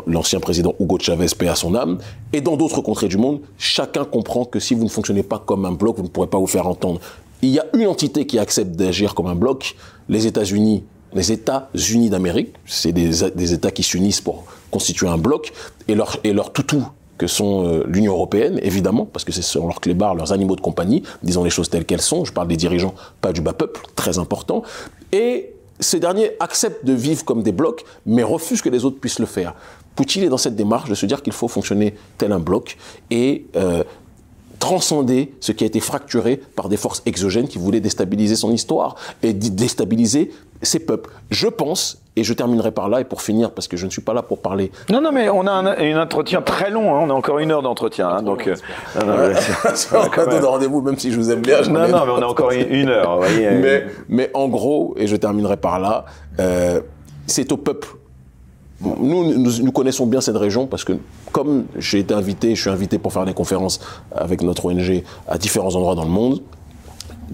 l'ancien 0.07 0.40
président 0.40 0.74
Hugo 0.80 0.99
Chavez, 0.99 1.26
paix 1.38 1.49
à 1.49 1.55
son 1.55 1.74
âme, 1.74 1.99
et 2.32 2.40
dans 2.40 2.57
d'autres 2.57 2.80
contrées 2.80 3.09
du 3.09 3.16
monde, 3.16 3.40
chacun 3.59 4.05
comprend 4.05 4.45
que 4.45 4.59
si 4.61 4.74
vous 4.74 4.84
ne 4.84 4.88
fonctionnez 4.88 5.22
pas 5.22 5.38
comme 5.38 5.64
un 5.64 5.72
bloc, 5.72 5.97
vous 5.97 6.03
ne 6.03 6.09
pourrez 6.09 6.26
pas 6.26 6.38
vous 6.38 6.47
faire 6.47 6.66
entendre. 6.66 7.01
Il 7.42 7.51
y 7.51 7.59
a 7.59 7.66
une 7.74 7.86
entité 7.86 8.26
qui 8.26 8.38
accepte 8.38 8.72
d'agir 8.72 9.14
comme 9.14 9.26
un 9.26 9.34
bloc, 9.34 9.76
les 10.09 10.26
États-Unis 10.26 10.84
les 11.15 11.33
États-Unis 11.33 12.11
d'Amérique, 12.11 12.55
c'est 12.67 12.93
des, 12.93 13.55
États 13.55 13.71
qui 13.71 13.83
s'unissent 13.83 14.21
pour 14.21 14.45
constituer 14.71 15.09
un 15.09 15.19
bloc, 15.19 15.53
et 15.89 15.95
leur, 15.95 16.19
et 16.25 16.35
toutou, 16.53 16.87
que 17.19 17.27
sont 17.27 17.67
euh, 17.67 17.85
l'Union 17.87 18.12
européenne, 18.12 18.59
évidemment, 18.62 19.07
parce 19.07 19.25
que 19.25 19.33
c'est 19.33 19.43
sur 19.43 19.67
leurs 19.67 19.81
clébards, 19.81 20.15
leurs 20.17 20.33
animaux 20.33 20.57
de 20.57 20.61
compagnie, 20.61 21.03
disons 21.23 21.45
les 21.45 21.51
choses 21.51 21.71
telles 21.71 21.85
qu'elles 21.85 22.01
sont, 22.01 22.25
je 22.25 22.33
parle 22.33 22.49
des 22.49 22.57
dirigeants, 22.57 22.95
pas 23.21 23.33
du 23.33 23.41
bas 23.41 23.53
peuple, 23.53 23.81
très 23.95 24.19
important, 24.19 24.62
et 25.12 25.55
ces 25.81 26.01
derniers 26.01 26.33
acceptent 26.41 26.85
de 26.85 26.93
vivre 26.93 27.25
comme 27.25 27.43
des 27.43 27.53
blocs, 27.53 27.85
mais 28.07 28.23
refusent 28.23 28.62
que 28.62 28.69
les 28.69 28.85
autres 28.85 28.99
puissent 28.99 29.19
le 29.19 29.27
faire. 29.27 29.55
Poutine 29.95 30.25
est 30.25 30.29
dans 30.29 30.39
cette 30.39 30.57
démarche 30.57 30.89
de 30.89 30.95
se 30.95 31.07
dire 31.07 31.23
qu'il 31.23 31.33
faut 31.33 31.49
fonctionner 31.49 31.95
tel 32.19 32.33
un 32.33 32.41
bloc 32.41 32.77
et 33.11 33.47
euh, 33.57 33.85
transcender 34.65 35.31
ce 35.41 35.53
qui 35.53 35.62
a 35.62 35.67
été 35.67 35.79
fracturé 35.79 36.41
par 36.57 36.71
des 36.71 36.79
forces 36.79 37.03
exogènes 37.05 37.49
qui 37.49 37.59
voulaient 37.59 37.81
déstabiliser 37.81 38.35
son 38.35 38.51
histoire 38.51 38.95
et 39.23 39.35
déstabiliser 39.35 40.31
ses 40.62 40.79
peuples. 40.79 41.11
Je 41.31 41.49
pense, 41.49 42.01
et 42.17 42.25
je 42.25 42.33
terminerai 42.33 42.71
par 42.71 42.89
là, 42.89 43.03
et 43.03 43.05
pour 43.05 43.21
finir, 43.21 43.51
parce 43.51 43.69
que 43.69 43.77
je 43.77 43.85
ne 43.85 43.91
suis 43.91 44.01
pas 44.01 44.15
là 44.15 44.23
pour 44.23 44.39
parler. 44.39 44.73
Non, 44.89 45.03
non, 45.03 45.12
mais 45.12 45.29
on 45.29 45.47
a 45.47 45.53
un, 45.53 46.01
entretien 46.01 46.41
très 46.41 46.71
long, 46.71 46.95
hein. 46.95 47.01
on 47.03 47.11
a 47.11 47.12
encore 47.12 47.41
une 47.41 47.51
heure 47.51 47.61
d'entretien, 47.61 48.09
hein, 48.09 48.23
donc. 48.23 48.47
Euh, 48.47 49.35
c'est 49.75 49.97
un 49.97 50.09
cadeau 50.09 50.41
de 50.41 50.47
rendez-vous, 50.47 50.81
même 50.81 50.99
si 50.99 51.12
je 51.12 51.19
vous 51.19 51.31
aime 51.31 51.43
bien. 51.43 51.61
Non, 51.61 51.87
non, 51.87 52.07
mais 52.07 52.12
on 52.12 52.23
a 52.23 52.27
encore 52.27 52.53
une 52.53 52.89
heure, 52.89 53.17
vous 53.17 53.27
voyez. 53.27 53.51
Mais, 53.51 53.85
mais 54.09 54.31
en 54.33 54.49
gros, 54.49 54.95
et 54.97 55.07
je 55.07 55.17
terminerai 55.17 55.59
par 55.59 55.79
là, 55.79 56.07
euh, 56.41 56.81
c'est 57.27 57.53
au 57.53 57.59
peuple 57.59 57.89
nous, 58.85 59.35
nous, 59.39 59.72
connaissons 59.72 60.07
bien 60.07 60.20
cette 60.20 60.37
région 60.37 60.66
parce 60.66 60.85
que 60.85 60.93
comme 61.32 61.64
j'ai 61.76 62.01
été 62.01 62.14
invité, 62.14 62.55
je 62.55 62.61
suis 62.61 62.70
invité 62.70 62.99
pour 62.99 63.12
faire 63.12 63.24
des 63.24 63.35
conférences 63.35 63.80
avec 64.12 64.43
notre 64.43 64.66
ONG 64.66 65.03
à 65.26 65.39
différents 65.39 65.74
endroits 65.74 65.95
dans 65.95 66.05
le 66.05 66.11
monde, 66.11 66.43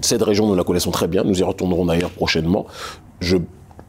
cette 0.01 0.23
région, 0.23 0.47
nous 0.47 0.55
la 0.55 0.63
connaissons 0.63 0.91
très 0.91 1.07
bien, 1.07 1.23
nous 1.23 1.39
y 1.39 1.43
retournerons 1.43 1.85
d'ailleurs 1.85 2.11
prochainement. 2.11 2.65
Je 3.19 3.37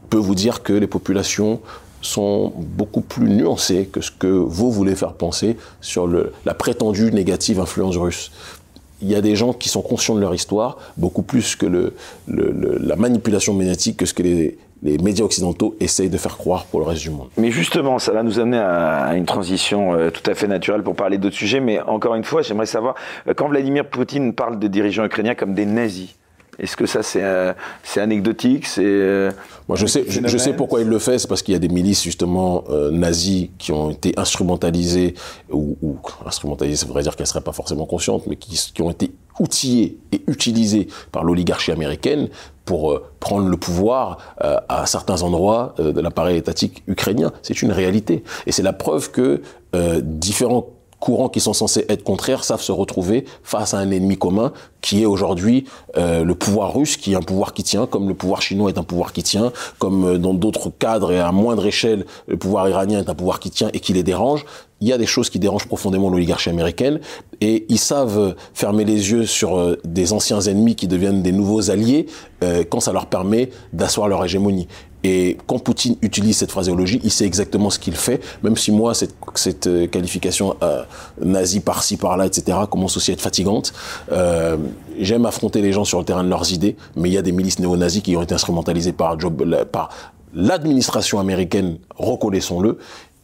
peux 0.09 0.17
vous 0.17 0.35
dire 0.35 0.63
que 0.63 0.73
les 0.73 0.87
populations 0.87 1.59
sont 2.01 2.51
beaucoup 2.57 3.01
plus 3.01 3.29
nuancées 3.29 3.87
que 3.91 4.01
ce 4.01 4.11
que 4.11 4.27
vous 4.27 4.71
voulez 4.71 4.95
faire 4.95 5.13
penser 5.13 5.57
sur 5.79 6.07
la 6.07 6.53
prétendue 6.53 7.11
négative 7.11 7.59
influence 7.59 7.95
russe. 7.95 8.31
Il 9.01 9.09
y 9.09 9.15
a 9.15 9.21
des 9.21 9.35
gens 9.35 9.53
qui 9.53 9.69
sont 9.69 9.81
conscients 9.81 10.15
de 10.15 10.19
leur 10.21 10.35
histoire, 10.35 10.77
beaucoup 10.97 11.23
plus 11.23 11.55
que 11.55 11.91
la 12.27 12.95
manipulation 12.95 13.53
médiatique, 13.53 13.97
que 13.97 14.05
ce 14.05 14.13
que 14.13 14.23
les, 14.23 14.57
les 14.83 14.97
médias 14.97 15.25
occidentaux 15.25 15.75
essayent 15.79 16.09
de 16.09 16.17
faire 16.17 16.37
croire 16.37 16.65
pour 16.65 16.79
le 16.81 16.85
reste 16.85 17.01
du 17.01 17.09
monde. 17.09 17.29
Mais 17.37 17.51
justement, 17.51 17.99
ça 17.99 18.11
va 18.11 18.21
nous 18.21 18.39
amener 18.39 18.57
à 18.57 19.15
une 19.15 19.25
transition 19.25 19.93
euh, 19.93 20.09
tout 20.09 20.29
à 20.29 20.33
fait 20.33 20.47
naturelle 20.47 20.83
pour 20.83 20.95
parler 20.95 21.17
d'autres 21.17 21.35
sujets. 21.35 21.61
Mais 21.61 21.79
encore 21.81 22.15
une 22.15 22.23
fois, 22.23 22.41
j'aimerais 22.41 22.65
savoir, 22.65 22.95
euh, 23.27 23.33
quand 23.33 23.47
Vladimir 23.47 23.85
Poutine 23.85 24.33
parle 24.33 24.59
des 24.59 24.69
dirigeants 24.69 25.05
ukrainiens 25.05 25.35
comme 25.35 25.53
des 25.53 25.65
nazis, 25.65 26.15
est-ce 26.59 26.75
que 26.77 26.85
ça 26.85 27.03
c'est 27.03 27.23
euh, 27.23 27.53
anecdotique 27.95 28.65
C'est 28.65 29.29
moi 29.67 29.77
je 29.77 29.85
sais 29.85 30.05
je, 30.07 30.37
sais 30.37 30.53
pourquoi 30.53 30.81
il 30.81 30.87
le 30.87 30.99
fait, 30.99 31.19
c'est 31.19 31.27
parce 31.27 31.41
qu'il 31.41 31.53
y 31.53 31.55
a 31.55 31.59
des 31.59 31.69
milices 31.69 32.03
justement 32.03 32.63
euh, 32.69 32.91
nazies 32.91 33.51
qui 33.57 33.71
ont 33.71 33.91
été 33.91 34.13
instrumentalisées 34.17 35.15
ou, 35.49 35.77
ou 35.81 35.97
instrumentalisées, 36.25 36.77
ça 36.77 36.85
voudrait 36.85 37.03
dire 37.03 37.15
qu'elles 37.15 37.27
seraient 37.27 37.41
pas 37.41 37.53
forcément 37.53 37.85
conscientes, 37.85 38.23
mais 38.27 38.35
qui, 38.35 38.59
qui 38.73 38.81
ont 38.81 38.91
été 38.91 39.11
outillées 39.39 39.97
et 40.11 40.21
utilisées 40.27 40.87
par 41.11 41.23
l'oligarchie 41.23 41.71
américaine 41.71 42.29
pour 42.65 42.91
euh, 42.91 43.03
prendre 43.19 43.47
le 43.47 43.57
pouvoir 43.57 44.17
euh, 44.43 44.57
à 44.69 44.85
certains 44.85 45.21
endroits 45.21 45.75
euh, 45.79 45.91
de 45.91 46.01
l'appareil 46.01 46.37
étatique 46.37 46.83
ukrainien. 46.87 47.31
C'est 47.41 47.61
une 47.61 47.71
réalité. 47.71 48.23
Et 48.45 48.51
c'est 48.51 48.63
la 48.63 48.73
preuve 48.73 49.11
que 49.11 49.41
différents 50.03 50.67
courants 51.03 51.27
qui 51.27 51.41
sont 51.41 51.51
censés 51.51 51.85
être 51.89 52.03
contraires 52.03 52.45
savent 52.45 52.61
se 52.61 52.71
retrouver 52.71 53.25
face 53.43 53.73
à 53.73 53.77
un 53.79 53.91
ennemi 53.91 54.15
commun 54.15 54.53
qui 54.79 55.01
est 55.01 55.05
aujourd'hui 55.05 55.65
euh, 55.97 56.23
le 56.23 56.33
pouvoir 56.33 56.73
russe, 56.73 56.95
qui 56.95 57.11
est 57.11 57.15
un 57.17 57.21
pouvoir 57.21 57.53
qui 57.53 57.63
tient, 57.63 57.87
comme 57.87 58.07
le 58.07 58.13
pouvoir 58.13 58.41
chinois 58.41 58.69
est 58.69 58.77
un 58.77 58.83
pouvoir 58.83 59.11
qui 59.11 59.21
tient, 59.21 59.51
comme 59.79 60.05
euh, 60.05 60.17
dans 60.17 60.33
d'autres 60.33 60.69
cadres 60.69 61.11
et 61.11 61.19
à 61.19 61.33
moindre 61.33 61.65
échelle, 61.65 62.05
le 62.27 62.37
pouvoir 62.37 62.69
iranien 62.69 62.99
est 62.99 63.09
un 63.09 63.15
pouvoir 63.15 63.41
qui 63.41 63.51
tient 63.51 63.69
et 63.73 63.81
qui 63.81 63.91
les 63.91 64.03
dérange. 64.03 64.45
Il 64.79 64.87
y 64.87 64.93
a 64.93 64.97
des 64.97 65.05
choses 65.05 65.29
qui 65.29 65.39
dérangent 65.39 65.67
profondément 65.67 66.09
l'oligarchie 66.09 66.49
américaine 66.49 67.01
et 67.41 67.65
ils 67.67 67.79
savent 67.79 68.35
fermer 68.53 68.85
les 68.85 69.11
yeux 69.11 69.25
sur 69.25 69.57
euh, 69.57 69.77
des 69.83 70.13
anciens 70.13 70.39
ennemis 70.39 70.75
qui 70.75 70.87
deviennent 70.87 71.21
des 71.21 71.33
nouveaux 71.33 71.69
alliés 71.69 72.05
quand 72.69 72.81
ça 72.81 72.91
leur 72.91 73.05
permet 73.05 73.51
d'asseoir 73.71 74.09
leur 74.09 74.25
hégémonie. 74.25 74.67
Et 75.03 75.37
quand 75.47 75.59
Poutine 75.59 75.97
utilise 76.01 76.37
cette 76.37 76.51
phraséologie, 76.51 77.01
il 77.03 77.11
sait 77.11 77.25
exactement 77.25 77.69
ce 77.69 77.77
qu'il 77.77 77.95
fait, 77.95 78.21
même 78.41 78.55
si 78.55 78.71
moi, 78.71 78.93
cette, 78.93 79.15
cette 79.35 79.67
euh, 79.67 79.87
qualification 79.87 80.55
euh, 80.63 80.83
nazie 81.21 81.59
par-ci, 81.59 81.97
par-là, 81.97 82.25
etc., 82.25 82.57
commence 82.69 82.95
aussi 82.95 83.11
à 83.11 83.13
être 83.13 83.21
fatigante. 83.21 83.73
Euh, 84.11 84.57
J'aime 84.99 85.25
affronter 85.25 85.61
les 85.61 85.71
gens 85.73 85.83
sur 85.83 85.99
le 85.99 86.05
terrain 86.05 86.23
de 86.23 86.29
leurs 86.29 86.53
idées, 86.53 86.77
mais 86.95 87.09
il 87.09 87.13
y 87.13 87.17
a 87.17 87.21
des 87.21 87.31
milices 87.31 87.59
néo-nazis 87.59 88.01
qui 88.01 88.15
ont 88.15 88.21
été 88.21 88.33
instrumentalisées 88.33 88.93
par, 88.93 89.17
par 89.71 89.89
l'administration 90.33 91.19
américaine, 91.19 91.79
reconnaissons-le, 91.95 92.77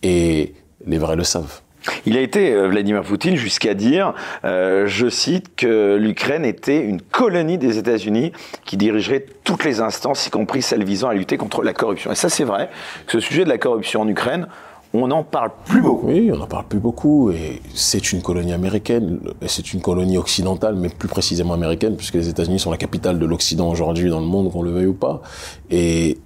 et 0.04 0.54
les 0.86 0.98
vrais 0.98 1.16
le 1.16 1.24
savent. 1.24 1.62
Il 2.06 2.18
a 2.18 2.22
été, 2.22 2.54
euh, 2.54 2.68
Vladimir 2.68 3.04
Poutine, 3.04 3.36
jusqu'à 3.36 3.74
dire, 3.74 4.14
euh, 4.44 4.86
je 4.88 5.10
cite, 5.10 5.56
que 5.56 5.96
l'Ukraine 5.96 6.46
était 6.46 6.82
une 6.82 7.02
colonie 7.02 7.58
des 7.58 7.78
États-Unis 7.78 8.32
qui 8.66 8.78
dirigerait 8.78 9.26
toutes 9.44 9.64
les 9.64 9.82
instances, 9.82 10.28
y 10.28 10.30
compris 10.30 10.62
celles 10.62 10.84
visant 10.84 11.10
à 11.10 11.14
lutter 11.14 11.38
contre 11.38 11.64
la 11.64 11.74
corruption. 11.74 12.12
Et 12.12 12.16
ça, 12.16 12.30
c'est 12.30 12.44
vrai, 12.44 12.70
que 13.06 13.14
ce 13.14 13.20
sujet 13.20 13.44
de 13.44 13.50
la 13.50 13.58
corruption 13.58 14.02
en 14.02 14.08
Ukraine, 14.08 14.48
on 14.94 15.08
n'en 15.08 15.24
parle 15.24 15.52
plus 15.66 15.82
beaucoup. 15.82 16.08
Oui, 16.08 16.32
on 16.34 16.38
n'en 16.38 16.48
parle 16.48 16.66
plus 16.68 16.80
beaucoup. 16.80 17.32
Et 17.32 17.62
c'est 17.76 18.12
une 18.12 18.22
colonie 18.22 18.54
américaine, 18.54 19.20
c'est 19.46 19.74
une 19.74 19.82
colonie 19.82 20.18
occidentale, 20.18 20.76
mais 20.76 20.90
plus 20.90 21.08
précisément 21.08 21.54
américaine, 21.54 21.96
puisque 21.96 22.16
les 22.16 22.28
États-Unis 22.28 22.60
sont 22.60 22.72
la 22.72 22.78
capitale 22.78 23.20
de 23.20 23.26
l'Occident 23.26 23.70
aujourd'hui 23.70 24.10
dans 24.10 24.20
le 24.20 24.26
monde, 24.26 24.52
qu'on 24.52 24.64
le 24.64 24.72
veuille 24.72 24.88
ou 24.88 24.94
pas. 24.94 25.22
Et 25.70 26.18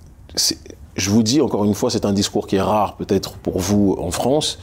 je 0.95 1.10
vous 1.10 1.24
dis 1.24 1.41
encore 1.41 1.66
une 1.66 1.74
fois, 1.74 1.89
c'est 1.89 2.06
un 2.06 2.14
discours 2.14 2.47
qui 2.47 2.56
est 2.56 2.62
rare 2.62 2.95
peut-être 2.95 3.34
pour 3.34 3.60
vous 3.60 3.97
en 3.99 4.12
France. 4.12 4.60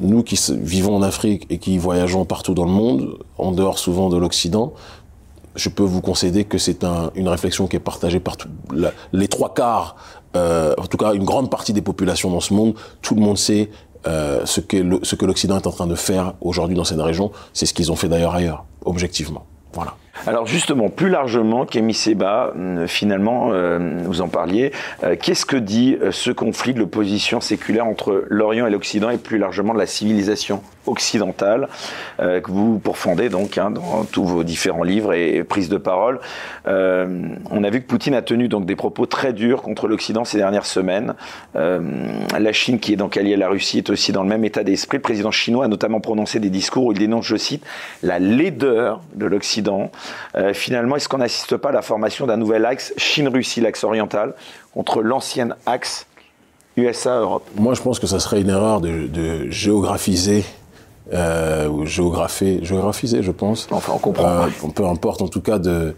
Nous 0.00 0.22
qui 0.22 0.38
vivons 0.50 0.96
en 0.96 1.02
Afrique 1.02 1.46
et 1.50 1.58
qui 1.58 1.78
voyageons 1.78 2.24
partout 2.24 2.54
dans 2.54 2.66
le 2.66 2.70
monde, 2.72 3.18
en 3.38 3.52
dehors 3.52 3.78
souvent 3.78 4.08
de 4.08 4.16
l'Occident, 4.16 4.74
je 5.54 5.68
peux 5.68 5.82
vous 5.82 6.02
concéder 6.02 6.44
que 6.44 6.58
c'est 6.58 6.84
un, 6.84 7.10
une 7.14 7.28
réflexion 7.28 7.66
qui 7.66 7.76
est 7.76 7.80
partagée 7.80 8.20
par 8.20 8.36
les 9.12 9.28
trois 9.28 9.54
quarts, 9.54 9.96
euh, 10.36 10.74
en 10.76 10.86
tout 10.86 10.98
cas 10.98 11.14
une 11.14 11.24
grande 11.24 11.50
partie 11.50 11.72
des 11.72 11.82
populations 11.82 12.30
dans 12.30 12.40
ce 12.40 12.52
monde. 12.52 12.74
Tout 13.00 13.14
le 13.14 13.22
monde 13.22 13.38
sait 13.38 13.70
euh, 14.06 14.44
ce 14.44 14.60
que 14.60 15.00
ce 15.02 15.16
que 15.16 15.24
l'Occident 15.24 15.56
est 15.56 15.66
en 15.66 15.72
train 15.72 15.86
de 15.86 15.94
faire 15.94 16.34
aujourd'hui 16.40 16.76
dans 16.76 16.84
cette 16.84 17.00
région. 17.00 17.32
C'est 17.54 17.66
ce 17.66 17.74
qu'ils 17.74 17.90
ont 17.90 17.96
fait 17.96 18.08
d'ailleurs 18.08 18.34
ailleurs, 18.34 18.64
objectivement. 18.84 19.46
Voilà. 19.72 19.96
Alors 20.26 20.46
justement, 20.46 20.88
plus 20.88 21.08
largement, 21.08 21.66
Kémy 21.66 21.94
Seba, 21.94 22.52
euh, 22.56 22.86
finalement, 22.86 23.50
euh, 23.52 24.02
vous 24.04 24.22
en 24.22 24.28
parliez, 24.28 24.72
euh, 25.04 25.16
qu'est-ce 25.20 25.46
que 25.46 25.56
dit 25.56 25.96
ce 26.10 26.30
conflit 26.30 26.74
de 26.74 26.78
l'opposition 26.78 27.40
séculaire 27.40 27.86
entre 27.86 28.24
l'Orient 28.28 28.66
et 28.66 28.70
l'Occident 28.70 29.10
et 29.10 29.18
plus 29.18 29.38
largement 29.38 29.74
de 29.74 29.78
la 29.78 29.86
civilisation? 29.86 30.62
Occidentale 30.86 31.68
que 32.18 32.50
vous 32.50 32.78
pourfendez 32.78 33.28
donc 33.28 33.58
hein, 33.58 33.70
dans 33.70 34.04
tous 34.04 34.24
vos 34.24 34.44
différents 34.44 34.82
livres 34.82 35.12
et, 35.12 35.44
prises 35.44 35.68
de 35.68 35.76
parole 35.76 36.20
On 36.66 37.64
a 37.64 37.70
vu 37.70 37.80
que 37.80 37.86
Poutine 37.86 38.14
a 38.14 38.22
tenu 38.22 38.48
donc 38.48 38.66
des 38.66 38.76
propos 38.76 39.06
très 39.06 39.32
durs 39.32 39.62
contre 39.62 39.88
l'Occident 39.88 40.24
ces 40.24 40.38
dernières 40.38 40.66
semaines. 40.66 41.14
la 41.54 42.52
Chine, 42.52 42.78
qui 42.78 42.92
est 42.92 42.96
donc 42.96 43.16
alliée 43.16 43.34
à 43.34 43.38
la 43.38 43.48
Russie, 43.48 43.78
est 43.78 43.90
aussi 43.90 44.12
dans 44.12 44.22
le 44.22 44.28
même 44.28 44.44
état 44.44 44.64
d'esprit. 44.64 44.98
Le 44.98 45.02
président 45.02 45.30
chinois 45.30 45.64
a 45.64 45.68
notamment 45.68 46.00
prononcé 46.00 46.40
des 46.40 46.50
discours 46.50 46.84
où 46.84 46.92
il 46.92 46.98
dénonce, 46.98 47.26
je 47.26 47.36
cite, 47.36 47.64
la 48.02 48.18
laideur 48.18 49.00
de 49.14 49.26
l'Occident. 49.26 49.90
Euh, 50.36 50.52
finalement, 50.54 50.96
est-ce 50.96 51.08
qu'on 51.08 51.18
n'assiste 51.18 51.56
pas 51.56 51.70
à 51.70 51.72
la 51.72 51.82
formation 51.82 52.26
d'un 52.26 52.36
nouvel 52.36 52.64
axe 52.64 52.92
Chine-Russie, 52.96 53.60
l'axe 53.60 53.84
oriental, 53.84 54.34
contre 54.74 55.02
l'ancien 55.02 55.50
axe 55.66 56.06
USA-Europe 56.76 57.48
Moi, 57.56 57.74
je 57.74 57.82
pense 57.82 57.98
que 57.98 58.06
ça 58.06 58.20
serait 58.20 58.40
une 58.40 58.50
erreur 58.50 58.80
de, 58.80 59.50
géographiser 59.50 60.44
euh, 61.12 61.68
ou 61.68 61.86
géographiser, 61.86 63.22
je 63.22 63.30
pense. 63.30 63.68
Enfin, 63.70 63.92
on 63.94 63.98
comprend. 63.98 64.26
Euh, 64.26 64.68
peu 64.74 64.86
importe, 64.86 65.22
en 65.22 65.28
tout 65.28 65.40
cas, 65.40 65.58
de, 65.58 65.94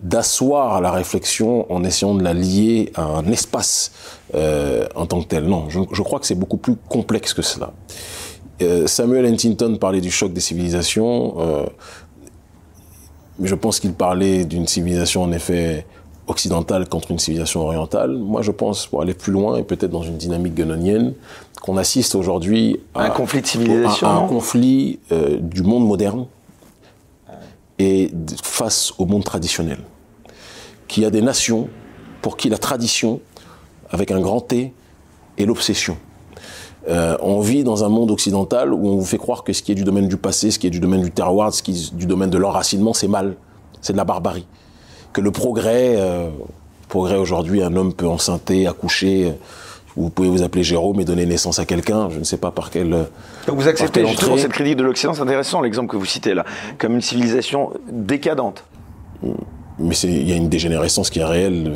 d'asseoir 0.00 0.80
la 0.80 0.90
réflexion 0.90 1.70
en 1.72 1.84
essayant 1.84 2.14
de 2.14 2.22
la 2.22 2.34
lier 2.34 2.92
à 2.94 3.02
un 3.02 3.26
espace 3.26 3.92
en 4.34 5.06
tant 5.06 5.20
que 5.22 5.26
tel. 5.26 5.44
Non, 5.44 5.68
je, 5.68 5.80
je 5.92 6.02
crois 6.02 6.20
que 6.20 6.26
c'est 6.26 6.34
beaucoup 6.34 6.58
plus 6.58 6.76
complexe 6.88 7.34
que 7.34 7.42
cela. 7.42 7.72
Samuel 8.86 9.26
Huntington 9.26 9.76
parlait 9.76 10.00
du 10.00 10.10
choc 10.10 10.32
des 10.32 10.40
civilisations. 10.40 11.68
Mais 13.38 13.46
je 13.46 13.54
pense 13.54 13.78
qu'il 13.78 13.92
parlait 13.92 14.44
d'une 14.44 14.66
civilisation 14.66 15.22
en 15.22 15.32
effet 15.32 15.86
occidentale 16.28 16.88
contre 16.88 17.10
une 17.10 17.18
civilisation 17.18 17.62
orientale. 17.62 18.16
Moi, 18.16 18.42
je 18.42 18.52
pense, 18.52 18.86
pour 18.86 19.02
aller 19.02 19.14
plus 19.14 19.32
loin 19.32 19.56
et 19.56 19.64
peut-être 19.64 19.90
dans 19.90 20.02
une 20.02 20.16
dynamique 20.16 20.54
guénonienne, 20.54 21.14
qu'on 21.60 21.76
assiste 21.76 22.14
aujourd'hui 22.14 22.80
à 22.94 23.04
un 23.04 23.10
conflit 23.10 23.42
de 23.42 23.46
civilisation, 23.46 24.06
à, 24.06 24.12
un 24.12 24.28
conflit 24.28 25.00
euh, 25.10 25.38
du 25.40 25.62
monde 25.62 25.86
moderne 25.86 26.26
et 27.78 28.10
face 28.42 28.92
au 28.98 29.06
monde 29.06 29.24
traditionnel. 29.24 29.78
Qu'il 30.86 31.02
y 31.02 31.06
a 31.06 31.10
des 31.10 31.22
nations 31.22 31.68
pour 32.22 32.36
qui 32.36 32.48
la 32.48 32.58
tradition, 32.58 33.20
avec 33.90 34.10
un 34.10 34.20
grand 34.20 34.40
T, 34.40 34.72
est 35.38 35.46
l'obsession. 35.46 35.96
Euh, 36.88 37.16
on 37.20 37.40
vit 37.40 37.64
dans 37.64 37.84
un 37.84 37.88
monde 37.88 38.10
occidental 38.10 38.72
où 38.72 38.88
on 38.88 38.96
vous 38.96 39.04
fait 39.04 39.18
croire 39.18 39.44
que 39.44 39.52
ce 39.52 39.62
qui 39.62 39.72
est 39.72 39.74
du 39.74 39.84
domaine 39.84 40.08
du 40.08 40.16
passé, 40.16 40.50
ce 40.50 40.58
qui 40.58 40.66
est 40.66 40.70
du 40.70 40.80
domaine 40.80 41.02
du 41.02 41.10
terroir, 41.10 41.52
ce 41.52 41.62
qui 41.62 41.72
est 41.72 41.94
du 41.94 42.06
domaine 42.06 42.30
de 42.30 42.38
l'enracinement, 42.38 42.94
c'est 42.94 43.08
mal, 43.08 43.36
c'est 43.80 43.92
de 43.92 43.98
la 43.98 44.04
barbarie. 44.04 44.46
Que 45.12 45.20
le 45.20 45.30
progrès, 45.30 45.94
euh, 45.96 46.28
progrès 46.88 47.16
aujourd'hui, 47.16 47.62
un 47.62 47.74
homme 47.76 47.92
peut 47.92 48.06
enceinter, 48.06 48.66
accoucher, 48.66 49.26
euh, 49.26 49.32
vous 49.96 50.10
pouvez 50.10 50.28
vous 50.28 50.42
appeler 50.42 50.62
Jérôme 50.62 51.00
et 51.00 51.04
donner 51.04 51.26
naissance 51.26 51.58
à 51.58 51.64
quelqu'un, 51.64 52.08
je 52.10 52.18
ne 52.18 52.24
sais 52.24 52.36
pas 52.36 52.50
par 52.50 52.70
quel. 52.70 52.90
Donc 53.46 53.56
vous 53.56 53.66
acceptez 53.66 54.06
justement 54.06 54.36
cette 54.36 54.52
critique 54.52 54.76
de 54.76 54.84
l'Occident, 54.84 55.12
c'est 55.12 55.22
intéressant 55.22 55.60
l'exemple 55.60 55.90
que 55.90 55.96
vous 55.96 56.04
citez 56.04 56.34
là, 56.34 56.44
comme 56.78 56.94
une 56.94 57.00
civilisation 57.00 57.72
décadente. 57.90 58.64
Mais 59.80 59.96
il 59.96 60.28
y 60.28 60.32
a 60.32 60.36
une 60.36 60.48
dégénérescence 60.48 61.10
qui 61.10 61.18
est 61.18 61.24
réelle, 61.24 61.72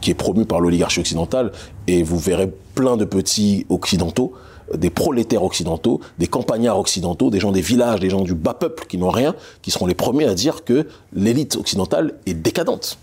qui 0.00 0.10
est 0.10 0.14
promue 0.14 0.46
par 0.46 0.60
l'oligarchie 0.60 1.00
occidentale, 1.00 1.52
et 1.86 2.02
vous 2.02 2.18
verrez 2.18 2.50
plein 2.74 2.96
de 2.96 3.04
petits 3.04 3.66
occidentaux 3.68 4.32
des 4.74 4.90
prolétaires 4.90 5.44
occidentaux, 5.44 6.00
des 6.18 6.26
campagnards 6.26 6.78
occidentaux, 6.78 7.30
des 7.30 7.40
gens 7.40 7.52
des 7.52 7.60
villages, 7.60 8.00
des 8.00 8.10
gens 8.10 8.22
du 8.22 8.34
bas 8.34 8.54
peuple 8.54 8.86
qui 8.86 8.98
n'ont 8.98 9.10
rien, 9.10 9.34
qui 9.62 9.70
seront 9.70 9.86
les 9.86 9.94
premiers 9.94 10.26
à 10.26 10.34
dire 10.34 10.64
que 10.64 10.86
l'élite 11.12 11.56
occidentale 11.56 12.14
est 12.26 12.34
décadente. 12.34 12.98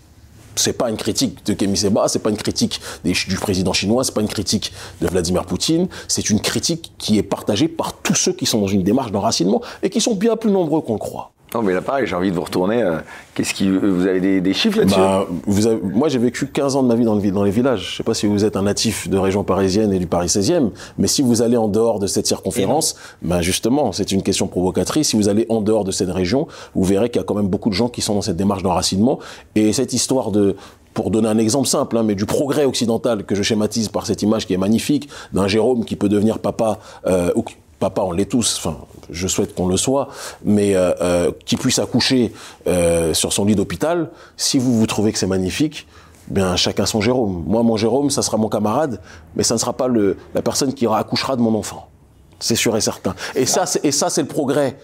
C'est 0.56 0.74
pas 0.74 0.88
une 0.88 0.96
critique 0.96 1.44
de 1.46 1.52
Kémy 1.52 1.76
Seba, 1.76 2.06
c'est 2.06 2.20
pas 2.20 2.30
une 2.30 2.36
critique 2.36 2.80
du 3.04 3.36
président 3.36 3.72
chinois, 3.72 4.04
c'est 4.04 4.14
pas 4.14 4.20
une 4.20 4.28
critique 4.28 4.72
de 5.00 5.08
Vladimir 5.08 5.44
Poutine, 5.46 5.88
c'est 6.06 6.30
une 6.30 6.40
critique 6.40 6.92
qui 6.96 7.18
est 7.18 7.24
partagée 7.24 7.66
par 7.66 7.94
tous 7.94 8.14
ceux 8.14 8.32
qui 8.32 8.46
sont 8.46 8.60
dans 8.60 8.68
une 8.68 8.84
démarche 8.84 9.10
d'enracinement 9.10 9.62
et 9.82 9.90
qui 9.90 10.00
sont 10.00 10.14
bien 10.14 10.36
plus 10.36 10.52
nombreux 10.52 10.80
qu'on 10.80 10.92
le 10.92 10.98
croit. 11.00 11.33
Non, 11.54 11.62
mais 11.62 11.72
là, 11.72 11.82
pareil, 11.82 12.06
j'ai 12.06 12.16
envie 12.16 12.30
de 12.30 12.34
vous 12.34 12.42
retourner. 12.42 12.82
Euh, 12.82 12.98
qu'est-ce 13.34 13.54
qui, 13.54 13.70
vous 13.70 14.06
avez 14.06 14.40
des, 14.40 14.54
chiffres 14.54 14.78
là-dessus? 14.78 14.98
Bah, 14.98 15.26
Moi, 15.82 16.08
j'ai 16.08 16.18
vécu 16.18 16.48
15 16.48 16.74
ans 16.74 16.82
de 16.82 16.88
ma 16.88 16.96
vie 16.96 17.04
dans, 17.04 17.14
le, 17.14 17.30
dans 17.30 17.44
les 17.44 17.52
villages. 17.52 17.92
Je 17.92 17.96
sais 17.98 18.02
pas 18.02 18.14
si 18.14 18.26
vous 18.26 18.44
êtes 18.44 18.56
un 18.56 18.62
natif 18.62 19.08
de 19.08 19.16
région 19.16 19.44
parisienne 19.44 19.92
et 19.92 20.00
du 20.00 20.08
Paris 20.08 20.26
16e, 20.26 20.70
mais 20.98 21.06
si 21.06 21.22
vous 21.22 21.42
allez 21.42 21.56
en 21.56 21.68
dehors 21.68 22.00
de 22.00 22.08
cette 22.08 22.26
circonférence, 22.26 22.96
bah, 23.22 23.40
justement, 23.40 23.92
c'est 23.92 24.10
une 24.10 24.22
question 24.22 24.48
provocatrice. 24.48 25.10
Si 25.10 25.16
vous 25.16 25.28
allez 25.28 25.46
en 25.48 25.60
dehors 25.60 25.84
de 25.84 25.92
cette 25.92 26.10
région, 26.10 26.48
vous 26.74 26.84
verrez 26.84 27.08
qu'il 27.08 27.20
y 27.20 27.24
a 27.24 27.24
quand 27.24 27.36
même 27.36 27.48
beaucoup 27.48 27.70
de 27.70 27.74
gens 27.74 27.88
qui 27.88 28.00
sont 28.00 28.14
dans 28.14 28.22
cette 28.22 28.36
démarche 28.36 28.64
d'enracinement. 28.64 29.20
Et 29.54 29.72
cette 29.72 29.92
histoire 29.92 30.32
de 30.32 30.56
pour 30.92 31.10
donner 31.10 31.28
un 31.28 31.38
exemple 31.38 31.66
simple, 31.66 31.98
hein, 31.98 32.04
mais 32.04 32.14
du 32.14 32.24
progrès 32.24 32.64
occidental 32.64 33.24
que 33.24 33.34
je 33.34 33.42
schématise 33.42 33.88
par 33.88 34.06
cette 34.06 34.22
image 34.22 34.46
qui 34.46 34.54
est 34.54 34.58
magnifique, 34.58 35.08
d'un 35.32 35.48
Jérôme 35.48 35.84
qui 35.84 35.96
peut 35.96 36.08
devenir 36.08 36.38
papa, 36.38 36.78
euh, 37.06 37.32
papa, 37.84 38.00
on 38.00 38.12
l'est 38.12 38.30
tous, 38.30 38.56
enfin, 38.58 38.78
je 39.10 39.28
souhaite 39.28 39.54
qu'on 39.54 39.68
le 39.68 39.76
soit, 39.76 40.08
mais 40.42 40.74
euh, 40.74 40.92
euh, 41.02 41.32
qui 41.44 41.56
puisse 41.56 41.78
accoucher 41.78 42.32
euh, 42.66 43.12
sur 43.12 43.34
son 43.34 43.44
lit 43.44 43.54
d'hôpital, 43.54 44.10
si 44.38 44.58
vous 44.58 44.78
vous 44.78 44.86
trouvez 44.86 45.12
que 45.12 45.18
c'est 45.18 45.26
magnifique, 45.26 45.86
bien 46.28 46.56
chacun 46.56 46.86
son 46.86 47.02
Jérôme. 47.02 47.44
Moi, 47.46 47.62
mon 47.62 47.76
Jérôme, 47.76 48.08
ça 48.08 48.22
sera 48.22 48.38
mon 48.38 48.48
camarade, 48.48 49.00
mais 49.36 49.42
ça 49.42 49.54
ne 49.54 49.58
sera 49.58 49.74
pas 49.74 49.86
le, 49.86 50.16
la 50.32 50.40
personne 50.40 50.72
qui 50.72 50.86
accouchera 50.86 51.36
de 51.36 51.42
mon 51.42 51.54
enfant. 51.54 51.88
C'est 52.40 52.56
sûr 52.56 52.74
et 52.74 52.80
certain. 52.80 53.14
Et 53.34 53.44
ça, 53.44 53.64
et 53.82 53.92
ça, 53.92 54.08
c'est 54.08 54.22
le 54.22 54.28
progrès. 54.28 54.78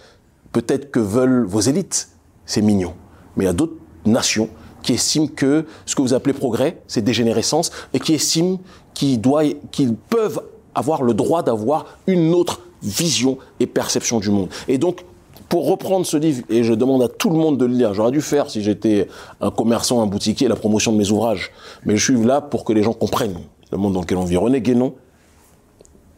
Peut-être 0.53 0.91
que 0.91 1.01
veulent 1.01 1.47
vos 1.47 1.61
élites, 1.61 2.11
c'est 2.45 2.61
mignon. 2.61 2.93
Mais 3.37 3.45
il 3.45 3.47
y 3.47 3.51
a 3.51 3.55
d'autres 3.55 3.79
nations 4.05 4.51
qui 4.83 4.93
estiment 4.93 5.27
que 5.27 5.65
ce 5.87 5.95
que 5.95 6.03
vous 6.03 6.13
appelez 6.13 6.35
progrès, 6.35 6.83
c'est 6.87 7.01
dégénérescence, 7.01 7.71
et 7.95 7.99
qui 7.99 8.13
estiment 8.13 8.59
qu'ils 8.93 9.23
qu'ils 9.71 9.95
peuvent 9.95 10.43
avoir 10.75 11.03
le 11.03 11.15
droit 11.15 11.43
d'avoir 11.43 11.87
une 12.07 12.35
autre 12.35 12.61
vision 12.83 13.39
et 13.59 13.67
perception 13.67 14.21
du 14.21 14.31
monde. 14.31 14.49
Et 14.69 14.79
donc, 14.79 15.05
pour 15.49 15.69
reprendre 15.69 16.07
ce 16.07 16.17
livre, 16.17 16.43
et 16.49 16.63
je 16.63 16.73
demande 16.73 17.03
à 17.03 17.09
tout 17.09 17.31
le 17.31 17.37
monde 17.37 17.59
de 17.59 17.65
le 17.65 17.75
lire, 17.75 17.93
j'aurais 17.93 18.13
dû 18.13 18.21
faire 18.21 18.49
si 18.51 18.63
j'étais 18.63 19.09
un 19.41 19.51
commerçant, 19.51 20.01
un 20.01 20.07
boutiquier, 20.07 20.47
la 20.49 20.57
promotion 20.57 20.93
de 20.93 20.99
mes 20.99 21.11
ouvrages. 21.11 21.51
Mais 21.85 21.97
je 21.97 22.05
suis 22.05 22.25
là 22.25 22.41
pour 22.41 22.65
que 22.65 22.73
les 22.73 22.83
gens 22.83 22.93
comprennent 22.93 23.41
le 23.73 23.79
monde 23.79 23.95
dans 23.95 24.01
lequel 24.01 24.19
on 24.19 24.25
vit. 24.25 24.37
René 24.37 24.61
Guénon, 24.61 24.95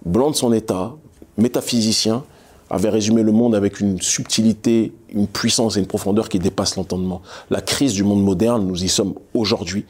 blanc 0.04 0.30
de 0.30 0.36
son 0.36 0.52
état, 0.52 0.92
métaphysicien, 1.38 2.24
avait 2.72 2.88
résumé 2.88 3.22
le 3.22 3.32
monde 3.32 3.54
avec 3.54 3.80
une 3.80 4.00
subtilité, 4.00 4.92
une 5.10 5.28
puissance 5.28 5.76
et 5.76 5.80
une 5.80 5.86
profondeur 5.86 6.30
qui 6.30 6.38
dépassent 6.38 6.76
l'entendement. 6.76 7.20
La 7.50 7.60
crise 7.60 7.92
du 7.92 8.02
monde 8.02 8.24
moderne, 8.24 8.66
nous 8.66 8.82
y 8.82 8.88
sommes 8.88 9.14
aujourd'hui. 9.34 9.84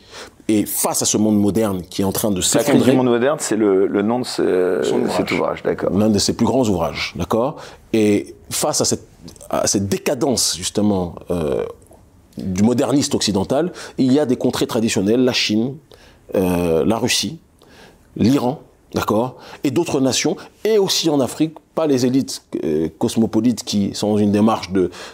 Et 0.49 0.66
face 0.66 1.01
à 1.01 1.05
ce 1.05 1.16
monde 1.16 1.39
moderne 1.39 1.83
qui 1.89 2.03
est 2.03 2.05
en 2.05 2.11
train 2.11 2.33
de 2.33 2.41
s'effondrer... 2.41 2.72
La 2.72 2.80
crise 2.80 2.91
du 2.91 2.97
monde 2.97 3.09
moderne, 3.09 3.37
c'est 3.39 3.57
le, 3.57 3.87
nom 4.03 4.18
de 4.18 4.24
cet 4.24 5.30
ouvrage, 5.30 5.62
d'accord. 5.62 5.97
L'un 5.97 6.11
de 6.11 6.18
ses 6.18 6.35
plus 6.35 6.45
grands 6.45 6.68
ouvrages, 6.68 7.14
d'accord 7.16 7.57
Et 7.93 8.35
face 8.51 8.80
à 8.80 8.85
cette, 8.85 9.07
à 9.49 9.68
cette 9.68 9.87
décadence, 9.87 10.57
justement, 10.57 11.14
euh, 11.30 11.64
du 12.37 12.64
moderniste 12.64 13.14
occidental, 13.14 13.72
il 13.97 14.12
y 14.12 14.18
a 14.18 14.26
des 14.26 14.37
contrées 14.37 14.66
traditionnelles, 14.66 15.22
la 15.22 15.33
Chine, 15.33 15.76
euh, 16.35 16.85
la 16.85 16.99
Russie, 16.99 17.39
l'Iran, 18.16 18.61
d'accord? 18.95 19.36
Et 19.64 19.70
d'autres 19.70 20.01
nations, 20.01 20.36
et 20.64 20.78
aussi 20.78 21.09
en 21.11 21.20
Afrique, 21.20 21.55
pas 21.74 21.86
les 21.86 22.07
élites 22.07 22.43
euh, 22.64 22.88
cosmopolites 22.99 23.64
qui 23.64 23.95
sont 23.95 24.12
dans 24.12 24.18
une 24.18 24.32
démarche 24.32 24.70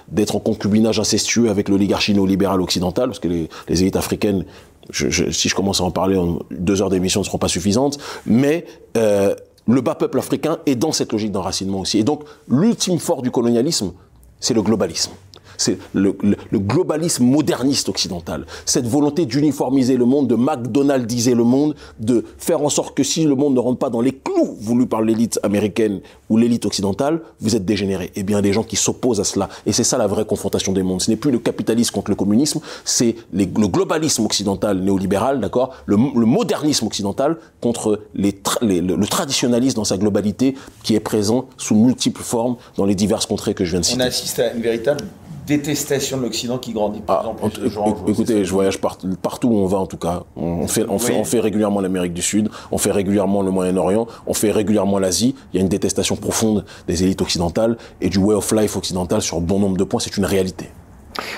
d'être 0.08 0.36
en 0.36 0.40
concubinage 0.40 0.98
incestueux 0.98 1.50
avec 1.50 1.68
l'oligarchie 1.68 2.14
néolibérale 2.14 2.60
occidentale, 2.60 3.08
parce 3.08 3.20
que 3.20 3.28
les, 3.28 3.48
élites 3.68 3.96
africaines, 3.96 4.44
si 4.92 5.48
je 5.48 5.54
commence 5.54 5.80
à 5.80 5.84
en 5.84 5.90
parler, 5.90 6.16
en 6.16 6.40
deux 6.50 6.82
heures 6.82 6.90
d'émission 6.90 7.20
ne 7.20 7.24
seront 7.24 7.38
pas 7.38 7.48
suffisantes, 7.48 7.98
mais 8.26 8.64
euh, 8.96 9.34
le 9.66 9.80
bas 9.80 9.94
peuple 9.94 10.18
africain 10.18 10.58
est 10.66 10.76
dans 10.76 10.92
cette 10.92 11.12
logique 11.12 11.30
d'enracinement 11.30 11.80
aussi. 11.80 11.98
Et 11.98 12.04
donc, 12.04 12.22
l'ultime 12.48 12.98
fort 12.98 13.22
du 13.22 13.30
colonialisme, 13.30 13.92
c'est 14.40 14.54
le 14.54 14.62
globalisme. 14.62 15.12
C'est 15.58 15.78
le, 15.92 16.16
globalisme 16.54 17.24
moderniste 17.24 17.88
occidental. 17.88 18.46
Cette 18.64 18.86
volonté 18.86 19.26
d'uniformiser 19.26 19.96
le 19.96 20.06
monde, 20.06 20.28
de 20.28 20.36
McDonaldiser 20.36 21.34
le 21.34 21.44
monde, 21.44 21.74
de 21.98 22.24
faire 22.38 22.62
en 22.62 22.68
sorte 22.68 22.96
que 22.96 23.02
si 23.02 23.24
le 23.24 23.34
monde 23.34 23.54
ne 23.54 23.60
rentre 23.60 23.78
pas 23.78 23.90
dans 23.90 24.00
les 24.00 24.12
clous 24.12 24.56
voulus 24.60 24.86
par 24.86 25.02
l'élite 25.02 25.38
américaine 25.42 26.00
ou 26.30 26.36
l'élite 26.36 26.64
occidentale, 26.64 27.20
vous 27.40 27.56
êtes 27.56 27.64
dégénéré. 27.64 28.12
Eh 28.14 28.22
bien, 28.22 28.40
des 28.40 28.52
gens 28.52 28.62
qui 28.62 28.76
s'opposent 28.76 29.20
à 29.20 29.24
cela. 29.24 29.48
Et 29.66 29.72
c'est 29.72 29.84
ça 29.84 29.98
la 29.98 30.06
vraie 30.06 30.24
confrontation 30.24 30.72
des 30.72 30.82
mondes. 30.82 31.02
Ce 31.02 31.10
n'est 31.10 31.16
plus 31.16 31.32
le 31.32 31.40
capitalisme 31.40 31.92
contre 31.92 32.10
le 32.10 32.16
communisme, 32.16 32.60
c'est 32.84 33.16
le 33.32 33.66
globalisme 33.66 34.24
occidental 34.24 34.78
néolibéral, 34.80 35.40
d'accord? 35.40 35.74
Le, 35.86 35.96
modernisme 35.96 36.86
occidental 36.86 37.36
contre 37.60 38.00
les, 38.14 38.38
le, 38.62 39.06
traditionnalisme 39.06 39.76
dans 39.76 39.84
sa 39.84 39.96
globalité 39.96 40.54
qui 40.84 40.94
est 40.94 41.00
présent 41.00 41.46
sous 41.56 41.74
multiples 41.74 42.22
formes 42.22 42.56
dans 42.76 42.84
les 42.84 42.94
diverses 42.94 43.26
contrées 43.26 43.54
que 43.54 43.64
je 43.64 43.72
viens 43.72 43.80
de 43.80 43.84
citer. 43.84 44.02
On 44.02 44.06
assiste 44.06 44.38
à 44.38 44.52
une 44.52 44.62
véritable 44.62 45.00
détestation 45.48 46.18
de 46.18 46.22
l'Occident 46.22 46.58
qui 46.58 46.72
grandit 46.72 47.00
de 47.00 47.04
plus 47.04 47.14
ah, 47.16 47.26
en 47.26 47.92
plus. 47.92 48.12
écoutez, 48.12 48.44
je 48.44 48.52
voyage 48.52 48.78
partout 48.78 49.48
où 49.48 49.56
on 49.56 49.66
va 49.66 49.78
en 49.78 49.86
tout 49.86 49.96
cas. 49.96 50.24
On 50.36 50.68
fait, 50.68 50.84
on 50.88 50.98
fait, 50.98 51.18
on 51.18 51.24
fait 51.24 51.40
régulièrement 51.40 51.80
l'Amérique 51.80 52.12
du 52.12 52.22
Sud, 52.22 52.50
on 52.70 52.78
fait 52.78 52.92
régulièrement 52.92 53.42
le 53.42 53.50
Moyen-Orient, 53.50 54.06
on 54.26 54.34
fait 54.34 54.52
régulièrement 54.52 54.98
l'Asie. 54.98 55.34
Il 55.52 55.56
y 55.56 55.60
a 55.60 55.62
une 55.62 55.68
détestation 55.68 56.16
profonde 56.16 56.64
des 56.86 57.02
élites 57.02 57.22
occidentales 57.22 57.76
et 58.00 58.10
du 58.10 58.18
way 58.18 58.34
of 58.34 58.52
life 58.52 58.76
occidental 58.76 59.22
sur 59.22 59.40
bon 59.40 59.58
nombre 59.58 59.76
de 59.76 59.84
points. 59.84 60.00
C'est 60.00 60.16
une 60.16 60.26
réalité. 60.26 60.66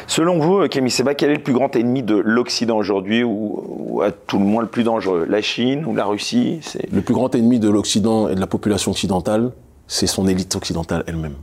Selon 0.06 0.38
vous, 0.38 0.68
Camille 0.68 0.90
Seba, 0.90 1.14
quel 1.14 1.30
est 1.30 1.36
le 1.36 1.42
plus 1.42 1.54
grand 1.54 1.74
ennemi 1.74 2.02
de 2.02 2.16
l'Occident 2.16 2.76
aujourd'hui, 2.76 3.24
ou, 3.24 4.02
à 4.04 4.10
tout 4.10 4.38
le 4.38 4.44
moins 4.44 4.62
le 4.62 4.68
plus 4.68 4.82
dangereux? 4.82 5.26
La 5.28 5.40
Chine 5.40 5.86
ou 5.86 5.94
la 5.94 6.04
Russie? 6.04 6.60
Le 6.92 7.00
plus 7.00 7.14
grand 7.14 7.34
ennemi 7.34 7.58
de 7.58 7.70
l'Occident 7.70 8.28
et 8.28 8.34
de 8.34 8.40
la 8.40 8.46
population 8.46 8.90
occidentale, 8.90 9.52
c'est 9.86 10.06
son 10.06 10.26
élite 10.26 10.54
occidentale 10.54 11.04
elle-même. 11.06 11.36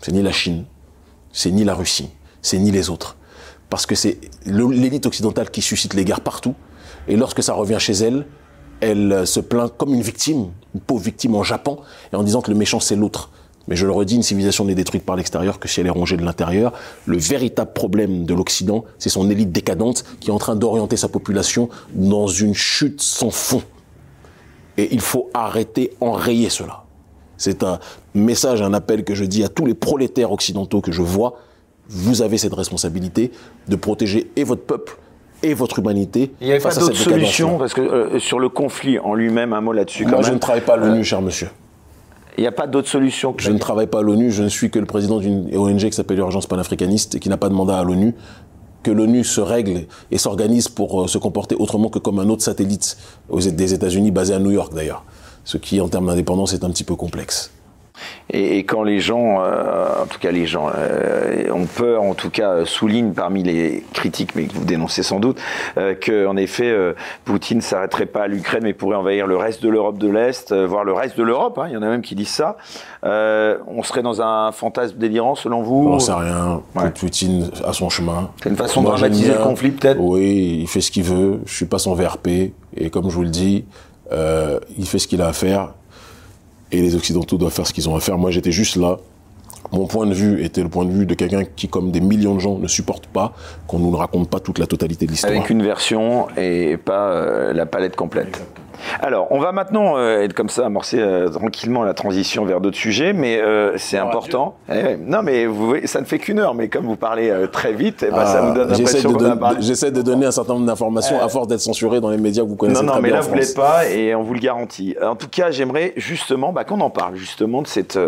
C'est 0.00 0.12
ni 0.12 0.22
la 0.22 0.32
Chine, 0.32 0.64
c'est 1.36 1.50
ni 1.50 1.64
la 1.64 1.74
Russie, 1.74 2.08
c'est 2.40 2.58
ni 2.58 2.70
les 2.70 2.88
autres. 2.88 3.16
Parce 3.68 3.84
que 3.84 3.94
c'est 3.94 4.18
l'élite 4.46 5.04
occidentale 5.04 5.50
qui 5.50 5.60
suscite 5.60 5.92
les 5.92 6.04
guerres 6.04 6.22
partout, 6.22 6.54
et 7.08 7.16
lorsque 7.16 7.42
ça 7.42 7.52
revient 7.52 7.76
chez 7.78 7.92
elle, 7.92 8.26
elle 8.80 9.26
se 9.26 9.40
plaint 9.40 9.70
comme 9.76 9.92
une 9.92 10.00
victime, 10.00 10.48
une 10.74 10.80
pauvre 10.80 11.02
victime 11.02 11.34
en 11.34 11.42
Japon, 11.42 11.78
et 12.12 12.16
en 12.16 12.22
disant 12.22 12.40
que 12.40 12.50
le 12.50 12.56
méchant 12.56 12.80
c'est 12.80 12.96
l'autre. 12.96 13.30
Mais 13.68 13.76
je 13.76 13.84
le 13.84 13.92
redis, 13.92 14.14
une 14.16 14.22
civilisation 14.22 14.64
n'est 14.64 14.74
détruite 14.74 15.04
par 15.04 15.16
l'extérieur 15.16 15.58
que 15.58 15.68
si 15.68 15.80
elle 15.80 15.88
est 15.88 15.90
rongée 15.90 16.16
de 16.16 16.24
l'intérieur. 16.24 16.72
Le 17.04 17.18
véritable 17.18 17.72
problème 17.72 18.24
de 18.24 18.32
l'Occident, 18.32 18.84
c'est 18.98 19.08
son 19.08 19.28
élite 19.28 19.50
décadente 19.52 20.04
qui 20.20 20.30
est 20.30 20.32
en 20.32 20.38
train 20.38 20.56
d'orienter 20.56 20.96
sa 20.96 21.08
population 21.08 21.68
dans 21.92 22.28
une 22.28 22.54
chute 22.54 23.02
sans 23.02 23.30
fond. 23.30 23.62
Et 24.78 24.94
il 24.94 25.00
faut 25.00 25.30
arrêter, 25.34 25.92
enrayer 26.00 26.48
cela. 26.48 26.84
C'est 27.38 27.62
un 27.64 27.80
message, 28.22 28.62
un 28.62 28.74
appel 28.74 29.04
que 29.04 29.14
je 29.14 29.24
dis 29.24 29.44
à 29.44 29.48
tous 29.48 29.66
les 29.66 29.74
prolétaires 29.74 30.32
occidentaux 30.32 30.80
que 30.80 30.92
je 30.92 31.02
vois. 31.02 31.38
Vous 31.88 32.22
avez 32.22 32.38
cette 32.38 32.54
responsabilité 32.54 33.30
de 33.68 33.76
protéger 33.76 34.30
et 34.36 34.44
votre 34.44 34.62
peuple 34.62 34.98
et 35.42 35.54
votre 35.54 35.78
humanité. 35.78 36.32
Il 36.40 36.48
n'y 36.48 36.52
a 36.52 36.60
pas 36.60 36.74
d'autre 36.74 36.96
solution, 36.96 37.58
parce 37.58 37.74
que 37.74 37.80
euh, 37.80 38.18
sur 38.18 38.38
le 38.38 38.48
conflit 38.48 38.98
en 38.98 39.14
lui-même, 39.14 39.52
un 39.52 39.60
mot 39.60 39.72
là-dessus. 39.72 40.06
Moi, 40.06 40.22
je 40.22 40.32
ne 40.32 40.38
travaille 40.38 40.62
pas 40.62 40.74
à 40.74 40.76
l'ONU, 40.76 41.04
cher 41.04 41.22
monsieur. 41.22 41.48
Il 42.38 42.42
n'y 42.42 42.46
a 42.46 42.52
pas 42.52 42.66
d'autre 42.66 42.88
solution 42.88 43.34
Je 43.38 43.50
ne 43.50 43.58
travaille 43.58 43.86
pas 43.86 44.00
à 44.00 44.02
l'ONU, 44.02 44.30
je 44.30 44.42
ne 44.42 44.48
suis 44.48 44.70
que 44.70 44.78
le 44.78 44.84
président 44.84 45.18
d'une 45.18 45.56
ONG 45.56 45.78
qui 45.78 45.92
s'appelle 45.92 46.18
Urgence 46.18 46.46
panafricaniste 46.46 47.14
et 47.14 47.18
qui 47.18 47.30
n'a 47.30 47.38
pas 47.38 47.48
de 47.48 47.54
mandat 47.54 47.78
à 47.78 47.84
l'ONU. 47.84 48.14
Que 48.82 48.90
l'ONU 48.90 49.24
se 49.24 49.40
règle 49.40 49.86
et 50.10 50.18
s'organise 50.18 50.68
pour 50.68 51.02
euh, 51.02 51.06
se 51.08 51.18
comporter 51.18 51.56
autrement 51.58 51.88
que 51.88 51.98
comme 51.98 52.18
un 52.18 52.28
autre 52.28 52.42
satellite 52.42 52.96
des 53.30 53.74
États-Unis 53.74 54.10
basé 54.10 54.34
à 54.34 54.38
New 54.38 54.50
York 54.50 54.74
d'ailleurs. 54.74 55.04
Ce 55.44 55.56
qui, 55.56 55.80
en 55.80 55.88
termes 55.88 56.06
d'indépendance, 56.06 56.52
est 56.52 56.62
un 56.62 56.70
petit 56.70 56.84
peu 56.84 56.94
complexe. 56.94 57.50
Et, 58.32 58.64
quand 58.64 58.82
les 58.82 59.00
gens, 59.00 59.40
euh, 59.40 60.02
en 60.02 60.06
tout 60.06 60.18
cas 60.18 60.30
les 60.30 60.46
gens, 60.46 60.68
euh, 60.74 61.50
ont 61.52 61.66
peur, 61.66 62.02
en 62.02 62.14
tout 62.14 62.30
cas 62.30 62.64
soulignent 62.64 63.12
parmi 63.12 63.42
les 63.42 63.84
critiques, 63.92 64.34
mais 64.34 64.46
que 64.46 64.54
vous 64.54 64.64
dénoncez 64.64 65.02
sans 65.02 65.20
doute, 65.20 65.38
euh, 65.78 65.94
qu'en 65.94 66.36
effet 66.36 66.74
Poutine 67.24 67.60
s'arrêterait 67.60 68.06
pas 68.06 68.22
à 68.22 68.26
l'Ukraine, 68.26 68.62
mais 68.64 68.72
pourrait 68.72 68.96
envahir 68.96 69.26
le 69.26 69.36
reste 69.36 69.62
de 69.62 69.68
l'Europe 69.68 69.98
de 69.98 70.08
l'Est, 70.08 70.52
voire 70.52 70.84
le 70.84 70.92
reste 70.92 71.16
de 71.16 71.22
l'Europe. 71.22 71.58
Hein, 71.58 71.66
il 71.68 71.74
y 71.74 71.76
en 71.76 71.82
a 71.82 71.88
même 71.88 72.02
qui 72.02 72.14
disent 72.14 72.28
ça. 72.28 72.56
on 73.02 73.82
serait 73.82 74.02
dans 74.02 74.20
un 74.20 74.52
fantasme 74.52 74.98
délirant, 74.98 75.34
selon 75.34 75.62
vous 75.62 75.88
On 75.88 75.98
sait 75.98 76.12
rien. 76.12 76.62
Poutine 76.98 77.50
a 77.64 77.72
son 77.72 77.88
chemin. 77.88 78.30
C'est 78.42 78.48
une 78.48 78.56
façon 78.56 78.82
de 78.82 78.86
dramatiser 78.86 79.32
le 79.32 79.42
conflit, 79.42 79.70
peut-être? 79.70 80.00
Oui, 80.00 80.58
il 80.60 80.68
fait 80.68 80.80
ce 80.80 80.90
qu'il 80.90 81.04
veut. 81.04 81.40
Je 81.46 81.54
suis 81.54 81.66
pas 81.66 81.78
son 81.78 81.94
VRP, 81.94 82.52
et 82.76 82.90
comme 82.90 83.08
je 83.08 83.14
vous 83.14 83.22
le 83.22 83.28
dis, 83.28 83.64
il 84.10 84.86
fait 84.86 84.98
ce 84.98 85.06
qu'il 85.06 85.22
a 85.22 85.28
à 85.28 85.32
faire 85.32 85.70
et 86.72 86.80
les 86.80 86.94
Occidentaux 86.94 87.38
doivent 87.38 87.52
faire 87.52 87.66
ce 87.66 87.72
qu'ils 87.72 87.88
ont 87.88 87.96
à 87.96 88.00
faire. 88.00 88.18
Moi, 88.18 88.30
j'étais 88.30 88.52
juste 88.52 88.76
là. 88.76 88.98
Mon 89.72 89.86
point 89.86 90.06
de 90.06 90.14
vue 90.14 90.44
était 90.44 90.62
le 90.62 90.68
point 90.68 90.84
de 90.84 90.92
vue 90.92 91.06
de 91.06 91.14
quelqu'un 91.14 91.42
qui, 91.44 91.68
comme 91.68 91.90
des 91.90 92.00
millions 92.00 92.34
de 92.34 92.40
gens, 92.40 92.58
ne 92.58 92.68
supporte 92.68 93.06
pas 93.06 93.34
qu'on 93.66 93.80
nous 93.80 93.90
raconte 93.90 94.30
pas 94.30 94.38
toute 94.38 94.58
la 94.58 94.66
totalité 94.66 95.06
de 95.06 95.10
l'histoire. 95.10 95.32
Avec 95.32 95.50
une 95.50 95.62
version 95.62 96.28
et 96.36 96.76
pas 96.76 97.10
euh, 97.10 97.52
la 97.52 97.66
palette 97.66 97.96
complète. 97.96 98.42
Alors, 99.00 99.28
on 99.30 99.38
va 99.38 99.52
maintenant 99.52 99.96
euh, 99.96 100.22
être 100.22 100.34
comme 100.34 100.48
ça, 100.48 100.66
amorcer 100.66 100.98
euh, 100.98 101.28
tranquillement 101.28 101.82
la 101.82 101.94
transition 101.94 102.44
vers 102.44 102.60
d'autres 102.60 102.76
sujets, 102.76 103.12
mais 103.12 103.38
euh, 103.40 103.76
c'est 103.76 103.98
important. 103.98 104.56
Eh 104.72 104.96
non, 104.96 105.22
mais 105.22 105.46
vous 105.46 105.66
voyez, 105.66 105.86
ça 105.86 106.00
ne 106.00 106.06
fait 106.06 106.18
qu'une 106.18 106.38
heure, 106.38 106.54
mais 106.54 106.68
comme 106.68 106.86
vous 106.86 106.96
parlez 106.96 107.32
très 107.52 107.72
vite, 107.72 108.04
eh 108.06 108.10
ben, 108.10 108.26
ça 108.26 108.42
nous 108.42 108.54
donne 108.54 108.68
l'impression 108.68 109.12
qu'on 109.12 109.24
a 109.24 109.36
parlé. 109.36 109.58
J'essaie 109.60 109.90
de 109.90 110.02
donner 110.02 110.26
un 110.26 110.30
certain 110.30 110.54
nombre 110.54 110.66
d'informations 110.66 111.20
à 111.20 111.28
force 111.28 111.48
d'être 111.48 111.60
censuré 111.60 112.00
dans 112.00 112.10
les 112.10 112.18
médias 112.18 112.42
que 112.42 112.48
vous 112.48 112.56
connaissez 112.56 112.84
non, 112.84 112.94
non, 112.94 113.00
mais 113.00 113.10
là, 113.10 113.20
vous 113.20 113.34
ne 113.34 113.40
l'êtes 113.40 113.56
pas, 113.56 113.88
et 113.88 114.14
on 114.14 114.22
vous 114.22 114.34
le 114.34 114.40
garantit. 114.40 114.96
En 115.02 115.16
tout 115.16 115.28
cas, 115.28 115.50
j'aimerais 115.50 115.92
justement 115.96 116.52
bah, 116.52 116.64
qu'on 116.64 116.80
en 116.80 116.90
parle, 116.90 117.16
justement, 117.16 117.62
de 117.62 117.66
cette 117.66 117.98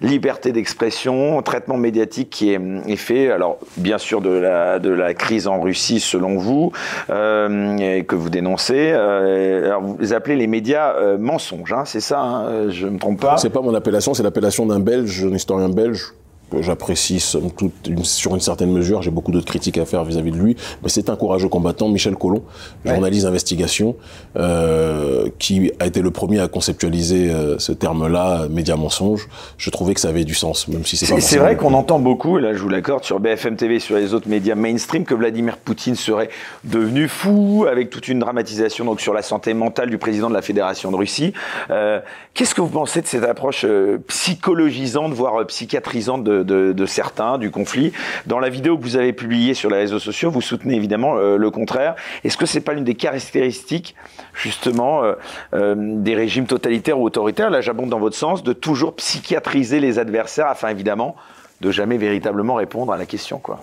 liberté 0.00 0.52
d'expression, 0.52 1.40
traitement 1.42 1.76
médiatique 1.76 2.30
qui 2.30 2.52
est, 2.52 2.60
est, 2.86 2.96
fait, 2.96 3.30
alors 3.30 3.58
bien 3.76 3.98
sûr 3.98 4.20
de 4.20 4.30
la, 4.30 4.78
de 4.78 4.90
la 4.90 5.14
crise 5.14 5.46
en 5.46 5.60
Russie, 5.60 6.00
selon 6.00 6.36
vous, 6.36 6.72
et 7.08 8.04
que 8.04 8.14
vous 8.14 8.30
dénoncez. 8.30 8.92
alors, 8.92 9.82
vous 9.82 10.09
appelez 10.14 10.36
les 10.36 10.46
médias 10.46 10.94
euh, 10.94 11.18
mensonges, 11.18 11.72
hein, 11.72 11.84
c'est 11.84 12.00
ça, 12.00 12.20
hein, 12.20 12.46
euh, 12.46 12.70
je 12.70 12.86
ne 12.86 12.92
me 12.92 12.98
trompe 12.98 13.20
pas. 13.20 13.36
C'est 13.36 13.50
pas 13.50 13.62
mon 13.62 13.74
appellation, 13.74 14.14
c'est 14.14 14.22
l'appellation 14.22 14.66
d'un 14.66 14.80
Belge, 14.80 15.24
un 15.24 15.34
historien 15.34 15.68
belge, 15.68 16.12
j'apprécie 16.60 17.20
sur 17.20 18.34
une 18.34 18.40
certaine 18.40 18.72
mesure. 18.72 19.02
J'ai 19.02 19.10
beaucoup 19.10 19.32
d'autres 19.32 19.46
critiques 19.46 19.78
à 19.78 19.84
faire 19.84 20.04
vis-à-vis 20.04 20.30
de 20.30 20.36
lui, 20.36 20.56
mais 20.82 20.88
c'est 20.88 21.08
un 21.08 21.16
courageux 21.16 21.48
combattant, 21.48 21.88
Michel 21.88 22.16
Collomb, 22.16 22.42
journaliste 22.84 23.24
d'investigation, 23.24 23.96
euh, 24.36 25.28
qui 25.38 25.72
a 25.78 25.86
été 25.86 26.02
le 26.02 26.10
premier 26.10 26.40
à 26.40 26.48
conceptualiser 26.48 27.30
euh, 27.30 27.58
ce 27.58 27.72
terme-là, 27.72 28.48
média 28.48 28.76
mensonge. 28.76 29.28
Je 29.58 29.70
trouvais 29.70 29.94
que 29.94 30.00
ça 30.00 30.08
avait 30.08 30.24
du 30.24 30.34
sens, 30.34 30.68
même 30.68 30.84
si 30.84 30.96
c'est 30.96 31.12
pas. 31.12 31.20
C'est 31.20 31.38
vrai 31.38 31.56
qu'on 31.56 31.74
entend 31.74 31.98
beaucoup, 31.98 32.38
et 32.38 32.42
là 32.42 32.54
je 32.54 32.58
vous 32.58 32.68
l'accorde, 32.68 33.04
sur 33.04 33.20
BFM 33.20 33.56
TV, 33.56 33.78
sur 33.78 33.96
les 33.96 34.14
autres 34.14 34.28
médias 34.28 34.54
mainstream, 34.54 35.04
que 35.04 35.14
Vladimir 35.14 35.56
Poutine 35.56 35.94
serait 35.94 36.30
devenu 36.64 37.08
fou, 37.08 37.66
avec 37.70 37.90
toute 37.90 38.08
une 38.08 38.18
dramatisation 38.18 38.84
donc 38.84 39.00
sur 39.00 39.14
la 39.14 39.22
santé 39.22 39.54
mentale 39.54 39.90
du 39.90 39.98
président 39.98 40.28
de 40.28 40.34
la 40.34 40.42
Fédération 40.42 40.90
de 40.90 40.96
Russie. 40.96 41.32
Euh, 41.70 42.00
Qu'est-ce 42.34 42.54
que 42.54 42.60
vous 42.60 42.68
pensez 42.68 43.02
de 43.02 43.06
cette 43.06 43.24
approche 43.24 43.66
psychologisante, 44.06 45.12
voire 45.12 45.44
psychiatrisante 45.46 46.24
de 46.24 46.39
de, 46.44 46.86
certains 46.86 47.38
du 47.38 47.50
conflit. 47.50 47.92
Dans 48.26 48.38
la 48.38 48.48
vidéo 48.48 48.76
que 48.76 48.82
vous 48.82 48.96
avez 48.96 49.12
publiée 49.12 49.54
sur 49.54 49.70
les 49.70 49.78
réseaux 49.78 49.98
sociaux, 49.98 50.30
vous 50.30 50.40
soutenez 50.40 50.74
évidemment 50.74 51.16
euh, 51.16 51.36
le 51.36 51.50
contraire. 51.50 51.94
Est-ce 52.24 52.36
que 52.36 52.46
c'est 52.46 52.60
pas 52.60 52.72
l'une 52.72 52.84
des 52.84 52.94
caractéristiques 52.94 53.94
justement 54.34 55.04
euh, 55.04 55.14
euh, 55.54 55.74
des 55.76 56.14
régimes 56.14 56.46
totalitaires 56.46 56.98
ou 56.98 57.04
autoritaires, 57.04 57.50
là 57.50 57.60
j'abonde 57.60 57.90
dans 57.90 57.98
votre 57.98 58.16
sens, 58.16 58.42
de 58.42 58.52
toujours 58.52 58.94
psychiatriser 58.96 59.80
les 59.80 59.98
adversaires 59.98 60.46
afin 60.46 60.68
évidemment 60.68 61.16
de 61.60 61.70
jamais 61.70 61.98
véritablement 61.98 62.54
répondre 62.54 62.92
à 62.92 62.96
la 62.96 63.06
question 63.06 63.38
quoi? 63.38 63.60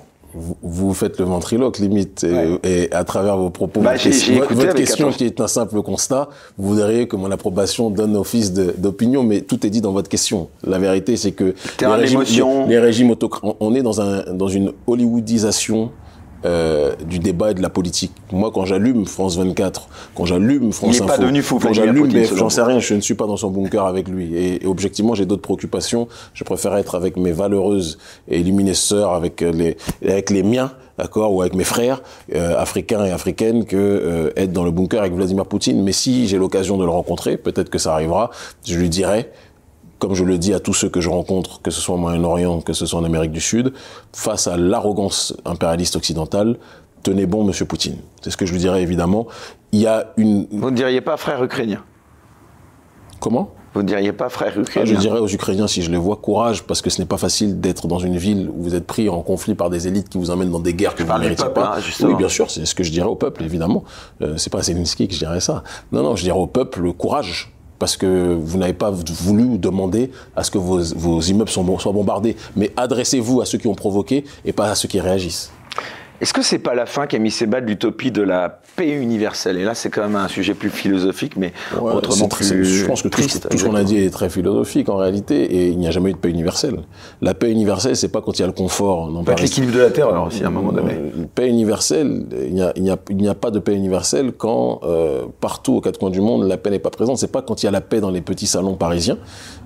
Vous, 0.61 0.93
faites 0.93 1.19
le 1.19 1.25
ventriloque 1.25 1.79
limite 1.79 2.25
et, 2.63 2.91
à 2.91 3.03
travers 3.03 3.38
vos 3.38 3.49
propos 3.49 3.81
bah, 3.81 3.95
votre, 3.95 4.75
question 4.75 5.11
qui 5.11 5.25
est 5.25 5.41
un 5.41 5.47
simple 5.47 5.81
constat. 5.81 6.29
Vous 6.57 6.73
verriez 6.73 7.07
que 7.07 7.15
mon 7.15 7.31
approbation 7.31 7.89
donne 7.89 8.15
office 8.15 8.53
d'opinion 8.53 9.23
mais 9.23 9.41
tout 9.41 9.65
est 9.65 9.69
dit 9.69 9.81
dans 9.81 9.91
votre 9.91 10.09
question. 10.09 10.49
La 10.63 10.79
vérité 10.79 11.17
c'est 11.17 11.31
que 11.31 11.55
les 11.81 11.88
régimes, 11.88 12.21
les, 12.21 12.67
les 12.67 12.79
régimes 12.79 13.15
on 13.59 13.75
est 13.75 13.81
dans 13.81 14.01
un 14.01 14.33
dans 14.33 14.47
une 14.47 14.71
hollywoodisation 14.85 15.91
euh, 16.45 16.95
du 17.07 17.19
débat 17.19 17.51
et 17.51 17.53
de 17.53 17.61
la 17.61 17.69
politique. 17.69 18.11
Moi, 18.31 18.51
quand 18.53 18.65
j'allume 18.65 19.05
France 19.05 19.38
24, 19.38 19.88
quand 20.15 20.25
j'allume 20.25 20.71
France 20.71 21.01
Info, 21.01 21.59
quand 21.59 21.73
j'allume 21.73 22.09
j'en 22.35 22.49
sais 22.49 22.61
rien, 22.61 22.79
je 22.79 22.93
ne 22.93 23.01
suis 23.01 23.15
pas 23.15 23.25
dans 23.25 23.38
son 23.38 23.49
bunker 23.49 23.85
avec 23.85 24.07
lui. 24.07 24.35
Et, 24.35 24.65
objectivement, 24.65 25.15
j'ai 25.15 25.25
d'autres 25.25 25.41
préoccupations. 25.41 26.07
Je 26.33 26.43
préfère 26.43 26.75
être 26.75 26.95
avec 26.95 27.17
mes 27.17 27.31
valeureuses 27.31 27.97
et 28.27 28.39
illuminées 28.39 28.73
sœurs, 28.73 29.13
avec 29.13 29.41
les, 29.41 29.77
avec 30.03 30.29
les 30.29 30.43
miens, 30.43 30.71
d'accord, 30.97 31.33
ou 31.33 31.41
avec 31.41 31.55
mes 31.55 31.63
frères 31.63 32.01
euh, 32.35 32.57
africains 32.57 33.05
et 33.05 33.11
africaines, 33.11 33.65
que 33.65 33.75
euh, 33.77 34.31
être 34.35 34.51
dans 34.51 34.63
le 34.63 34.71
bunker 34.71 35.01
avec 35.01 35.13
Vladimir 35.13 35.45
Poutine. 35.45 35.83
Mais 35.83 35.91
si 35.91 36.27
j'ai 36.27 36.38
l'occasion 36.38 36.77
de 36.77 36.83
le 36.83 36.91
rencontrer, 36.91 37.38
peut-être 37.38 37.69
que 37.69 37.77
ça 37.77 37.93
arrivera, 37.93 38.31
je 38.65 38.77
lui 38.77 38.89
dirai 38.89 39.29
comme 39.99 40.13
je 40.13 40.23
le 40.23 40.37
dis 40.37 40.53
à 40.53 40.59
tous 40.59 40.73
ceux 40.73 40.89
que 40.89 41.01
je 41.01 41.09
rencontre, 41.09 41.61
que 41.61 41.71
ce 41.71 41.81
soit 41.81 41.95
au 41.95 41.97
Moyen-Orient, 41.97 42.61
que 42.61 42.73
ce 42.73 42.85
soit 42.85 42.99
en 42.99 43.03
Amérique 43.03 43.31
du 43.31 43.41
Sud, 43.41 43.73
face 44.13 44.47
à 44.47 44.57
l'arrogance 44.57 45.35
impérialiste 45.45 45.95
occidentale, 45.95 46.57
tenez 47.03 47.25
bon, 47.25 47.43
Monsieur 47.43 47.65
Poutine. 47.65 47.97
C'est 48.21 48.29
ce 48.29 48.37
que 48.37 48.45
je 48.45 48.53
lui 48.53 48.59
dirais 48.59 48.81
évidemment. 48.81 49.27
Il 49.71 49.81
y 49.81 49.87
a 49.87 50.13
une. 50.17 50.47
Vous 50.51 50.71
ne 50.71 50.75
diriez 50.75 51.01
pas 51.01 51.17
frère 51.17 51.43
ukrainien 51.43 51.83
Comment? 53.19 53.51
Vous 53.73 53.83
ne 53.83 53.87
diriez 53.87 54.11
pas 54.11 54.29
frère 54.29 54.57
ukrainien 54.57 54.85
Je 54.85 54.95
dirais 54.95 55.19
aux 55.19 55.27
Ukrainiens, 55.27 55.67
si 55.67 55.81
je 55.81 55.91
les 55.91 55.97
vois, 55.97 56.15
courage, 56.15 56.63
parce 56.63 56.81
que 56.81 56.89
ce 56.89 56.99
n'est 56.99 57.07
pas 57.07 57.17
facile 57.17 57.59
d'être 57.59 57.87
dans 57.87 57.99
une 57.99 58.17
ville 58.17 58.49
où 58.49 58.63
vous 58.63 58.75
êtes 58.75 58.87
pris 58.87 59.07
en 59.09 59.21
conflit 59.21 59.55
par 59.55 59.69
des 59.69 59.87
élites 59.87 60.09
qui 60.09 60.17
vous 60.17 60.31
emmènent 60.31 60.49
dans 60.49 60.59
des 60.59 60.73
guerres 60.73 60.95
que 60.95 61.03
vous 61.03 61.13
ne 61.13 61.19
méritez 61.19 61.49
pas. 61.53 61.77
Hein, 61.77 61.81
oui, 62.03 62.15
bien 62.15 62.29
sûr, 62.29 62.49
c'est 62.49 62.65
ce 62.65 62.73
que 62.73 62.83
je 62.83 62.91
dirais 62.91 63.07
au 63.07 63.15
peuple, 63.15 63.43
évidemment. 63.43 63.83
Euh, 64.21 64.37
c'est 64.37 64.51
pas 64.51 64.61
Zelensky 64.61 65.07
que 65.07 65.13
je 65.13 65.19
dirais 65.19 65.41
ça. 65.41 65.63
Non, 65.91 66.01
non, 66.01 66.15
je 66.15 66.23
dirais 66.23 66.37
au 66.37 66.47
peuple, 66.47 66.81
le 66.81 66.93
courage 66.93 67.53
parce 67.80 67.97
que 67.97 68.34
vous 68.34 68.57
n'avez 68.57 68.73
pas 68.73 68.91
voulu 68.91 69.57
demander 69.57 70.11
à 70.36 70.43
ce 70.43 70.51
que 70.51 70.57
vos, 70.57 71.21
immeubles 71.21 71.49
soient 71.49 71.91
bombardés. 71.93 72.36
Mais 72.55 72.71
adressez-vous 72.75 73.41
à 73.41 73.45
ceux 73.45 73.57
qui 73.57 73.67
ont 73.67 73.75
provoqué 73.75 74.25
et 74.45 74.53
pas 74.53 74.69
à 74.69 74.75
ceux 74.75 74.88
qui 74.88 74.99
réagissent. 74.99 75.51
Est-ce 76.20 76.34
que 76.34 76.41
c'est 76.41 76.59
pas 76.59 76.74
la 76.74 76.88
fin, 76.88 77.05
Camille 77.05 77.32
Sébat, 77.32 77.61
de 77.61 77.68
l'utopie 77.68 78.11
de 78.11 78.24
la 78.24 78.59
paix 78.76 78.89
universelle? 78.89 79.57
Et 79.57 79.63
là, 79.63 79.76
c'est 79.76 79.89
quand 79.89 80.01
même 80.01 80.15
un 80.15 80.28
sujet 80.28 80.55
plus 80.55 80.72
philosophique, 80.72 81.38
mais 81.38 81.53
autrement 81.80 82.28
plus 82.28 82.63
Je 82.63 82.86
pense 82.86 83.03
que 83.03 83.07
tout, 83.07 83.22
ce 83.22 83.63
qu'on 83.63 83.76
a 83.76 83.84
dit 83.84 83.97
est 83.97 84.09
très 84.09 84.30
philosophique 84.30 84.89
en 84.89 84.97
réalité, 84.97 85.43
et 85.43 85.68
il 85.68 85.78
n'y 85.78 85.88
a 85.88 85.91
jamais 85.91 86.09
eu 86.09 86.13
de 86.13 86.18
paix 86.18 86.30
universelle. 86.30 86.80
La 87.22 87.36
paix 87.36 87.51
universelle, 87.51 87.95
c'est 87.95 88.07
pas 88.07 88.22
quand 88.22 88.38
il 88.38 88.41
y 88.41 88.43
a 88.43 88.47
le 88.47 88.53
confort. 88.53 89.11
Non, 89.11 89.24
pas 89.24 89.36
l'équilibre 89.36 89.74
de 89.74 89.80
la 89.80 89.91
terre, 89.91 90.09
alors 90.09 90.28
aussi, 90.28 90.43
à 90.43 90.47
un 90.47 90.51
moment 90.51 90.72
donné. 90.72 90.93
Euh, 90.93 91.26
paix 91.36 91.49
universelle, 91.49 92.26
il 92.47 92.53
n'y 92.53 92.61
a, 92.61 92.93
a, 92.93 93.32
a, 93.32 93.36
pas 93.36 93.51
de 93.51 93.59
paix 93.59 93.76
universelle 93.76 94.32
quand 94.32 94.80
euh, 94.84 95.26
partout 95.39 95.76
aux 95.76 95.82
quatre 95.82 95.99
coins 95.99 96.09
du 96.09 96.22
monde, 96.22 96.47
la 96.47 96.57
paix 96.57 96.72
n'est 96.72 96.80
pas 96.80 96.89
présente. 96.89 97.18
C'est 97.18 97.32
pas 97.32 97.43
quand 97.43 97.61
il 97.61 97.68
y 97.68 97.70
a 97.70 97.72
la 97.72 97.82
paix 97.82 97.99
dans 97.99 98.11
les 98.11 98.22
petits 98.22 98.47
salons 98.47 98.76
parisiens 98.76 99.18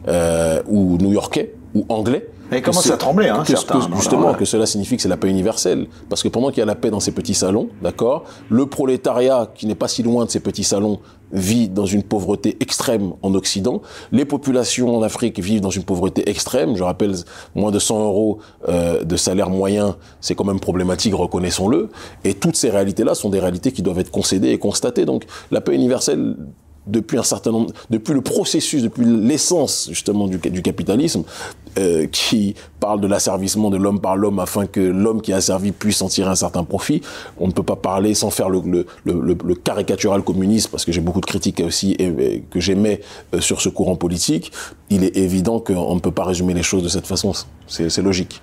euh, 0.07 0.61
ou 0.67 0.97
new-yorkais 0.97 1.55
ou 1.73 1.85
anglais 1.89 2.27
mais 2.51 2.61
commence 2.61 2.91
à 2.91 2.97
trembler, 2.97 3.29
hein, 3.29 3.43
certains, 3.45 3.79
Justement, 3.95 4.33
que 4.33 4.43
cela 4.43 4.65
signifie 4.65 4.97
que 4.97 5.01
c'est 5.01 5.07
la 5.07 5.15
paix 5.15 5.29
universelle. 5.29 5.87
Parce 6.09 6.21
que 6.21 6.27
pendant 6.27 6.49
qu'il 6.49 6.57
y 6.57 6.61
a 6.61 6.65
la 6.65 6.75
paix 6.75 6.89
dans 6.89 6.99
ces 6.99 7.13
petits 7.13 7.33
salons, 7.33 7.69
d'accord, 7.81 8.25
le 8.49 8.65
prolétariat, 8.65 9.49
qui 9.55 9.67
n'est 9.67 9.75
pas 9.75 9.87
si 9.87 10.03
loin 10.03 10.25
de 10.25 10.29
ces 10.29 10.41
petits 10.41 10.65
salons, 10.65 10.99
vit 11.31 11.69
dans 11.69 11.85
une 11.85 12.03
pauvreté 12.03 12.57
extrême 12.59 13.13
en 13.21 13.33
Occident. 13.35 13.81
Les 14.11 14.25
populations 14.25 14.97
en 14.97 15.01
Afrique 15.01 15.39
vivent 15.39 15.61
dans 15.61 15.69
une 15.69 15.83
pauvreté 15.83 16.29
extrême. 16.29 16.75
Je 16.75 16.83
rappelle, 16.83 17.15
moins 17.55 17.71
de 17.71 17.79
100 17.79 18.03
euros 18.03 18.39
euh, 18.67 19.05
de 19.05 19.15
salaire 19.15 19.49
moyen, 19.49 19.95
c'est 20.19 20.35
quand 20.35 20.43
même 20.43 20.59
problématique, 20.59 21.15
reconnaissons-le. 21.15 21.89
Et 22.25 22.33
toutes 22.33 22.57
ces 22.57 22.69
réalités-là 22.69 23.15
sont 23.15 23.29
des 23.29 23.39
réalités 23.39 23.71
qui 23.71 23.81
doivent 23.81 23.99
être 23.99 24.11
concédées 24.11 24.49
et 24.49 24.57
constatées. 24.57 25.05
Donc, 25.05 25.23
la 25.51 25.61
paix 25.61 25.73
universelle 25.73 26.35
depuis 26.87 27.17
un 27.17 27.23
certain 27.23 27.51
nombre, 27.51 27.71
depuis 27.89 28.13
le 28.13 28.21
processus, 28.21 28.81
depuis 28.81 29.05
l'essence 29.05 29.87
justement 29.89 30.27
du, 30.27 30.37
du 30.37 30.61
capitalisme, 30.61 31.23
euh, 31.77 32.07
qui 32.07 32.55
parle 32.79 32.99
de 32.99 33.07
l'asservissement 33.07 33.69
de 33.69 33.77
l'homme 33.77 34.01
par 34.01 34.17
l'homme 34.17 34.39
afin 34.39 34.65
que 34.65 34.79
l'homme 34.79 35.21
qui 35.21 35.31
a 35.31 35.39
servi 35.39 35.71
puisse 35.71 36.01
en 36.01 36.09
tirer 36.09 36.29
un 36.29 36.35
certain 36.35 36.63
profit. 36.63 37.01
On 37.39 37.47
ne 37.47 37.53
peut 37.53 37.63
pas 37.63 37.75
parler 37.75 38.13
sans 38.13 38.29
faire 38.29 38.49
le, 38.49 38.61
le, 38.65 38.85
le, 39.05 39.37
le 39.43 39.55
caricatural 39.55 40.21
communiste, 40.23 40.69
parce 40.69 40.83
que 40.83 40.91
j'ai 40.91 41.01
beaucoup 41.01 41.21
de 41.21 41.25
critiques 41.25 41.61
aussi 41.65 41.95
et, 41.99 42.43
que 42.49 42.59
j'aimais 42.59 43.01
euh, 43.33 43.39
sur 43.39 43.61
ce 43.61 43.69
courant 43.69 43.95
politique. 43.95 44.51
Il 44.89 45.03
est 45.03 45.15
évident 45.15 45.59
qu'on 45.59 45.95
ne 45.95 45.99
peut 46.01 46.11
pas 46.11 46.25
résumer 46.25 46.53
les 46.53 46.63
choses 46.63 46.83
de 46.83 46.89
cette 46.89 47.07
façon. 47.07 47.31
C'est 47.67 48.01
logique. 48.01 48.41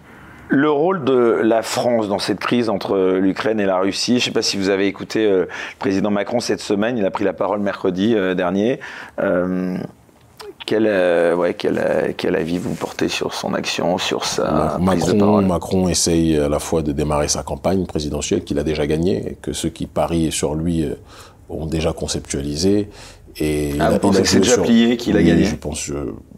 Le 0.50 0.70
rôle 0.70 1.04
de 1.04 1.40
la 1.42 1.62
France 1.62 2.08
dans 2.08 2.18
cette 2.18 2.40
crise 2.40 2.70
entre 2.70 3.18
l'Ukraine 3.18 3.60
et 3.60 3.66
la 3.66 3.78
Russie, 3.78 4.12
je 4.12 4.16
ne 4.16 4.20
sais 4.20 4.30
pas 4.30 4.42
si 4.42 4.56
vous 4.56 4.70
avez 4.70 4.86
écouté 4.86 5.26
euh, 5.26 5.40
le 5.40 5.78
président 5.78 6.10
Macron 6.10 6.40
cette 6.40 6.60
semaine, 6.60 6.96
il 6.96 7.04
a 7.04 7.10
pris 7.10 7.24
la 7.24 7.34
parole 7.34 7.60
mercredi 7.60 8.14
euh, 8.14 8.34
dernier. 8.34 8.80
Euh, 9.20 9.76
quel, 10.64 10.84
ouais, 11.34 11.54
quel, 11.54 12.14
quel, 12.18 12.36
avis 12.36 12.58
vous 12.58 12.74
portez 12.74 13.08
sur 13.08 13.32
son 13.32 13.54
action, 13.54 13.96
sur 13.96 14.26
sa 14.26 14.76
Macron, 14.78 14.84
prise 14.86 15.06
de 15.06 15.18
parole? 15.18 15.46
Macron 15.46 15.88
essaye 15.88 16.38
à 16.38 16.50
la 16.50 16.58
fois 16.58 16.82
de 16.82 16.92
démarrer 16.92 17.28
sa 17.28 17.42
campagne 17.42 17.86
présidentielle 17.86 18.44
qu'il 18.44 18.58
a 18.58 18.64
déjà 18.64 18.86
gagnée, 18.86 19.38
que 19.40 19.54
ceux 19.54 19.70
qui 19.70 19.86
parient 19.86 20.30
sur 20.30 20.54
lui 20.54 20.84
ont 21.48 21.64
déjà 21.64 21.94
conceptualisé 21.94 22.90
et 23.40 23.74
ah, 23.78 23.90
vous 23.90 23.98
pensez 23.98 24.22
que 24.22 24.28
c'est 24.28 24.40
déjà 24.40 24.58
plié 24.58 24.96
qu'il 24.96 25.16
a 25.16 25.22
gagné 25.22 25.44
je 25.44 25.54
pense, 25.54 25.90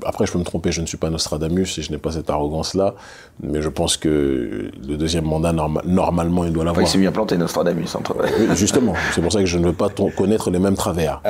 Après, 0.05 0.26
je 0.26 0.32
peux 0.32 0.38
me 0.38 0.44
tromper, 0.44 0.70
je 0.72 0.80
ne 0.80 0.86
suis 0.86 0.98
pas 0.98 1.11
Nostradamus 1.11 1.78
et 1.78 1.82
je 1.82 1.90
n'ai 1.90 1.98
pas 1.98 2.12
cette 2.12 2.28
arrogance-là, 2.28 2.94
mais 3.42 3.62
je 3.62 3.68
pense 3.68 3.96
que 3.96 4.70
le 4.86 4.96
deuxième 4.96 5.24
mandat, 5.24 5.53
normalement, 5.84 6.44
il 6.44 6.53
doit 6.53 6.64
l'avoir. 6.64 6.84
il 6.84 6.88
s'est 6.88 6.98
bien 6.98 7.12
planté, 7.12 7.36
Nostradamus. 7.38 7.94
Entre... 7.94 8.16
Justement, 8.55 8.94
c'est 9.14 9.22
pour 9.22 9.32
ça 9.32 9.40
que 9.40 9.46
je 9.46 9.59
ne 9.59 9.66
veux 9.66 9.72
pas 9.72 9.88
connaître 9.88 10.51
les 10.51 10.59
mêmes 10.59 10.76
travers. 10.76 11.22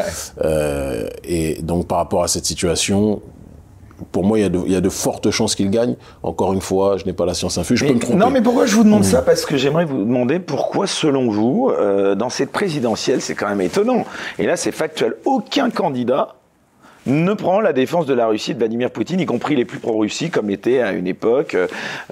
Euh, 0.44 1.08
et 1.24 1.62
donc, 1.62 1.86
par 1.86 1.98
rapport 1.98 2.24
à 2.24 2.28
cette 2.28 2.46
situation, 2.46 3.22
pour 4.12 4.24
moi, 4.24 4.38
il 4.38 4.42
y, 4.42 4.76
a 4.76 4.80
de, 4.80 4.88
fortes 4.88 5.30
chances 5.30 5.55
qu'il 5.55 5.70
gagne. 5.70 5.96
Encore 6.22 6.53
une 6.53 6.61
fois, 6.61 6.96
je 6.96 7.05
n'ai 7.05 7.12
pas 7.12 7.26
la 7.26 7.34
science 7.34 7.59
infuse, 7.59 7.78
je 7.78 7.86
peux 7.86 7.94
me 7.94 7.98
tromper. 7.98 8.18
Non, 8.18 8.30
mais 8.30 8.40
pourquoi 8.40 8.66
je 8.66 8.74
vous 8.74 8.84
demande 8.84 9.01
mmh. 9.01 9.05
ça? 9.05 9.22
Parce 9.22 9.44
que 9.44 9.57
j'aimerais 9.57 9.84
vous 9.84 10.05
demander 10.05 10.38
pourquoi, 10.38 10.86
selon 10.86 11.30
vous, 11.30 11.70
euh, 11.70 12.14
dans 12.14 12.30
cette 12.30 12.51
présidentielle, 12.51 13.20
c'est 13.20 13.34
quand 13.34 13.48
même 13.48 13.61
étonnant. 13.61 14.05
Et 14.38 14.46
là, 14.46 14.57
c'est 14.57 14.72
factuel. 14.72 15.16
Aucun 15.24 15.70
candidat 15.70 16.36
ne 17.07 17.32
prend 17.32 17.61
la 17.61 17.72
défense 17.72 18.07
de 18.07 18.14
la 18.14 18.26
Russie 18.26 18.53
de 18.53 18.59
Vladimir 18.59 18.90
Poutine, 18.90 19.20
y 19.20 19.26
compris 19.26 19.57
les 19.57 19.64
plus 19.64 19.78
pro-Russie, 19.78 20.30
comme 20.30 20.48
l'était 20.48 20.80
à 20.80 20.92
une 20.92 21.07
époque 21.07 21.57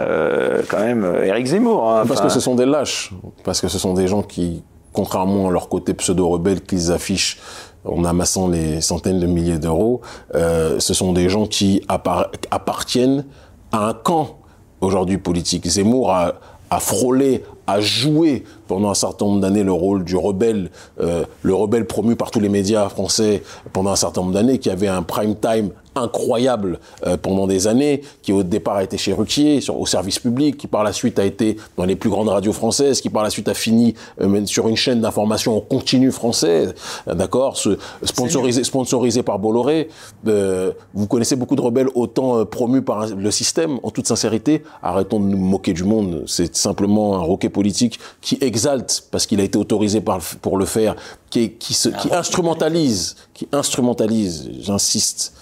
euh, 0.00 0.62
quand 0.68 0.80
même 0.80 1.06
Eric 1.24 1.46
Zemmour. 1.46 1.90
Hein. 1.90 2.04
Parce 2.08 2.20
que 2.20 2.30
ce 2.30 2.40
sont 2.40 2.54
des 2.54 2.66
lâches, 2.66 3.12
parce 3.44 3.60
que 3.60 3.68
ce 3.68 3.78
sont 3.78 3.92
des 3.92 4.08
gens 4.08 4.22
qui, 4.22 4.62
contrairement 4.92 5.48
à 5.48 5.50
leur 5.50 5.68
côté 5.68 5.94
pseudo-rebelle 5.94 6.62
qu'ils 6.62 6.90
affichent 6.90 7.38
en 7.84 8.04
amassant 8.04 8.48
les 8.48 8.80
centaines 8.80 9.20
de 9.20 9.26
milliers 9.26 9.58
d'euros, 9.58 10.00
euh, 10.34 10.78
ce 10.80 10.94
sont 10.94 11.12
des 11.12 11.28
gens 11.28 11.46
qui 11.46 11.82
appartiennent 11.88 13.24
à 13.72 13.88
un 13.88 13.94
camp 13.94 14.38
aujourd'hui 14.80 15.18
politique. 15.18 15.66
Zemmour 15.66 16.12
a, 16.12 16.34
a 16.70 16.80
frôlé, 16.80 17.44
a 17.66 17.80
joué 17.80 18.44
pendant 18.68 18.90
un 18.90 18.94
certain 18.94 19.26
nombre 19.26 19.40
d'années 19.40 19.64
le 19.64 19.72
rôle 19.72 20.04
du 20.04 20.16
rebelle, 20.16 20.70
euh, 21.00 21.24
le 21.42 21.54
rebelle 21.54 21.86
promu 21.86 22.14
par 22.14 22.30
tous 22.30 22.40
les 22.40 22.48
médias 22.48 22.88
français 22.88 23.42
pendant 23.72 23.90
un 23.90 23.96
certain 23.96 24.20
nombre 24.20 24.34
d'années, 24.34 24.58
qui 24.58 24.70
avait 24.70 24.86
un 24.86 25.02
prime 25.02 25.34
time 25.34 25.70
incroyable 25.98 26.78
euh, 27.06 27.16
pendant 27.16 27.46
des 27.46 27.66
années, 27.66 28.02
qui 28.22 28.32
au 28.32 28.42
départ 28.42 28.76
a 28.76 28.84
été 28.84 28.96
chez 28.96 29.12
Ruquier, 29.12 29.60
au 29.68 29.86
service 29.86 30.18
public, 30.18 30.56
qui 30.56 30.66
par 30.66 30.84
la 30.84 30.92
suite 30.92 31.18
a 31.18 31.24
été 31.24 31.56
dans 31.76 31.84
les 31.84 31.96
plus 31.96 32.10
grandes 32.10 32.28
radios 32.28 32.52
françaises, 32.52 33.00
qui 33.00 33.10
par 33.10 33.22
la 33.22 33.30
suite 33.30 33.48
a 33.48 33.54
fini 33.54 33.94
euh, 34.20 34.44
sur 34.46 34.68
une 34.68 34.76
chaîne 34.76 35.00
d'information 35.00 35.56
en 35.56 35.60
continu 35.60 36.10
française, 36.10 36.74
euh, 37.08 37.14
d'accord, 37.14 37.56
sponsorisé, 38.02 38.64
sponsorisé 38.64 39.22
par 39.22 39.38
Bolloré. 39.38 39.88
vous 40.24 41.06
connaissez 41.06 41.36
beaucoup 41.36 41.56
de 41.56 41.60
rebelles 41.60 41.88
autant 41.94 42.44
promus 42.44 42.82
par 42.82 43.06
le 43.06 43.30
système, 43.30 43.78
en 43.82 43.90
toute 43.90 44.06
sincérité. 44.06 44.62
Arrêtons 44.82 45.20
de 45.20 45.26
nous 45.26 45.38
moquer 45.38 45.72
du 45.72 45.84
monde. 45.84 46.24
C'est 46.26 46.54
simplement 46.54 47.16
un 47.16 47.20
roquet 47.20 47.48
politique 47.48 47.98
qui 48.20 48.38
exalte, 48.58 49.04
parce 49.10 49.26
qu'il 49.26 49.40
a 49.40 49.44
été 49.44 49.56
autorisé 49.56 50.00
par, 50.00 50.18
pour 50.42 50.58
le 50.58 50.64
faire, 50.64 50.96
qui, 51.30 51.52
qui, 51.52 51.74
se, 51.74 51.88
qui 51.88 52.08
ah. 52.10 52.18
instrumentalise, 52.18 53.14
qui 53.34 53.46
instrumentalise, 53.52 54.50
j'insiste, 54.60 55.32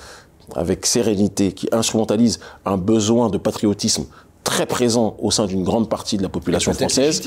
avec 0.54 0.86
sérénité, 0.86 1.52
qui 1.52 1.68
instrumentalise 1.72 2.38
un 2.64 2.76
besoin 2.76 3.30
de 3.30 3.38
patriotisme 3.38 4.04
très 4.44 4.66
présent 4.66 5.16
au 5.18 5.30
sein 5.30 5.46
d'une 5.46 5.64
grande 5.64 5.88
partie 5.88 6.18
de 6.18 6.22
la 6.22 6.28
population 6.28 6.72
française. 6.72 7.22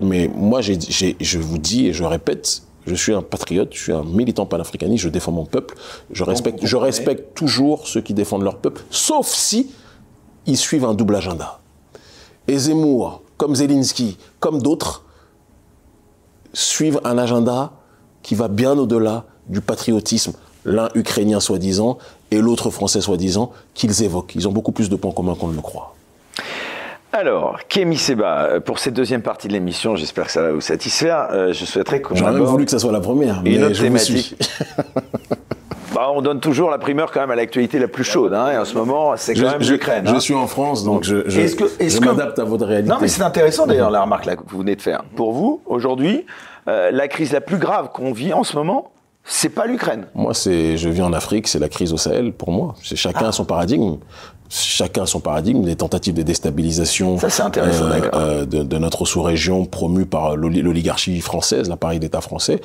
Mais 0.00 0.28
moi, 0.34 0.60
je 0.60 1.38
vous 1.38 1.58
dis 1.58 1.86
et 1.86 1.92
je 1.92 2.04
répète, 2.04 2.62
je 2.86 2.94
suis 2.94 3.12
un 3.12 3.22
patriote, 3.22 3.68
je 3.72 3.80
suis 3.80 3.92
un 3.92 4.02
militant 4.02 4.46
panafricaniste, 4.46 5.04
je 5.04 5.08
défends 5.08 5.30
mon 5.30 5.44
peuple, 5.44 5.76
je 6.10 6.24
respecte, 6.24 6.58
je 6.62 6.76
respecte 6.76 7.34
toujours 7.34 7.86
ceux 7.86 8.00
qui 8.00 8.14
défendent 8.14 8.42
leur 8.42 8.58
peuple, 8.58 8.82
sauf 8.90 9.28
si 9.28 9.70
ils 10.46 10.56
suivent 10.56 10.86
un 10.86 10.94
double 10.94 11.14
agenda. 11.14 11.60
Et 12.48 12.58
Zemmour, 12.58 13.21
comme 13.42 13.56
Zelensky, 13.56 14.18
comme 14.38 14.62
d'autres, 14.62 15.02
suivent 16.52 17.00
un 17.02 17.18
agenda 17.18 17.72
qui 18.22 18.36
va 18.36 18.46
bien 18.46 18.78
au-delà 18.78 19.24
du 19.48 19.60
patriotisme, 19.60 20.34
l'un 20.64 20.90
ukrainien 20.94 21.40
soi-disant 21.40 21.98
et 22.30 22.40
l'autre 22.40 22.70
français 22.70 23.00
soi-disant, 23.00 23.50
qu'ils 23.74 24.04
évoquent. 24.04 24.36
Ils 24.36 24.46
ont 24.46 24.52
beaucoup 24.52 24.70
plus 24.70 24.88
de 24.88 24.94
points 24.94 25.10
communs 25.10 25.34
qu'on 25.34 25.48
ne 25.48 25.56
le 25.56 25.60
croit. 25.60 25.96
Alors, 27.12 27.58
Kémy 27.68 27.98
Seba, 27.98 28.60
pour 28.60 28.78
cette 28.78 28.94
deuxième 28.94 29.22
partie 29.22 29.48
de 29.48 29.54
l'émission, 29.54 29.96
j'espère 29.96 30.26
que 30.26 30.32
ça 30.32 30.42
va 30.42 30.52
vous 30.52 30.60
satisfaire. 30.60 31.26
Euh, 31.32 31.52
je 31.52 31.64
souhaiterais 31.64 32.00
qu'on 32.00 32.14
J'aurais 32.14 32.34
même 32.34 32.44
voulu 32.44 32.64
que 32.64 32.70
ça 32.70 32.78
soit 32.78 32.92
la 32.92 33.00
première, 33.00 33.42
mais 33.42 33.56
une 33.56 33.64
autre 33.64 33.74
je 33.74 33.82
thématique. 33.82 34.36
bah, 36.02 36.10
on 36.12 36.20
donne 36.20 36.40
toujours 36.40 36.68
la 36.68 36.78
primeur 36.78 37.12
quand 37.12 37.20
même 37.20 37.30
à 37.30 37.36
l'actualité 37.36 37.78
la 37.78 37.86
plus 37.86 38.02
chaude. 38.02 38.34
Hein, 38.34 38.50
et 38.50 38.58
en 38.58 38.64
ce 38.64 38.74
moment, 38.74 39.16
c'est 39.16 39.34
quand 39.34 39.52
même 39.52 39.60
l'Ukraine. 39.60 40.04
Je, 40.04 40.12
hein. 40.12 40.18
suis 40.18 40.34
en 40.34 40.48
France, 40.48 40.82
donc 40.82 41.04
je, 41.04 41.28
je, 41.28 42.00
m'adapte 42.00 42.40
à 42.40 42.44
votre 42.44 42.66
réalité. 42.66 42.90
Non, 42.90 42.98
mais 43.00 43.06
c'est 43.06 43.22
intéressant 43.22 43.68
d'ailleurs 43.68 43.92
la 43.92 44.02
remarque 44.02 44.24
là, 44.24 44.34
que 44.34 44.42
vous 44.44 44.58
venez 44.58 44.74
de 44.74 44.82
faire. 44.82 45.04
Pour 45.14 45.32
vous, 45.32 45.62
aujourd'hui, 45.64 46.26
euh, 46.66 46.90
la 46.90 47.06
crise 47.06 47.30
la 47.30 47.40
plus 47.40 47.58
grave 47.58 47.90
qu'on 47.92 48.12
vit 48.12 48.32
en 48.32 48.42
ce 48.42 48.56
moment, 48.56 48.90
c'est 49.22 49.50
pas 49.50 49.66
l'Ukraine. 49.66 50.06
Moi, 50.16 50.34
c'est, 50.34 50.76
je 50.76 50.88
vis 50.88 51.02
en 51.02 51.12
Afrique, 51.12 51.46
c'est 51.46 51.60
la 51.60 51.68
crise 51.68 51.92
au 51.92 51.96
Sahel 51.96 52.32
pour 52.32 52.50
moi. 52.50 52.74
C'est 52.82 52.96
chacun 52.96 53.26
ah. 53.28 53.32
son 53.32 53.44
paradigme. 53.44 53.98
Chacun 54.54 55.06
son 55.06 55.20
paradigme. 55.20 55.64
Les 55.64 55.76
tentatives 55.76 56.12
de 56.12 56.22
déstabilisation 56.22 57.18
Ça, 57.18 57.50
euh, 57.56 58.00
euh, 58.12 58.44
de, 58.44 58.62
de, 58.62 58.78
notre 58.78 59.06
sous-région 59.06 59.64
promue 59.64 60.04
par 60.04 60.36
l'oligarchie 60.36 61.20
française, 61.20 61.70
l'appareil 61.70 61.98
d'État 61.98 62.20
français. 62.20 62.60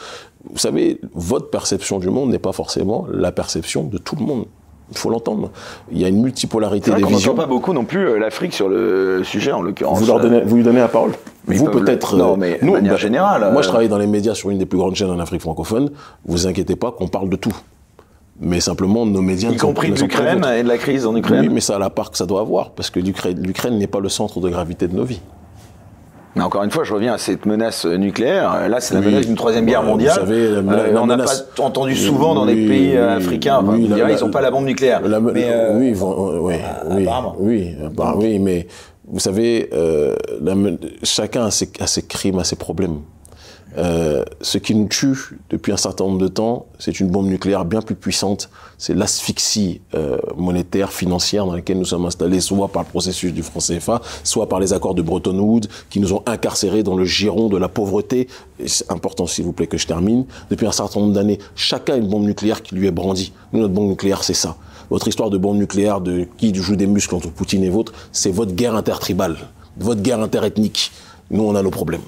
Vous 0.52 0.58
savez, 0.58 1.00
votre 1.14 1.50
perception 1.50 2.00
du 2.00 2.10
monde 2.10 2.30
n'est 2.30 2.40
pas 2.40 2.52
forcément 2.52 3.08
la 3.10 3.32
perception 3.32 3.86
de 3.86 3.98
tout 3.98 4.18
le 4.20 4.26
monde. 4.26 4.46
Il 4.92 4.98
faut 4.98 5.10
l'entendre. 5.10 5.52
Il 5.92 6.02
y 6.02 6.04
a 6.04 6.10
une 6.10 6.22
multipolarité 6.22 6.92
des 6.92 7.04
visions. 7.04 7.32
On 7.32 7.36
pas 7.36 7.46
beaucoup 7.46 7.72
non 7.72 7.86
plus 7.86 8.06
euh, 8.06 8.20
l'Afrique 8.20 8.54
sur 8.54 8.68
le 8.68 9.24
sujet, 9.24 9.54
en 9.54 9.62
l'occurrence. 9.62 10.02
Vous, 10.02 10.06
vous 10.46 10.56
lui 10.58 10.64
donnez 10.64 10.80
la 10.80 10.90
parole 10.90 11.14
vous 11.48 11.70
peut-être. 11.70 12.18
Non, 12.18 12.36
mais 12.36 12.60
nous, 12.62 12.72
de 12.72 12.78
manière 12.78 12.94
bah, 12.94 12.98
générale. 12.98 13.50
Moi, 13.54 13.62
je 13.62 13.70
travaille 13.70 13.88
dans 13.88 13.98
les 13.98 14.08
médias 14.08 14.36
sur 14.36 14.50
une 14.50 14.58
des 14.58 14.66
plus 14.66 14.78
grandes 14.78 14.96
chaînes 14.96 15.10
en 15.10 15.20
Afrique 15.20 15.42
francophone. 15.42 15.92
Vous 16.26 16.48
inquiétez 16.48 16.76
pas 16.76 16.92
qu'on 16.92 17.08
parle 17.08 17.30
de 17.30 17.38
tout. 17.38 17.56
Mais 18.40 18.60
simplement, 18.60 19.06
nos 19.06 19.22
médias... 19.22 19.52
Y 19.52 19.58
compris 19.58 19.92
de 19.92 20.00
l'Ukraine 20.00 20.46
et 20.56 20.64
de 20.64 20.68
la 20.68 20.78
crise 20.78 21.06
en 21.06 21.16
Ukraine 21.16 21.42
Oui, 21.42 21.50
mais 21.50 21.62
ça 21.62 21.76
a 21.76 21.80
la 21.80 21.90
part 21.90 22.12
que 22.12 22.18
ça 22.18 22.26
doit 22.26 22.42
avoir, 22.42 22.72
parce 22.72 22.90
que 22.90 23.00
l'Ukraine 23.00 23.78
n'est 23.78 23.88
pas 23.88 24.00
le 24.00 24.10
centre 24.10 24.40
de 24.40 24.50
gravité 24.50 24.88
de 24.88 24.96
nos 24.96 25.06
vies. 25.06 25.22
Mais 26.38 26.44
encore 26.44 26.64
une 26.64 26.70
fois, 26.70 26.84
je 26.84 26.94
reviens 26.94 27.14
à 27.14 27.18
cette 27.18 27.48
menace 27.48 27.86
nucléaire. 27.86 28.70
Là, 28.70 28.80
c'est 28.80 28.94
la 28.94 29.02
menace 29.02 29.26
d'une 29.26 29.36
troisième 29.36 29.66
guerre 29.66 29.82
mondiale. 29.82 30.20
Vous 30.20 30.28
savez, 30.28 30.46
euh, 30.46 31.02
on 31.02 31.08
n'a 31.08 31.18
pas 31.18 31.32
entendu 31.58 31.96
souvent 31.96 32.36
dans 32.36 32.46
les 32.46 32.68
pays 32.68 32.96
euh, 32.96 33.18
africains. 33.18 33.64
ils 33.76 33.90
n'ont 33.90 34.30
pas 34.30 34.42
la 34.42 34.52
bombe 34.52 34.66
nucléaire. 34.66 35.02
mais, 35.02 35.50
euh, 35.50 35.76
oui, 35.76 35.96
oui, 36.00 36.56
oui, 36.90 37.10
oui, 37.40 37.76
bah, 37.92 38.14
oui, 38.16 38.38
mais 38.38 38.68
vous 39.08 39.20
savez, 39.20 39.70
chacun 41.02 41.46
a 41.46 41.52
ses, 41.52 41.72
a 41.80 41.88
ses 41.88 42.04
crimes, 42.04 42.38
a 42.38 42.44
ses 42.44 42.56
problèmes. 42.56 43.00
Euh, 43.78 44.24
ce 44.42 44.58
qui 44.58 44.74
nous 44.74 44.88
tue 44.88 45.40
depuis 45.52 45.72
un 45.72 45.78
certain 45.78 46.06
nombre 46.06 46.18
de 46.18 46.28
temps, 46.28 46.66
c'est 46.80 47.00
une 47.00 47.10
bombe 47.10 47.28
nucléaire 47.28 47.64
bien 47.64 47.82
plus 47.82 47.96
puissante. 47.96 48.50
C'est 48.80 48.96
l'asphyxie 48.96 49.82
euh, 49.94 50.18
monétaire, 50.36 50.92
financière 50.92 51.46
dans 51.46 51.54
laquelle 51.54 51.78
nous 51.78 51.86
sommes 51.86 52.06
installés, 52.06 52.42
soit 52.42 52.70
par 52.70 52.84
le 52.84 52.90
processus 52.90 53.34
du 53.34 53.44
franc 53.44 53.60
CFA, 53.60 54.02
soit 54.24 54.50
par 54.50 54.60
les 54.60 54.74
accords 54.74 54.96
de 54.96 55.04
Bretton 55.04 55.38
Woods, 55.38 55.68
qui 55.90 56.00
nous 56.00 56.14
ont 56.14 56.24
incarcérés 56.26 56.82
dans 56.82 56.96
le 56.96 57.06
giron 57.06 57.50
de 57.50 57.58
la 57.58 57.68
pauvreté. 57.68 58.28
C'est 58.66 58.92
important, 58.92 59.28
s'il 59.28 59.46
vous 59.46 59.54
plaît, 59.54 59.68
que 59.68 59.78
je 59.78 59.86
termine. 59.86 60.26
Depuis 60.50 60.66
un 60.66 60.72
certain 60.72 61.00
nombre 61.00 61.14
d'années, 61.14 61.38
chacun 61.56 61.94
a 61.94 61.98
une 61.98 62.08
bombe 62.08 62.26
nucléaire 62.26 62.64
qui 62.64 62.74
lui 62.74 62.88
est 62.88 62.92
brandie. 62.92 63.32
Nous, 63.54 63.60
notre 63.60 63.74
bombe 63.74 63.90
nucléaire, 63.90 64.24
c'est 64.24 64.34
ça. 64.34 64.58
Votre 64.90 65.08
histoire 65.08 65.30
de 65.30 65.38
bombe 65.38 65.58
nucléaire, 65.58 66.02
de 66.02 66.28
qui 66.38 66.54
joue 66.56 66.76
des 66.76 66.88
muscles 66.88 67.14
entre 67.14 67.30
Poutine 67.30 67.64
et 67.64 67.70
vôtre, 67.70 67.94
c'est 68.12 68.32
votre 68.32 68.54
guerre 68.54 68.76
intertribale, 68.76 69.38
votre 69.78 70.02
guerre 70.02 70.22
interethnique. 70.22 70.92
Nous, 71.30 71.44
on 71.44 71.56
a 71.56 71.62
nos 71.62 71.72
problèmes. 71.72 72.02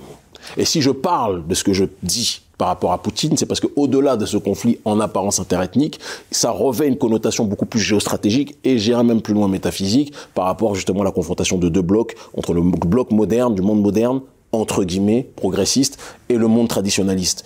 Et 0.58 0.66
si 0.66 0.82
je 0.82 0.92
parle 0.92 1.46
de 1.48 1.56
ce 1.56 1.64
que 1.64 1.74
je 1.74 1.86
dis 2.04 2.42
par 2.58 2.68
rapport 2.68 2.92
à 2.92 3.02
Poutine, 3.02 3.38
c'est 3.38 3.46
parce 3.46 3.62
qu'au-delà 3.62 4.18
de 4.18 4.26
ce 4.26 4.38
conflit 4.38 4.80
en 4.84 5.00
apparence 5.00 5.40
interethnique, 5.40 6.00
ça 6.30 6.52
revêt 6.52 6.88
une 6.88 6.98
connotation 6.98 7.46
beaucoup 7.46 7.66
plus 7.66 7.80
géostratégique 7.80 8.58
et 8.64 8.78
j'irai 8.78 9.04
même 9.04 9.22
plus 9.22 9.34
loin 9.34 9.48
métaphysique 9.48 10.14
par 10.36 10.46
rapport 10.46 10.76
justement 10.76 11.02
à 11.02 11.06
la 11.06 11.12
confrontation 11.12 11.58
de 11.58 11.70
deux 11.70 11.82
blocs 11.82 12.16
entre 12.38 12.54
le 12.54 12.62
bloc 12.62 13.12
moderne, 13.12 13.56
du 13.56 13.62
monde 13.62 13.82
moderne, 13.82 14.22
entre 14.52 14.84
guillemets, 14.84 15.30
progressiste, 15.36 16.00
et 16.28 16.36
le 16.36 16.48
monde 16.48 16.68
traditionnaliste. 16.68 17.46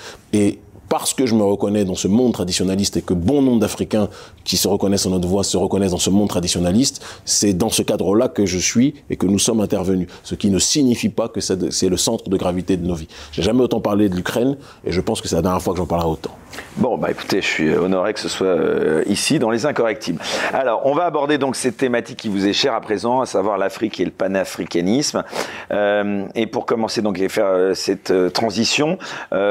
Parce 0.90 1.14
que 1.14 1.26
je 1.26 1.36
me 1.36 1.44
reconnais 1.44 1.86
dans 1.86 1.96
ce 1.96 2.08
monde 2.08 2.34
traditionnaliste 2.34 2.98
et 2.98 3.02
que 3.02 3.14
bon 3.14 3.42
nombre 3.42 3.60
d'Africains 3.60 4.10
qui 4.44 4.58
se 4.58 4.68
reconnaissent 4.68 5.06
en 5.06 5.12
notre 5.12 5.28
voix 5.28 5.44
se 5.44 5.58
reconnaissent 5.58 5.92
dans 5.92 5.98
ce 5.98 6.10
monde 6.10 6.30
traditionnaliste, 6.30 7.04
c'est 7.26 7.54
dans 7.54 7.70
ce 7.70 7.82
cadre-là 7.82 8.28
que 8.28 8.46
je 8.46 8.58
suis 8.58 8.96
et 9.10 9.16
que 9.16 9.26
nous 9.26 9.40
sommes 9.40 9.62
intervenus. 9.62 10.08
Ce 10.24 10.36
qui 10.36 10.50
ne 10.50 10.60
signifie 10.60 11.10
pas 11.10 11.30
que 11.30 11.40
c'est 11.42 11.90
le 11.90 11.98
centre 11.98 12.30
de 12.30 12.38
gravité 12.38 12.78
de 12.78 12.86
nos 12.86 12.96
vies. 12.96 13.08
J'ai 13.32 13.42
jamais 13.42 13.62
autant 13.62 13.82
parlé 13.82 14.10
de 14.10 14.16
l'Ukraine 14.16 14.58
et 14.86 14.92
je 14.92 15.02
pense 15.02 15.22
que 15.22 15.28
c'est 15.28 15.36
la 15.36 15.42
dernière 15.42 15.62
fois 15.62 15.74
que 15.74 15.80
j'en 15.80 15.86
parlerai 15.86 16.10
autant. 16.10 16.32
Bon, 16.78 16.98
bah 16.98 17.12
écoutez, 17.12 17.42
je 17.42 17.48
suis 17.48 17.76
honoré 17.76 18.14
que 18.14 18.20
ce 18.20 18.30
soit 18.30 18.48
euh, 18.48 19.04
ici 19.06 19.38
dans 19.38 19.52
les 19.52 19.66
incorrectibles. 19.66 20.20
Alors, 20.54 20.86
on 20.86 20.94
va 20.94 21.06
aborder 21.06 21.38
donc 21.38 21.56
cette 21.56 21.78
thématique 21.78 22.18
qui 22.18 22.30
vous 22.30 22.48
est 22.48 22.54
chère 22.54 22.74
à 22.74 22.82
présent, 22.82 23.22
à 23.22 23.26
savoir 23.26 23.58
l'Afrique 23.58 24.00
et 24.00 24.06
le 24.06 24.12
panafricanisme. 24.12 25.24
Euh, 25.72 26.26
et 26.36 26.48
pour 26.48 26.66
commencer 26.66 27.02
donc 27.02 27.20
et 27.20 27.30
faire 27.30 27.46
euh, 27.46 27.74
cette 27.74 28.14
transition, 28.34 28.98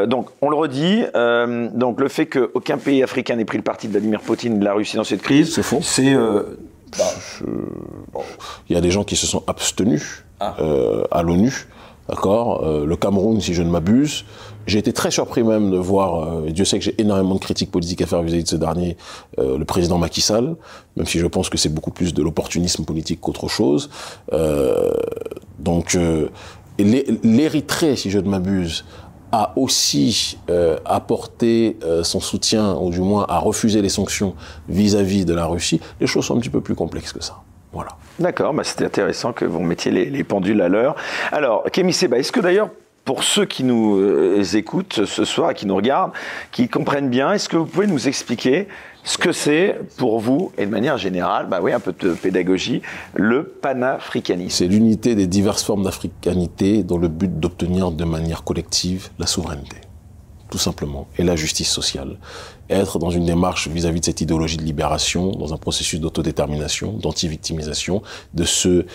donc 0.06 0.28
on 0.40 0.50
le 0.50 0.56
redit, 0.56 1.04
donc 1.74 2.00
le 2.00 2.08
fait 2.08 2.26
qu'aucun 2.26 2.78
pays 2.78 3.02
africain 3.02 3.36
n'ait 3.36 3.44
pris 3.44 3.58
le 3.58 3.64
parti 3.64 3.86
de 3.86 3.92
Vladimir 3.92 4.20
Poutine 4.20 4.56
et 4.56 4.58
de 4.58 4.64
la 4.64 4.74
Russie 4.74 4.96
dans 4.96 5.04
cette 5.04 5.22
crise, 5.22 5.54
c'est 5.54 5.62
faux. 5.62 5.80
C'est 5.82 6.14
bah, 6.14 7.04
il 8.68 8.74
y 8.74 8.78
a 8.78 8.82
des 8.82 8.90
gens 8.90 9.02
qui 9.02 9.16
se 9.16 9.26
sont 9.26 9.42
abstenus 9.46 10.24
ah. 10.40 10.56
à 11.10 11.22
l'ONU. 11.22 11.66
D'accord 12.08 12.84
Le 12.84 12.96
Cameroun, 12.96 13.40
si 13.40 13.54
je 13.54 13.62
ne 13.62 13.70
m'abuse, 13.70 14.24
j'ai 14.66 14.78
été 14.78 14.92
très 14.92 15.10
surpris 15.10 15.42
même 15.42 15.70
de 15.70 15.76
voir, 15.76 16.22
euh, 16.22 16.46
et 16.46 16.52
Dieu 16.52 16.64
sait 16.64 16.78
que 16.78 16.84
j'ai 16.84 17.00
énormément 17.00 17.34
de 17.34 17.40
critiques 17.40 17.70
politiques 17.70 18.02
à 18.02 18.06
faire 18.06 18.22
vis-à-vis 18.22 18.44
de 18.44 18.48
ce 18.48 18.56
dernier, 18.56 18.96
euh, 19.38 19.58
le 19.58 19.64
président 19.64 19.98
Macky 19.98 20.20
Sall, 20.20 20.56
même 20.96 21.06
si 21.06 21.18
je 21.18 21.26
pense 21.26 21.48
que 21.48 21.58
c'est 21.58 21.68
beaucoup 21.68 21.90
plus 21.90 22.14
de 22.14 22.22
l'opportunisme 22.22 22.84
politique 22.84 23.20
qu'autre 23.20 23.48
chose. 23.48 23.90
Euh, 24.32 24.92
donc, 25.58 25.94
euh, 25.94 26.28
l'Érythrée, 26.78 27.96
si 27.96 28.10
je 28.10 28.18
ne 28.18 28.28
m'abuse, 28.28 28.84
a 29.32 29.52
aussi 29.56 30.38
euh, 30.50 30.76
apporté 30.84 31.76
son 32.02 32.20
soutien, 32.20 32.74
ou 32.74 32.90
du 32.90 33.00
moins 33.00 33.26
a 33.28 33.38
refusé 33.38 33.82
les 33.82 33.88
sanctions 33.88 34.34
vis-à-vis 34.68 35.24
de 35.24 35.34
la 35.34 35.46
Russie. 35.46 35.80
Les 36.00 36.06
choses 36.06 36.26
sont 36.26 36.36
un 36.36 36.40
petit 36.40 36.50
peu 36.50 36.60
plus 36.60 36.74
complexes 36.74 37.12
que 37.12 37.22
ça. 37.22 37.42
Voilà. 37.72 37.90
D'accord, 38.18 38.52
bah 38.52 38.62
c'était 38.64 38.84
intéressant 38.84 39.32
que 39.32 39.46
vous 39.46 39.60
mettiez 39.60 39.90
les, 39.90 40.10
les 40.10 40.24
pendules 40.24 40.60
à 40.60 40.68
l'heure. 40.68 40.94
Alors, 41.32 41.64
Kémy 41.72 41.94
Seba, 41.94 42.18
est-ce 42.18 42.30
que 42.30 42.40
d'ailleurs 42.40 42.68
pour 43.04 43.24
ceux 43.24 43.46
qui 43.46 43.64
nous 43.64 43.98
euh, 43.98 44.42
écoutent 44.54 45.04
ce 45.04 45.24
soir 45.24 45.54
qui 45.54 45.66
nous 45.66 45.74
regardent, 45.74 46.12
qui 46.52 46.68
comprennent 46.68 47.08
bien, 47.08 47.32
est-ce 47.32 47.48
que 47.48 47.56
vous 47.56 47.66
pouvez 47.66 47.86
nous 47.86 48.06
expliquer 48.06 48.68
ce 49.04 49.18
que 49.18 49.32
c'est 49.32 49.80
pour 49.96 50.20
vous, 50.20 50.52
et 50.56 50.64
de 50.64 50.70
manière 50.70 50.96
générale, 50.96 51.48
bah 51.48 51.60
oui, 51.60 51.72
un 51.72 51.80
peu 51.80 51.92
de 51.92 52.14
pédagogie, 52.14 52.82
le 53.14 53.44
panafricanisme 53.44 54.56
C'est 54.56 54.68
l'unité 54.68 55.14
des 55.14 55.26
diverses 55.26 55.64
formes 55.64 55.82
d'africanité 55.82 56.84
dans 56.84 56.98
le 56.98 57.08
but 57.08 57.40
d'obtenir 57.40 57.90
de 57.90 58.04
manière 58.04 58.44
collective 58.44 59.08
la 59.18 59.26
souveraineté, 59.26 59.76
tout 60.50 60.58
simplement, 60.58 61.08
et 61.18 61.24
la 61.24 61.34
justice 61.34 61.68
sociale. 61.68 62.18
Être 62.70 63.00
dans 63.00 63.10
une 63.10 63.26
démarche 63.26 63.66
vis-à-vis 63.66 64.00
de 64.00 64.04
cette 64.04 64.20
idéologie 64.20 64.56
de 64.56 64.62
libération, 64.62 65.32
dans 65.32 65.52
un 65.52 65.58
processus 65.58 65.98
d'autodétermination, 66.00 66.92
d'anti-victimisation, 66.92 68.02
de 68.34 68.44
se 68.44 68.86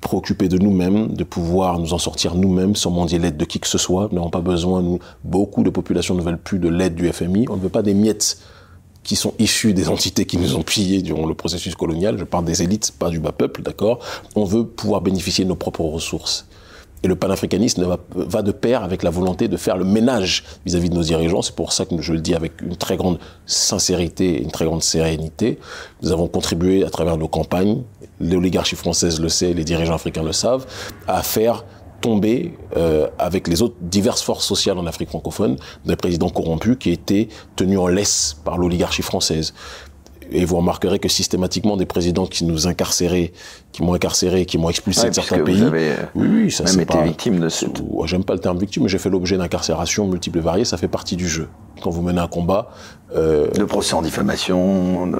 préoccuper 0.00 0.48
de 0.48 0.58
nous-mêmes, 0.58 1.14
de 1.14 1.24
pouvoir 1.24 1.80
nous 1.80 1.92
en 1.94 1.98
sortir 1.98 2.36
nous-mêmes 2.36 2.76
sans 2.76 2.92
mendier 2.92 3.18
l'aide 3.18 3.36
de 3.36 3.44
qui 3.44 3.58
que 3.58 3.66
ce 3.66 3.78
soit. 3.78 4.08
Nous 4.12 4.18
n'avons 4.18 4.30
pas 4.30 4.40
besoin, 4.40 4.82
nous, 4.82 5.00
beaucoup 5.24 5.64
de 5.64 5.70
populations 5.70 6.14
ne 6.14 6.22
veulent 6.22 6.38
plus 6.38 6.60
de 6.60 6.68
l'aide 6.68 6.94
du 6.94 7.12
FMI. 7.12 7.46
On 7.50 7.56
ne 7.56 7.60
veut 7.60 7.68
pas 7.68 7.82
des 7.82 7.94
miettes 7.94 8.38
qui 9.02 9.16
sont 9.16 9.34
issues 9.38 9.74
des 9.74 9.88
entités 9.88 10.26
qui 10.26 10.36
nous 10.36 10.54
ont 10.56 10.62
pillés 10.62 11.02
durant 11.02 11.26
le 11.26 11.34
processus 11.34 11.74
colonial. 11.74 12.18
Je 12.18 12.24
parle 12.24 12.44
des 12.44 12.62
élites, 12.62 12.92
pas 12.98 13.08
du 13.08 13.20
bas 13.20 13.32
peuple, 13.32 13.62
d'accord? 13.62 14.00
On 14.34 14.44
veut 14.44 14.66
pouvoir 14.66 15.00
bénéficier 15.00 15.44
de 15.44 15.48
nos 15.48 15.56
propres 15.56 15.84
ressources. 15.84 16.46
Et 17.04 17.08
le 17.08 17.14
panafricanisme 17.14 17.84
va, 17.84 17.98
va, 18.14 18.42
de 18.42 18.50
pair 18.50 18.82
avec 18.82 19.04
la 19.04 19.10
volonté 19.10 19.46
de 19.46 19.56
faire 19.56 19.76
le 19.76 19.84
ménage 19.84 20.44
vis-à-vis 20.66 20.88
-vis 20.88 20.90
de 20.90 20.96
nos 20.96 21.02
dirigeants. 21.02 21.42
C'est 21.42 21.54
pour 21.54 21.72
ça 21.72 21.84
que 21.84 22.00
je 22.02 22.12
le 22.12 22.20
dis 22.20 22.34
avec 22.34 22.60
une 22.60 22.76
très 22.76 22.96
grande 22.96 23.18
sincérité 23.46 24.34
et 24.34 24.42
une 24.42 24.50
très 24.50 24.64
grande 24.64 24.82
sérénité. 24.82 25.58
Nous 26.02 26.10
avons 26.10 26.26
contribué 26.26 26.84
à 26.84 26.90
travers 26.90 27.16
nos 27.16 27.28
campagnes, 27.28 27.82
l'oligarchie 28.20 28.76
française 28.76 29.20
le 29.20 29.28
sait, 29.28 29.52
les 29.54 29.64
dirigeants 29.64 29.94
africains 29.94 30.24
le 30.24 30.32
savent, 30.32 30.66
à 31.06 31.22
faire 31.22 31.64
tomber 32.00 32.56
euh, 32.76 33.08
avec 33.18 33.48
les 33.48 33.62
autres 33.62 33.76
diverses 33.80 34.22
forces 34.22 34.46
sociales 34.46 34.78
en 34.78 34.86
Afrique 34.86 35.08
francophone 35.08 35.56
des 35.84 35.96
présidents 35.96 36.30
corrompus 36.30 36.76
qui 36.78 36.90
étaient 36.90 37.28
tenus 37.56 37.78
en 37.78 37.88
laisse 37.88 38.36
par 38.44 38.58
l'oligarchie 38.58 39.02
française. 39.02 39.54
Et 40.30 40.44
vous 40.44 40.56
remarquerez 40.56 40.98
que 40.98 41.08
systématiquement 41.08 41.76
des 41.76 41.86
présidents 41.86 42.26
qui 42.26 42.44
nous 42.44 42.66
incarcéraient, 42.66 43.32
qui 43.72 43.82
m'ont 43.82 43.94
incarcéré, 43.94 44.46
qui 44.46 44.58
m'ont 44.58 44.68
expulsé 44.68 45.08
de 45.08 45.14
certains 45.14 45.40
pays. 45.40 45.56
Vous 45.56 45.64
avez 45.64 45.92
oui, 46.14 46.28
oui, 46.28 46.50
ça 46.50 46.64
même 46.64 46.80
été 46.80 46.86
pas, 46.86 47.02
victime 47.02 47.40
de 47.40 47.48
ce. 47.48 47.66
J'aime 48.04 48.24
pas 48.24 48.34
le 48.34 48.40
terme 48.40 48.58
victime, 48.58 48.82
mais 48.84 48.88
j'ai 48.88 48.98
fait 48.98 49.10
l'objet 49.10 49.36
d'incarcération 49.36 50.06
multiples 50.06 50.38
et 50.38 50.42
variées. 50.42 50.64
Ça 50.64 50.76
fait 50.76 50.88
partie 50.88 51.16
du 51.16 51.28
jeu. 51.28 51.48
Quand 51.82 51.90
vous 51.90 52.02
menez 52.02 52.20
un 52.20 52.26
combat. 52.26 52.70
Euh, 53.14 53.48
le 53.56 53.66
procès 53.66 53.94
en 53.94 54.02
diffamation. 54.02 55.10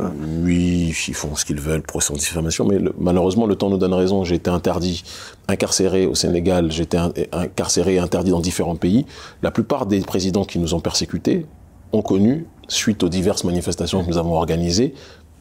Oui, 0.42 0.94
ils 1.08 1.14
font 1.14 1.36
ce 1.36 1.44
qu'ils 1.44 1.60
veulent, 1.60 1.82
procès 1.82 2.12
en 2.12 2.16
diffamation. 2.16 2.66
Mais 2.66 2.78
malheureusement, 2.98 3.46
le 3.46 3.54
temps 3.54 3.70
nous 3.70 3.78
donne 3.78 3.94
raison. 3.94 4.24
J'ai 4.24 4.34
été 4.34 4.50
interdit, 4.50 5.04
incarcéré 5.46 6.06
au 6.06 6.14
Sénégal. 6.14 6.70
J'ai 6.70 6.82
été 6.82 6.98
incarcéré 7.32 7.94
et 7.94 7.98
interdit 7.98 8.30
dans 8.30 8.40
différents 8.40 8.76
pays. 8.76 9.06
La 9.42 9.50
plupart 9.50 9.86
des 9.86 10.00
présidents 10.00 10.44
qui 10.44 10.58
nous 10.58 10.74
ont 10.74 10.80
persécutés 10.80 11.46
ont 11.92 12.02
connu 12.02 12.46
suite 12.68 13.02
aux 13.02 13.08
diverses 13.08 13.44
manifestations 13.44 14.04
que 14.04 14.08
nous 14.08 14.18
avons 14.18 14.34
organisées, 14.34 14.94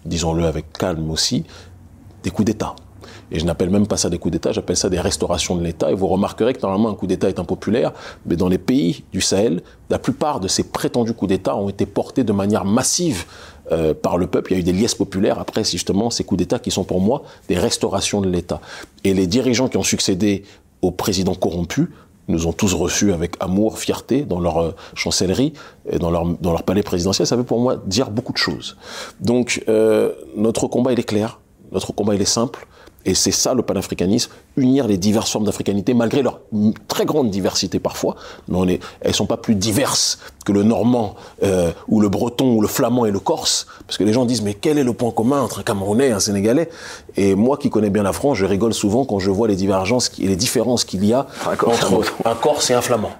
disons-le 0.06 0.46
avec 0.46 0.74
calme 0.74 1.12
aussi, 1.12 1.44
des 2.24 2.32
coups 2.32 2.46
d'État. 2.46 2.76
Et 3.32 3.40
je 3.40 3.46
n'appelle 3.46 3.70
même 3.70 3.88
pas 3.88 3.98
ça 3.98 4.10
des 4.10 4.18
coups 4.18 4.32
d'État, 4.32 4.52
j'appelle 4.52 4.78
ça 4.78 4.90
des 4.90 5.00
restaurations 5.00 5.56
de 5.56 5.64
l'État. 5.64 5.92
Et 5.92 5.94
vous 5.94 6.08
remarquerez 6.08 6.54
que 6.54 6.62
normalement 6.62 6.90
un 6.90 6.96
coup 6.96 7.08
d'État 7.08 7.28
est 7.28 7.40
impopulaire, 7.40 7.92
mais 8.26 8.36
dans 8.36 8.48
les 8.48 8.58
pays 8.58 9.04
du 9.12 9.22
Sahel, 9.22 9.62
la 9.90 10.00
plupart 10.00 10.40
de 10.40 10.48
ces 10.48 10.64
prétendus 10.64 11.14
coups 11.14 11.30
d'État 11.30 11.56
ont 11.56 11.70
été 11.70 11.86
portés 11.86 12.24
de 12.24 12.32
manière 12.32 12.64
massive 12.64 13.26
euh, 13.72 13.94
par 13.94 14.18
le 14.18 14.28
peuple. 14.28 14.52
Il 14.52 14.56
y 14.56 14.58
a 14.58 14.60
eu 14.62 14.64
des 14.64 14.74
liesses 14.74 14.96
populaires 14.96 15.40
après, 15.40 15.64
justement, 15.64 16.10
ces 16.10 16.24
coups 16.24 16.40
d'État 16.40 16.60
qui 16.60 16.72
sont 16.72 16.86
pour 16.86 17.02
moi 17.02 17.24
des 17.50 17.58
restaurations 17.58 18.22
de 18.22 18.30
l'État. 18.30 18.62
Et 19.04 19.14
les 19.14 19.28
dirigeants 19.28 19.68
qui 19.68 19.78
ont 19.78 19.84
succédé 19.84 20.44
au 20.82 20.92
président 20.92 21.36
nous 22.28 22.48
ont 22.48 22.54
tous 22.54 22.74
reçus 22.74 23.14
avec 23.14 23.36
amour, 23.40 23.80
fierté 23.80 24.24
dans 24.24 24.40
leur 24.40 24.58
euh, 24.58 24.72
chancellerie 24.94 25.54
et 25.90 26.00
dans 26.00 26.12
leur, 26.12 26.26
dans 26.26 26.52
leur 26.52 26.64
palais 26.64 26.84
présidentiel. 26.84 27.28
Ça 27.28 27.36
veut 27.36 27.44
pour 27.44 27.60
moi 27.60 27.78
dire 27.86 28.10
beaucoup 28.12 28.34
de 28.34 28.38
choses. 28.38 28.78
Donc 29.20 29.64
euh, 29.68 30.14
notre 30.36 30.68
combat, 30.68 30.94
il 30.94 31.00
est 31.00 31.04
clair. 31.04 31.40
Notre 31.72 31.94
combat, 31.94 32.16
il 32.16 32.22
est 32.22 32.26
simple. 32.26 32.68
Et 33.08 33.16
c'est 33.16 33.32
ça 33.32 33.54
le 33.54 33.64
panafricanisme, 33.64 34.32
unir 34.58 34.86
les 34.86 34.98
diverses 34.98 35.32
formes 35.32 35.46
d'africanité, 35.46 35.94
malgré 35.94 36.22
leur 36.22 36.42
très 36.90 37.06
grande 37.06 37.32
diversité 37.32 37.80
parfois, 37.80 38.18
mais 38.50 38.58
on 38.58 38.68
est, 38.68 38.84
elles 39.00 39.16
sont 39.16 39.26
pas 39.26 39.38
plus 39.38 39.56
diverses 39.56 40.20
que 40.46 40.52
le 40.52 40.64
normand 40.64 41.16
euh, 41.42 41.72
ou 41.88 42.02
le 42.02 42.10
breton 42.10 42.54
ou 42.54 42.60
le 42.60 42.68
flamand 42.68 43.06
et 43.06 43.12
le 43.12 43.20
corse, 43.22 43.66
parce 43.86 43.98
que 43.98 44.04
les 44.04 44.12
gens 44.12 44.26
disent 44.26 44.42
mais 44.42 44.54
quel 44.54 44.78
est 44.78 44.84
le 44.84 44.92
point 44.92 45.12
commun 45.12 45.42
entre 45.42 45.60
un 45.60 45.64
Camerounais 45.64 46.10
et 46.10 46.12
un 46.12 46.20
Sénégalais? 46.20 46.70
Et 47.16 47.34
moi 47.34 47.56
qui 47.56 47.70
connais 47.70 47.90
bien 47.90 48.04
la 48.04 48.12
France, 48.12 48.38
je 48.38 48.46
rigole 48.46 48.74
souvent 48.74 49.06
quand 49.06 49.20
je 49.20 49.32
vois 49.32 49.48
les 49.48 49.56
divergences 49.56 50.12
et 50.20 50.28
les 50.28 50.36
différences 50.36 50.84
qu'il 50.84 51.06
y 51.06 51.14
a 51.14 51.28
entre 51.66 52.04
un 52.26 52.36
corse 52.36 52.70
et 52.72 52.74
un 52.74 52.82
flamand, 52.82 53.14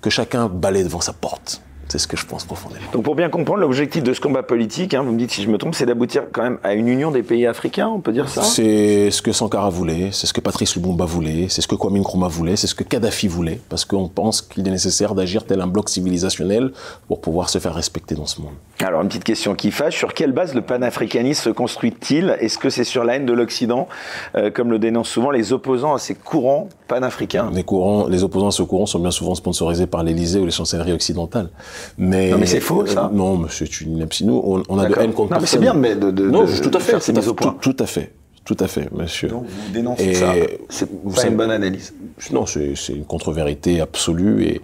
que 0.00 0.08
chacun 0.08 0.46
balaye 0.46 0.84
devant 0.84 1.00
sa 1.00 1.12
porte 1.12 1.62
C'est 1.90 1.98
ce 1.98 2.06
que 2.06 2.16
je 2.16 2.24
pense 2.24 2.44
profondément. 2.44 2.84
Donc 2.92 3.02
pour 3.02 3.16
bien 3.16 3.28
comprendre, 3.28 3.58
l'objectif 3.58 4.04
de 4.04 4.14
ce 4.14 4.20
combat 4.20 4.44
politique, 4.44 4.94
hein, 4.94 5.02
vous 5.02 5.10
me 5.10 5.18
dites 5.18 5.32
si 5.32 5.42
je 5.42 5.50
me 5.50 5.58
trompe, 5.58 5.74
c'est 5.74 5.86
d'aboutir 5.86 6.22
quand 6.32 6.42
même 6.42 6.58
à 6.62 6.74
une 6.74 6.86
union 6.86 7.10
des 7.10 7.24
pays 7.24 7.48
africains, 7.48 7.88
on 7.88 8.00
peut 8.00 8.12
dire 8.12 8.28
ça? 8.28 8.42
C'est 8.42 9.10
ce 9.10 9.20
que 9.20 9.32
Sankara 9.32 9.70
voulait, 9.70 10.10
c'est 10.12 10.28
ce 10.28 10.32
que 10.32 10.40
Patrice 10.40 10.76
Lumumba 10.76 11.04
voulait, 11.04 11.46
c'est 11.48 11.62
ce 11.62 11.66
que 11.66 11.74
Kwame 11.74 11.98
Nkrumah 11.98 12.28
voulait, 12.28 12.54
c'est 12.54 12.68
ce 12.68 12.76
que 12.76 12.84
Kadhafi 12.84 13.26
voulait, 13.26 13.60
parce 13.68 13.84
qu'on 13.84 14.08
pense 14.08 14.40
qu'il 14.40 14.66
est 14.68 14.70
nécessaire 14.70 15.16
d'agir 15.16 15.44
tel 15.44 15.60
un 15.60 15.66
bloc 15.66 15.88
civilisationnel 15.88 16.70
pour 17.08 17.20
pouvoir 17.20 17.48
se 17.48 17.58
faire 17.58 17.74
respecter 17.74 18.14
dans 18.14 18.26
ce 18.26 18.40
monde. 18.40 18.54
Alors 18.78 19.02
une 19.02 19.08
petite 19.08 19.24
question 19.24 19.56
qui 19.56 19.72
fâche, 19.72 19.98
sur 19.98 20.14
quelle 20.14 20.32
base 20.32 20.54
le 20.54 20.62
panafricanisme 20.62 21.42
se 21.42 21.50
construit-il? 21.50 22.36
Est-ce 22.40 22.56
que 22.56 22.70
c'est 22.70 22.84
sur 22.84 23.02
la 23.02 23.16
haine 23.16 23.26
de 23.26 23.32
l'Occident, 23.32 23.88
euh, 24.36 24.50
comme 24.50 24.70
le 24.70 24.78
dénoncent 24.78 25.08
souvent 25.08 25.32
les 25.32 25.52
opposants 25.52 25.94
à 25.94 25.98
ces 25.98 26.14
courants 26.14 26.68
panafricains? 26.86 27.50
Les, 27.52 27.64
courants, 27.64 28.06
les 28.06 28.22
opposants 28.22 28.48
à 28.48 28.52
ce 28.52 28.62
courant 28.62 28.86
sont 28.86 29.00
bien 29.00 29.10
souvent 29.10 29.34
sponsorisés 29.34 29.86
par 29.86 30.04
l'Élysée 30.04 30.38
ou 30.38 30.44
les 30.44 30.50
chancelleries 30.52 30.92
occidentales. 30.92 31.50
Mais, 31.98 32.30
non 32.30 32.38
mais 32.38 32.46
c'est 32.46 32.60
faux 32.60 32.86
ça 32.86 33.10
Non, 33.12 33.36
mais 33.38 33.48
c'est 33.50 33.80
une 33.80 34.06
Nous, 34.24 34.42
on, 34.44 34.62
on 34.68 34.78
a 34.78 34.86
de 34.88 34.98
haine 34.98 35.12
contre 35.12 35.32
Non 35.34 35.40
mais 35.40 35.46
c'est 35.46 35.58
bien 35.58 35.74
de, 35.74 35.94
de, 35.94 36.10
de, 36.10 36.30
non, 36.30 36.44
de 36.44 36.52
tout 36.60 36.70
à 36.74 36.80
fait, 36.80 36.92
faire 36.92 37.02
ces 37.02 37.12
mises 37.12 37.28
au 37.28 37.34
point. 37.34 37.56
Tout, 37.60 37.72
tout 37.72 37.82
à 37.82 37.86
fait. 37.86 38.12
Tout 38.44 38.56
à 38.58 38.66
fait, 38.66 38.88
monsieur. 38.92 39.28
Donc 39.28 39.44
vous 39.44 39.72
dénoncez 39.72 40.04
Et 40.04 40.14
ça. 40.14 40.32
C'est 40.70 40.86
pas 40.86 41.10
savez- 41.16 41.28
une 41.30 41.36
bonne 41.36 41.50
analyse. 41.50 41.92
Non, 42.32 42.46
c'est 42.46 42.74
c'est 42.74 42.94
une 42.94 43.04
contre-vérité 43.04 43.80
absolue 43.80 44.44
et 44.44 44.60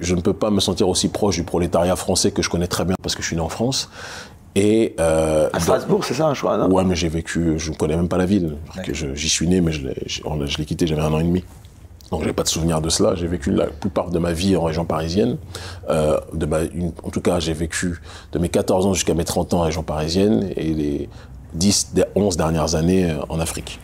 je 0.00 0.14
ne 0.14 0.20
peux 0.20 0.32
pas 0.32 0.50
me 0.50 0.60
sentir 0.60 0.88
aussi 0.88 1.08
proche 1.08 1.36
du 1.36 1.44
prolétariat 1.44 1.96
français 1.96 2.30
que 2.32 2.42
je 2.42 2.50
connais 2.50 2.66
très 2.66 2.84
bien 2.84 2.96
parce 3.02 3.14
que 3.14 3.22
je 3.22 3.28
suis 3.28 3.36
né 3.36 3.42
en 3.42 3.48
France. 3.48 3.88
Et 4.54 4.94
euh, 5.00 5.48
À 5.54 5.60
Strasbourg, 5.60 6.04
c'est 6.04 6.12
ça, 6.14 6.34
je 6.34 6.40
crois, 6.40 6.58
non? 6.58 6.70
Ouais, 6.70 6.84
mais 6.84 6.94
j'ai 6.94 7.08
vécu, 7.08 7.54
je 7.58 7.70
ne 7.70 7.76
connais 7.76 7.96
même 7.96 8.08
pas 8.08 8.18
la 8.18 8.26
ville. 8.26 8.56
Que 8.84 8.92
je- 8.92 9.14
J'y 9.14 9.28
suis 9.30 9.48
né, 9.48 9.62
mais 9.62 9.72
je 9.72 9.80
l'ai 10.58 10.64
quitté, 10.66 10.86
j'avais 10.86 11.00
un 11.00 11.12
an 11.12 11.20
et 11.20 11.24
demi. 11.24 11.42
Donc 12.12 12.24
j'ai 12.24 12.34
pas 12.34 12.42
de 12.42 12.48
souvenir 12.48 12.82
de 12.82 12.90
cela. 12.90 13.14
J'ai 13.14 13.26
vécu 13.26 13.50
la 13.50 13.66
plupart 13.66 14.10
de 14.10 14.18
ma 14.18 14.32
vie 14.32 14.54
en 14.54 14.62
région 14.62 14.84
parisienne. 14.84 15.38
Euh, 15.88 16.20
en 17.02 17.08
tout 17.08 17.22
cas, 17.22 17.40
j'ai 17.40 17.54
vécu 17.54 18.02
de 18.32 18.38
mes 18.38 18.50
14 18.50 18.86
ans 18.86 18.92
jusqu'à 18.92 19.14
mes 19.14 19.24
30 19.24 19.54
ans 19.54 19.60
en 19.60 19.62
région 19.62 19.82
parisienne 19.82 20.52
et 20.54 20.74
les 20.74 21.08
10, 21.54 21.94
des 21.94 22.04
11 22.14 22.36
dernières 22.36 22.74
années 22.74 23.10
euh, 23.10 23.14
en 23.30 23.40
Afrique. 23.40 23.80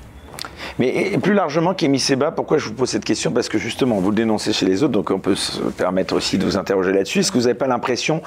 Mais 0.78 1.16
plus 1.22 1.32
largement, 1.32 1.72
Kémy 1.72 1.98
Seba, 1.98 2.30
pourquoi 2.30 2.58
je 2.58 2.68
vous 2.68 2.74
pose 2.74 2.90
cette 2.90 3.04
question? 3.04 3.32
Parce 3.32 3.48
que 3.48 3.56
justement, 3.56 3.96
vous 3.96 4.10
le 4.10 4.16
dénoncez 4.16 4.52
chez 4.52 4.66
les 4.66 4.82
autres, 4.82 4.92
donc 4.92 5.10
on 5.10 5.18
peut 5.18 5.34
se 5.34 5.62
permettre 5.62 6.14
aussi 6.14 6.36
de 6.36 6.44
vous 6.44 6.58
interroger 6.58 6.92
là-dessus. 6.92 7.20
Est-ce 7.20 7.32
que 7.32 7.38
vous 7.38 7.44
n'avez 7.44 7.54
pas 7.54 7.66
l'impression, 7.66 8.20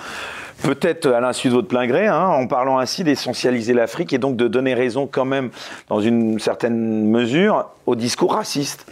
peut-être 0.64 1.12
à 1.12 1.20
l'insu 1.20 1.50
de 1.50 1.54
votre 1.54 1.68
plein 1.68 1.86
gré, 1.86 2.08
hein, 2.08 2.26
en 2.26 2.48
parlant 2.48 2.80
ainsi 2.80 3.04
d'essentialiser 3.04 3.74
l'Afrique 3.74 4.14
et 4.14 4.18
donc 4.18 4.36
de 4.36 4.48
donner 4.48 4.74
raison 4.74 5.08
quand 5.10 5.26
même, 5.26 5.52
dans 5.90 6.02
une 6.02 6.40
certaine 6.40 7.08
mesure, 7.08 7.70
au 7.86 7.96
discours 7.96 8.34
raciste? 8.34 8.88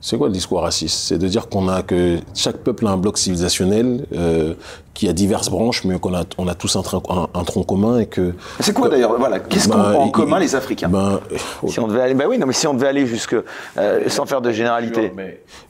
C'est 0.00 0.16
quoi 0.16 0.28
le 0.28 0.32
discours 0.32 0.60
raciste? 0.62 0.96
C'est 1.08 1.18
de 1.18 1.26
dire 1.26 1.48
qu'on 1.48 1.68
a 1.68 1.82
que 1.82 2.18
chaque 2.34 2.58
peuple 2.58 2.86
a 2.86 2.90
un 2.90 2.96
bloc 2.96 3.18
civilisationnel 3.18 4.06
euh, 4.14 4.54
qui 4.94 5.08
a 5.08 5.12
diverses 5.12 5.50
branches, 5.50 5.84
mais 5.84 5.98
qu'on 5.98 6.14
a 6.14 6.22
on 6.38 6.46
a 6.46 6.54
tous 6.54 6.76
un, 6.76 6.82
tronc- 6.82 7.02
un- 7.12 7.26
un 7.38 7.42
tronc 7.44 7.64
commun 7.64 7.98
et 7.98 8.06
que. 8.06 8.32
C'est 8.60 8.72
quoi 8.72 8.88
d'ailleurs? 8.88 9.18
Voilà, 9.18 9.40
qu'est-ce 9.40 9.68
qu'on 9.68 9.76
Ben, 9.78 9.84
a 9.84 9.94
en 9.96 10.06
il- 10.06 10.12
commun 10.12 10.38
les 10.38 10.54
Africains? 10.54 10.88
Ben, 10.88 11.18
Si 11.66 11.80
on 11.80 11.88
devait 11.88 12.00
aller, 12.02 12.14
bah 12.14 12.26
oui, 12.28 12.38
non, 12.38 12.46
mais 12.46 12.52
si 12.52 12.68
on 12.68 12.74
devait 12.74 12.86
aller 12.86 13.06
jusque, 13.06 13.34
euh, 13.76 14.00
sans 14.08 14.24
faire 14.24 14.40
de 14.40 14.52
généralité. 14.52 15.12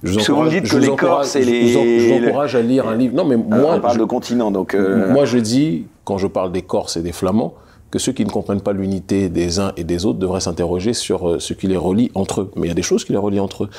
je 0.03 0.09
vous 0.11 0.15
Parce 0.17 0.27
que 0.27 0.33
vous 0.33 0.39
me 0.41 0.45
encourage- 0.47 0.63
dites 0.63 0.71
que 0.73 0.77
les 0.77 0.97
Corses 0.97 1.37
et 1.37 1.43
je 1.43 1.47
vous 1.47 1.53
les- 1.53 1.77
en- 1.77 1.83
Je 1.83 2.21
vous 2.21 2.27
encourage 2.27 2.55
à 2.55 2.61
lire 2.61 2.87
un 2.87 2.97
livre. 2.97 3.15
Non, 3.15 3.25
mais 3.25 3.37
Euh, 3.37 3.39
moi, 3.39 3.75
on 3.77 3.81
parle 3.81 3.95
je, 3.95 4.01
de 4.01 4.05
continent, 4.05 4.51
donc. 4.51 4.75
euh, 4.75 5.11
moi, 5.11 5.25
je 5.25 5.39
dis 5.39 5.87
quand 6.05 6.19
je 6.19 6.27
parle 6.27 6.53
des 6.53 6.63
Corses 6.63 6.99
et 6.99 7.01
des 7.03 7.13
Flamands 7.13 7.55
que 7.91 7.99
ceux 7.99 8.13
qui 8.13 8.25
ne 8.25 8.31
comprennent 8.31 8.61
pas 8.61 8.73
l'unité 8.73 9.29
des 9.29 9.61
uns 9.61 9.73
et 9.77 9.85
des 9.85 10.05
autres 10.05 10.19
devraient 10.19 10.41
s'interroger 10.41 10.93
sur 10.93 11.29
euh, 11.29 11.39
ce 11.39 11.55
qui 11.55 11.67
les 11.67 11.77
relie 11.77 12.11
entre 12.15 12.43
eux. 12.43 12.51
Mais 12.57 12.67
il 12.67 12.69
y 12.69 12.73
a 12.73 12.75
des 12.75 12.83
choses 12.83 13.05
qui 13.05 13.13
les 13.13 13.19
relient 13.19 13.41
entre 13.41 13.65
eux. 13.65 13.71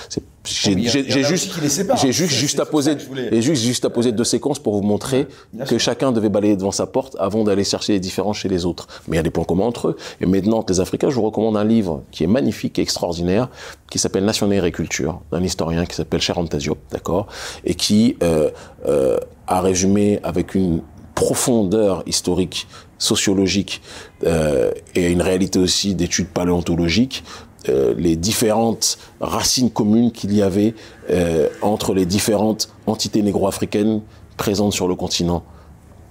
J'ai 0.45 0.77
juste, 0.79 1.09
j'ai 1.09 2.11
juste, 2.11 2.33
juste 2.33 2.59
à 2.59 2.65
poser, 2.65 2.95
et 3.31 3.41
juste, 3.41 3.61
juste 3.61 3.85
à 3.85 3.89
poser 3.89 4.11
deux 4.11 4.23
séquences 4.23 4.57
pour 4.57 4.73
vous 4.73 4.81
montrer 4.81 5.27
Bien 5.53 5.65
que 5.65 5.71
sûr. 5.71 5.79
chacun 5.79 6.11
devait 6.11 6.29
balayer 6.29 6.55
devant 6.55 6.71
sa 6.71 6.87
porte 6.87 7.15
avant 7.19 7.43
d'aller 7.43 7.63
chercher 7.63 7.93
les 7.93 7.99
différences 7.99 8.37
chez 8.37 8.49
les 8.49 8.65
autres. 8.65 8.87
Mais 9.07 9.15
il 9.15 9.17
y 9.17 9.19
a 9.19 9.23
des 9.23 9.29
points 9.29 9.43
communs 9.43 9.65
entre 9.65 9.89
eux. 9.89 9.97
Et 10.21 10.25
maintenant, 10.25 10.65
les 10.67 10.79
Africains, 10.79 11.09
je 11.09 11.15
vous 11.15 11.23
recommande 11.23 11.57
un 11.57 11.63
livre 11.63 12.03
qui 12.11 12.23
est 12.23 12.27
magnifique 12.27 12.79
et 12.79 12.81
extraordinaire, 12.81 13.49
qui 13.91 13.99
s'appelle 13.99 14.25
Nation 14.25 14.51
et 14.51 14.57
Agriculture, 14.57 15.21
d'un 15.31 15.43
historien 15.43 15.85
qui 15.85 15.95
s'appelle 15.95 16.21
Sharon 16.21 16.45
d'accord, 16.91 17.27
et 17.65 17.75
qui 17.75 18.17
euh, 18.23 18.49
euh, 18.87 19.17
a 19.47 19.61
résumé 19.61 20.19
avec 20.23 20.55
une 20.55 20.81
profondeur 21.15 22.03
historique, 22.05 22.67
sociologique 22.99 23.81
euh, 24.25 24.71
et 24.93 25.09
une 25.09 25.21
réalité 25.21 25.57
aussi 25.57 25.95
d'études 25.95 26.27
paléontologiques 26.27 27.23
euh, 27.67 27.93
les 27.97 28.15
différentes 28.15 28.97
racines 29.19 29.69
communes 29.69 30.13
qu'il 30.13 30.33
y 30.33 30.41
avait 30.41 30.75
euh, 31.09 31.49
entre 31.61 31.93
les 31.93 32.05
différentes 32.05 32.69
entités 32.87 33.21
négro-africaines 33.21 34.01
présentes 34.37 34.71
sur 34.71 34.87
le 34.87 34.95
continent 34.95 35.43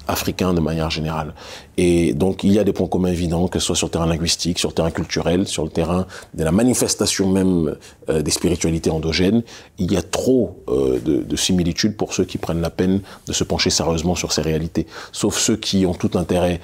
africain 0.08 0.54
de 0.54 0.60
manière 0.60 0.90
générale. 0.90 1.34
Et 1.76 2.14
donc 2.14 2.42
il 2.42 2.52
y 2.52 2.58
a 2.58 2.64
des 2.64 2.72
points 2.72 2.88
communs 2.88 3.10
évidents, 3.10 3.46
que 3.46 3.58
ce 3.58 3.66
soit 3.66 3.76
sur 3.76 3.86
le 3.86 3.92
terrain 3.92 4.06
linguistique, 4.06 4.58
sur 4.58 4.70
le 4.70 4.74
terrain 4.74 4.90
culturel, 4.90 5.46
sur 5.46 5.62
le 5.64 5.70
terrain 5.70 6.06
de 6.34 6.42
la 6.42 6.50
manifestation 6.50 7.30
même 7.30 7.76
euh, 8.08 8.22
des 8.22 8.30
spiritualités 8.30 8.90
endogènes. 8.90 9.42
Il 9.78 9.92
y 9.92 9.96
a 9.96 10.02
trop 10.02 10.64
euh, 10.68 10.98
de, 10.98 11.18
de 11.18 11.36
similitudes 11.36 11.96
pour 11.96 12.14
ceux 12.14 12.24
qui 12.24 12.38
prennent 12.38 12.60
la 12.60 12.70
peine 12.70 13.02
de 13.26 13.32
se 13.32 13.44
pencher 13.44 13.70
sérieusement 13.70 14.14
sur 14.14 14.32
ces 14.32 14.42
réalités. 14.42 14.86
Sauf 15.12 15.38
ceux 15.38 15.56
qui 15.56 15.86
ont 15.86 15.94
tout 15.94 16.10
intérêt 16.14 16.60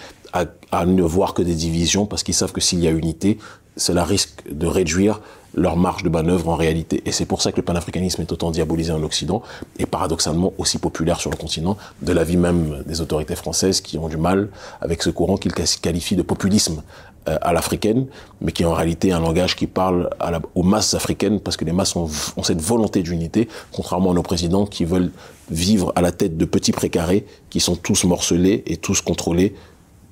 à 0.72 0.84
ne 0.84 1.02
voir 1.02 1.32
que 1.32 1.42
des 1.42 1.54
divisions, 1.54 2.06
parce 2.06 2.24
qu'ils 2.24 2.34
savent 2.34 2.50
que 2.50 2.60
s'il 2.60 2.80
y 2.80 2.88
a 2.88 2.90
unité, 2.90 3.38
cela 3.76 4.02
risque 4.04 4.42
de 4.50 4.66
réduire 4.66 5.20
leur 5.54 5.76
marge 5.76 6.02
de 6.02 6.08
manœuvre 6.08 6.48
en 6.48 6.56
réalité. 6.56 7.02
Et 7.06 7.12
c'est 7.12 7.26
pour 7.26 7.42
ça 7.42 7.52
que 7.52 7.56
le 7.56 7.62
panafricanisme 7.62 8.22
est 8.22 8.32
autant 8.32 8.50
diabolisé 8.50 8.92
en 8.92 9.02
Occident 9.02 9.42
et 9.78 9.86
paradoxalement 9.86 10.52
aussi 10.58 10.78
populaire 10.78 11.20
sur 11.20 11.30
le 11.30 11.36
continent, 11.36 11.76
de 12.02 12.12
l'avis 12.12 12.36
même 12.36 12.82
des 12.86 13.00
autorités 13.00 13.36
françaises 13.36 13.80
qui 13.80 13.98
ont 13.98 14.08
du 14.08 14.16
mal 14.16 14.48
avec 14.80 15.02
ce 15.02 15.10
courant 15.10 15.36
qu'ils 15.36 15.52
qualifient 15.52 16.16
de 16.16 16.22
populisme 16.22 16.82
euh, 17.28 17.38
à 17.40 17.52
l'africaine, 17.52 18.06
mais 18.40 18.52
qui 18.52 18.64
est 18.64 18.66
en 18.66 18.74
réalité 18.74 19.12
un 19.12 19.20
langage 19.20 19.56
qui 19.56 19.66
parle 19.66 20.10
aux 20.54 20.62
masses 20.62 20.94
africaines 20.94 21.40
parce 21.40 21.56
que 21.56 21.64
les 21.64 21.72
masses 21.72 21.96
ont, 21.96 22.08
ont 22.36 22.42
cette 22.42 22.60
volonté 22.60 23.02
d'unité, 23.02 23.48
contrairement 23.72 24.10
à 24.10 24.14
nos 24.14 24.22
présidents 24.22 24.66
qui 24.66 24.84
veulent 24.84 25.10
vivre 25.50 25.92
à 25.96 26.00
la 26.00 26.12
tête 26.12 26.36
de 26.36 26.44
petits 26.44 26.72
précarés 26.72 27.26
qui 27.50 27.60
sont 27.60 27.76
tous 27.76 28.04
morcelés 28.04 28.62
et 28.66 28.76
tous 28.76 29.00
contrôlés, 29.00 29.54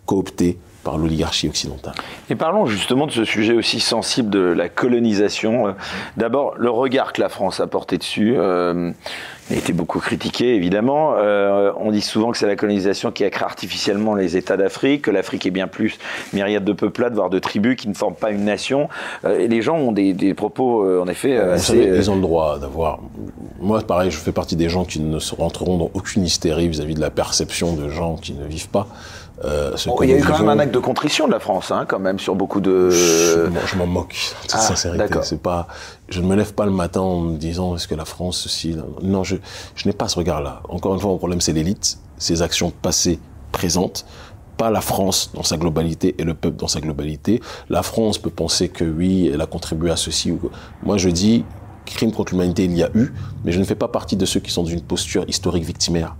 cooptés 0.06 0.58
par 0.82 0.98
l'oligarchie 0.98 1.48
occidentale. 1.48 1.94
Et 2.30 2.34
parlons 2.34 2.66
justement 2.66 3.06
de 3.06 3.12
ce 3.12 3.24
sujet 3.24 3.54
aussi 3.54 3.80
sensible 3.80 4.30
de 4.30 4.40
la 4.40 4.68
colonisation. 4.68 5.68
Euh, 5.68 5.72
D'abord, 6.16 6.54
le 6.58 6.70
regard 6.70 7.12
que 7.12 7.20
la 7.20 7.28
France 7.28 7.60
a 7.60 7.66
porté 7.66 7.98
dessus 7.98 8.34
euh, 8.36 8.90
a 9.50 9.54
été 9.54 9.72
beaucoup 9.72 9.98
critiqué, 9.98 10.54
évidemment. 10.54 11.14
Euh, 11.16 11.72
on 11.76 11.90
dit 11.90 12.00
souvent 12.00 12.30
que 12.32 12.38
c'est 12.38 12.46
la 12.46 12.56
colonisation 12.56 13.10
qui 13.10 13.24
a 13.24 13.30
créé 13.30 13.44
artificiellement 13.44 14.14
les 14.14 14.36
États 14.36 14.56
d'Afrique, 14.56 15.02
que 15.02 15.10
l'Afrique 15.10 15.46
est 15.46 15.50
bien 15.50 15.68
plus 15.68 15.98
myriade 16.32 16.64
de 16.64 16.72
peuplades, 16.72 17.14
voire 17.14 17.30
de 17.30 17.38
tribus 17.38 17.76
qui 17.76 17.88
ne 17.88 17.94
forment 17.94 18.14
pas 18.14 18.30
une 18.30 18.44
nation. 18.44 18.88
Euh, 19.24 19.38
et 19.38 19.48
les 19.48 19.62
gens 19.62 19.76
ont 19.76 19.92
des, 19.92 20.12
des 20.12 20.34
propos, 20.34 21.00
en 21.00 21.06
effet, 21.06 21.36
Vous 21.36 21.50
assez... 21.52 21.84
savez, 21.84 21.96
ils 21.96 22.10
ont 22.10 22.16
le 22.16 22.22
droit 22.22 22.58
d'avoir. 22.58 23.00
Moi, 23.60 23.80
pareil, 23.82 24.10
je 24.10 24.18
fais 24.18 24.32
partie 24.32 24.56
des 24.56 24.68
gens 24.68 24.84
qui 24.84 25.00
ne 25.00 25.18
se 25.18 25.34
rentreront 25.34 25.78
dans 25.78 25.90
aucune 25.94 26.24
hystérie 26.24 26.68
vis-à-vis 26.68 26.94
de 26.94 27.00
la 27.00 27.10
perception 27.10 27.74
de 27.74 27.88
gens 27.88 28.16
qui 28.16 28.32
ne 28.32 28.46
vivent 28.46 28.68
pas. 28.68 28.88
Euh, 29.44 29.74
Bon, 29.86 29.96
il 30.02 30.10
y 30.10 30.12
a 30.12 30.18
eu 30.18 30.22
quand 30.22 30.38
même 30.38 30.48
un 30.48 30.58
acte 30.58 30.72
de 30.74 30.78
contrition 30.78 31.26
de 31.26 31.32
la 31.32 31.40
France, 31.40 31.70
hein, 31.72 31.84
quand 31.88 31.98
même, 31.98 32.18
sur 32.18 32.34
beaucoup 32.34 32.60
de... 32.60 32.90
Je 32.90 33.46
m'en- 33.48 33.66
je 33.66 33.76
m'en 33.76 33.86
moque, 33.86 34.14
toute 34.42 34.50
Ah, 34.54 34.58
sincérité. 34.58 35.04
C'est 35.22 35.40
pas, 35.42 35.66
je 36.08 36.20
ne 36.20 36.26
me 36.26 36.36
lève 36.36 36.54
pas 36.54 36.64
le 36.64 36.70
matin 36.70 37.00
en 37.00 37.20
me 37.20 37.36
disant 37.38 37.74
est-ce 37.74 37.88
que 37.88 37.94
la 37.94 38.04
France 38.04 38.38
ceci. 38.38 38.72
là. 38.72 38.82
Non, 39.02 39.24
je, 39.24 39.36
je 39.74 39.88
n'ai 39.88 39.92
pas 39.94 40.06
ce 40.08 40.16
regard-là. 40.16 40.62
Encore 40.68 40.94
une 40.94 41.00
fois, 41.00 41.10
mon 41.10 41.18
problème 41.18 41.40
c'est 41.40 41.52
l'élite, 41.52 41.98
ses 42.18 42.40
actions 42.42 42.70
passées, 42.70 43.18
présentes, 43.50 44.04
pas 44.58 44.70
la 44.70 44.80
France 44.80 45.30
dans 45.34 45.42
sa 45.42 45.56
globalité 45.56 46.14
et 46.18 46.24
le 46.24 46.34
peuple 46.34 46.56
dans 46.58 46.68
sa 46.68 46.80
globalité. 46.80 47.40
La 47.68 47.82
France 47.82 48.18
peut 48.18 48.30
penser 48.30 48.68
que 48.68 48.84
oui, 48.84 49.28
elle 49.32 49.40
a 49.40 49.46
contribué 49.46 49.90
à 49.90 49.96
ceci 49.96 50.30
ou. 50.30 50.38
Moi, 50.84 50.98
je 50.98 51.08
dis 51.08 51.44
crime 51.84 52.12
contre 52.12 52.32
l'humanité, 52.32 52.64
il 52.64 52.76
y 52.76 52.82
a 52.84 52.90
eu, 52.94 53.12
mais 53.44 53.50
je 53.50 53.58
ne 53.58 53.64
fais 53.64 53.74
pas 53.74 53.88
partie 53.88 54.14
de 54.16 54.24
ceux 54.24 54.38
qui 54.40 54.50
sont 54.52 54.62
dans 54.62 54.68
une 54.68 54.82
posture 54.82 55.24
historique 55.28 55.64
victimaire 55.64 56.14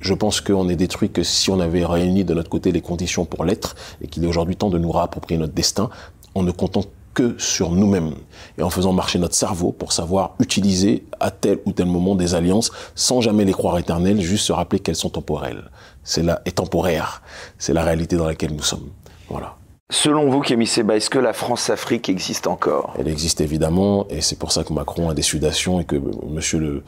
je 0.00 0.14
pense 0.14 0.40
qu'on 0.40 0.68
est 0.68 0.76
détruit 0.76 1.10
que 1.10 1.22
si 1.22 1.50
on 1.50 1.60
avait 1.60 1.84
réuni 1.84 2.24
de 2.24 2.34
notre 2.34 2.50
côté 2.50 2.72
les 2.72 2.80
conditions 2.80 3.24
pour 3.24 3.44
l'être 3.44 3.76
et 4.02 4.08
qu'il 4.08 4.24
est 4.24 4.26
aujourd'hui 4.26 4.56
temps 4.56 4.70
de 4.70 4.78
nous 4.78 4.90
réapproprier 4.90 5.38
notre 5.38 5.52
destin 5.52 5.90
en 6.34 6.42
ne 6.42 6.50
comptant 6.50 6.84
que 7.12 7.36
sur 7.38 7.70
nous-mêmes 7.70 8.14
et 8.56 8.62
en 8.62 8.70
faisant 8.70 8.92
marcher 8.92 9.18
notre 9.18 9.34
cerveau 9.34 9.72
pour 9.72 9.92
savoir 9.92 10.34
utiliser 10.38 11.04
à 11.18 11.30
tel 11.30 11.58
ou 11.64 11.72
tel 11.72 11.86
moment 11.86 12.14
des 12.14 12.34
alliances 12.34 12.70
sans 12.94 13.20
jamais 13.20 13.44
les 13.44 13.52
croire 13.52 13.78
éternelles, 13.78 14.20
juste 14.20 14.46
se 14.46 14.52
rappeler 14.52 14.78
qu'elles 14.78 14.96
sont 14.96 15.10
temporelles. 15.10 15.70
C'est 16.04 16.22
là, 16.22 16.40
et 16.46 16.52
temporaire. 16.52 17.22
C'est 17.58 17.72
la 17.72 17.82
réalité 17.82 18.16
dans 18.16 18.26
laquelle 18.26 18.54
nous 18.54 18.62
sommes. 18.62 18.88
Voilà. 19.28 19.56
Selon 19.92 20.30
vous, 20.30 20.40
Kémy 20.40 20.68
Seba, 20.68 20.96
est-ce 20.96 21.10
que 21.10 21.18
la 21.18 21.32
France-Afrique 21.32 22.08
existe 22.08 22.46
encore? 22.46 22.94
Elle 22.96 23.08
existe 23.08 23.40
évidemment, 23.40 24.06
et 24.08 24.20
c'est 24.20 24.38
pour 24.38 24.52
ça 24.52 24.62
que 24.62 24.72
Macron 24.72 25.10
a 25.10 25.14
des 25.14 25.22
sudations 25.22 25.80
et 25.80 25.84
que 25.84 26.00
Monsieur 26.28 26.60
le 26.60 26.84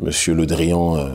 Monsieur 0.00 0.34
Le 0.34 0.46
Drian, 0.46 0.96
euh, 0.96 1.10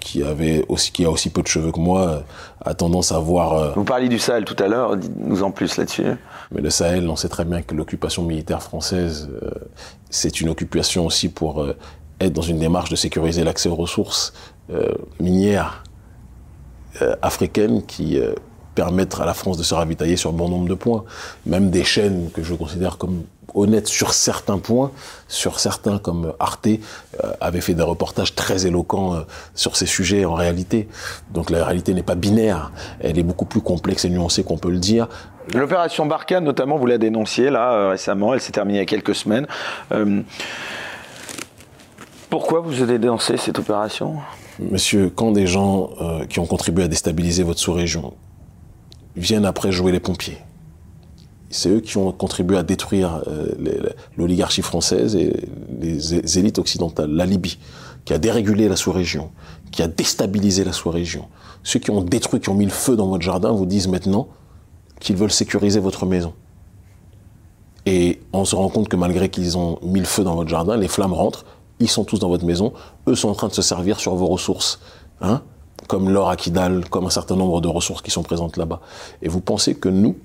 qui 0.00 0.22
avait 0.24 0.64
aussi 0.68 0.90
qui 0.90 1.04
a 1.04 1.10
aussi 1.10 1.30
peu 1.30 1.42
de 1.42 1.46
cheveux 1.46 1.70
que 1.70 1.78
moi, 1.78 2.24
a 2.64 2.74
tendance 2.74 3.12
à 3.12 3.18
voir. 3.18 3.52
euh, 3.54 3.72
Vous 3.76 3.84
parliez 3.84 4.08
du 4.08 4.18
Sahel 4.18 4.44
tout 4.44 4.56
à 4.62 4.66
l'heure, 4.66 4.96
dites-nous 4.96 5.42
en 5.42 5.50
plus 5.50 5.76
là-dessus. 5.76 6.04
mais 6.50 6.60
le 6.60 6.70
Sahel, 6.70 7.08
on 7.08 7.16
sait 7.16 7.28
très 7.28 7.44
bien 7.44 7.62
que 7.62 7.74
l'occupation 7.74 8.22
militaire 8.24 8.62
française, 8.62 9.28
euh, 9.42 9.50
c'est 10.10 10.40
une 10.40 10.48
occupation 10.48 11.06
aussi 11.06 11.28
pour 11.28 11.62
euh, 11.62 11.76
être 12.20 12.32
dans 12.32 12.42
une 12.42 12.58
démarche 12.58 12.90
de 12.90 12.96
sécuriser 12.96 13.44
l'accès 13.44 13.68
aux 13.68 13.76
ressources 13.76 14.32
minières 15.18 15.82
africaines 17.22 17.82
qui 17.84 18.20
permettent 18.74 19.18
à 19.20 19.24
la 19.24 19.34
France 19.34 19.56
de 19.56 19.62
se 19.62 19.74
ravitailler 19.74 20.16
sur 20.16 20.32
bon 20.32 20.48
nombre 20.48 20.68
de 20.68 20.74
points. 20.74 21.02
Même 21.46 21.70
des 21.70 21.82
chaînes 21.82 22.30
que 22.32 22.42
je 22.42 22.54
considère 22.54 22.98
comme 22.98 23.24
honnêtes 23.54 23.88
sur 23.88 24.12
certains 24.12 24.58
points, 24.58 24.90
sur 25.28 25.60
certains 25.60 25.98
comme 25.98 26.32
Arte, 26.38 26.66
euh, 26.66 27.32
avaient 27.40 27.60
fait 27.60 27.74
des 27.74 27.82
reportages 27.82 28.34
très 28.34 28.66
éloquents 28.66 29.14
euh, 29.14 29.20
sur 29.54 29.76
ces 29.76 29.86
sujets 29.86 30.24
en 30.24 30.34
réalité. 30.34 30.88
Donc 31.32 31.50
la 31.50 31.64
réalité 31.64 31.94
n'est 31.94 32.02
pas 32.02 32.14
binaire, 32.14 32.72
elle 33.00 33.18
est 33.18 33.22
beaucoup 33.22 33.44
plus 33.44 33.60
complexe 33.60 34.04
et 34.04 34.10
nuancée 34.10 34.44
qu'on 34.44 34.58
peut 34.58 34.70
le 34.70 34.78
dire. 34.78 35.08
L'opération 35.54 36.06
Barkhane, 36.06 36.44
notamment, 36.44 36.76
vous 36.76 36.86
la 36.86 36.98
dénonciez 36.98 37.50
là 37.50 37.72
euh, 37.72 37.88
récemment, 37.90 38.34
elle 38.34 38.40
s'est 38.40 38.52
terminée 38.52 38.78
il 38.78 38.80
y 38.80 38.82
a 38.82 38.86
quelques 38.86 39.14
semaines. 39.14 39.46
pourquoi 42.28 42.60
vous 42.60 42.80
avez 42.82 42.98
dénoncé 42.98 43.36
cette 43.36 43.58
opération? 43.58 44.16
Monsieur, 44.60 45.10
quand 45.10 45.32
des 45.32 45.46
gens 45.46 45.90
qui 46.28 46.38
ont 46.38 46.46
contribué 46.46 46.84
à 46.84 46.88
déstabiliser 46.88 47.42
votre 47.42 47.58
sous-région 47.58 48.14
viennent 49.16 49.46
après 49.46 49.72
jouer 49.72 49.90
les 49.90 50.00
pompiers, 50.00 50.38
c'est 51.50 51.68
eux 51.68 51.80
qui 51.80 51.96
ont 51.98 52.12
contribué 52.12 52.56
à 52.56 52.62
détruire 52.62 53.22
euh, 53.26 53.48
l'oligarchie 54.16 54.62
française 54.62 55.16
et 55.16 55.48
les 55.80 56.38
élites 56.38 56.58
occidentales, 56.58 57.10
la 57.10 57.26
Libye, 57.26 57.58
qui 58.04 58.14
a 58.14 58.18
dérégulé 58.18 58.68
la 58.68 58.76
sous-région, 58.76 59.30
qui 59.72 59.82
a 59.82 59.88
déstabilisé 59.88 60.64
la 60.64 60.72
sous-région. 60.72 61.26
Ceux 61.62 61.80
qui 61.80 61.90
ont 61.90 62.02
détruit, 62.02 62.40
qui 62.40 62.48
ont 62.48 62.54
mis 62.54 62.64
le 62.64 62.70
feu 62.70 62.96
dans 62.96 63.08
votre 63.08 63.22
jardin, 63.22 63.50
vous 63.50 63.66
disent 63.66 63.88
maintenant 63.88 64.28
qu'ils 65.00 65.16
veulent 65.16 65.32
sécuriser 65.32 65.80
votre 65.80 66.06
maison. 66.06 66.32
Et 67.86 68.20
on 68.32 68.44
se 68.44 68.54
rend 68.54 68.68
compte 68.68 68.88
que 68.88 68.96
malgré 68.96 69.28
qu'ils 69.28 69.58
ont 69.58 69.78
mis 69.82 70.00
le 70.00 70.06
feu 70.06 70.22
dans 70.22 70.36
votre 70.36 70.50
jardin, 70.50 70.76
les 70.76 70.88
flammes 70.88 71.14
rentrent, 71.14 71.44
ils 71.80 71.88
sont 71.88 72.04
tous 72.04 72.18
dans 72.18 72.28
votre 72.28 72.44
maison, 72.44 72.72
eux 73.08 73.14
sont 73.14 73.28
en 73.28 73.34
train 73.34 73.48
de 73.48 73.54
se 73.54 73.62
servir 73.62 73.98
sur 73.98 74.14
vos 74.14 74.26
ressources, 74.26 74.80
hein, 75.20 75.42
comme 75.88 76.10
l'or 76.10 76.28
à 76.28 76.36
Kidal, 76.36 76.88
comme 76.88 77.06
un 77.06 77.10
certain 77.10 77.36
nombre 77.36 77.60
de 77.60 77.68
ressources 77.68 78.02
qui 78.02 78.10
sont 78.10 78.22
présentes 78.22 78.56
là-bas. 78.56 78.80
Et 79.22 79.28
vous 79.28 79.40
pensez 79.40 79.74
que 79.74 79.88
nous, 79.88 80.16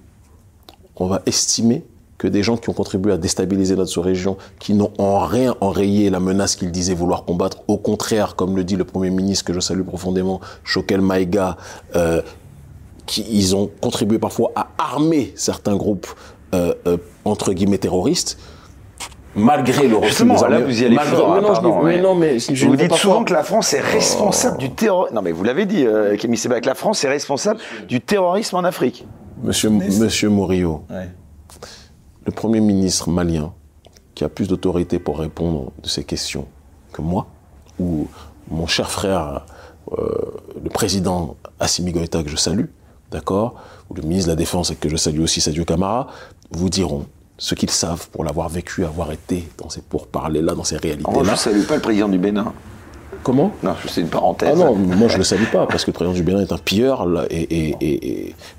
on 0.96 1.08
va 1.08 1.22
estimer 1.26 1.84
que 2.18 2.28
des 2.28 2.44
gens 2.44 2.56
qui 2.56 2.70
ont 2.70 2.74
contribué 2.74 3.12
à 3.12 3.18
déstabiliser 3.18 3.76
notre 3.76 4.00
région, 4.02 4.38
qui 4.60 4.74
n'ont 4.74 4.92
en 4.98 5.20
rien 5.20 5.56
enrayé 5.60 6.10
la 6.10 6.20
menace 6.20 6.56
qu'ils 6.56 6.72
disaient 6.72 6.94
vouloir 6.94 7.26
combattre, 7.26 7.58
au 7.68 7.78
contraire, 7.78 8.36
comme 8.36 8.56
le 8.56 8.64
dit 8.64 8.78
le 8.78 8.86
Premier 8.86 9.10
ministre, 9.10 9.44
que 9.44 9.54
je 9.54 9.60
salue 9.60 9.84
profondément, 9.84 10.40
Choquel 10.64 11.02
Maïga, 11.02 11.58
euh, 11.96 12.22
qui, 13.06 13.26
ils 13.30 13.56
ont 13.56 13.70
contribué 13.82 14.18
parfois 14.18 14.52
à 14.56 14.70
armer 14.78 15.34
certains 15.36 15.76
groupes, 15.76 16.08
euh, 16.54 16.74
euh, 16.88 16.98
entre 17.26 17.52
guillemets, 17.52 17.80
terroristes, 17.80 18.38
malgré 19.36 19.88
le 19.88 19.98
refus 19.98 20.24
des 20.24 20.30
là, 20.30 20.60
vous 20.62 20.82
y 20.82 20.86
allez 20.86 20.96
malgré, 20.96 21.16
fort, 21.16 21.84
mais, 21.84 22.00
non, 22.00 22.16
mais, 22.16 22.40
je 22.40 22.66
vous 22.66 22.76
dites 22.76 22.94
souvent 22.94 23.24
que 23.24 23.34
la 23.34 23.44
France 23.44 23.74
est 23.74 23.82
responsable 23.82 24.58
du 24.58 24.72
terrorisme. 24.72 25.16
Non, 25.16 25.22
mais 25.22 25.32
vous 25.32 25.44
l'avez 25.44 25.66
dit, 25.66 25.86
euh, 25.86 26.16
Kémy 26.16 26.38
que 26.38 26.66
la 26.66 26.76
France 26.76 27.04
est 27.04 27.10
responsable 27.10 27.60
du 27.88 28.02
terrorisme 28.02 28.56
en 28.56 28.64
Afrique. 28.64 29.06
Monsieur, 29.44 29.70
Monsieur 29.70 30.30
Murillo, 30.30 30.84
le 32.26 32.32
Premier 32.32 32.62
ministre 32.62 33.10
malien, 33.10 33.54
qui 34.14 34.24
a 34.24 34.30
plus 34.30 34.48
d'autorité 34.48 35.00
pour 35.00 35.20
répondre 35.20 35.72
de 35.84 35.88
ces 35.90 36.04
questions 36.04 36.48
que 36.94 37.02
moi, 37.02 37.28
ou 37.80 38.08
mon 38.50 38.68
cher 38.68 38.90
frère, 38.90 39.46
euh, 39.92 40.08
le 40.64 40.70
président 40.70 41.36
Assimi 41.60 41.92
Goïta, 41.92 42.24
que 42.24 42.30
je 42.30 42.38
salue, 42.38 42.66
d'accord, 43.12 43.56
ou 43.90 43.94
le 43.94 44.02
ministre 44.02 44.28
de 44.28 44.32
la 44.32 44.38
Défense, 44.38 44.72
et 44.72 44.76
que 44.76 44.90
je 44.90 44.96
salue 44.96 45.20
aussi, 45.20 45.42
Sadio 45.42 45.66
Camara, 45.66 46.08
vous 46.52 46.70
diront 46.70 47.06
ce 47.38 47.54
qu'ils 47.54 47.70
savent 47.70 48.08
pour 48.10 48.24
l'avoir 48.24 48.48
vécu, 48.50 48.86
avoir 48.86 49.12
été 49.12 49.48
dans 49.58 49.70
ces 49.70 49.82
pourparlers-là, 49.82 50.56
dans 50.56 50.64
ces 50.64 50.78
réalités-là. 50.78 51.24
je 51.24 51.32
ne 51.32 51.36
salue 51.36 51.64
pas 51.64 51.76
le 51.76 51.82
président 51.82 52.08
du 52.08 52.18
Bénin. 52.18 52.54
Comment 53.26 53.52
Non, 53.64 53.74
c'est 53.88 54.02
une 54.02 54.08
parenthèse. 54.08 54.50
Ah 54.54 54.56
non, 54.56 54.76
moi 54.76 55.08
je 55.08 55.14
ne 55.14 55.18
le 55.18 55.24
salue 55.24 55.48
pas, 55.52 55.66
parce 55.66 55.84
que 55.84 55.90
le 55.90 55.96
président 55.96 56.14
du 56.14 56.22
Bénin 56.22 56.42
est 56.42 56.52
un 56.52 56.60
pilleur 56.60 57.08
et, 57.32 57.76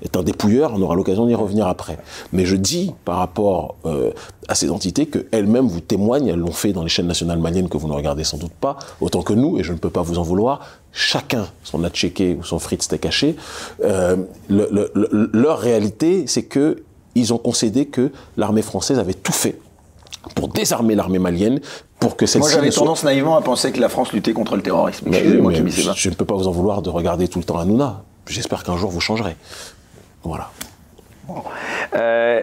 est 0.01 0.17
un 0.17 0.23
dépouilleur, 0.23 0.73
on 0.75 0.81
aura 0.81 0.93
l'occasion 0.93 1.25
d'y 1.25 1.35
revenir 1.35 1.67
après. 1.67 1.97
Mais 2.33 2.43
je 2.43 2.57
dis 2.57 2.93
par 3.05 3.15
rapport 3.19 3.75
euh, 3.85 4.11
à 4.49 4.55
ces 4.55 4.69
entités 4.69 5.05
qu'elles-mêmes 5.05 5.67
vous 5.67 5.79
témoignent, 5.79 6.27
elles 6.27 6.39
l'ont 6.39 6.51
fait 6.51 6.73
dans 6.73 6.83
les 6.83 6.89
chaînes 6.89 7.07
nationales 7.07 7.39
maliennes 7.39 7.69
que 7.69 7.77
vous 7.77 7.87
ne 7.87 7.93
regardez 7.93 8.25
sans 8.25 8.37
doute 8.37 8.51
pas, 8.51 8.77
autant 8.99 9.21
que 9.21 9.31
nous, 9.31 9.57
et 9.57 9.63
je 9.63 9.71
ne 9.71 9.77
peux 9.77 9.89
pas 9.89 10.01
vous 10.01 10.19
en 10.19 10.23
vouloir, 10.23 10.59
chacun 10.91 11.47
son 11.63 11.81
checké 11.87 12.35
ou 12.37 12.43
son 12.43 12.59
fritz 12.59 12.89
caché, 12.99 13.37
euh, 13.85 14.17
leur 14.49 15.59
réalité, 15.59 16.27
c'est 16.27 16.43
que 16.43 16.83
ils 17.15 17.33
ont 17.33 17.37
concédé 17.37 17.85
que 17.85 18.11
l'armée 18.35 18.61
française 18.61 18.99
avait 18.99 19.13
tout 19.13 19.31
fait 19.31 19.57
pour 20.33 20.47
désarmer 20.49 20.95
l'armée 20.95 21.19
malienne, 21.19 21.59
pour 21.99 22.15
que 22.15 22.25
celle-ci. 22.25 22.49
Moi, 22.49 22.55
j'avais 22.55 22.71
tendance 22.71 23.03
naïvement 23.03 23.35
à 23.37 23.41
penser 23.41 23.71
que 23.71 23.79
la 23.79 23.89
France 23.89 24.13
luttait 24.13 24.33
contre 24.33 24.55
le 24.55 24.61
terrorisme. 24.61 25.09
moi 25.41 25.53
je, 25.53 26.09
ne 26.09 26.13
peux 26.15 26.25
pas 26.25 26.35
vous 26.35 26.47
en 26.47 26.51
vouloir 26.51 26.81
de 26.81 26.89
regarder 26.89 27.27
tout 27.27 27.39
le 27.39 27.45
temps 27.45 27.57
Hanouna. 27.57 28.03
J'espère 28.27 28.63
qu'un 28.63 28.77
jour 28.77 28.91
vous 28.91 28.99
changerez. 28.99 29.35
Voilà. 30.23 30.51
Euh, 31.95 32.41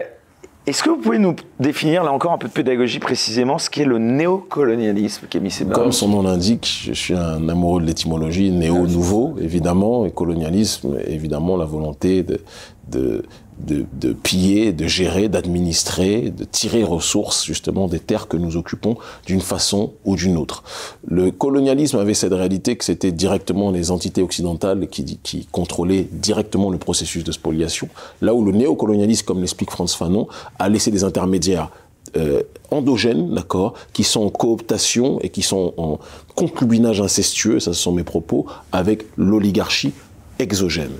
est-ce 0.67 0.81
que 0.81 0.89
vous 0.89 0.97
pouvez 0.97 1.19
nous 1.19 1.35
définir, 1.59 2.03
là 2.03 2.11
encore 2.11 2.31
un 2.31 2.39
peu 2.39 2.47
de 2.47 2.53
pédagogie 2.53 2.97
précisément, 2.97 3.59
ce 3.59 3.69
qu'est 3.69 3.85
le 3.85 3.99
néocolonialisme, 3.99 5.27
Kémy 5.29 5.51
Seba 5.51 5.75
Comme 5.75 5.91
son 5.91 6.09
nom 6.09 6.23
l'indique, 6.23 6.85
je 6.85 6.93
suis 6.93 7.13
un 7.13 7.47
amoureux 7.49 7.81
de 7.81 7.85
l'étymologie, 7.85 8.49
néo-nouveau, 8.49 9.35
évidemment, 9.39 10.07
et 10.07 10.11
colonialisme, 10.11 10.97
évidemment, 11.05 11.55
la 11.55 11.65
volonté 11.65 12.23
de, 12.23 12.41
de, 12.89 13.23
de, 13.59 14.13
piller, 14.13 14.73
de 14.73 14.87
gérer, 14.87 15.29
d'administrer, 15.29 16.29
de 16.29 16.43
tirer 16.43 16.83
ressources 16.83 17.45
justement 17.45 17.87
des 17.87 17.99
terres 17.99 18.27
que 18.27 18.37
nous 18.37 18.57
occupons 18.57 18.97
d'une 19.25 19.41
façon 19.41 19.93
ou 20.03 20.15
d'une 20.15 20.37
autre. 20.37 20.63
Le 21.07 21.31
colonialisme 21.31 21.97
avait 21.97 22.13
cette 22.13 22.33
réalité 22.33 22.75
que 22.75 22.83
c'était 22.83 23.11
directement 23.11 23.71
les 23.71 23.91
entités 23.91 24.21
occidentales 24.21 24.87
qui, 24.87 25.19
qui 25.23 25.47
contrôlaient 25.51 26.07
directement 26.11 26.69
le 26.69 26.77
processus 26.77 27.23
de 27.23 27.31
spoliation, 27.31 27.87
là 28.21 28.33
où 28.33 28.43
le 28.43 28.51
néocolonialisme, 28.51 29.25
comme 29.25 29.39
l'explique 29.39 29.71
Franz 29.71 29.95
Fanon, 29.97 30.27
a 30.59 30.69
laissé 30.69 30.91
des 30.91 31.03
intermédiaires 31.03 31.71
euh, 32.17 32.43
endogènes, 32.71 33.33
d'accord, 33.33 33.73
qui 33.93 34.03
sont 34.03 34.21
en 34.21 34.29
cooptation 34.29 35.19
et 35.21 35.29
qui 35.29 35.41
sont 35.41 35.73
en 35.77 35.99
concubinage 36.35 37.01
incestueux, 37.01 37.59
ça 37.59 37.73
ce 37.73 37.79
sont 37.81 37.91
mes 37.91 38.03
propos, 38.03 38.45
avec 38.71 39.05
l'oligarchie 39.17 39.93
exogène. 40.39 40.93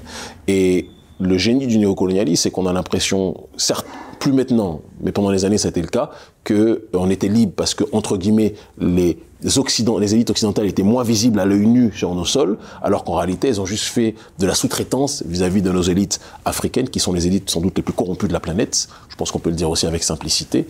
Et 0.47 0.89
le 1.19 1.37
génie 1.37 1.67
du 1.67 1.77
néocolonialisme, 1.77 2.43
c'est 2.43 2.51
qu'on 2.51 2.65
a 2.65 2.73
l'impression, 2.73 3.47
certes, 3.57 3.85
plus 4.19 4.33
maintenant, 4.33 4.81
mais 5.01 5.11
pendant 5.11 5.29
les 5.29 5.45
années, 5.45 5.57
ça 5.57 5.67
a 5.67 5.71
été 5.71 5.81
le 5.81 5.87
cas, 5.87 6.09
qu'on 6.45 7.09
était 7.09 7.27
libre 7.27 7.53
parce 7.55 7.73
que, 7.73 7.83
entre 7.91 8.17
guillemets, 8.17 8.55
les, 8.79 9.17
Occident, 9.57 9.99
les 9.99 10.15
élites 10.15 10.31
occidentales 10.31 10.65
étaient 10.65 10.83
moins 10.83 11.03
visibles 11.03 11.39
à 11.39 11.45
l'œil 11.45 11.67
nu 11.67 11.91
sur 11.93 12.15
nos 12.15 12.25
sols, 12.25 12.57
alors 12.81 13.03
qu'en 13.03 13.15
réalité, 13.15 13.49
elles 13.49 13.61
ont 13.61 13.65
juste 13.65 13.85
fait 13.85 14.15
de 14.39 14.47
la 14.47 14.55
sous-traitance 14.55 15.23
vis-à-vis 15.27 15.61
de 15.61 15.71
nos 15.71 15.83
élites 15.83 16.19
africaines, 16.45 16.89
qui 16.89 16.99
sont 16.99 17.13
les 17.13 17.27
élites 17.27 17.49
sans 17.49 17.61
doute 17.61 17.77
les 17.77 17.83
plus 17.83 17.93
corrompues 17.93 18.27
de 18.27 18.33
la 18.33 18.39
planète. 18.39 18.87
Je 19.09 19.15
pense 19.15 19.31
qu'on 19.31 19.39
peut 19.39 19.51
le 19.51 19.55
dire 19.55 19.69
aussi 19.69 19.85
avec 19.85 20.03
simplicité. 20.03 20.65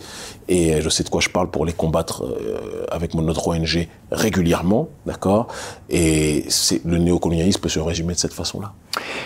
Et 0.48 0.80
je 0.82 0.88
sais 0.90 1.04
de 1.04 1.08
quoi 1.08 1.20
je 1.20 1.30
parle 1.30 1.50
pour 1.50 1.64
les 1.64 1.72
combattre 1.72 2.24
euh, 2.24 2.84
avec 2.90 3.14
notre 3.14 3.48
ONG 3.48 3.88
régulièrement, 4.10 4.88
d'accord? 5.06 5.48
Et 5.88 6.44
le 6.84 6.98
néocolonialisme 6.98 7.60
peut 7.60 7.68
se 7.68 7.80
résumer 7.80 8.12
de 8.12 8.18
cette 8.18 8.34
façon-là. 8.34 8.74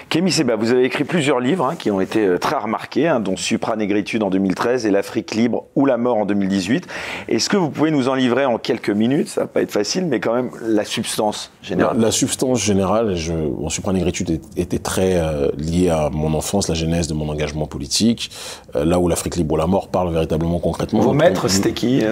Kémy 0.09 0.31
Seba, 0.31 0.57
vous 0.57 0.73
avez 0.73 0.85
écrit 0.85 1.05
plusieurs 1.05 1.41
livres 1.41 1.67
hein, 1.67 1.77
qui 1.77 1.91
ont 1.91 2.01
été 2.01 2.27
euh, 2.27 2.39
très 2.39 2.57
remarqués, 2.57 3.09
hein, 3.09 3.21
dont 3.21 3.37
Supranégritude 3.37 4.23
en 4.23 4.31
2013 4.31 4.87
et 4.87 4.91
L'Afrique 4.91 5.35
libre 5.35 5.67
ou 5.77 5.87
la 5.87 5.97
mort 5.97 6.17
en 6.17 6.27
2018. 6.27 6.87
Est-ce 7.29 7.49
que 7.49 7.57
vous 7.57 7.71
pouvez 7.71 7.91
nous 7.91 8.09
en 8.09 8.15
livrer 8.15 8.45
en 8.45 8.59
quelques 8.59 8.91
minutes? 8.91 9.29
Ça 9.29 9.43
va 9.43 9.47
pas 9.47 9.63
être 9.63 9.71
facile, 9.71 10.07
mais 10.07 10.21
quand 10.21 10.35
même 10.35 10.51
la 10.63 10.85
substance 10.85 11.53
générale. 11.63 11.99
La, 11.99 12.11
substance 12.11 12.63
générale, 12.63 13.15
je, 13.15 13.33
Supranégritude 13.69 14.41
était 14.57 14.79
très 14.79 15.17
euh, 15.17 15.49
liée 15.57 15.91
à 15.91 16.11
mon 16.11 16.35
enfance, 16.35 16.69
la 16.69 16.75
genèse 16.75 17.07
de 17.07 17.15
mon 17.15 17.29
engagement 17.29 17.67
politique, 17.67 18.31
euh, 18.75 18.85
là 18.85 18.99
où 18.99 19.09
l'Afrique 19.09 19.37
libre 19.37 19.55
ou 19.55 19.57
la 19.57 19.67
mort 19.67 19.89
parle 19.89 20.13
véritablement 20.13 20.59
concrètement. 20.59 21.01
Vos 21.01 21.13
maîtres, 21.13 21.49
c'était 21.49 21.73
qui 21.73 22.03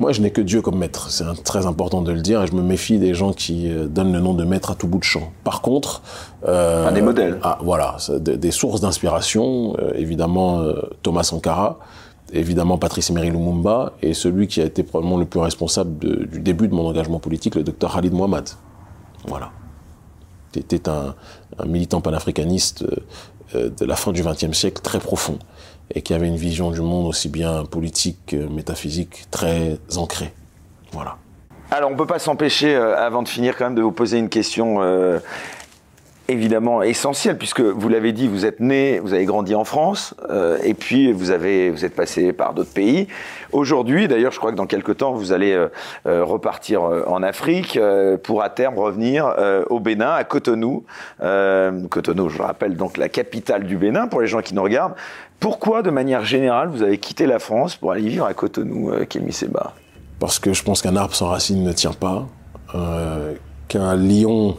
moi, 0.00 0.12
je 0.12 0.22
n'ai 0.22 0.30
que 0.30 0.40
Dieu 0.40 0.62
comme 0.62 0.78
maître. 0.78 1.10
C'est 1.10 1.24
très 1.44 1.66
important 1.66 2.00
de 2.00 2.10
le 2.10 2.22
dire. 2.22 2.42
Et 2.42 2.46
je 2.46 2.54
me 2.54 2.62
méfie 2.62 2.98
des 2.98 3.12
gens 3.12 3.32
qui 3.34 3.70
euh, 3.70 3.86
donnent 3.86 4.12
le 4.12 4.20
nom 4.20 4.32
de 4.32 4.44
maître 4.44 4.70
à 4.70 4.74
tout 4.74 4.88
bout 4.88 4.98
de 4.98 5.04
champ. 5.04 5.30
Par 5.44 5.60
contre, 5.60 6.02
euh, 6.48 6.90
des 6.90 7.02
modèles. 7.02 7.38
Ah, 7.42 7.58
voilà, 7.60 7.98
des, 8.18 8.50
sources 8.50 8.80
d'inspiration. 8.80 9.76
Euh, 9.78 9.92
évidemment, 9.94 10.60
euh, 10.60 10.80
Thomas 11.02 11.22
Sankara, 11.22 11.78
évidemment 12.32 12.78
Patrice 12.78 13.10
Emery 13.10 13.30
Lumumba, 13.30 13.92
et 14.00 14.14
celui 14.14 14.48
qui 14.48 14.62
a 14.62 14.64
été 14.64 14.82
probablement 14.82 15.18
le 15.18 15.26
plus 15.26 15.40
responsable 15.40 15.98
du 15.98 16.40
début 16.40 16.66
de 16.66 16.74
mon 16.74 16.88
engagement 16.88 17.18
politique, 17.18 17.54
le 17.54 17.62
docteur 17.62 17.92
Khalid 17.92 18.14
Mohamed. 18.14 18.48
Voilà. 19.26 19.50
C'était 20.54 20.88
un, 20.88 21.14
un, 21.58 21.66
militant 21.66 22.00
panafricaniste 22.00 22.84
de 23.54 23.84
la 23.84 23.96
fin 23.96 24.12
du 24.12 24.22
XXe 24.22 24.52
siècle 24.52 24.80
très 24.80 24.98
profond 24.98 25.38
et 25.94 26.02
qui 26.02 26.14
avait 26.14 26.28
une 26.28 26.36
vision 26.36 26.70
du 26.70 26.80
monde 26.80 27.06
aussi 27.06 27.28
bien 27.28 27.64
politique 27.64 28.18
que 28.26 28.36
métaphysique 28.36 29.26
très 29.30 29.78
ancrée. 29.96 30.32
Voilà. 30.92 31.16
Alors 31.72 31.90
on 31.90 31.92
ne 31.92 31.98
peut 31.98 32.06
pas 32.06 32.18
s'empêcher, 32.18 32.74
euh, 32.74 32.96
avant 32.96 33.22
de 33.22 33.28
finir 33.28 33.56
quand 33.56 33.64
même, 33.64 33.76
de 33.76 33.82
vous 33.82 33.92
poser 33.92 34.18
une 34.18 34.28
question. 34.28 34.82
Euh, 34.82 35.18
évidemment 36.28 36.80
essentiel 36.80 37.36
puisque 37.36 37.60
vous 37.60 37.88
l'avez 37.88 38.12
dit, 38.12 38.28
vous 38.28 38.46
êtes 38.46 38.60
né, 38.60 39.00
vous 39.00 39.14
avez 39.14 39.24
grandi 39.24 39.56
en 39.56 39.64
France 39.64 40.14
euh, 40.30 40.58
et 40.62 40.74
puis 40.74 41.10
vous 41.10 41.32
avez 41.32 41.70
vous 41.70 41.84
êtes 41.84 41.96
passé 41.96 42.32
par 42.32 42.54
d'autres 42.54 42.72
pays. 42.72 43.08
Aujourd'hui, 43.50 44.06
d'ailleurs, 44.06 44.30
je 44.30 44.38
crois 44.38 44.52
que 44.52 44.56
dans 44.56 44.68
quelques 44.68 44.98
temps 44.98 45.12
vous 45.12 45.32
allez 45.32 45.60
repartir 46.04 46.84
en 46.84 47.20
Afrique 47.24 47.76
pour 48.22 48.44
à 48.44 48.48
terme 48.48 48.78
revenir 48.78 49.34
au 49.70 49.80
Bénin, 49.80 50.12
à 50.12 50.22
Cotonou. 50.22 50.84
Cotonou, 51.18 52.28
je 52.28 52.40
rappelle 52.40 52.76
donc 52.76 52.96
la 52.96 53.08
capitale 53.08 53.64
du 53.64 53.76
Bénin 53.76 54.06
pour 54.06 54.20
les 54.20 54.28
gens 54.28 54.40
qui 54.40 54.54
nous 54.54 54.62
regardent. 54.62 54.94
Pourquoi, 55.40 55.82
de 55.82 55.90
manière 55.90 56.24
générale, 56.24 56.68
vous 56.68 56.82
avez 56.82 56.98
quitté 56.98 57.26
la 57.26 57.38
France 57.38 57.76
pour 57.76 57.92
aller 57.92 58.08
vivre 58.08 58.26
à 58.26 58.34
Cotonou, 58.34 58.92
Kémy 59.08 59.32
Seba? 59.32 59.72
Parce 60.18 60.38
que 60.38 60.52
je 60.52 60.62
pense 60.62 60.82
qu'un 60.82 60.96
arbre 60.96 61.14
sans 61.14 61.28
racines 61.28 61.64
ne 61.64 61.72
tient 61.72 61.94
pas, 61.94 62.26
qu'un 63.68 63.96
lion 63.96 64.56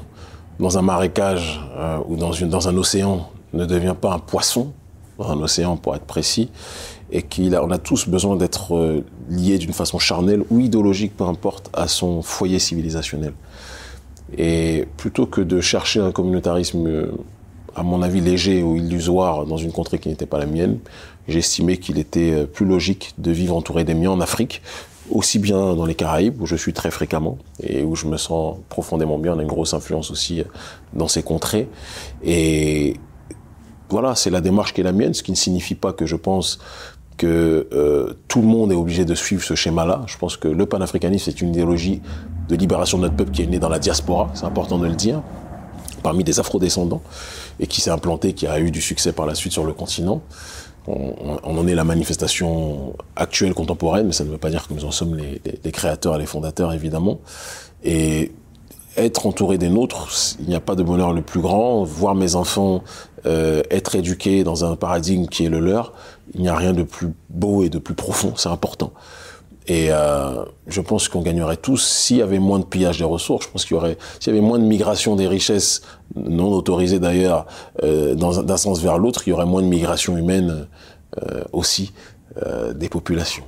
dans 0.62 0.78
un 0.78 0.82
marécage 0.82 1.60
euh, 1.76 1.98
ou 2.08 2.16
dans, 2.16 2.68
un 2.68 2.78
océan 2.78 3.30
ne 3.54 3.66
devient 3.66 3.96
pas 4.00 4.14
un 4.14 4.20
poisson, 4.20 4.74
dans 5.18 5.32
un 5.32 5.42
océan 5.42 5.76
pour 5.76 5.96
être 5.96 6.06
précis, 6.06 6.50
et 7.12 7.24
qu'on 7.24 7.52
a, 7.52 7.76
a 7.76 7.78
tous 7.78 8.08
besoin 8.08 8.38
d'être 8.38 8.76
euh, 8.76 9.04
liés 9.30 9.58
d'une 9.58 9.74
façon 9.74 10.00
charnelle 10.00 10.44
ou 10.50 10.60
idéologique, 10.60 11.18
peu 11.18 11.26
importe, 11.26 11.70
à 11.74 11.88
son 11.88 12.22
foyer 12.22 12.60
civilisationnel. 12.60 13.34
Et 14.38 14.88
plutôt 14.98 15.26
que 15.26 15.42
de 15.42 15.60
chercher 15.60 16.00
un 16.00 16.12
communautarisme, 16.12 16.88
euh, 16.88 17.12
à 17.76 17.84
mon 17.84 18.02
avis, 18.02 18.22
léger 18.22 18.64
ou 18.64 18.78
illusoire 18.78 19.46
dans 19.46 19.58
une 19.58 19.72
contrée 19.72 20.00
qui 20.00 20.10
n'était 20.10 20.26
pas 20.26 20.40
la 20.40 20.46
mienne, 20.46 20.80
estimé 21.28 21.78
qu'il 21.78 21.98
était 21.98 22.46
plus 22.46 22.66
logique 22.66 23.14
de 23.18 23.32
vivre 23.32 23.56
entouré 23.56 23.84
des 23.84 23.94
miens 23.94 24.12
en 24.12 24.22
Afrique, 24.22 24.62
aussi 25.10 25.40
bien 25.40 25.76
dans 25.76 25.86
les 25.86 25.96
Caraïbes, 25.96 26.42
où 26.42 26.46
je 26.46 26.56
suis 26.56 26.74
très 26.74 26.92
fréquemment 26.92 27.38
et 27.62 27.84
où 27.84 27.96
je 27.96 28.08
me 28.08 28.18
sens 28.18 28.58
profondément 28.70 29.18
bien. 29.18 29.36
On 29.36 29.40
a 29.40 29.42
une 29.42 29.48
grosse 29.48 29.74
influence 29.74 30.12
aussi 30.12 30.42
euh, 30.42 30.46
dans 30.94 31.08
ces 31.08 31.24
contrées. 31.24 31.68
Et 32.24 32.96
voilà, 33.90 34.16
c'est 34.16 34.30
la 34.30 34.42
démarche 34.42 34.74
qui 34.74 34.82
est 34.82 34.86
la 34.86 34.94
mienne, 34.94 35.14
ce 35.14 35.24
qui 35.24 35.32
ne 35.32 35.38
signifie 35.38 35.76
pas 35.76 35.92
que 35.94 36.06
je 36.06 36.16
pense 36.16 36.60
que 37.18 37.68
euh, 37.74 38.14
tout 38.28 38.42
le 38.42 38.48
monde 38.48 38.72
est 38.72 38.76
obligé 38.76 39.06
de 39.06 39.14
suivre 39.16 39.44
ce 39.44 39.54
schéma-là. 39.54 40.02
Je 40.08 40.18
pense 40.18 40.38
que 40.38 40.48
le 40.48 40.66
panafricanisme, 40.66 41.26
c'est 41.26 41.42
une 41.42 41.50
idéologie 41.50 42.02
de 42.48 42.56
libération 42.56 42.98
de 42.98 43.04
notre 43.04 43.16
peuple 43.16 43.32
qui 43.32 43.44
est 43.44 43.48
née 43.48 43.60
dans 43.60 43.70
la 43.70 43.80
diaspora, 43.80 44.30
c'est 44.34 44.46
important 44.46 44.78
de 44.80 44.88
le 44.88 44.96
dire, 44.96 45.22
parmi 46.02 46.24
des 46.24 46.40
afro-descendants, 46.40 47.02
et 47.60 47.68
qui 47.68 47.82
s'est 47.82 47.92
implanté, 47.92 48.34
qui 48.34 48.48
a 48.48 48.60
eu 48.60 48.72
du 48.72 48.82
succès 48.82 49.12
par 49.12 49.26
la 49.26 49.36
suite 49.36 49.54
sur 49.54 49.66
le 49.66 49.74
continent 49.74 50.22
on, 50.88 51.38
en 51.44 51.68
est 51.68 51.76
la 51.76 51.84
manifestation 51.84 52.96
actuelle, 53.16 53.54
contemporaine, 53.54 54.08
mais 54.08 54.14
ça 54.14 54.24
ne 54.24 54.30
veut 54.30 54.38
pas 54.38 54.50
dire 54.50 54.68
que 54.68 54.74
nous 54.74 54.86
en 54.86 54.92
sommes 54.92 55.16
les, 55.16 55.72
créateurs 55.72 56.16
et 56.16 56.20
les 56.20 56.26
fondateurs, 56.26 56.74
évidemment. 56.74 57.20
Et 57.84 58.32
être 58.98 59.26
entouré 59.26 59.58
des 59.58 59.70
nôtres, 59.70 60.10
il 60.40 60.48
n'y 60.48 60.56
a 60.56 60.60
pas 60.60 60.76
de 60.76 60.84
bonheur 60.84 61.14
le 61.14 61.22
plus 61.22 61.40
grand. 61.40 61.84
Voir 61.84 62.16
mes 62.16 62.36
enfants 62.36 62.84
euh, 63.26 63.62
être 63.70 63.96
éduqués 63.96 64.44
dans 64.44 64.66
un 64.66 64.76
paradigme 64.76 65.28
qui 65.28 65.46
est 65.46 65.50
le 65.50 65.60
leur, 65.60 65.94
il 66.34 66.42
n'y 66.42 66.50
a 66.50 66.56
rien 66.56 66.74
de 66.74 66.84
plus 66.84 67.14
beau 67.30 67.64
et 67.64 67.70
de 67.70 67.78
plus 67.78 67.96
profond, 67.96 68.34
c'est 68.36 68.50
important. 68.50 68.92
Et 69.68 69.88
euh, 69.92 70.44
je 70.68 70.82
pense 70.82 71.08
qu'on 71.08 71.22
gagnerait 71.22 71.58
tous 71.58 71.78
s'il 71.78 72.18
y 72.18 72.22
avait 72.22 72.40
moins 72.40 72.60
de 72.60 72.66
pillage 72.66 72.98
des 72.98 73.04
ressources. 73.04 73.46
Je 73.46 73.52
pense 73.52 73.66
qu'il 73.66 73.76
y 73.76 73.78
aurait, 73.78 73.98
s'il 74.20 74.34
y 74.34 74.38
avait 74.38 74.46
moins 74.46 74.60
de 74.60 74.66
migration 74.66 75.16
des 75.16 75.28
richesses 75.28 75.82
non 76.16 76.52
autorisées 76.52 77.00
d'ailleurs, 77.00 77.46
euh, 77.84 78.16
d'un 78.16 78.58
sens 78.58 78.82
vers 78.82 78.98
l'autre, 78.98 79.28
il 79.28 79.30
y 79.30 79.34
aurait 79.34 79.46
moins 79.46 79.62
de 79.62 79.68
migration 79.68 80.18
humaine 80.18 80.68
euh, 81.22 81.44
aussi 81.52 81.94
des 82.76 82.88
populations. 82.88 83.44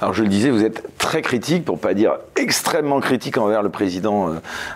Alors 0.00 0.14
je 0.14 0.22
le 0.22 0.28
disais, 0.28 0.50
vous 0.50 0.64
êtes 0.64 0.82
très 0.98 1.22
critique, 1.22 1.64
pour 1.64 1.78
pas 1.78 1.94
dire 1.94 2.16
extrêmement 2.36 3.00
critique 3.00 3.38
envers 3.38 3.62
le 3.62 3.68
président 3.68 4.28
euh, 4.28 4.32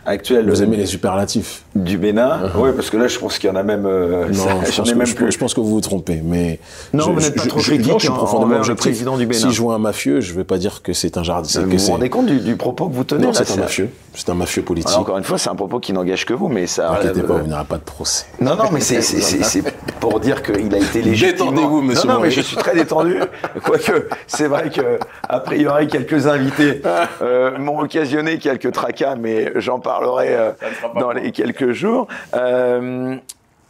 actuel. 0.06 0.48
Vous 0.48 0.62
aimez 0.62 0.76
les 0.76 0.86
superlatifs 0.86 1.62
Du 1.74 1.98
Bénin. 1.98 2.40
Uh-huh. 2.44 2.51
Oui, 2.59 2.70
parce 2.74 2.90
que 2.90 2.97
là, 2.97 3.09
je 3.09 3.18
pense 3.18 3.39
qu'il 3.39 3.48
y 3.48 3.52
en 3.52 3.56
a 3.56 3.62
même. 3.62 3.86
Euh, 3.86 4.26
non, 4.28 4.62
je, 4.64 4.76
pense 4.76 4.94
même 4.94 5.14
que, 5.14 5.30
je, 5.30 5.39
pense 5.39 5.55
que 5.55 5.60
vous 5.60 5.70
vous 5.70 5.80
trompez, 5.80 6.20
mais 6.24 6.60
non, 6.93 7.12
vous 7.12 7.20
n'êtes 7.20 7.35
pas 7.35 7.47
trop 7.47 7.60
critique. 7.60 7.93
je 7.94 7.98
suis 7.98 8.09
profondément 8.09 8.62
le 8.62 8.74
président 8.74 9.16
du 9.16 9.26
Bénin. 9.26 9.48
Si 9.48 9.55
je 9.55 9.62
vois 9.62 9.74
un 9.74 9.78
mafieux, 9.78 10.20
je 10.20 10.32
ne 10.32 10.39
vais 10.39 10.44
pas 10.44 10.59
dire 10.59 10.82
que 10.82 10.93
c'est 10.93 11.16
un 11.16 11.22
jardin. 11.22 11.48
Vous 11.60 11.78
vous 11.78 11.93
rendez 11.93 12.10
compte 12.10 12.26
du, 12.26 12.56
propos 12.56 12.89
que 12.89 12.94
vous 12.94 13.05
tenez 13.05 13.26
Non, 13.26 13.32
c'est 13.32 13.51
un 13.51 13.56
mafieux. 13.56 13.90
C'est 14.14 14.30
un 14.30 14.35
mafieux 14.35 14.62
politique. 14.62 14.97
encore 14.97 15.18
une 15.18 15.24
fois, 15.24 15.39
c'est 15.39 15.51
un 15.51 15.55
propos 15.55 15.80
qui 15.80 15.93
n'engage 15.93 16.24
que 16.24 16.35
vous, 16.35 16.48
mais 16.48 16.66
ça. 16.66 16.90
N'inquiétez 16.93 17.22
pas, 17.22 17.35
vous 17.35 17.47
n'aurez 17.47 17.64
pas 17.64 17.78
de 17.78 17.82
procès. 17.82 18.26
Non, 18.40 18.56
non, 18.56 18.64
mais 18.72 18.80
c'est 18.80 19.62
pour 20.01 20.20
dire 20.20 20.43
qu'il 20.43 20.74
a 20.74 20.78
été 20.78 21.02
légitimement. 21.02 21.52
Détendez-vous, 21.52 21.82
monsieur. 21.82 22.09
Non, 22.09 22.14
non, 22.14 22.20
mais 22.20 22.30
je 22.30 22.40
suis 22.40 22.56
très 22.56 22.74
détendu. 22.74 23.20
Quoique, 23.64 24.09
c'est 24.26 24.47
vrai 24.47 24.70
que 24.70 24.98
a 25.29 25.41
priori 25.41 25.87
quelques 25.87 26.27
invités 26.27 26.83
euh, 27.23 27.59
m'ont 27.59 27.81
occasionné 27.81 28.39
quelques 28.39 28.73
tracas, 28.73 29.16
mais 29.16 29.53
j'en 29.57 29.79
parlerai 29.81 30.35
euh, 30.35 30.51
dans 30.99 31.12
les 31.12 31.33
quelques 31.33 31.73
jours. 31.73 32.09
Euh, 32.35 33.16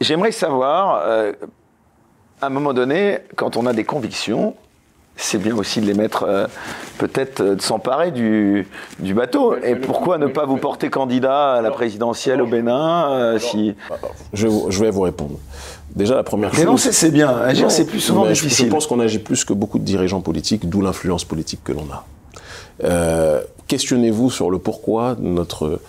j'aimerais 0.01 0.33
savoir, 0.33 1.03
à 2.41 2.47
un 2.47 2.51
moment 2.51 2.73
donné, 2.73 3.19
quand 3.37 3.57
on 3.57 3.67
a 3.67 3.73
des 3.73 3.85
convictions, 3.85 4.55
c'est 5.17 5.39
bien 5.39 5.57
aussi 5.57 5.81
de 5.81 5.87
les 5.87 5.95
mettre, 5.95 6.49
peut-être 6.99 7.43
de 7.43 7.61
s'emparer 7.61 8.13
du, 8.13 8.69
du, 9.01 9.15
bateau. 9.15 9.57
Et 9.57 9.75
pourquoi 9.75 10.17
ne 10.19 10.29
pas 10.29 10.45
vous 10.45 10.59
porter 10.59 10.91
candidat 10.91 11.55
à 11.55 11.61
la 11.61 11.73
présidentielle 11.73 12.41
au 12.41 12.47
Bénin 12.47 13.37
si... 13.39 13.75
je, 14.33 14.47
je, 14.69 14.81
vais 14.81 14.91
vous 14.91 15.01
répondre. 15.01 15.39
Déjà, 15.95 16.15
la 16.15 16.23
première 16.23 16.51
chose. 16.51 16.61
Dénoncer, 16.61 16.93
c'est 16.93 17.11
bien. 17.11 17.29
Agir, 17.29 17.71
c'est 17.71 17.87
plus 17.87 18.01
souvent 18.01 18.27
difficile. 18.27 18.67
Je 18.67 18.71
pense 18.71 18.87
qu'on 18.87 19.01
agit 19.01 19.19
plus 19.19 19.45
que 19.45 19.53
beaucoup 19.53 19.79
de 19.79 19.85
dirigeants 19.85 20.21
politiques, 20.21 20.69
d'où 20.69 20.81
l'influence 20.81 21.25
politique 21.25 21.61
que 21.65 21.73
l'on 21.73 21.87
a. 21.91 22.07
Euh, 22.85 23.43
questionnez-vous 23.67 24.31
sur 24.31 24.51
le 24.51 24.59
pourquoi 24.59 25.17
notre, 25.19 25.81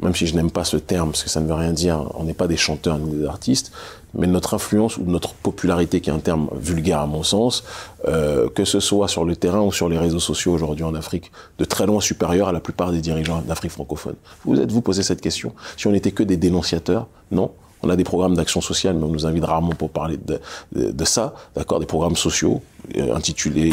même 0.00 0.14
si 0.14 0.26
je 0.26 0.34
n'aime 0.36 0.50
pas 0.50 0.64
ce 0.64 0.76
terme, 0.76 1.10
parce 1.10 1.24
que 1.24 1.30
ça 1.30 1.40
ne 1.40 1.46
veut 1.46 1.54
rien 1.54 1.72
dire, 1.72 2.10
on 2.14 2.24
n'est 2.24 2.34
pas 2.34 2.46
des 2.46 2.56
chanteurs 2.56 2.98
ni 2.98 3.10
des 3.10 3.26
artistes, 3.26 3.72
mais 4.14 4.26
notre 4.26 4.54
influence 4.54 4.96
ou 4.96 5.04
notre 5.04 5.34
popularité, 5.34 6.00
qui 6.00 6.10
est 6.10 6.12
un 6.12 6.18
terme 6.18 6.48
vulgaire 6.58 7.00
à 7.00 7.06
mon 7.06 7.22
sens, 7.22 7.64
euh, 8.06 8.48
que 8.48 8.64
ce 8.64 8.80
soit 8.80 9.08
sur 9.08 9.24
le 9.24 9.36
terrain 9.36 9.60
ou 9.60 9.72
sur 9.72 9.88
les 9.88 9.98
réseaux 9.98 10.20
sociaux 10.20 10.52
aujourd'hui 10.52 10.84
en 10.84 10.94
Afrique, 10.94 11.30
de 11.58 11.64
très 11.64 11.86
loin 11.86 12.00
supérieure 12.00 12.48
à 12.48 12.52
la 12.52 12.60
plupart 12.60 12.92
des 12.92 13.00
dirigeants 13.00 13.42
d'Afrique 13.42 13.72
francophone. 13.72 14.14
Vous 14.44 14.60
êtes-vous 14.60 14.80
posé 14.80 15.02
cette 15.02 15.20
question? 15.20 15.52
Si 15.76 15.86
on 15.86 15.92
n'était 15.92 16.12
que 16.12 16.22
des 16.22 16.36
dénonciateurs, 16.36 17.08
non 17.30 17.50
on 17.82 17.90
a 17.90 17.96
des 17.96 18.04
programmes 18.04 18.34
d'action 18.34 18.60
sociale, 18.60 18.96
mais 18.96 19.04
on 19.04 19.08
nous 19.08 19.26
invite 19.26 19.44
rarement 19.44 19.72
pour 19.72 19.90
parler 19.90 20.16
de, 20.16 20.40
de, 20.72 21.04
ça, 21.04 21.34
d'accord, 21.54 21.80
des 21.80 21.86
programmes 21.86 22.16
sociaux 22.16 22.62
euh. 22.96 23.14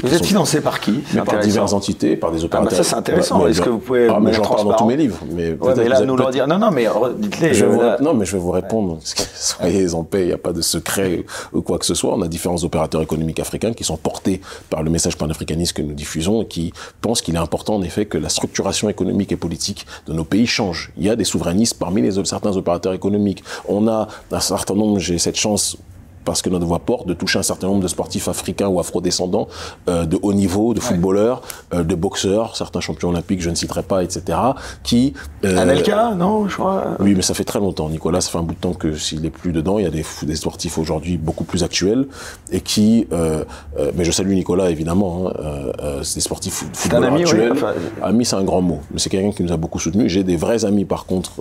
Vous 0.04 0.14
êtes 0.14 0.26
financé 0.26 0.62
par 0.62 0.80
qui? 0.80 1.04
Par 1.26 1.40
diverses 1.40 1.74
entités, 1.74 2.16
par 2.16 2.32
des 2.32 2.44
opérateurs. 2.44 2.70
Ah 2.72 2.78
bah 2.78 2.84
ça 2.84 2.90
c'est 2.90 2.96
intéressant. 2.96 3.46
Est-ce 3.48 3.62
que 3.62 3.70
vous 3.70 3.80
pouvez 3.80 4.08
ah, 4.10 4.20
mais 4.20 4.34
j'en 4.34 4.44
parle 4.44 4.68
dans 4.68 4.76
tous 4.76 4.86
mes 4.86 4.98
livres. 4.98 5.20
Mais, 5.32 5.54
ouais, 5.54 5.74
mais 5.76 5.88
là, 5.88 6.02
nous 6.02 6.16
leur 6.16 6.32
dire. 6.32 6.48
Non, 6.48 6.58
non, 6.58 6.72
mais 6.72 6.88
dites-les. 7.18 7.64
Euh, 7.64 7.98
non, 8.02 8.14
mais 8.14 8.26
je 8.26 8.34
vais 8.34 8.40
vous 8.40 8.52
répondre. 8.52 9.00
Soyez 9.36 9.94
en 9.94 10.04
paix. 10.04 10.22
Il 10.22 10.28
n'y 10.28 10.34
a 10.34 10.38
pas 10.38 10.54
de 10.54 10.62
secret 10.62 11.26
ou 11.54 11.62
quoi 11.62 11.78
que 11.78 11.86
ce 11.86 11.94
soit. 11.94 12.14
On 12.14 12.22
a 12.22 12.28
différents 12.28 12.64
opérateurs 12.64 13.02
économiques 13.02 13.40
africains 13.40 13.74
qui 13.74 13.84
sont 13.84 13.98
portés 13.98 14.42
par 14.70 14.84
le 14.84 14.90
message 14.90 15.18
panafricaniste 15.18 15.74
que 15.74 15.82
nous 15.82 15.94
diffusons 15.94 16.42
et 16.42 16.48
qui 16.48 16.74
pensent 17.02 17.22
qu'il 17.22 17.36
est 17.36 17.40
important, 17.40 17.76
en 17.76 17.82
effet, 17.82 18.06
que 18.06 18.18
la 18.18 18.30
structuration 18.30 18.90
économique 18.90 19.32
et 19.32 19.38
politique 19.38 19.86
de 20.08 20.14
nos 20.14 20.24
pays 20.24 20.48
change. 20.48 20.92
Il 20.98 21.04
y 21.04 21.10
a 21.10 21.16
des 21.16 21.24
souverainistes 21.24 21.78
parmi 21.80 22.02
les 22.02 22.20
certains 22.26 22.56
opérateurs 22.58 22.94
économiques. 22.94 23.44
On 23.68 23.88
a 23.88 24.08
un 24.32 24.40
certain 24.40 24.76
nombre, 24.76 25.00
j'ai 25.00 25.18
cette 25.18 25.38
chance 25.38 25.78
parce 26.26 26.42
que 26.42 26.50
notre 26.50 26.66
voix 26.66 26.80
porte, 26.80 27.08
de 27.08 27.14
toucher 27.14 27.40
un 27.40 27.44
certain 27.44 27.68
nombre 27.68 27.82
de 27.82 27.88
sportifs 27.88 28.28
africains 28.28 28.68
ou 28.68 28.80
afro-descendants 28.80 29.48
euh, 29.88 30.06
de 30.06 30.18
haut 30.22 30.34
niveau, 30.34 30.74
de 30.74 30.80
footballeurs, 30.80 31.42
euh, 31.74 31.84
de 31.84 31.96
boxeurs, 31.96 32.58
certains 32.58 32.82
champions 32.82 33.10
olympiques, 33.10 33.42
je 33.42 33.50
ne 33.50 33.56
citerai 33.56 33.84
pas, 33.84 34.04
etc., 34.04 34.38
qui... 34.84 35.14
Euh, 35.46 35.58
Anelka, 35.58 36.16
non, 36.16 36.48
je 36.48 36.56
crois 36.56 36.98
Oui, 37.00 37.14
mais 37.16 37.22
ça 37.22 37.34
fait 37.34 37.44
très 37.44 37.60
longtemps, 37.60 37.90
Nicolas, 37.90 38.22
ça 38.22 38.32
fait 38.32 38.40
un 38.40 38.44
bout 38.44 38.56
de 38.56 38.60
temps 38.60 38.74
que 38.74 38.96
s'il 38.96 39.26
est 39.26 39.30
plus 39.30 39.52
dedans, 39.52 39.78
il 39.78 39.84
y 39.84 39.88
a 39.88 39.92
des, 39.92 40.04
des 40.24 40.36
sportifs 40.36 40.78
aujourd'hui 40.78 41.18
beaucoup 41.18 41.44
plus 41.44 41.64
actuels, 41.64 42.08
et 42.52 42.62
qui... 42.62 43.08
Euh, 43.12 43.44
euh 43.78 43.92
mais 43.96 44.04
je 44.04 44.12
salue 44.12 44.34
Nicolas, 44.34 44.72
évidemment, 44.72 45.30
hein, 45.30 46.02
c'est 46.02 46.16
des 46.16 46.22
sportifs 46.22 46.66
footballeurs 46.74 47.14
ami, 47.14 47.22
actuels. 47.22 47.54
Oui, 47.54 47.82
ami, 48.02 48.26
c'est 48.26 48.36
un 48.36 48.44
grand 48.44 48.62
mot, 48.62 48.80
mais 48.92 49.00
c'est 49.00 49.10
quelqu'un 49.10 49.32
qui 49.32 49.44
nous 49.44 49.54
a 49.54 49.58
beaucoup 49.58 49.80
soutenus. 49.80 50.12
J'ai 50.12 50.24
des 50.24 50.36
vrais 50.36 50.66
amis, 50.66 50.86
par 50.86 51.06
contre, 51.06 51.32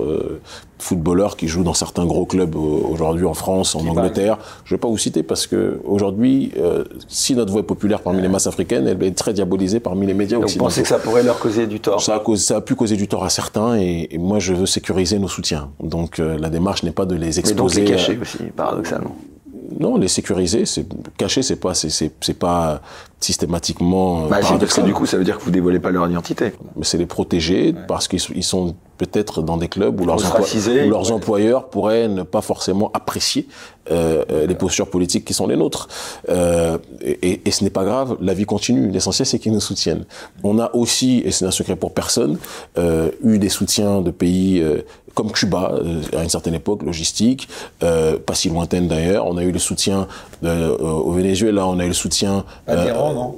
footballeurs 0.78 1.36
qui 1.36 1.48
jouent 1.48 1.64
dans 1.64 1.74
certains 1.74 2.04
gros 2.04 2.26
clubs 2.26 2.54
aujourd'hui 2.54 3.24
en 3.24 3.34
France, 3.34 3.74
en 3.74 3.86
Angleterre. 3.86 4.38
Je 4.64 4.73
vais 4.74 4.80
pas 4.80 4.88
vous 4.88 4.98
citer 4.98 5.22
parce 5.22 5.46
que 5.46 5.80
aujourd'hui, 5.84 6.52
euh, 6.58 6.84
si 7.08 7.34
notre 7.34 7.52
voix 7.52 7.60
est 7.60 7.64
populaire 7.64 8.00
parmi 8.00 8.22
les 8.22 8.28
masses 8.28 8.46
africaines, 8.46 8.86
elle 8.86 9.02
est 9.02 9.16
très 9.16 9.32
diabolisée 9.32 9.80
parmi 9.80 10.06
les 10.06 10.14
médias 10.14 10.38
occidentaux. 10.38 10.64
Vous 10.64 10.70
pensez 10.70 10.82
que 10.82 10.88
ça 10.88 10.98
pourrait 10.98 11.22
leur 11.22 11.38
causer 11.38 11.66
du 11.66 11.80
tort 11.80 12.02
ça 12.02 12.16
a, 12.16 12.36
ça 12.36 12.56
a 12.56 12.60
pu 12.60 12.74
causer 12.74 12.96
du 12.96 13.08
tort 13.08 13.24
à 13.24 13.30
certains 13.30 13.76
et, 13.76 14.08
moi 14.18 14.38
je 14.38 14.54
veux 14.54 14.66
sécuriser 14.66 15.18
nos 15.18 15.28
soutiens. 15.28 15.70
Donc 15.82 16.18
euh, 16.18 16.38
la 16.38 16.50
démarche 16.50 16.82
n'est 16.82 16.92
pas 16.92 17.06
de 17.06 17.14
les 17.14 17.38
exposer. 17.38 17.82
Mais 17.82 17.86
donc 17.86 17.90
les 17.90 17.96
cacher 17.96 18.18
aussi, 18.20 18.44
paradoxalement. 18.56 19.16
Non, 19.78 19.96
les 19.96 20.08
sécuriser, 20.08 20.66
c'est 20.66 20.86
cacher, 21.16 21.42
c'est 21.42 21.56
pas, 21.56 21.74
c'est 21.74 22.38
pas 22.38 22.80
systématiquement. 23.20 24.26
Bah, 24.26 24.40
du 24.84 24.92
coup, 24.92 25.06
ça 25.06 25.16
veut 25.16 25.24
dire 25.24 25.38
que 25.38 25.44
vous 25.44 25.50
dévoilez 25.50 25.80
pas 25.80 25.90
leur 25.90 26.08
identité. 26.08 26.52
Mais 26.76 26.84
c'est 26.84 26.98
les 26.98 27.06
protéger 27.06 27.74
parce 27.88 28.06
qu'ils 28.06 28.44
sont 28.44 28.74
peut-être 28.98 29.42
dans 29.42 29.56
des 29.56 29.68
clubs 29.68 30.00
où 30.00 30.04
leurs, 30.04 30.18
où 30.18 30.90
leurs 30.90 31.12
employeurs 31.12 31.68
pourraient 31.68 32.08
ne 32.08 32.22
pas 32.22 32.42
forcément 32.42 32.90
apprécier 32.94 33.48
euh, 33.90 34.24
euh, 34.30 34.46
les 34.46 34.54
postures 34.54 34.88
politiques 34.88 35.24
qui 35.24 35.34
sont 35.34 35.46
les 35.46 35.56
nôtres. 35.56 35.88
Euh, 36.28 36.78
et, 37.02 37.40
et, 37.44 37.50
ce 37.50 37.64
n'est 37.64 37.70
pas 37.70 37.84
grave, 37.84 38.16
la 38.20 38.34
vie 38.34 38.46
continue. 38.46 38.90
L'essentiel, 38.90 39.26
c'est 39.26 39.38
qu'ils 39.38 39.52
nous 39.52 39.60
soutiennent. 39.60 40.04
On 40.42 40.58
a 40.58 40.74
aussi, 40.74 41.22
et 41.24 41.30
c'est 41.32 41.44
un 41.44 41.50
secret 41.50 41.76
pour 41.76 41.92
personne, 41.92 42.38
euh, 42.78 43.10
eu 43.22 43.38
des 43.38 43.48
soutiens 43.48 44.00
de 44.00 44.10
pays 44.10 44.62
comme 45.14 45.30
Cuba 45.32 45.80
à 46.16 46.22
une 46.22 46.28
certaine 46.28 46.54
époque, 46.54 46.82
logistique, 46.82 47.48
pas 47.78 48.34
si 48.34 48.48
lointaine 48.48 48.88
d'ailleurs. 48.88 49.26
On 49.26 49.36
a 49.36 49.42
eu 49.42 49.52
le 49.52 49.58
soutien 49.58 50.08
au 50.42 51.12
Venezuela, 51.12 51.66
on 51.66 51.78
a 51.78 51.84
eu 51.84 51.88
le 51.88 51.94
soutien. 51.94 52.44
non? 53.14 53.36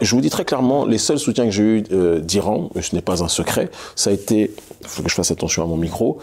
je 0.00 0.14
vous 0.14 0.20
dis 0.20 0.30
très 0.30 0.44
clairement, 0.44 0.84
les 0.84 0.98
seuls 0.98 1.18
soutiens 1.18 1.44
que 1.44 1.50
j'ai 1.50 1.62
eu 1.62 1.84
euh, 1.92 2.20
d'Iran, 2.20 2.70
ce 2.80 2.94
n'est 2.94 3.02
pas 3.02 3.22
un 3.22 3.28
secret, 3.28 3.70
ça 3.96 4.10
a 4.10 4.12
été, 4.12 4.54
il 4.80 4.86
faut 4.86 5.02
que 5.02 5.08
je 5.08 5.14
fasse 5.14 5.30
attention 5.30 5.62
à 5.62 5.66
mon 5.66 5.76
micro, 5.76 6.18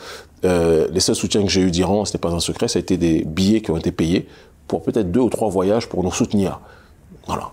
euh, 0.46 0.88
les 0.92 1.00
seuls 1.00 1.16
soutiens 1.16 1.44
que 1.44 1.50
j'ai 1.50 1.62
eu 1.62 1.72
d'Iran, 1.72 2.06
ce 2.06 2.14
n'est 2.14 2.20
pas 2.20 2.34
un 2.34 2.40
secret, 2.40 2.68
ça 2.68 2.80
a 2.80 2.82
été 2.82 2.98
des 2.98 3.24
billets 3.26 3.62
qui 3.62 3.72
ont 3.72 3.78
été 3.78 3.92
payés 3.92 4.28
pour 4.68 4.84
peut-être 4.84 5.12
deux 5.12 5.20
ou 5.20 5.30
trois 5.30 5.50
voyages 5.50 5.88
pour 5.88 6.04
nous 6.04 6.12
soutenir. 6.12 6.60
Voilà. 7.28 7.52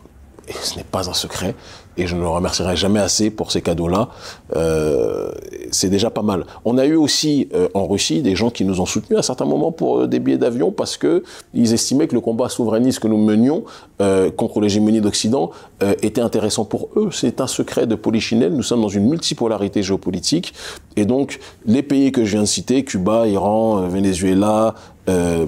Et 0.48 0.52
ce 0.52 0.76
n'est 0.76 0.84
pas 0.84 1.08
un 1.08 1.14
secret 1.14 1.54
et 1.96 2.06
je 2.06 2.14
ne 2.14 2.20
le 2.20 2.28
remercierai 2.28 2.76
jamais 2.76 3.00
assez 3.00 3.30
pour 3.30 3.50
ces 3.52 3.62
cadeaux-là. 3.62 4.08
Euh, 4.54 5.30
c'est 5.70 5.88
déjà 5.88 6.10
pas 6.10 6.22
mal. 6.22 6.46
On 6.64 6.78
a 6.78 6.86
eu 6.86 6.96
aussi 6.96 7.48
euh, 7.54 7.68
en 7.74 7.86
Russie 7.86 8.22
des 8.22 8.36
gens 8.36 8.50
qui 8.50 8.64
nous 8.64 8.80
ont 8.80 8.86
soutenus 8.86 9.18
à 9.18 9.22
certains 9.22 9.44
moments 9.44 9.72
pour 9.72 10.00
euh, 10.00 10.06
des 10.06 10.18
billets 10.18 10.38
d'avion 10.38 10.70
parce 10.70 10.96
que 10.96 11.22
ils 11.54 11.72
estimaient 11.72 12.06
que 12.06 12.14
le 12.14 12.20
combat 12.20 12.48
souverainiste 12.48 13.00
que 13.00 13.08
nous 13.08 13.22
menions 13.22 13.64
euh, 14.00 14.30
contre 14.30 14.60
l'hégémonie 14.60 15.00
d'Occident 15.00 15.50
euh, 15.82 15.94
était 16.02 16.20
intéressant 16.20 16.64
pour 16.64 16.88
eux. 16.96 17.08
C'est 17.12 17.40
un 17.40 17.46
secret 17.46 17.86
de 17.86 17.94
Polichinelle. 17.94 18.52
Nous 18.54 18.62
sommes 18.62 18.82
dans 18.82 18.88
une 18.88 19.08
multipolarité 19.08 19.82
géopolitique 19.82 20.54
et 20.96 21.04
donc 21.04 21.38
les 21.66 21.82
pays 21.82 22.12
que 22.12 22.24
je 22.24 22.32
viens 22.32 22.42
de 22.42 22.46
citer, 22.46 22.84
Cuba, 22.84 23.26
Iran, 23.26 23.88
Venezuela, 23.88 24.74
euh, 25.08 25.46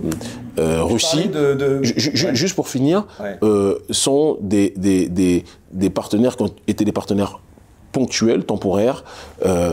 euh, 0.58 0.82
Russie, 0.82 1.28
de, 1.28 1.54
de... 1.54 1.82
juste 1.82 2.54
pour 2.54 2.68
finir, 2.68 3.06
ouais. 3.20 3.38
euh, 3.42 3.78
sont 3.90 4.38
des, 4.40 4.72
des, 4.76 5.08
des, 5.08 5.44
des, 5.72 5.90
partenaires 5.90 6.36
qui 6.36 6.42
ont 6.44 6.54
été 6.66 6.84
des 6.84 6.92
partenaires 6.92 7.40
ponctuels, 7.92 8.44
temporaires, 8.44 9.04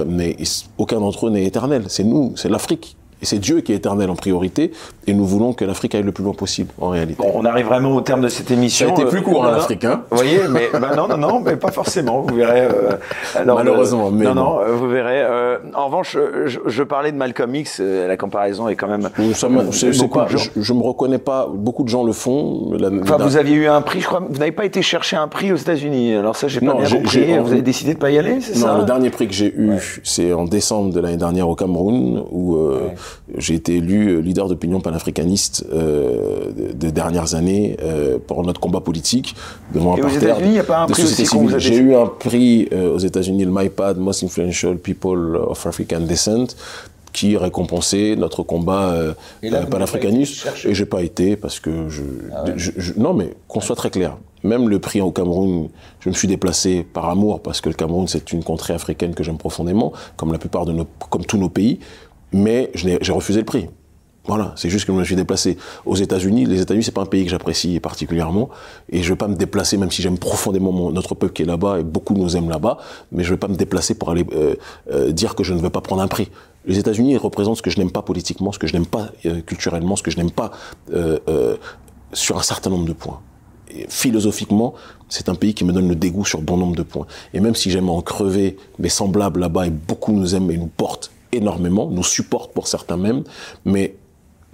mais 0.07 0.35
aucun 0.77 0.99
d'entre 0.99 1.27
eux 1.27 1.29
n'est 1.29 1.45
éternel. 1.45 1.85
C'est 1.87 2.03
nous, 2.03 2.33
c'est 2.35 2.49
l'Afrique 2.49 2.97
et 3.21 3.25
c'est 3.25 3.39
Dieu 3.39 3.61
qui 3.61 3.71
est 3.71 3.75
éternel 3.75 4.09
en 4.09 4.15
priorité, 4.15 4.71
et 5.07 5.13
nous 5.13 5.25
voulons 5.25 5.53
que 5.53 5.63
l'Afrique 5.65 5.95
aille 5.95 6.03
le 6.03 6.11
plus 6.11 6.23
loin 6.23 6.33
possible, 6.33 6.71
en 6.79 6.89
réalité. 6.89 7.21
Bon, 7.21 7.31
on 7.33 7.45
arrive 7.45 7.65
vraiment 7.67 7.95
au 7.95 8.01
terme 8.01 8.21
de 8.21 8.27
cette 8.27 8.51
émission. 8.51 8.87
Ça 8.87 8.93
a 8.93 8.95
été 8.95 9.09
plus 9.09 9.21
court, 9.21 9.45
euh, 9.45 9.49
hein, 9.49 9.51
l'Afrique, 9.51 9.85
hein 9.85 10.03
Vous 10.09 10.17
voyez, 10.17 10.39
mais 10.49 10.69
bah, 10.73 10.91
non, 10.95 11.07
non, 11.07 11.17
non, 11.17 11.39
mais 11.39 11.55
pas 11.55 11.71
forcément. 11.71 12.21
Vous 12.21 12.35
verrez. 12.35 12.61
Euh, 12.61 12.97
alors, 13.35 13.57
Malheureusement, 13.57 14.11
mais 14.11 14.25
non, 14.25 14.35
non, 14.35 14.59
vous 14.73 14.89
verrez. 14.89 15.21
Euh, 15.21 15.57
en 15.73 15.85
revanche, 15.85 16.17
je, 16.45 16.59
je, 16.65 16.83
parlais 16.83 17.11
de 17.11 17.17
Malcolm 17.17 17.53
X. 17.55 17.79
La 17.79 18.17
comparaison 18.17 18.67
est 18.67 18.75
quand 18.75 18.87
même. 18.87 19.09
Ça 19.33 19.47
c'est 19.71 20.09
pas. 20.09 20.27
Je, 20.29 20.37
je, 20.59 20.73
me 20.73 20.81
reconnais 20.81 21.17
pas. 21.17 21.47
Beaucoup 21.51 21.83
de 21.83 21.89
gens 21.89 22.03
le 22.03 22.13
font. 22.13 22.73
La, 22.77 22.89
enfin, 23.01 23.17
vous 23.17 23.37
aviez 23.37 23.55
eu 23.55 23.67
un 23.67 23.81
prix. 23.81 24.01
Je 24.01 24.07
crois. 24.07 24.21
Vous 24.27 24.37
n'avez 24.37 24.51
pas 24.51 24.65
été 24.65 24.81
chercher 24.81 25.15
un 25.15 25.27
prix 25.27 25.51
aux 25.51 25.57
États-unis. 25.57 26.13
Alors 26.15 26.35
ça, 26.35 26.47
j'ai 26.47 26.59
pas 26.59 26.73
bien 26.73 26.89
compris. 26.89 27.37
Vous 27.37 27.51
avez 27.51 27.61
décidé 27.61 27.93
de 27.93 27.99
pas 27.99 28.11
y 28.11 28.17
aller, 28.17 28.41
c'est 28.41 28.55
ça? 28.55 28.73
Non, 28.73 28.79
le 28.79 28.85
dernier 28.85 29.09
prix 29.09 29.27
que 29.27 29.33
j'ai 29.33 29.53
eu, 29.55 29.71
ouais. 29.71 29.79
c'est 30.03 30.33
en 30.33 30.45
décembre 30.45 30.93
de 30.93 30.99
l'année 30.99 31.17
dernière 31.17 31.47
au 31.47 31.55
Cameroun, 31.55 32.23
où 32.31 32.55
ouais. 32.55 32.95
J'ai 33.37 33.55
été 33.55 33.75
élu 33.77 34.21
leader 34.21 34.47
d'opinion 34.47 34.81
panafricaniste 34.81 35.65
euh, 35.73 36.51
des 36.73 36.91
dernières 36.91 37.35
années 37.35 37.77
euh, 37.81 38.17
pour 38.25 38.43
notre 38.43 38.59
combat 38.59 38.81
politique 38.81 39.35
devant 39.73 39.97
Et 39.97 40.01
un 40.01 40.05
aux 40.05 40.09
États-Unis, 40.09 40.47
il 40.47 40.51
n'y 40.51 40.59
a 40.59 40.63
pas 40.63 40.79
un 40.79 40.87
prix 40.87 41.03
aussi 41.03 41.25
J'ai 41.57 41.77
eu 41.77 41.95
un 41.95 42.07
prix 42.07 42.67
euh, 42.71 42.93
aux 42.93 42.99
États-Unis, 42.99 43.45
le 43.45 43.51
MyPad, 43.51 43.97
Most 43.97 44.23
Influential 44.23 44.77
People 44.77 45.37
of 45.37 45.65
African 45.65 46.01
Descent, 46.01 46.55
qui 47.15 47.37
récompensait 47.37 48.15
notre 48.17 48.43
combat 48.43 48.91
euh, 48.91 49.13
là, 49.41 49.65
panafricaniste. 49.65 50.47
Et 50.65 50.75
j'ai 50.75 50.85
pas 50.85 51.01
été 51.01 51.37
parce 51.37 51.61
que 51.61 51.87
je, 51.87 52.03
ah 52.33 52.43
ouais. 52.43 52.53
je, 52.57 52.71
je 52.75 52.93
non 52.97 53.13
mais 53.13 53.29
qu'on 53.47 53.61
soit 53.61 53.77
très 53.77 53.89
clair. 53.89 54.17
Même 54.43 54.69
le 54.69 54.77
prix 54.79 55.01
au 55.01 55.11
Cameroun, 55.11 55.69
je 56.01 56.09
me 56.09 56.13
suis 56.13 56.27
déplacé 56.27 56.83
par 56.83 57.09
amour 57.09 57.41
parce 57.41 57.61
que 57.61 57.69
le 57.69 57.75
Cameroun 57.75 58.07
c'est 58.07 58.33
une 58.33 58.43
contrée 58.43 58.73
africaine 58.73 59.15
que 59.15 59.23
j'aime 59.23 59.37
profondément, 59.37 59.93
comme 60.17 60.33
la 60.33 60.37
plupart 60.37 60.65
de 60.65 60.73
nos, 60.73 60.85
comme 61.09 61.25
tous 61.25 61.37
nos 61.37 61.49
pays 61.49 61.79
mais 62.35 62.69
j'ai 62.73 63.11
refusé 63.11 63.39
le 63.39 63.45
prix. 63.45 63.69
Voilà, 64.27 64.53
c'est 64.55 64.69
juste 64.69 64.85
que 64.85 64.91
je 64.91 64.97
me 64.97 65.03
suis 65.03 65.15
déplacé 65.15 65.55
aux 65.85 65.95
États-Unis. 65.95 66.45
Les 66.45 66.59
États-Unis, 66.59 66.83
c'est 66.83 66.91
pas 66.91 67.03
un 67.03 67.05
pays 67.05 67.23
que 67.23 67.29
j'apprécie 67.29 67.79
particulièrement, 67.79 68.49
et 68.89 69.03
je 69.03 69.09
veux 69.09 69.15
pas 69.15 69.27
me 69.27 69.35
déplacer, 69.35 69.77
même 69.77 69.91
si 69.91 70.01
j'aime 70.01 70.17
profondément 70.17 70.91
notre 70.91 71.13
peuple 71.13 71.33
qui 71.33 71.43
est 71.43 71.45
là-bas, 71.45 71.79
et 71.79 71.83
beaucoup 71.83 72.15
nous 72.15 72.35
aiment 72.35 72.49
là-bas, 72.49 72.79
mais 73.11 73.23
je 73.23 73.29
veux 73.29 73.37
pas 73.37 73.47
me 73.47 73.55
déplacer 73.55 73.95
pour 73.95 74.09
aller 74.09 74.25
euh, 74.33 74.55
euh, 74.91 75.11
dire 75.11 75.35
que 75.35 75.43
je 75.43 75.53
ne 75.53 75.59
veux 75.59 75.69
pas 75.69 75.81
prendre 75.81 76.01
un 76.01 76.07
prix. 76.07 76.29
Les 76.65 76.79
États-Unis 76.79 77.15
représentent 77.17 77.57
ce 77.57 77.61
que 77.61 77.69
je 77.69 77.77
n'aime 77.77 77.91
pas 77.91 78.01
politiquement, 78.01 78.51
ce 78.51 78.57
que 78.57 78.67
je 78.67 78.73
n'aime 78.73 78.87
pas 78.87 79.11
euh, 79.27 79.41
culturellement, 79.41 79.95
ce 79.95 80.01
que 80.03 80.11
je 80.11 80.17
n'aime 80.17 80.31
pas 80.31 80.51
sur 82.13 82.37
un 82.37 82.43
certain 82.43 82.71
nombre 82.71 82.85
de 82.85 82.93
points. 82.93 83.19
Philosophiquement, 83.89 84.73
c'est 85.07 85.29
un 85.29 85.35
pays 85.35 85.53
qui 85.53 85.65
me 85.65 85.71
donne 85.71 85.87
le 85.87 85.95
dégoût 85.95 86.25
sur 86.25 86.41
bon 86.41 86.57
nombre 86.57 86.75
de 86.75 86.83
points. 86.83 87.05
Et 87.33 87.39
même 87.39 87.55
si 87.55 87.69
j'aime 87.69 87.89
en 87.89 88.01
crever 88.01 88.57
mes 88.79 88.89
semblables 88.89 89.39
là-bas, 89.39 89.67
et 89.67 89.69
beaucoup 89.69 90.13
nous 90.13 90.33
aiment 90.33 90.49
et 90.49 90.57
nous 90.57 90.71
portent 90.75 91.11
énormément, 91.35 91.89
nous 91.89 92.03
supportent 92.03 92.53
pour 92.53 92.67
certains 92.67 92.97
même, 92.97 93.23
mais 93.65 93.95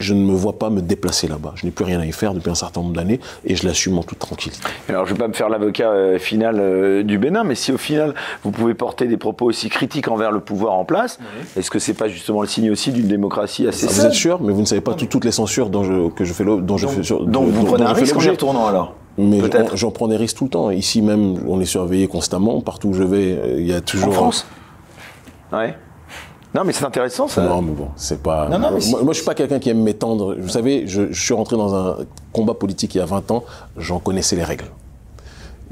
je 0.01 0.13
ne 0.13 0.19
me 0.19 0.33
vois 0.33 0.57
pas 0.57 0.69
me 0.69 0.81
déplacer 0.81 1.27
là-bas. 1.27 1.53
Je 1.55 1.65
n'ai 1.65 1.71
plus 1.71 1.85
rien 1.85 1.99
à 1.99 2.05
y 2.05 2.11
faire 2.11 2.33
depuis 2.33 2.49
un 2.49 2.55
certain 2.55 2.81
nombre 2.81 2.93
d'années 2.93 3.19
et 3.45 3.55
je 3.55 3.65
l'assume 3.65 3.97
en 3.97 4.03
toute 4.03 4.19
tranquillité. 4.19 4.61
Alors, 4.89 5.05
je 5.05 5.11
ne 5.11 5.17
vais 5.17 5.23
pas 5.23 5.27
me 5.27 5.33
faire 5.33 5.49
l'avocat 5.49 5.91
euh, 5.91 6.19
final 6.19 6.57
euh, 6.59 7.03
du 7.03 7.17
Bénin, 7.17 7.43
mais 7.43 7.55
si 7.55 7.71
au 7.71 7.77
final 7.77 8.13
vous 8.43 8.51
pouvez 8.51 8.73
porter 8.73 9.05
des 9.05 9.17
propos 9.17 9.45
aussi 9.45 9.69
critiques 9.69 10.07
envers 10.07 10.31
le 10.31 10.39
pouvoir 10.39 10.73
en 10.73 10.85
place, 10.85 11.19
est-ce 11.55 11.71
que 11.71 11.79
c'est 11.79 11.93
pas 11.93 12.07
justement 12.07 12.41
le 12.41 12.47
signe 12.47 12.71
aussi 12.71 12.91
d'une 12.91 13.07
démocratie 13.07 13.67
assez 13.67 13.87
ah, 13.87 13.91
Vous 13.91 14.05
êtes 14.05 14.13
sûr, 14.13 14.41
mais 14.41 14.51
vous 14.51 14.61
ne 14.61 14.65
savez 14.65 14.81
pas 14.81 14.93
tout, 14.93 15.05
toutes 15.05 15.25
les 15.25 15.31
censures 15.31 15.69
dont 15.69 15.83
je, 15.83 16.09
que 16.09 16.25
je 16.25 16.33
fais 16.33 16.43
dont 16.43 16.57
donc, 16.57 16.79
je 16.79 16.87
fais 16.87 17.03
sur, 17.03 17.25
donc 17.25 17.49
vous 17.49 17.65
prenez 17.65 17.83
un 17.83 17.93
risque 17.93 18.17
en 18.17 18.21
y 18.21 18.29
retournant 18.29 18.67
alors? 18.67 18.95
Mais 19.17 19.41
j'en 19.73 19.91
prends 19.91 20.07
des 20.07 20.15
risques 20.15 20.37
tout 20.37 20.45
le 20.45 20.49
temps. 20.49 20.71
Ici 20.71 21.01
même, 21.01 21.37
on 21.47 21.59
est 21.59 21.65
surveillé 21.65 22.07
constamment. 22.07 22.61
Partout 22.61 22.89
où 22.89 22.93
je 22.93 23.03
vais, 23.03 23.57
il 23.57 23.67
y 23.67 23.73
a 23.73 23.81
toujours. 23.81 24.07
En 24.07 24.13
France? 24.13 24.47
Ouais. 25.51 25.75
Non, 26.53 26.63
mais 26.65 26.73
c'est 26.73 26.85
intéressant 26.85 27.27
ça. 27.27 27.41
Non, 27.43 27.61
mais 27.61 27.71
bon, 27.71 27.89
c'est 27.95 28.21
pas. 28.21 28.49
Non, 28.49 28.59
non, 28.59 28.71
mais 28.71 28.85
moi, 28.89 29.03
moi, 29.03 29.13
je 29.13 29.19
suis 29.19 29.25
pas 29.25 29.35
quelqu'un 29.35 29.59
qui 29.59 29.69
aime 29.69 29.81
m'étendre. 29.81 30.35
Vous 30.37 30.49
savez, 30.49 30.85
je, 30.85 31.11
je, 31.11 31.21
suis 31.21 31.33
rentré 31.33 31.55
dans 31.55 31.73
un 31.73 31.97
combat 32.33 32.53
politique 32.53 32.95
il 32.95 32.97
y 32.97 33.01
a 33.01 33.05
20 33.05 33.31
ans, 33.31 33.45
j'en 33.77 33.99
connaissais 33.99 34.35
les 34.35 34.43
règles. 34.43 34.65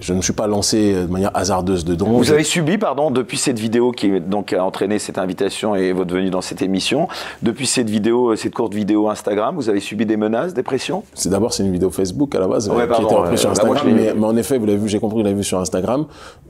Je 0.01 0.13
ne 0.13 0.17
me 0.17 0.21
suis 0.21 0.33
pas 0.33 0.47
lancé 0.47 0.93
de 0.93 1.11
manière 1.11 1.31
hasardeuse 1.33 1.85
dedans. 1.85 2.07
Vous 2.07 2.31
avez 2.31 2.43
subi, 2.43 2.77
pardon, 2.77 3.11
depuis 3.11 3.37
cette 3.37 3.59
vidéo 3.59 3.91
qui 3.91 4.19
donc 4.19 4.53
a 4.53 4.63
entraîné 4.63 4.99
cette 4.99 5.17
invitation 5.17 5.75
et 5.75 5.91
votre 5.91 6.13
venue 6.13 6.29
dans 6.29 6.41
cette 6.41 6.61
émission, 6.61 7.07
depuis 7.43 7.67
cette 7.67 7.89
vidéo, 7.89 8.35
cette 8.35 8.53
courte 8.53 8.73
vidéo 8.73 9.09
Instagram, 9.09 9.55
vous 9.55 9.69
avez 9.69 9.79
subi 9.79 10.05
des 10.05 10.17
menaces, 10.17 10.53
des 10.53 10.63
pressions? 10.63 11.03
C'est 11.13 11.29
d'abord 11.29 11.53
c'est 11.53 11.63
une 11.63 11.71
vidéo 11.71 11.89
Facebook 11.89 12.33
à 12.35 12.39
la 12.39 12.47
base 12.47 12.69
ouais, 12.69 12.83
qui 12.83 12.87
pardon, 12.87 13.07
était 13.07 13.15
reprise 13.15 13.31
ouais, 13.31 13.37
sur 13.37 13.49
bah, 13.49 13.51
Instagram, 13.51 13.89
moi, 13.89 13.95
mais, 13.95 14.13
mais, 14.15 14.25
en 14.25 14.35
effet, 14.37 14.57
vous 14.57 14.65
l'avez 14.65 14.77
vu, 14.77 14.89
j'ai 14.89 14.99
compris, 14.99 15.17
vous 15.17 15.23
l'avez 15.23 15.35
vu 15.35 15.43
sur 15.43 15.59
Instagram. 15.59 16.05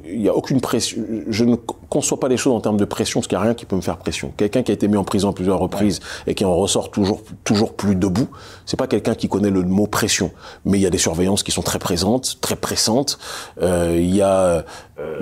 Il 0.05 0.19
n'y 0.19 0.29
a 0.29 0.35
aucune 0.35 0.61
pression. 0.61 0.97
Je 1.27 1.43
ne 1.43 1.55
conçois 1.89 2.19
pas 2.19 2.27
les 2.27 2.37
choses 2.37 2.53
en 2.53 2.61
termes 2.61 2.77
de 2.77 2.85
pression, 2.85 3.19
parce 3.19 3.27
qu'il 3.27 3.37
n'y 3.37 3.41
a 3.41 3.45
rien 3.45 3.53
qui 3.53 3.65
peut 3.65 3.75
me 3.75 3.81
faire 3.81 3.97
pression. 3.97 4.31
Quelqu'un 4.37 4.63
qui 4.63 4.71
a 4.71 4.73
été 4.73 4.87
mis 4.87 4.97
en 4.97 5.03
prison 5.03 5.29
à 5.29 5.33
plusieurs 5.33 5.59
reprises 5.59 5.99
ouais. 5.99 6.31
et 6.31 6.35
qui 6.35 6.45
en 6.45 6.55
ressort 6.55 6.91
toujours, 6.91 7.21
toujours 7.43 7.73
plus 7.73 7.95
debout, 7.95 8.27
c'est 8.65 8.77
pas 8.77 8.87
quelqu'un 8.87 9.15
qui 9.15 9.27
connaît 9.27 9.49
le 9.49 9.63
mot 9.63 9.87
pression. 9.87 10.31
Mais 10.65 10.77
il 10.77 10.81
y 10.81 10.87
a 10.87 10.89
des 10.89 10.97
surveillances 10.97 11.43
qui 11.43 11.51
sont 11.51 11.61
très 11.61 11.79
présentes, 11.79 12.37
très 12.41 12.55
pressantes. 12.55 13.19
Euh, 13.61 13.95
il 13.97 14.15
y 14.15 14.21
a 14.21 14.33
euh, 14.39 14.61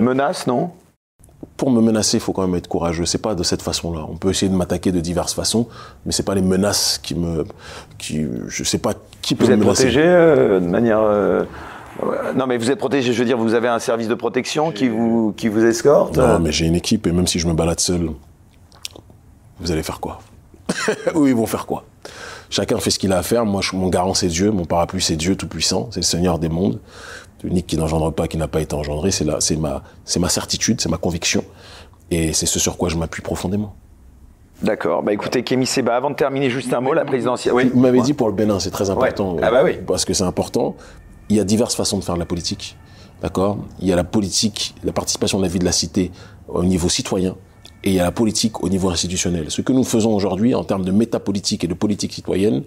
menace, 0.00 0.46
non? 0.46 0.70
Pour 1.56 1.70
me 1.70 1.80
menacer, 1.80 2.18
il 2.18 2.20
faut 2.20 2.32
quand 2.32 2.46
même 2.46 2.54
être 2.54 2.68
courageux. 2.68 3.04
C'est 3.04 3.22
pas 3.22 3.34
de 3.34 3.42
cette 3.42 3.62
façon-là. 3.62 4.06
On 4.08 4.16
peut 4.16 4.30
essayer 4.30 4.50
de 4.50 4.56
m'attaquer 4.56 4.92
de 4.92 5.00
diverses 5.00 5.34
façons, 5.34 5.66
mais 6.06 6.12
c'est 6.12 6.22
pas 6.22 6.34
les 6.34 6.42
menaces 6.42 6.98
qui 6.98 7.14
me, 7.14 7.44
qui, 7.98 8.26
je 8.46 8.64
sais 8.64 8.78
pas 8.78 8.94
qui 9.22 9.34
peut 9.34 9.44
vous 9.44 9.50
me 9.50 9.54
êtes 9.54 9.60
menacer. 9.60 9.84
protégé 9.84 10.02
euh, 10.04 10.60
de 10.60 10.66
manière. 10.66 11.00
Euh... 11.00 11.44
Non, 12.36 12.46
mais 12.46 12.58
vous 12.58 12.70
êtes 12.70 12.78
protégé. 12.78 13.12
Je 13.12 13.18
veux 13.18 13.24
dire, 13.24 13.38
vous 13.38 13.54
avez 13.54 13.68
un 13.68 13.80
service 13.80 14.06
de 14.06 14.14
protection 14.14 14.70
qui 14.70 14.88
vous, 14.88 15.34
qui 15.36 15.48
vous 15.48 15.64
escorte? 15.64 16.16
Non, 16.16 16.38
mais 16.38 16.52
j'ai 16.52 16.66
une 16.66 16.76
équipe 16.76 17.06
et 17.08 17.12
même 17.12 17.26
si 17.26 17.40
je 17.40 17.48
me 17.48 17.54
balade 17.54 17.80
seul, 17.80 18.10
vous 19.58 19.72
allez 19.72 19.82
faire 19.82 19.98
quoi? 19.98 20.20
Ou 21.14 21.26
ils 21.26 21.34
vont 21.34 21.46
faire 21.46 21.66
quoi? 21.66 21.84
Chacun 22.50 22.78
fait 22.78 22.90
ce 22.90 22.98
qu'il 22.98 23.12
a 23.12 23.18
à 23.18 23.22
faire. 23.22 23.44
Moi, 23.44 23.60
je, 23.62 23.74
mon 23.76 23.88
garant, 23.88 24.14
c'est 24.14 24.28
Dieu. 24.28 24.50
Mon 24.50 24.64
parapluie, 24.64 25.02
c'est 25.02 25.16
Dieu 25.16 25.36
Tout-Puissant. 25.36 25.88
C'est 25.90 26.00
le 26.00 26.04
Seigneur 26.04 26.38
des 26.38 26.48
mondes 26.48 26.78
unique 27.44 27.66
qui 27.66 27.76
n'engendre 27.76 28.12
pas, 28.12 28.28
qui 28.28 28.36
n'a 28.36 28.48
pas 28.48 28.60
été 28.60 28.74
engendré, 28.74 29.10
c'est 29.10 29.26
c'est 29.40 29.56
ma, 29.56 29.82
c'est 30.04 30.20
ma 30.20 30.28
certitude, 30.28 30.80
c'est 30.80 30.88
ma 30.88 30.96
conviction, 30.96 31.44
et 32.10 32.32
c'est 32.32 32.46
ce 32.46 32.58
sur 32.58 32.76
quoi 32.76 32.88
je 32.88 32.96
m'appuie 32.96 33.22
profondément. 33.22 33.74
D'accord. 34.62 35.04
Bah 35.04 35.12
écoutez, 35.12 35.44
Kémy 35.44 35.66
Seba, 35.66 35.94
avant 35.94 36.10
de 36.10 36.16
terminer, 36.16 36.50
juste 36.50 36.72
un 36.72 36.80
mot, 36.80 36.92
la 36.92 37.04
présidentielle. 37.04 37.54
Oui. 37.54 37.70
Vous 37.72 37.80
m'avez 37.80 38.00
dit 38.00 38.12
pour 38.12 38.26
le 38.26 38.34
Bénin, 38.34 38.58
c'est 38.58 38.72
très 38.72 38.90
important. 38.90 39.34
Ouais. 39.34 39.42
Ah 39.44 39.52
bah 39.52 39.62
oui. 39.64 39.78
Parce 39.86 40.04
que 40.04 40.14
c'est 40.14 40.24
important. 40.24 40.74
Il 41.28 41.36
y 41.36 41.40
a 41.40 41.44
diverses 41.44 41.76
façons 41.76 41.98
de 41.98 42.04
faire 42.04 42.16
de 42.16 42.20
la 42.20 42.26
politique. 42.26 42.76
D'accord? 43.22 43.58
Il 43.80 43.86
y 43.86 43.92
a 43.92 43.96
la 43.96 44.04
politique, 44.04 44.74
la 44.82 44.92
participation 44.92 45.38
de 45.38 45.44
la 45.44 45.48
vie 45.48 45.58
de 45.58 45.64
la 45.64 45.72
cité 45.72 46.10
au 46.48 46.64
niveau 46.64 46.88
citoyen, 46.88 47.36
et 47.84 47.90
il 47.90 47.94
y 47.94 48.00
a 48.00 48.04
la 48.04 48.12
politique 48.12 48.62
au 48.64 48.68
niveau 48.68 48.90
institutionnel. 48.90 49.50
Ce 49.50 49.60
que 49.60 49.72
nous 49.72 49.84
faisons 49.84 50.12
aujourd'hui 50.14 50.54
en 50.54 50.64
termes 50.64 50.84
de 50.84 50.90
métapolitique 50.90 51.62
et 51.62 51.68
de 51.68 51.74
politique 51.74 52.12
citoyenne 52.12 52.64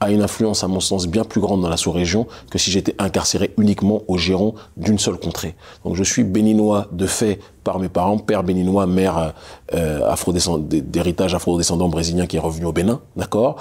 a 0.00 0.10
une 0.10 0.22
influence, 0.22 0.62
à 0.62 0.68
mon 0.68 0.80
sens, 0.80 1.06
bien 1.06 1.24
plus 1.24 1.40
grande 1.40 1.62
dans 1.62 1.68
la 1.68 1.76
sous-région 1.76 2.26
que 2.50 2.58
si 2.58 2.70
j'étais 2.70 2.94
incarcéré 2.98 3.54
uniquement 3.58 4.02
au 4.08 4.18
giron 4.18 4.54
d'une 4.76 4.98
seule 4.98 5.16
contrée. 5.16 5.54
Donc 5.84 5.96
je 5.96 6.04
suis 6.04 6.24
béninois 6.24 6.88
de 6.92 7.06
fait 7.06 7.40
par 7.64 7.78
mes 7.78 7.88
parents, 7.88 8.18
père 8.18 8.42
béninois, 8.42 8.86
mère 8.86 9.34
euh, 9.74 10.14
d'héritage 10.58 11.34
afro-descendant 11.34 11.88
brésilien 11.88 12.26
qui 12.26 12.36
est 12.36 12.40
revenu 12.40 12.66
au 12.66 12.72
Bénin, 12.72 13.00
d'accord? 13.16 13.56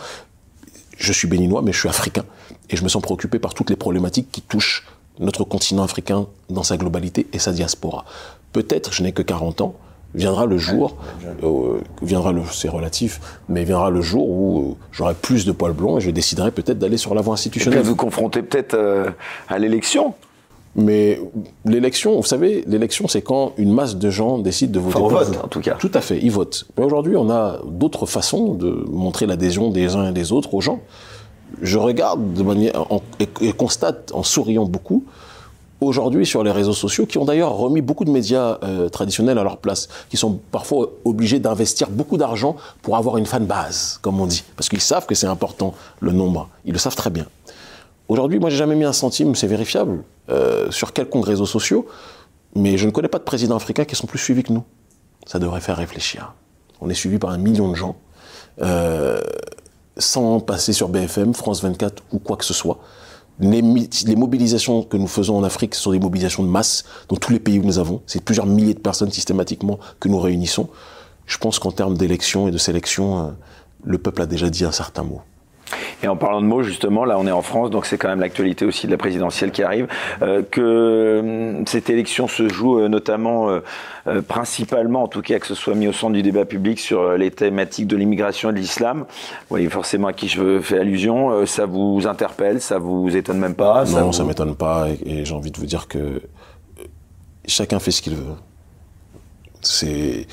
Je 0.98 1.12
suis 1.12 1.28
béninois, 1.28 1.62
mais 1.62 1.74
je 1.74 1.80
suis 1.80 1.90
africain. 1.90 2.24
Et 2.70 2.78
je 2.78 2.84
me 2.84 2.90
sens 2.90 3.02
préoccupé 3.02 3.40
par 3.40 3.54
toutes 3.54 3.70
les 3.70 3.76
problématiques 3.76 4.32
qui 4.32 4.42
touchent 4.42 4.86
notre 5.20 5.44
continent 5.44 5.84
africain 5.84 6.28
dans 6.50 6.64
sa 6.64 6.78
globalité 6.78 7.28
et 7.34 7.40
sa 7.40 7.52
diaspora. 7.52 8.06
Peut-être, 8.52 8.94
je 8.94 9.04
n'ai 9.04 9.12
que 9.12 9.22
40 9.22 9.62
ans, 9.62 9.76
viendra 10.16 10.46
le 10.46 10.58
jour, 10.58 10.96
euh, 11.44 11.80
viendra 12.02 12.32
le, 12.32 12.42
c'est 12.52 12.70
relatif, 12.70 13.20
mais 13.50 13.64
viendra 13.64 13.90
le 13.90 14.02
jour 14.02 14.28
où 14.28 14.60
euh, 14.60 14.76
j'aurai 14.92 15.14
plus 15.14 15.46
de 15.46 15.52
poils 15.52 15.74
blonds 15.74 15.98
et 15.98 16.02
je 16.02 16.10
déciderai 16.10 16.52
peut-être 16.52 16.80
d'aller 16.80 16.98
sur 16.98 17.14
la 17.14 17.22
voie 17.22 17.34
institutionnelle. 17.34 17.80
Et 17.80 17.84
vous 17.84 17.96
confrontez 17.96 18.42
peut-être 18.42 18.74
euh, 18.74 19.10
à 19.48 19.60
l'élection. 19.60 20.14
Mais 20.78 21.22
l'élection, 21.64 22.18
vous 22.18 22.26
savez, 22.26 22.66
l'élection, 22.68 23.08
c'est 23.08 23.22
quand 23.22 23.54
une 23.58 23.72
masse 23.72 23.96
de 23.96 24.10
gens 24.10 24.40
décide 24.40 24.72
de 24.72 24.80
voter. 24.80 25.00
Enfin, 25.00 25.24
vote, 25.24 25.40
en 25.42 25.48
tout 25.48 25.62
cas. 25.62 25.76
Tout 25.76 25.92
à 25.94 26.02
fait, 26.02 26.20
ils 26.22 26.32
votent. 26.32 26.66
Mais 26.78 26.84
aujourd'hui, 26.84 27.16
on 27.16 27.30
a 27.30 27.62
d'autres 27.66 28.06
façons 28.06 28.54
de 28.56 28.84
montrer 28.90 29.26
l'adhésion 29.26 29.70
des 29.70 29.96
uns 29.96 30.10
et 30.10 30.12
des 30.12 30.34
autres 30.34 30.54
aux 30.54 30.60
gens. 30.60 30.82
Je 31.62 31.78
regarde 31.78 32.34
de 32.34 32.44
manière 32.44 32.86
et 33.40 33.54
constate 33.54 34.12
en 34.14 34.24
souriant 34.24 34.66
beaucoup 34.66 35.06
aujourd'hui 35.82 36.26
sur 36.26 36.44
les 36.44 36.52
réseaux 36.52 36.74
sociaux, 36.74 37.06
qui 37.06 37.18
ont 37.18 37.26
d'ailleurs 37.26 37.54
remis 37.56 37.82
beaucoup 37.82 38.06
de 38.06 38.12
médias 38.12 38.58
euh, 38.64 38.90
traditionnels 38.90 39.38
à 39.38 39.44
leur 39.44 39.58
place, 39.58 39.88
qui 40.10 40.18
sont 40.18 40.40
parfois 40.52 40.92
obligés 41.04 41.40
d'investir 41.40 41.90
beaucoup 41.90 42.18
d'argent 42.18 42.56
pour 42.82 42.98
avoir 42.98 43.18
une 43.18 43.26
fan 43.26 43.46
base, 43.46 44.00
comme 44.02 44.20
on 44.20 44.26
dit, 44.26 44.44
parce 44.56 44.70
qu'ils 44.70 44.82
savent 44.82 45.06
que 45.06 45.16
c'est 45.16 45.28
important 45.28 45.74
le 46.00 46.12
nombre, 46.12 46.50
ils 46.66 46.74
le 46.74 46.80
savent 46.80 46.96
très 46.96 47.10
bien. 47.10 47.26
Aujourd'hui, 48.08 48.40
moi, 48.40 48.50
j'ai 48.50 48.58
jamais 48.58 48.76
mis 48.76 48.86
un 48.86 48.94
centime, 48.94 49.36
c'est 49.36 49.48
vérifiable, 49.48 50.04
euh, 50.30 50.70
sur 50.72 50.94
quelconque 50.94 51.26
réseaux 51.26 51.46
sociaux, 51.46 51.88
mais 52.56 52.78
je 52.78 52.86
ne 52.86 52.92
connais 52.92 53.08
pas 53.08 53.18
de 53.18 53.24
présidents 53.24 53.56
africains 53.56 53.86
qui 53.86 53.96
sont 53.96 54.08
plus 54.08 54.20
suivis 54.20 54.44
que 54.44 54.54
nous. 54.54 54.64
Ça 55.26 55.40
devrait 55.40 55.62
faire 55.62 55.78
réfléchir. 55.78 56.34
On 56.82 56.90
est 56.90 56.94
suivi 56.94 57.18
par 57.18 57.32
un 57.32 57.38
million 57.38 57.70
de 57.70 57.76
gens, 57.76 57.96
euh, 58.62 59.20
sans 59.98 60.40
passer 60.40 60.72
sur 60.72 60.90
BFM, 60.90 61.34
France 61.34 61.64
24 61.64 62.04
ou 62.12 62.20
quoi 62.20 62.38
que 62.38 62.46
ce 62.46 62.54
soit 62.54 62.80
les, 63.40 64.16
mobilisations 64.16 64.84
que 64.84 64.98
nous 64.98 65.08
faisons 65.08 65.38
en 65.38 65.44
Afrique 65.44 65.76
sont 65.76 65.92
des 65.92 66.00
mobilisations 66.00 66.44
de 66.44 66.48
masse 66.48 66.86
dans 67.10 67.18
tous 67.18 67.32
les 67.34 67.40
pays 67.40 67.60
où 67.60 67.64
nous 67.64 67.80
avons. 67.80 68.02
C'est 68.06 68.24
plusieurs 68.24 68.46
milliers 68.46 68.74
de 68.74 68.80
personnes 68.80 69.12
systématiquement 69.12 69.80
que 70.00 70.08
nous 70.08 70.20
réunissons. 70.20 70.70
Je 71.26 71.38
pense 71.38 71.60
qu'en 71.60 71.72
termes 71.72 71.98
d'élection 71.98 72.48
et 72.48 72.52
de 72.52 72.58
sélection, 72.58 73.20
euh, 73.20 73.32
le 73.84 73.98
peuple 73.98 74.22
a 74.22 74.26
déjà 74.26 74.50
dit 74.50 74.64
un 74.64 74.72
certain 74.72 75.04
mot. 75.04 75.22
Et 76.04 76.08
en 76.08 76.16
parlant 76.16 76.42
de 76.42 76.46
mots, 76.46 76.64
justement, 76.64 77.06
là 77.06 77.18
on 77.18 77.26
est 77.28 77.32
en 77.32 77.42
France, 77.42 77.70
donc 77.70 77.86
c'est 77.86 77.98
quand 77.98 78.08
même 78.08 78.20
l'actualité 78.20 78.66
aussi 78.66 78.86
de 78.86 78.92
la 78.92 78.98
présidentielle 78.98 79.52
qui 79.52 79.64
arrive, 79.64 79.88
euh, 80.22 80.44
que 80.44 81.58
hum, 81.58 81.68
cette 81.68 81.90
élection 81.90 82.28
se 82.28 82.48
joue 82.48 82.80
euh, 82.80 82.88
notamment, 82.88 83.50
euh, 83.50 84.22
principalement, 84.22 85.04
en 85.04 85.08
tout 85.08 85.22
cas 85.22 85.40
que 85.40 85.48
ce 85.48 85.56
soit 85.56 85.74
mis 85.74 85.88
au 85.88 85.94
centre 85.94 86.14
du 86.14 86.22
débat 86.22 86.46
public 86.46 86.80
sur 86.80 87.14
les 87.14 87.32
thématiques 87.32 87.88
de 87.88 87.98
l'immigration 87.98 88.50
et 88.50 88.54
de 88.54 88.60
l'islam. 88.60 89.06
Vous 89.08 89.46
voyez 89.50 89.70
forcément 89.70 90.08
à 90.08 90.14
qui 90.14 90.28
je 90.28 90.60
fais 90.60 90.80
allusion. 90.80 91.46
ça 91.46 91.66
vous 91.66 92.06
interpelle, 92.06 92.62
ça 92.62 92.78
vous 92.78 93.16
étonne 93.16 93.40
même 93.40 93.56
pas 93.56 93.86
Non, 93.86 94.12
ça, 94.12 94.24
m'étonne 94.24 94.56
pas, 94.56 94.88
et 95.06 95.26
j'ai 95.26 95.34
envie 95.34 95.52
de 95.52 95.58
vous 95.58 95.66
dire 95.66 95.88
que 95.88 96.22
chacun 97.48 97.80
fait 97.80 97.92
ce 97.92 98.02
qu'il 98.02 98.16
veut. 98.16 98.36
C'est 99.62 100.28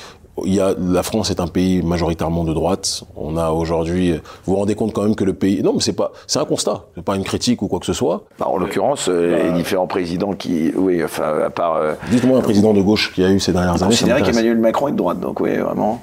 il 0.44 0.54
y 0.54 0.60
a, 0.60 0.74
la 0.78 1.02
France 1.02 1.30
est 1.30 1.40
un 1.40 1.46
pays 1.46 1.82
majoritairement 1.82 2.44
de 2.44 2.52
droite. 2.54 3.04
On 3.16 3.36
a 3.36 3.50
aujourd'hui, 3.50 4.12
vous 4.12 4.52
vous 4.52 4.56
rendez 4.56 4.74
compte 4.74 4.92
quand 4.92 5.02
même 5.02 5.14
que 5.14 5.24
le 5.24 5.34
pays, 5.34 5.62
non, 5.62 5.74
mais 5.74 5.80
c'est 5.80 5.92
pas, 5.92 6.12
c'est 6.26 6.38
un 6.38 6.44
constat, 6.44 6.84
c'est 6.94 7.04
pas 7.04 7.16
une 7.16 7.24
critique 7.24 7.60
ou 7.62 7.68
quoi 7.68 7.80
que 7.80 7.86
ce 7.86 7.92
soit. 7.92 8.24
Bah, 8.38 8.46
en 8.48 8.56
l'occurrence, 8.56 9.09
euh, 9.09 9.36
bah, 9.36 9.42
les 9.44 9.52
différents 9.52 9.86
présidents 9.86 10.32
qui, 10.32 10.72
oui, 10.74 11.04
enfin, 11.04 11.40
à 11.44 11.50
part. 11.50 11.76
Euh, 11.76 11.94
Dites-moi 12.10 12.38
un 12.38 12.42
président 12.42 12.72
de 12.72 12.80
gauche 12.80 13.12
qui 13.14 13.22
a 13.22 13.30
eu 13.30 13.40
ces 13.40 13.52
dernières 13.52 13.82
années. 13.82 13.94
C'est 13.94 14.06
qu'Emmanuel 14.06 14.59
Macron 14.59 14.88
est 14.88 14.92
de 14.92 14.96
droite, 14.96 15.20
donc 15.20 15.40
oui, 15.40 15.56
vraiment. 15.59 16.00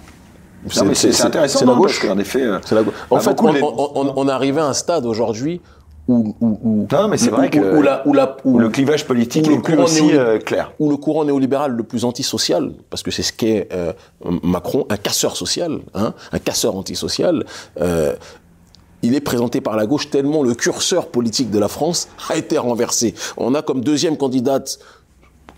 C'est 0.68 1.22
intéressant. 1.24 1.60
C'est 1.60 1.66
la 1.66 1.74
gauche. 1.74 2.06
Parce 2.06 2.20
effet, 2.20 2.42
euh, 2.44 2.60
la 2.72 2.84
gauche. 2.84 2.94
En 3.10 3.20
fait, 3.20 3.42
on, 3.42 3.48
on, 3.48 4.14
on, 4.16 4.28
est 4.28 4.32
arrivé 4.32 4.60
à 4.60 4.66
un 4.66 4.74
stade 4.74 5.06
aujourd'hui 5.06 5.62
non, 6.10 7.08
mais 7.08 7.18
c'est 7.18 7.30
vrai 7.30 7.50
que 7.50 7.60
le 7.60 8.68
clivage 8.70 9.06
politique 9.06 9.48
est 9.48 9.60
plus 9.60 9.78
aussi 9.78 10.12
euh, 10.14 10.40
clair. 10.40 10.74
Ou 10.80 10.90
le 10.90 10.98
courant 10.98 11.24
néolibéral 11.24 11.72
le 11.72 11.84
plus 11.84 12.04
antisocial, 12.04 12.74
parce 12.90 13.04
que 13.04 13.12
c'est 13.12 13.24
ce 13.24 13.34
qu'est 13.34 13.70
euh, 13.72 13.94
Macron, 14.44 14.86
un 14.90 14.98
casseur 14.98 15.36
social, 15.36 15.80
hein, 15.94 16.14
un 16.32 16.40
casseur 16.40 16.76
antisocial. 16.76 17.46
Euh, 17.80 18.16
il 19.02 19.16
est 19.16 19.22
présenté 19.22 19.62
par 19.62 19.78
la 19.78 19.86
gauche 19.86 20.10
tellement 20.10 20.44
le 20.44 20.54
curseur 20.56 21.08
politique 21.08 21.52
de 21.52 21.60
la 21.60 21.70
France 21.70 22.10
a 22.30 22.36
été 22.36 22.58
renversé. 22.58 23.14
On 23.38 23.56
a 23.56 23.62
comme 23.62 23.82
deuxième 23.82 24.18
candidate 24.18 24.80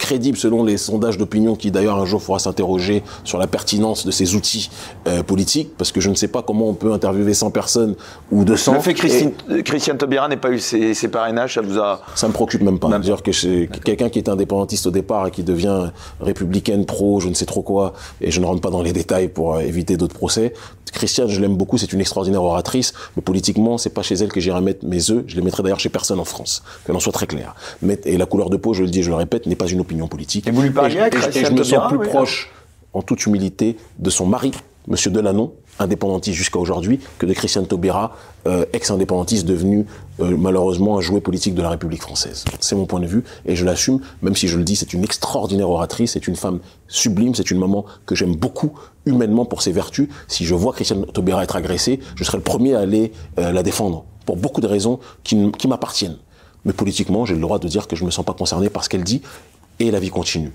crédible 0.02 0.38
selon 0.38 0.64
les 0.64 0.78
sondages 0.78 1.18
d'opinion 1.18 1.56
qui 1.56 1.72
d'ailleurs 1.72 1.98
un 1.98 2.06
jour 2.06 2.22
faudra 2.22 2.40
s'interroger 2.40 3.04
sur 3.24 3.38
la 3.38 3.48
pertinence 3.48 4.06
de 4.06 4.12
ces 4.12 4.36
outils 4.36 4.70
euh, 5.08 5.24
politiques 5.24 5.78
parce 5.78 5.92
que 5.92 6.02
je 6.02 6.10
ne 6.10 6.16
sais 6.16 6.28
pas 6.28 6.42
comment 6.42 6.68
on 6.68 6.74
peut 6.74 6.92
interviewer 6.92 7.34
100 7.34 7.52
personnes 7.52 7.96
ou 8.32 8.44
200. 8.44 8.74
Le 8.74 8.80
fait 8.80 8.94
que 8.94 9.62
Christiane, 9.62 9.98
Taubira 9.98 10.28
n'ait 10.28 10.38
pas 10.38 10.50
eu 10.50 10.60
ses, 10.60 11.08
parrainages, 11.08 11.54
ça 11.54 11.62
vous 11.62 11.78
a... 11.78 12.02
Ça 12.16 12.28
me 12.28 12.34
préoccupe 12.34 12.62
même 12.62 12.80
pas. 12.80 13.00
Dire 13.00 13.24
que 13.24 13.32
quelqu'un 13.66 14.10
qui 14.10 14.20
est 14.20 14.30
indépendantiste 14.30 14.88
au 14.88 14.92
départ 14.92 15.28
et 15.28 15.32
qui 15.32 15.44
devient 15.44 15.92
républicaine, 16.20 16.86
pro, 16.86 17.20
je 17.20 17.30
ne 17.30 17.34
sais 17.34 17.46
trop 17.46 17.62
quoi, 17.62 17.94
et 18.20 18.32
je 18.32 18.42
ne 18.42 18.46
rentre 18.46 18.62
pas 18.62 18.70
dans 18.70 18.82
les 18.82 18.94
détails 18.94 19.28
pour 19.28 19.56
euh, 19.56 19.60
éviter 19.60 19.98
d'autres 19.98 20.16
procès. 20.16 20.54
Christiane, 20.92 21.30
je 21.30 21.40
l'aime 21.40 21.56
beaucoup, 21.56 21.78
c'est 21.78 21.94
une 21.94 22.02
extraordinaire 22.02 22.44
oratrice, 22.44 22.94
mais 23.16 23.22
politiquement, 23.22 23.78
c'est 23.78 23.92
pas 23.92 24.02
chez 24.02 24.16
elle 24.16 24.32
que 24.32 24.40
j'irai 24.40 24.62
mettre 24.62 24.86
mes 24.86 25.10
œufs. 25.10 25.24
Je 25.28 25.36
les 25.36 25.42
mettrai 25.42 25.64
d'ailleurs 25.64 25.80
chez 25.80 25.90
personne 25.90 26.20
en 26.20 26.26
France, 26.26 26.64
que 26.86 26.92
l'on 26.92 27.00
soit 27.00 27.14
très 27.14 27.28
clair. 27.28 27.56
et 28.06 28.18
la 28.18 28.26
couleur 28.26 28.50
de 28.50 28.58
peau, 28.58 28.74
je 28.74 28.84
le 28.84 28.90
dis 28.90 29.00
et 29.00 29.04
je 29.04 29.10
le 29.10 29.16
répète, 29.16 29.46
n'est 29.46 29.56
pas 29.56 29.68
une 29.68 29.80
opinion 29.80 29.91
politique. 30.08 30.48
Et 30.48 30.52
vous 30.52 30.62
lui 30.62 30.72
parliez 30.72 31.00
et, 31.34 31.46
je 31.46 31.52
me 31.52 31.64
sens 31.64 31.88
plus 31.90 32.00
proche, 32.00 32.50
en 32.94 33.02
toute 33.02 33.26
humilité, 33.26 33.78
de 34.00 34.10
son 34.10 34.26
mari, 34.26 34.52
Monsieur 34.88 35.12
Delanon, 35.12 35.54
indépendantiste 35.80 36.38
jusqu'à 36.38 36.60
aujourd'hui, 36.60 37.00
que 37.20 37.26
de 37.26 37.34
Christiane 37.34 37.68
Taubira, 37.68 38.16
euh, 38.48 38.66
ex-indépendantiste 38.74 39.46
devenu 39.46 39.86
euh, 40.20 40.36
malheureusement 40.38 40.98
un 40.98 41.02
jouet 41.02 41.22
politique 41.22 41.54
de 41.54 41.62
la 41.62 41.70
République 41.70 42.02
française. 42.02 42.46
C'est 42.60 42.76
mon 42.76 42.86
point 42.86 43.00
de 43.00 43.06
vue 43.06 43.24
et 43.46 43.56
je 43.56 43.66
l'assume, 43.66 44.00
même 44.22 44.36
si 44.36 44.48
je 44.48 44.58
le 44.58 44.64
dis, 44.64 44.76
c'est 44.76 44.94
une 44.94 45.04
extraordinaire 45.04 45.70
oratrice, 45.70 46.14
c'est 46.14 46.28
une 46.28 46.36
femme 46.36 46.60
sublime, 46.88 47.36
c'est 47.36 47.52
une 47.52 47.60
maman 47.60 47.86
que 48.06 48.16
j'aime 48.16 48.36
beaucoup 48.36 48.74
humainement 49.06 49.46
pour 49.46 49.62
ses 49.62 49.72
vertus. 49.72 50.08
Si 50.28 50.46
je 50.46 50.56
vois 50.56 50.74
Christiane 50.74 51.06
Taubira 51.06 51.44
être 51.44 51.56
agressée, 51.56 52.00
je 52.16 52.24
serai 52.24 52.38
le 52.38 52.44
premier 52.44 52.76
à 52.76 52.80
aller 52.80 53.12
euh, 53.38 53.52
la 53.52 53.64
défendre 53.64 54.06
pour 54.26 54.38
beaucoup 54.38 54.62
de 54.62 54.68
raisons 54.68 55.00
qui, 55.24 55.52
qui 55.52 55.68
m'appartiennent. 55.68 56.18
Mais 56.66 56.74
politiquement, 56.74 57.26
j'ai 57.26 57.34
le 57.34 57.42
droit 57.42 57.58
de 57.58 57.68
dire 57.68 57.88
que 57.88 57.96
je 57.96 58.04
ne 58.04 58.08
me 58.08 58.12
sens 58.12 58.24
pas 58.24 58.34
concerné 58.34 58.70
par 58.70 58.84
ce 58.84 58.90
qu'elle 58.90 59.04
dit 59.04 59.22
et 59.88 59.92
la 59.92 60.00
vie 60.00 60.10
continue. 60.10 60.52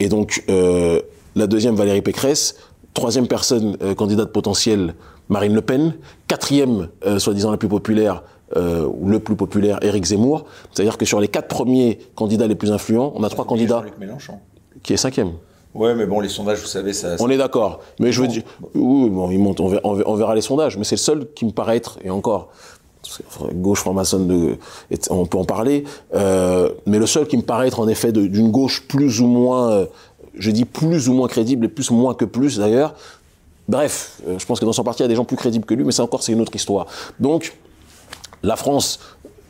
Et 0.00 0.08
donc, 0.08 0.44
la 0.48 1.46
deuxième, 1.46 1.74
Valérie 1.74 2.02
Pécresse, 2.02 2.56
Troisième 2.96 3.28
personne 3.28 3.76
euh, 3.82 3.94
candidate 3.94 4.32
potentielle, 4.32 4.94
Marine 5.28 5.54
Le 5.54 5.60
Pen. 5.60 5.92
Quatrième, 6.28 6.88
euh, 7.04 7.18
soi-disant 7.18 7.50
la 7.50 7.58
plus 7.58 7.68
populaire, 7.68 8.22
euh, 8.56 8.86
ou 8.86 9.10
le 9.10 9.18
plus 9.18 9.36
populaire, 9.36 9.78
Éric 9.82 10.06
Zemmour. 10.06 10.46
C'est-à-dire 10.72 10.96
que 10.96 11.04
sur 11.04 11.20
les 11.20 11.28
quatre 11.28 11.46
premiers 11.46 11.98
candidats 12.14 12.46
les 12.46 12.54
plus 12.54 12.72
influents, 12.72 13.12
on 13.14 13.22
a 13.22 13.28
trois 13.28 13.44
candidats. 13.44 13.84
Mélenchon. 14.00 14.38
Qui 14.82 14.94
est 14.94 14.96
cinquième. 14.96 15.32
Ouais, 15.74 15.94
mais 15.94 16.06
bon, 16.06 16.20
les 16.20 16.30
sondages, 16.30 16.60
vous 16.60 16.66
savez, 16.66 16.94
ça. 16.94 17.16
On 17.20 17.28
est 17.28 17.36
d'accord. 17.36 17.80
Mais 18.00 18.12
je 18.12 18.22
veux 18.22 18.28
dire, 18.28 18.44
oui, 18.74 19.10
bon, 19.10 19.30
ils 19.30 19.38
montent, 19.38 19.60
on 19.60 20.14
verra, 20.14 20.34
les 20.34 20.40
sondages. 20.40 20.78
Mais 20.78 20.84
c'est 20.84 20.96
le 20.96 21.00
seul 21.00 21.28
qui 21.34 21.44
me 21.44 21.50
paraît 21.50 21.76
être, 21.76 21.98
et 22.02 22.08
encore, 22.08 22.48
gauche 23.54 23.80
franc-maçonne, 23.80 24.56
on 25.10 25.26
peut 25.26 25.38
en 25.38 25.44
parler, 25.44 25.84
mais 26.12 26.98
le 26.98 27.06
seul 27.06 27.26
qui 27.26 27.36
me 27.36 27.42
paraît 27.42 27.68
être 27.68 27.80
en 27.80 27.88
effet 27.88 28.12
d'une 28.12 28.50
gauche 28.50 28.86
plus 28.88 29.20
ou 29.20 29.26
moins 29.26 29.86
je 30.38 30.50
dis 30.50 30.64
plus 30.64 31.08
ou 31.08 31.14
moins 31.14 31.28
crédible, 31.28 31.66
et 31.66 31.68
plus 31.68 31.90
ou 31.90 31.94
moins 31.94 32.14
que 32.14 32.24
plus 32.24 32.58
d'ailleurs. 32.58 32.94
Bref, 33.68 34.20
euh, 34.28 34.38
je 34.38 34.46
pense 34.46 34.60
que 34.60 34.64
dans 34.64 34.72
son 34.72 34.84
parti, 34.84 35.02
il 35.02 35.04
y 35.04 35.06
a 35.06 35.08
des 35.08 35.16
gens 35.16 35.24
plus 35.24 35.36
crédibles 35.36 35.64
que 35.64 35.74
lui, 35.74 35.84
mais 35.84 35.92
c'est 35.92 36.02
encore 36.02 36.22
c'est 36.22 36.32
une 36.32 36.40
autre 36.40 36.54
histoire. 36.54 36.86
Donc, 37.18 37.56
la 38.42 38.56
France, 38.56 39.00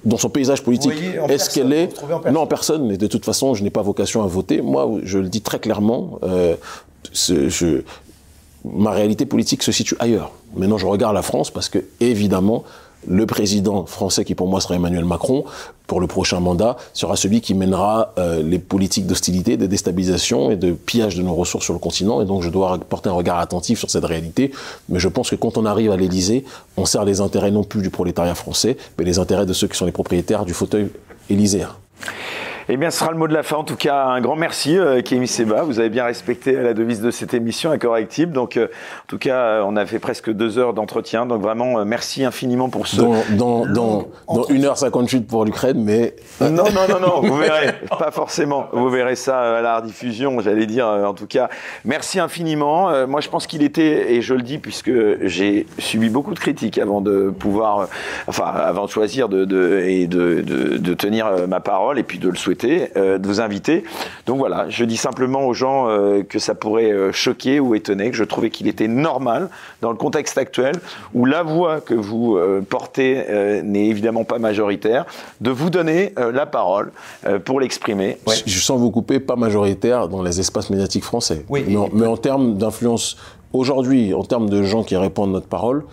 dans 0.05 0.17
son 0.17 0.31
paysage 0.31 0.63
politique, 0.63 0.95
est-ce 1.29 1.51
qu'elle 1.51 1.73
est, 1.73 1.91
Non, 2.31 2.47
personne. 2.47 2.87
Mais 2.87 2.97
de 2.97 3.07
toute 3.07 3.25
façon, 3.25 3.55
je 3.55 3.63
n'ai 3.63 3.71
pas 3.71 3.83
vocation 3.83 4.23
à 4.23 4.27
voter. 4.27 4.63
Moi, 4.63 5.01
je 5.03 5.19
le 5.19 5.29
dis 5.29 5.43
très 5.43 5.59
clairement. 5.59 6.19
Euh, 6.23 6.55
je, 7.13 7.83
ma 8.65 8.91
réalité 8.91 9.27
politique 9.27 9.63
se 9.63 9.73
situe 9.73 9.97
ailleurs. 9.99 10.33
Maintenant, 10.55 10.79
je 10.79 10.87
regarde 10.87 11.15
la 11.15 11.23
France 11.23 11.51
parce 11.51 11.69
que, 11.69 11.85
évidemment, 12.01 12.65
le 13.09 13.27
président 13.27 13.87
français, 13.87 14.25
qui 14.25 14.35
pour 14.35 14.49
moi 14.49 14.61
sera 14.61 14.75
Emmanuel 14.75 15.05
Macron, 15.05 15.45
pour 15.87 16.01
le 16.01 16.07
prochain 16.07 16.41
mandat, 16.41 16.77
sera 16.93 17.17
celui 17.17 17.41
qui 17.41 17.55
mènera 17.55 18.13
euh, 18.19 18.43
les 18.43 18.59
politiques 18.59 19.07
d'hostilité, 19.07 19.57
de 19.57 19.67
déstabilisation 19.67 20.51
et 20.51 20.57
de 20.57 20.73
pillage 20.73 21.15
de 21.17 21.23
nos 21.23 21.35
ressources 21.35 21.65
sur 21.65 21.75
le 21.75 21.79
continent. 21.79 22.21
Et 22.21 22.25
donc 22.25 22.43
je 22.43 22.51
dois 22.51 22.79
porter 22.79 23.09
un 23.09 23.13
regard 23.13 23.39
attentif 23.39 23.79
sur 23.79 23.91
cette 23.91 24.05
réalité. 24.05 24.51
Mais 24.89 24.99
je 24.99 25.09
pense 25.09 25.31
que 25.31 25.37
quand 25.37 25.57
on 25.57 25.65
arrive 25.65 25.93
à 25.93 25.97
l'Élysée, 25.97 26.45
on 26.77 26.85
sert 26.85 27.05
les 27.05 27.21
intérêts 27.21 27.51
non 27.51 27.65
plus 27.65 27.83
du 27.83 27.91
prolétariat 27.91 28.35
français, 28.35 28.77
mais 28.99 29.05
les 29.05 29.19
intérêts 29.19 29.47
de 29.47 29.53
ceux 29.53 29.69
qui 29.69 29.77
sont 29.77 29.87
les 29.87 29.93
propriétaires 29.93 30.45
du 30.45 30.53
fauteuil 30.53 30.91
élyséen. 31.31 31.69
Eh 32.69 32.77
bien, 32.77 32.91
ce 32.91 32.99
sera 32.99 33.13
le 33.13 33.17
mot 33.17 33.29
de 33.29 33.33
la 33.33 33.45
fin. 33.45 33.59
En 33.59 33.63
tout 33.63 33.77
cas, 33.77 34.07
un 34.07 34.21
grand 34.21 34.35
merci, 34.35 34.77
euh, 34.77 35.01
Kémy 35.01 35.29
Seba. 35.29 35.63
Vous 35.63 35.79
avez 35.79 35.89
bien 35.89 36.05
respecté 36.05 36.51
la 36.51 36.75
devise 36.75 37.01
de 37.01 37.13
cette 37.13 37.33
émission, 37.33 37.71
un 37.71 37.79
correctible. 37.79 38.33
Donc, 38.33 38.57
euh, 38.57 38.65
en 38.65 39.07
tout 39.07 39.19
cas, 39.19 39.37
euh, 39.37 39.65
on 39.65 39.77
a 39.77 39.87
fait 39.87 40.01
presque 40.01 40.33
deux 40.33 40.59
heures 40.59 40.75
d'entretien. 40.75 41.27
Donc, 41.27 41.43
vraiment, 41.43 41.85
merci 41.85 42.25
infiniment 42.25 42.69
pour 42.69 42.89
ce. 42.89 42.97
Dans, 42.97 43.15
dans, 43.37 43.67
dans, 43.67 44.43
1h58 44.49 45.27
pour 45.27 45.45
l'Ukraine, 45.45 45.81
mais. 45.81 46.17
Non, 46.41 46.51
non, 46.51 46.89
non, 46.89 47.01
non, 47.01 47.21
vous 47.21 47.37
verrez. 47.37 47.75
Pas 48.01 48.11
forcément. 48.11 48.67
Vous 48.73 48.91
verrez 48.91 49.15
ça 49.15 49.59
à 49.59 49.61
la 49.61 49.77
rediffusion, 49.77 50.41
j'allais 50.41 50.67
dire. 50.67 50.89
En 50.89 51.15
tout 51.15 51.29
cas, 51.29 51.49
merci 51.85 52.19
infiniment. 52.19 53.07
Moi, 53.07 53.21
je 53.21 53.29
pense 53.29 53.47
qu'il 53.47 53.63
était, 53.63 54.13
et 54.13 54.23
je 54.23 54.35
le 54.35 54.43
dis 54.43 54.59
puisque 54.59 54.91
j'ai 55.23 55.69
subi 55.79 56.09
beaucoup 56.09 56.35
de 56.35 56.41
critiques 56.41 56.79
avant 56.79 57.01
de 57.01 57.31
pouvoir, 57.31 57.87
enfin, 58.27 58.47
avant 58.47 58.87
de 58.87 58.91
choisir 58.91 59.29
de, 59.29 59.45
de 59.45 59.83
et 59.87 60.09
de, 60.09 60.41
de, 60.41 60.79
de 60.79 60.95
tenir 60.95 61.47
ma 61.47 61.61
parole 61.61 62.01
et 62.01 62.03
puis 62.03 62.19
de 62.19 62.29
le 62.29 62.35
souhaiter 62.35 62.56
côtés 62.57 62.91
de 62.95 63.27
vos 63.27 63.41
invités. 63.41 63.85
Donc 64.27 64.39
voilà, 64.39 64.69
je 64.69 64.85
dis 64.85 64.97
simplement 64.97 65.47
aux 65.47 65.55
gens 65.55 65.89
que 66.29 66.39
ça 66.39 66.55
pourrait 66.55 67.13
choquer 67.13 67.61
ou 67.61 67.75
étonner, 67.75 68.11
que 68.11 68.17
je 68.17 68.25
trouvais 68.25 68.51
qu'il 68.51 68.69
était 68.69 68.89
normal 68.89 69.49
dans 69.83 69.91
le 69.91 69.97
contexte 69.97 70.39
actuel 70.39 70.77
où 71.15 71.25
la 71.25 71.43
voix 71.43 71.81
que 71.81 71.95
vous 71.95 72.39
portez 72.69 73.25
n'est 73.63 73.87
évidemment 73.87 74.25
pas 74.25 74.39
majoritaire, 74.39 75.05
de 75.41 75.51
vous 75.51 75.71
donner 75.71 76.13
la 76.17 76.47
parole 76.47 76.93
pour 77.45 77.61
l'exprimer. 77.61 78.19
Je 78.47 78.59
sens 78.61 78.79
vous 78.79 78.91
couper, 78.91 79.21
pas 79.21 79.37
majoritaire 79.37 80.09
dans 80.09 80.23
les 80.23 80.41
espaces 80.41 80.71
médiatiques 80.71 81.05
français. 81.05 81.45
Oui. 81.49 81.65
Mais, 81.93 82.07
en, 82.07 82.17
termes 82.17 82.57
d'influence, 82.57 83.17
aujourd'hui, 83.53 84.15
en 84.15 84.25
termes 84.25 84.49
de 84.49 84.63
gens 84.63 84.83
qui 84.83 84.97
répondent 84.97 85.31
à 85.31 85.33
notre 85.35 85.49
parole, 85.49 85.85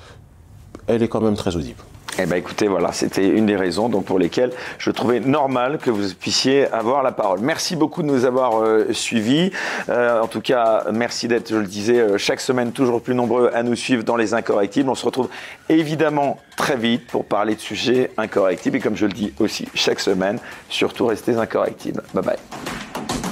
elle 0.88 1.03
est 1.03 1.07
quand 1.07 1.22
même 1.22 1.35
très 1.35 1.56
audible. 1.56 1.80
Eh 2.19 2.27
bien 2.27 2.35
écoutez, 2.35 2.68
voilà, 2.68 2.91
c'était 2.91 3.27
une 3.27 3.48
des 3.48 3.56
raisons 3.56 3.90
pour 3.90 4.19
lesquelles 4.19 4.52
je 4.77 4.91
trouvais 4.91 5.19
normal 5.19 5.80
que 5.80 5.90
vous 5.90 6.14
puissiez 6.14 6.68
avoir 6.72 7.02
la 7.02 7.11
parole. 7.11 7.40
Merci 7.40 7.76
beaucoup 7.76 8.03
de 8.03 8.07
nous 8.07 8.26
avoir 8.26 8.61
euh, 8.61 8.94
suivis. 8.94 9.52
Euh, 9.90 10.22
en 10.22 10.27
tout 10.27 10.41
cas, 10.41 10.85
merci 10.91 11.27
d'être, 11.27 11.49
je 11.49 11.57
le 11.57 11.65
disais, 11.65 11.99
euh, 11.99 12.18
chaque 12.19 12.40
semaine 12.40 12.72
toujours 12.72 13.02
plus 13.02 13.15
nombreux 13.15 13.49
à 13.53 13.64
nous 13.64 13.76
suivre 13.76 14.03
dans 14.03 14.15
les 14.15 14.35
incorrectibles. 14.35 14.90
On 14.90 14.95
se 14.95 15.06
retrouve 15.06 15.30
évidemment 15.69 16.40
très 16.56 16.77
vite 16.77 17.07
pour 17.07 17.26
parler 17.26 17.56
de 17.56 17.61
sujets 17.61 18.11
incorrectibles. 18.18 18.77
Et 18.77 18.80
comme 18.80 18.95
je 18.95 19.07
le 19.07 19.14
dis 19.14 19.34
aussi 19.40 19.68
chaque 19.73 19.99
semaine, 19.99 20.38
surtout 20.69 21.07
restez 21.07 21.35
incorrectibles. 21.35 22.03
Bye 22.14 22.23
bye. 22.23 23.22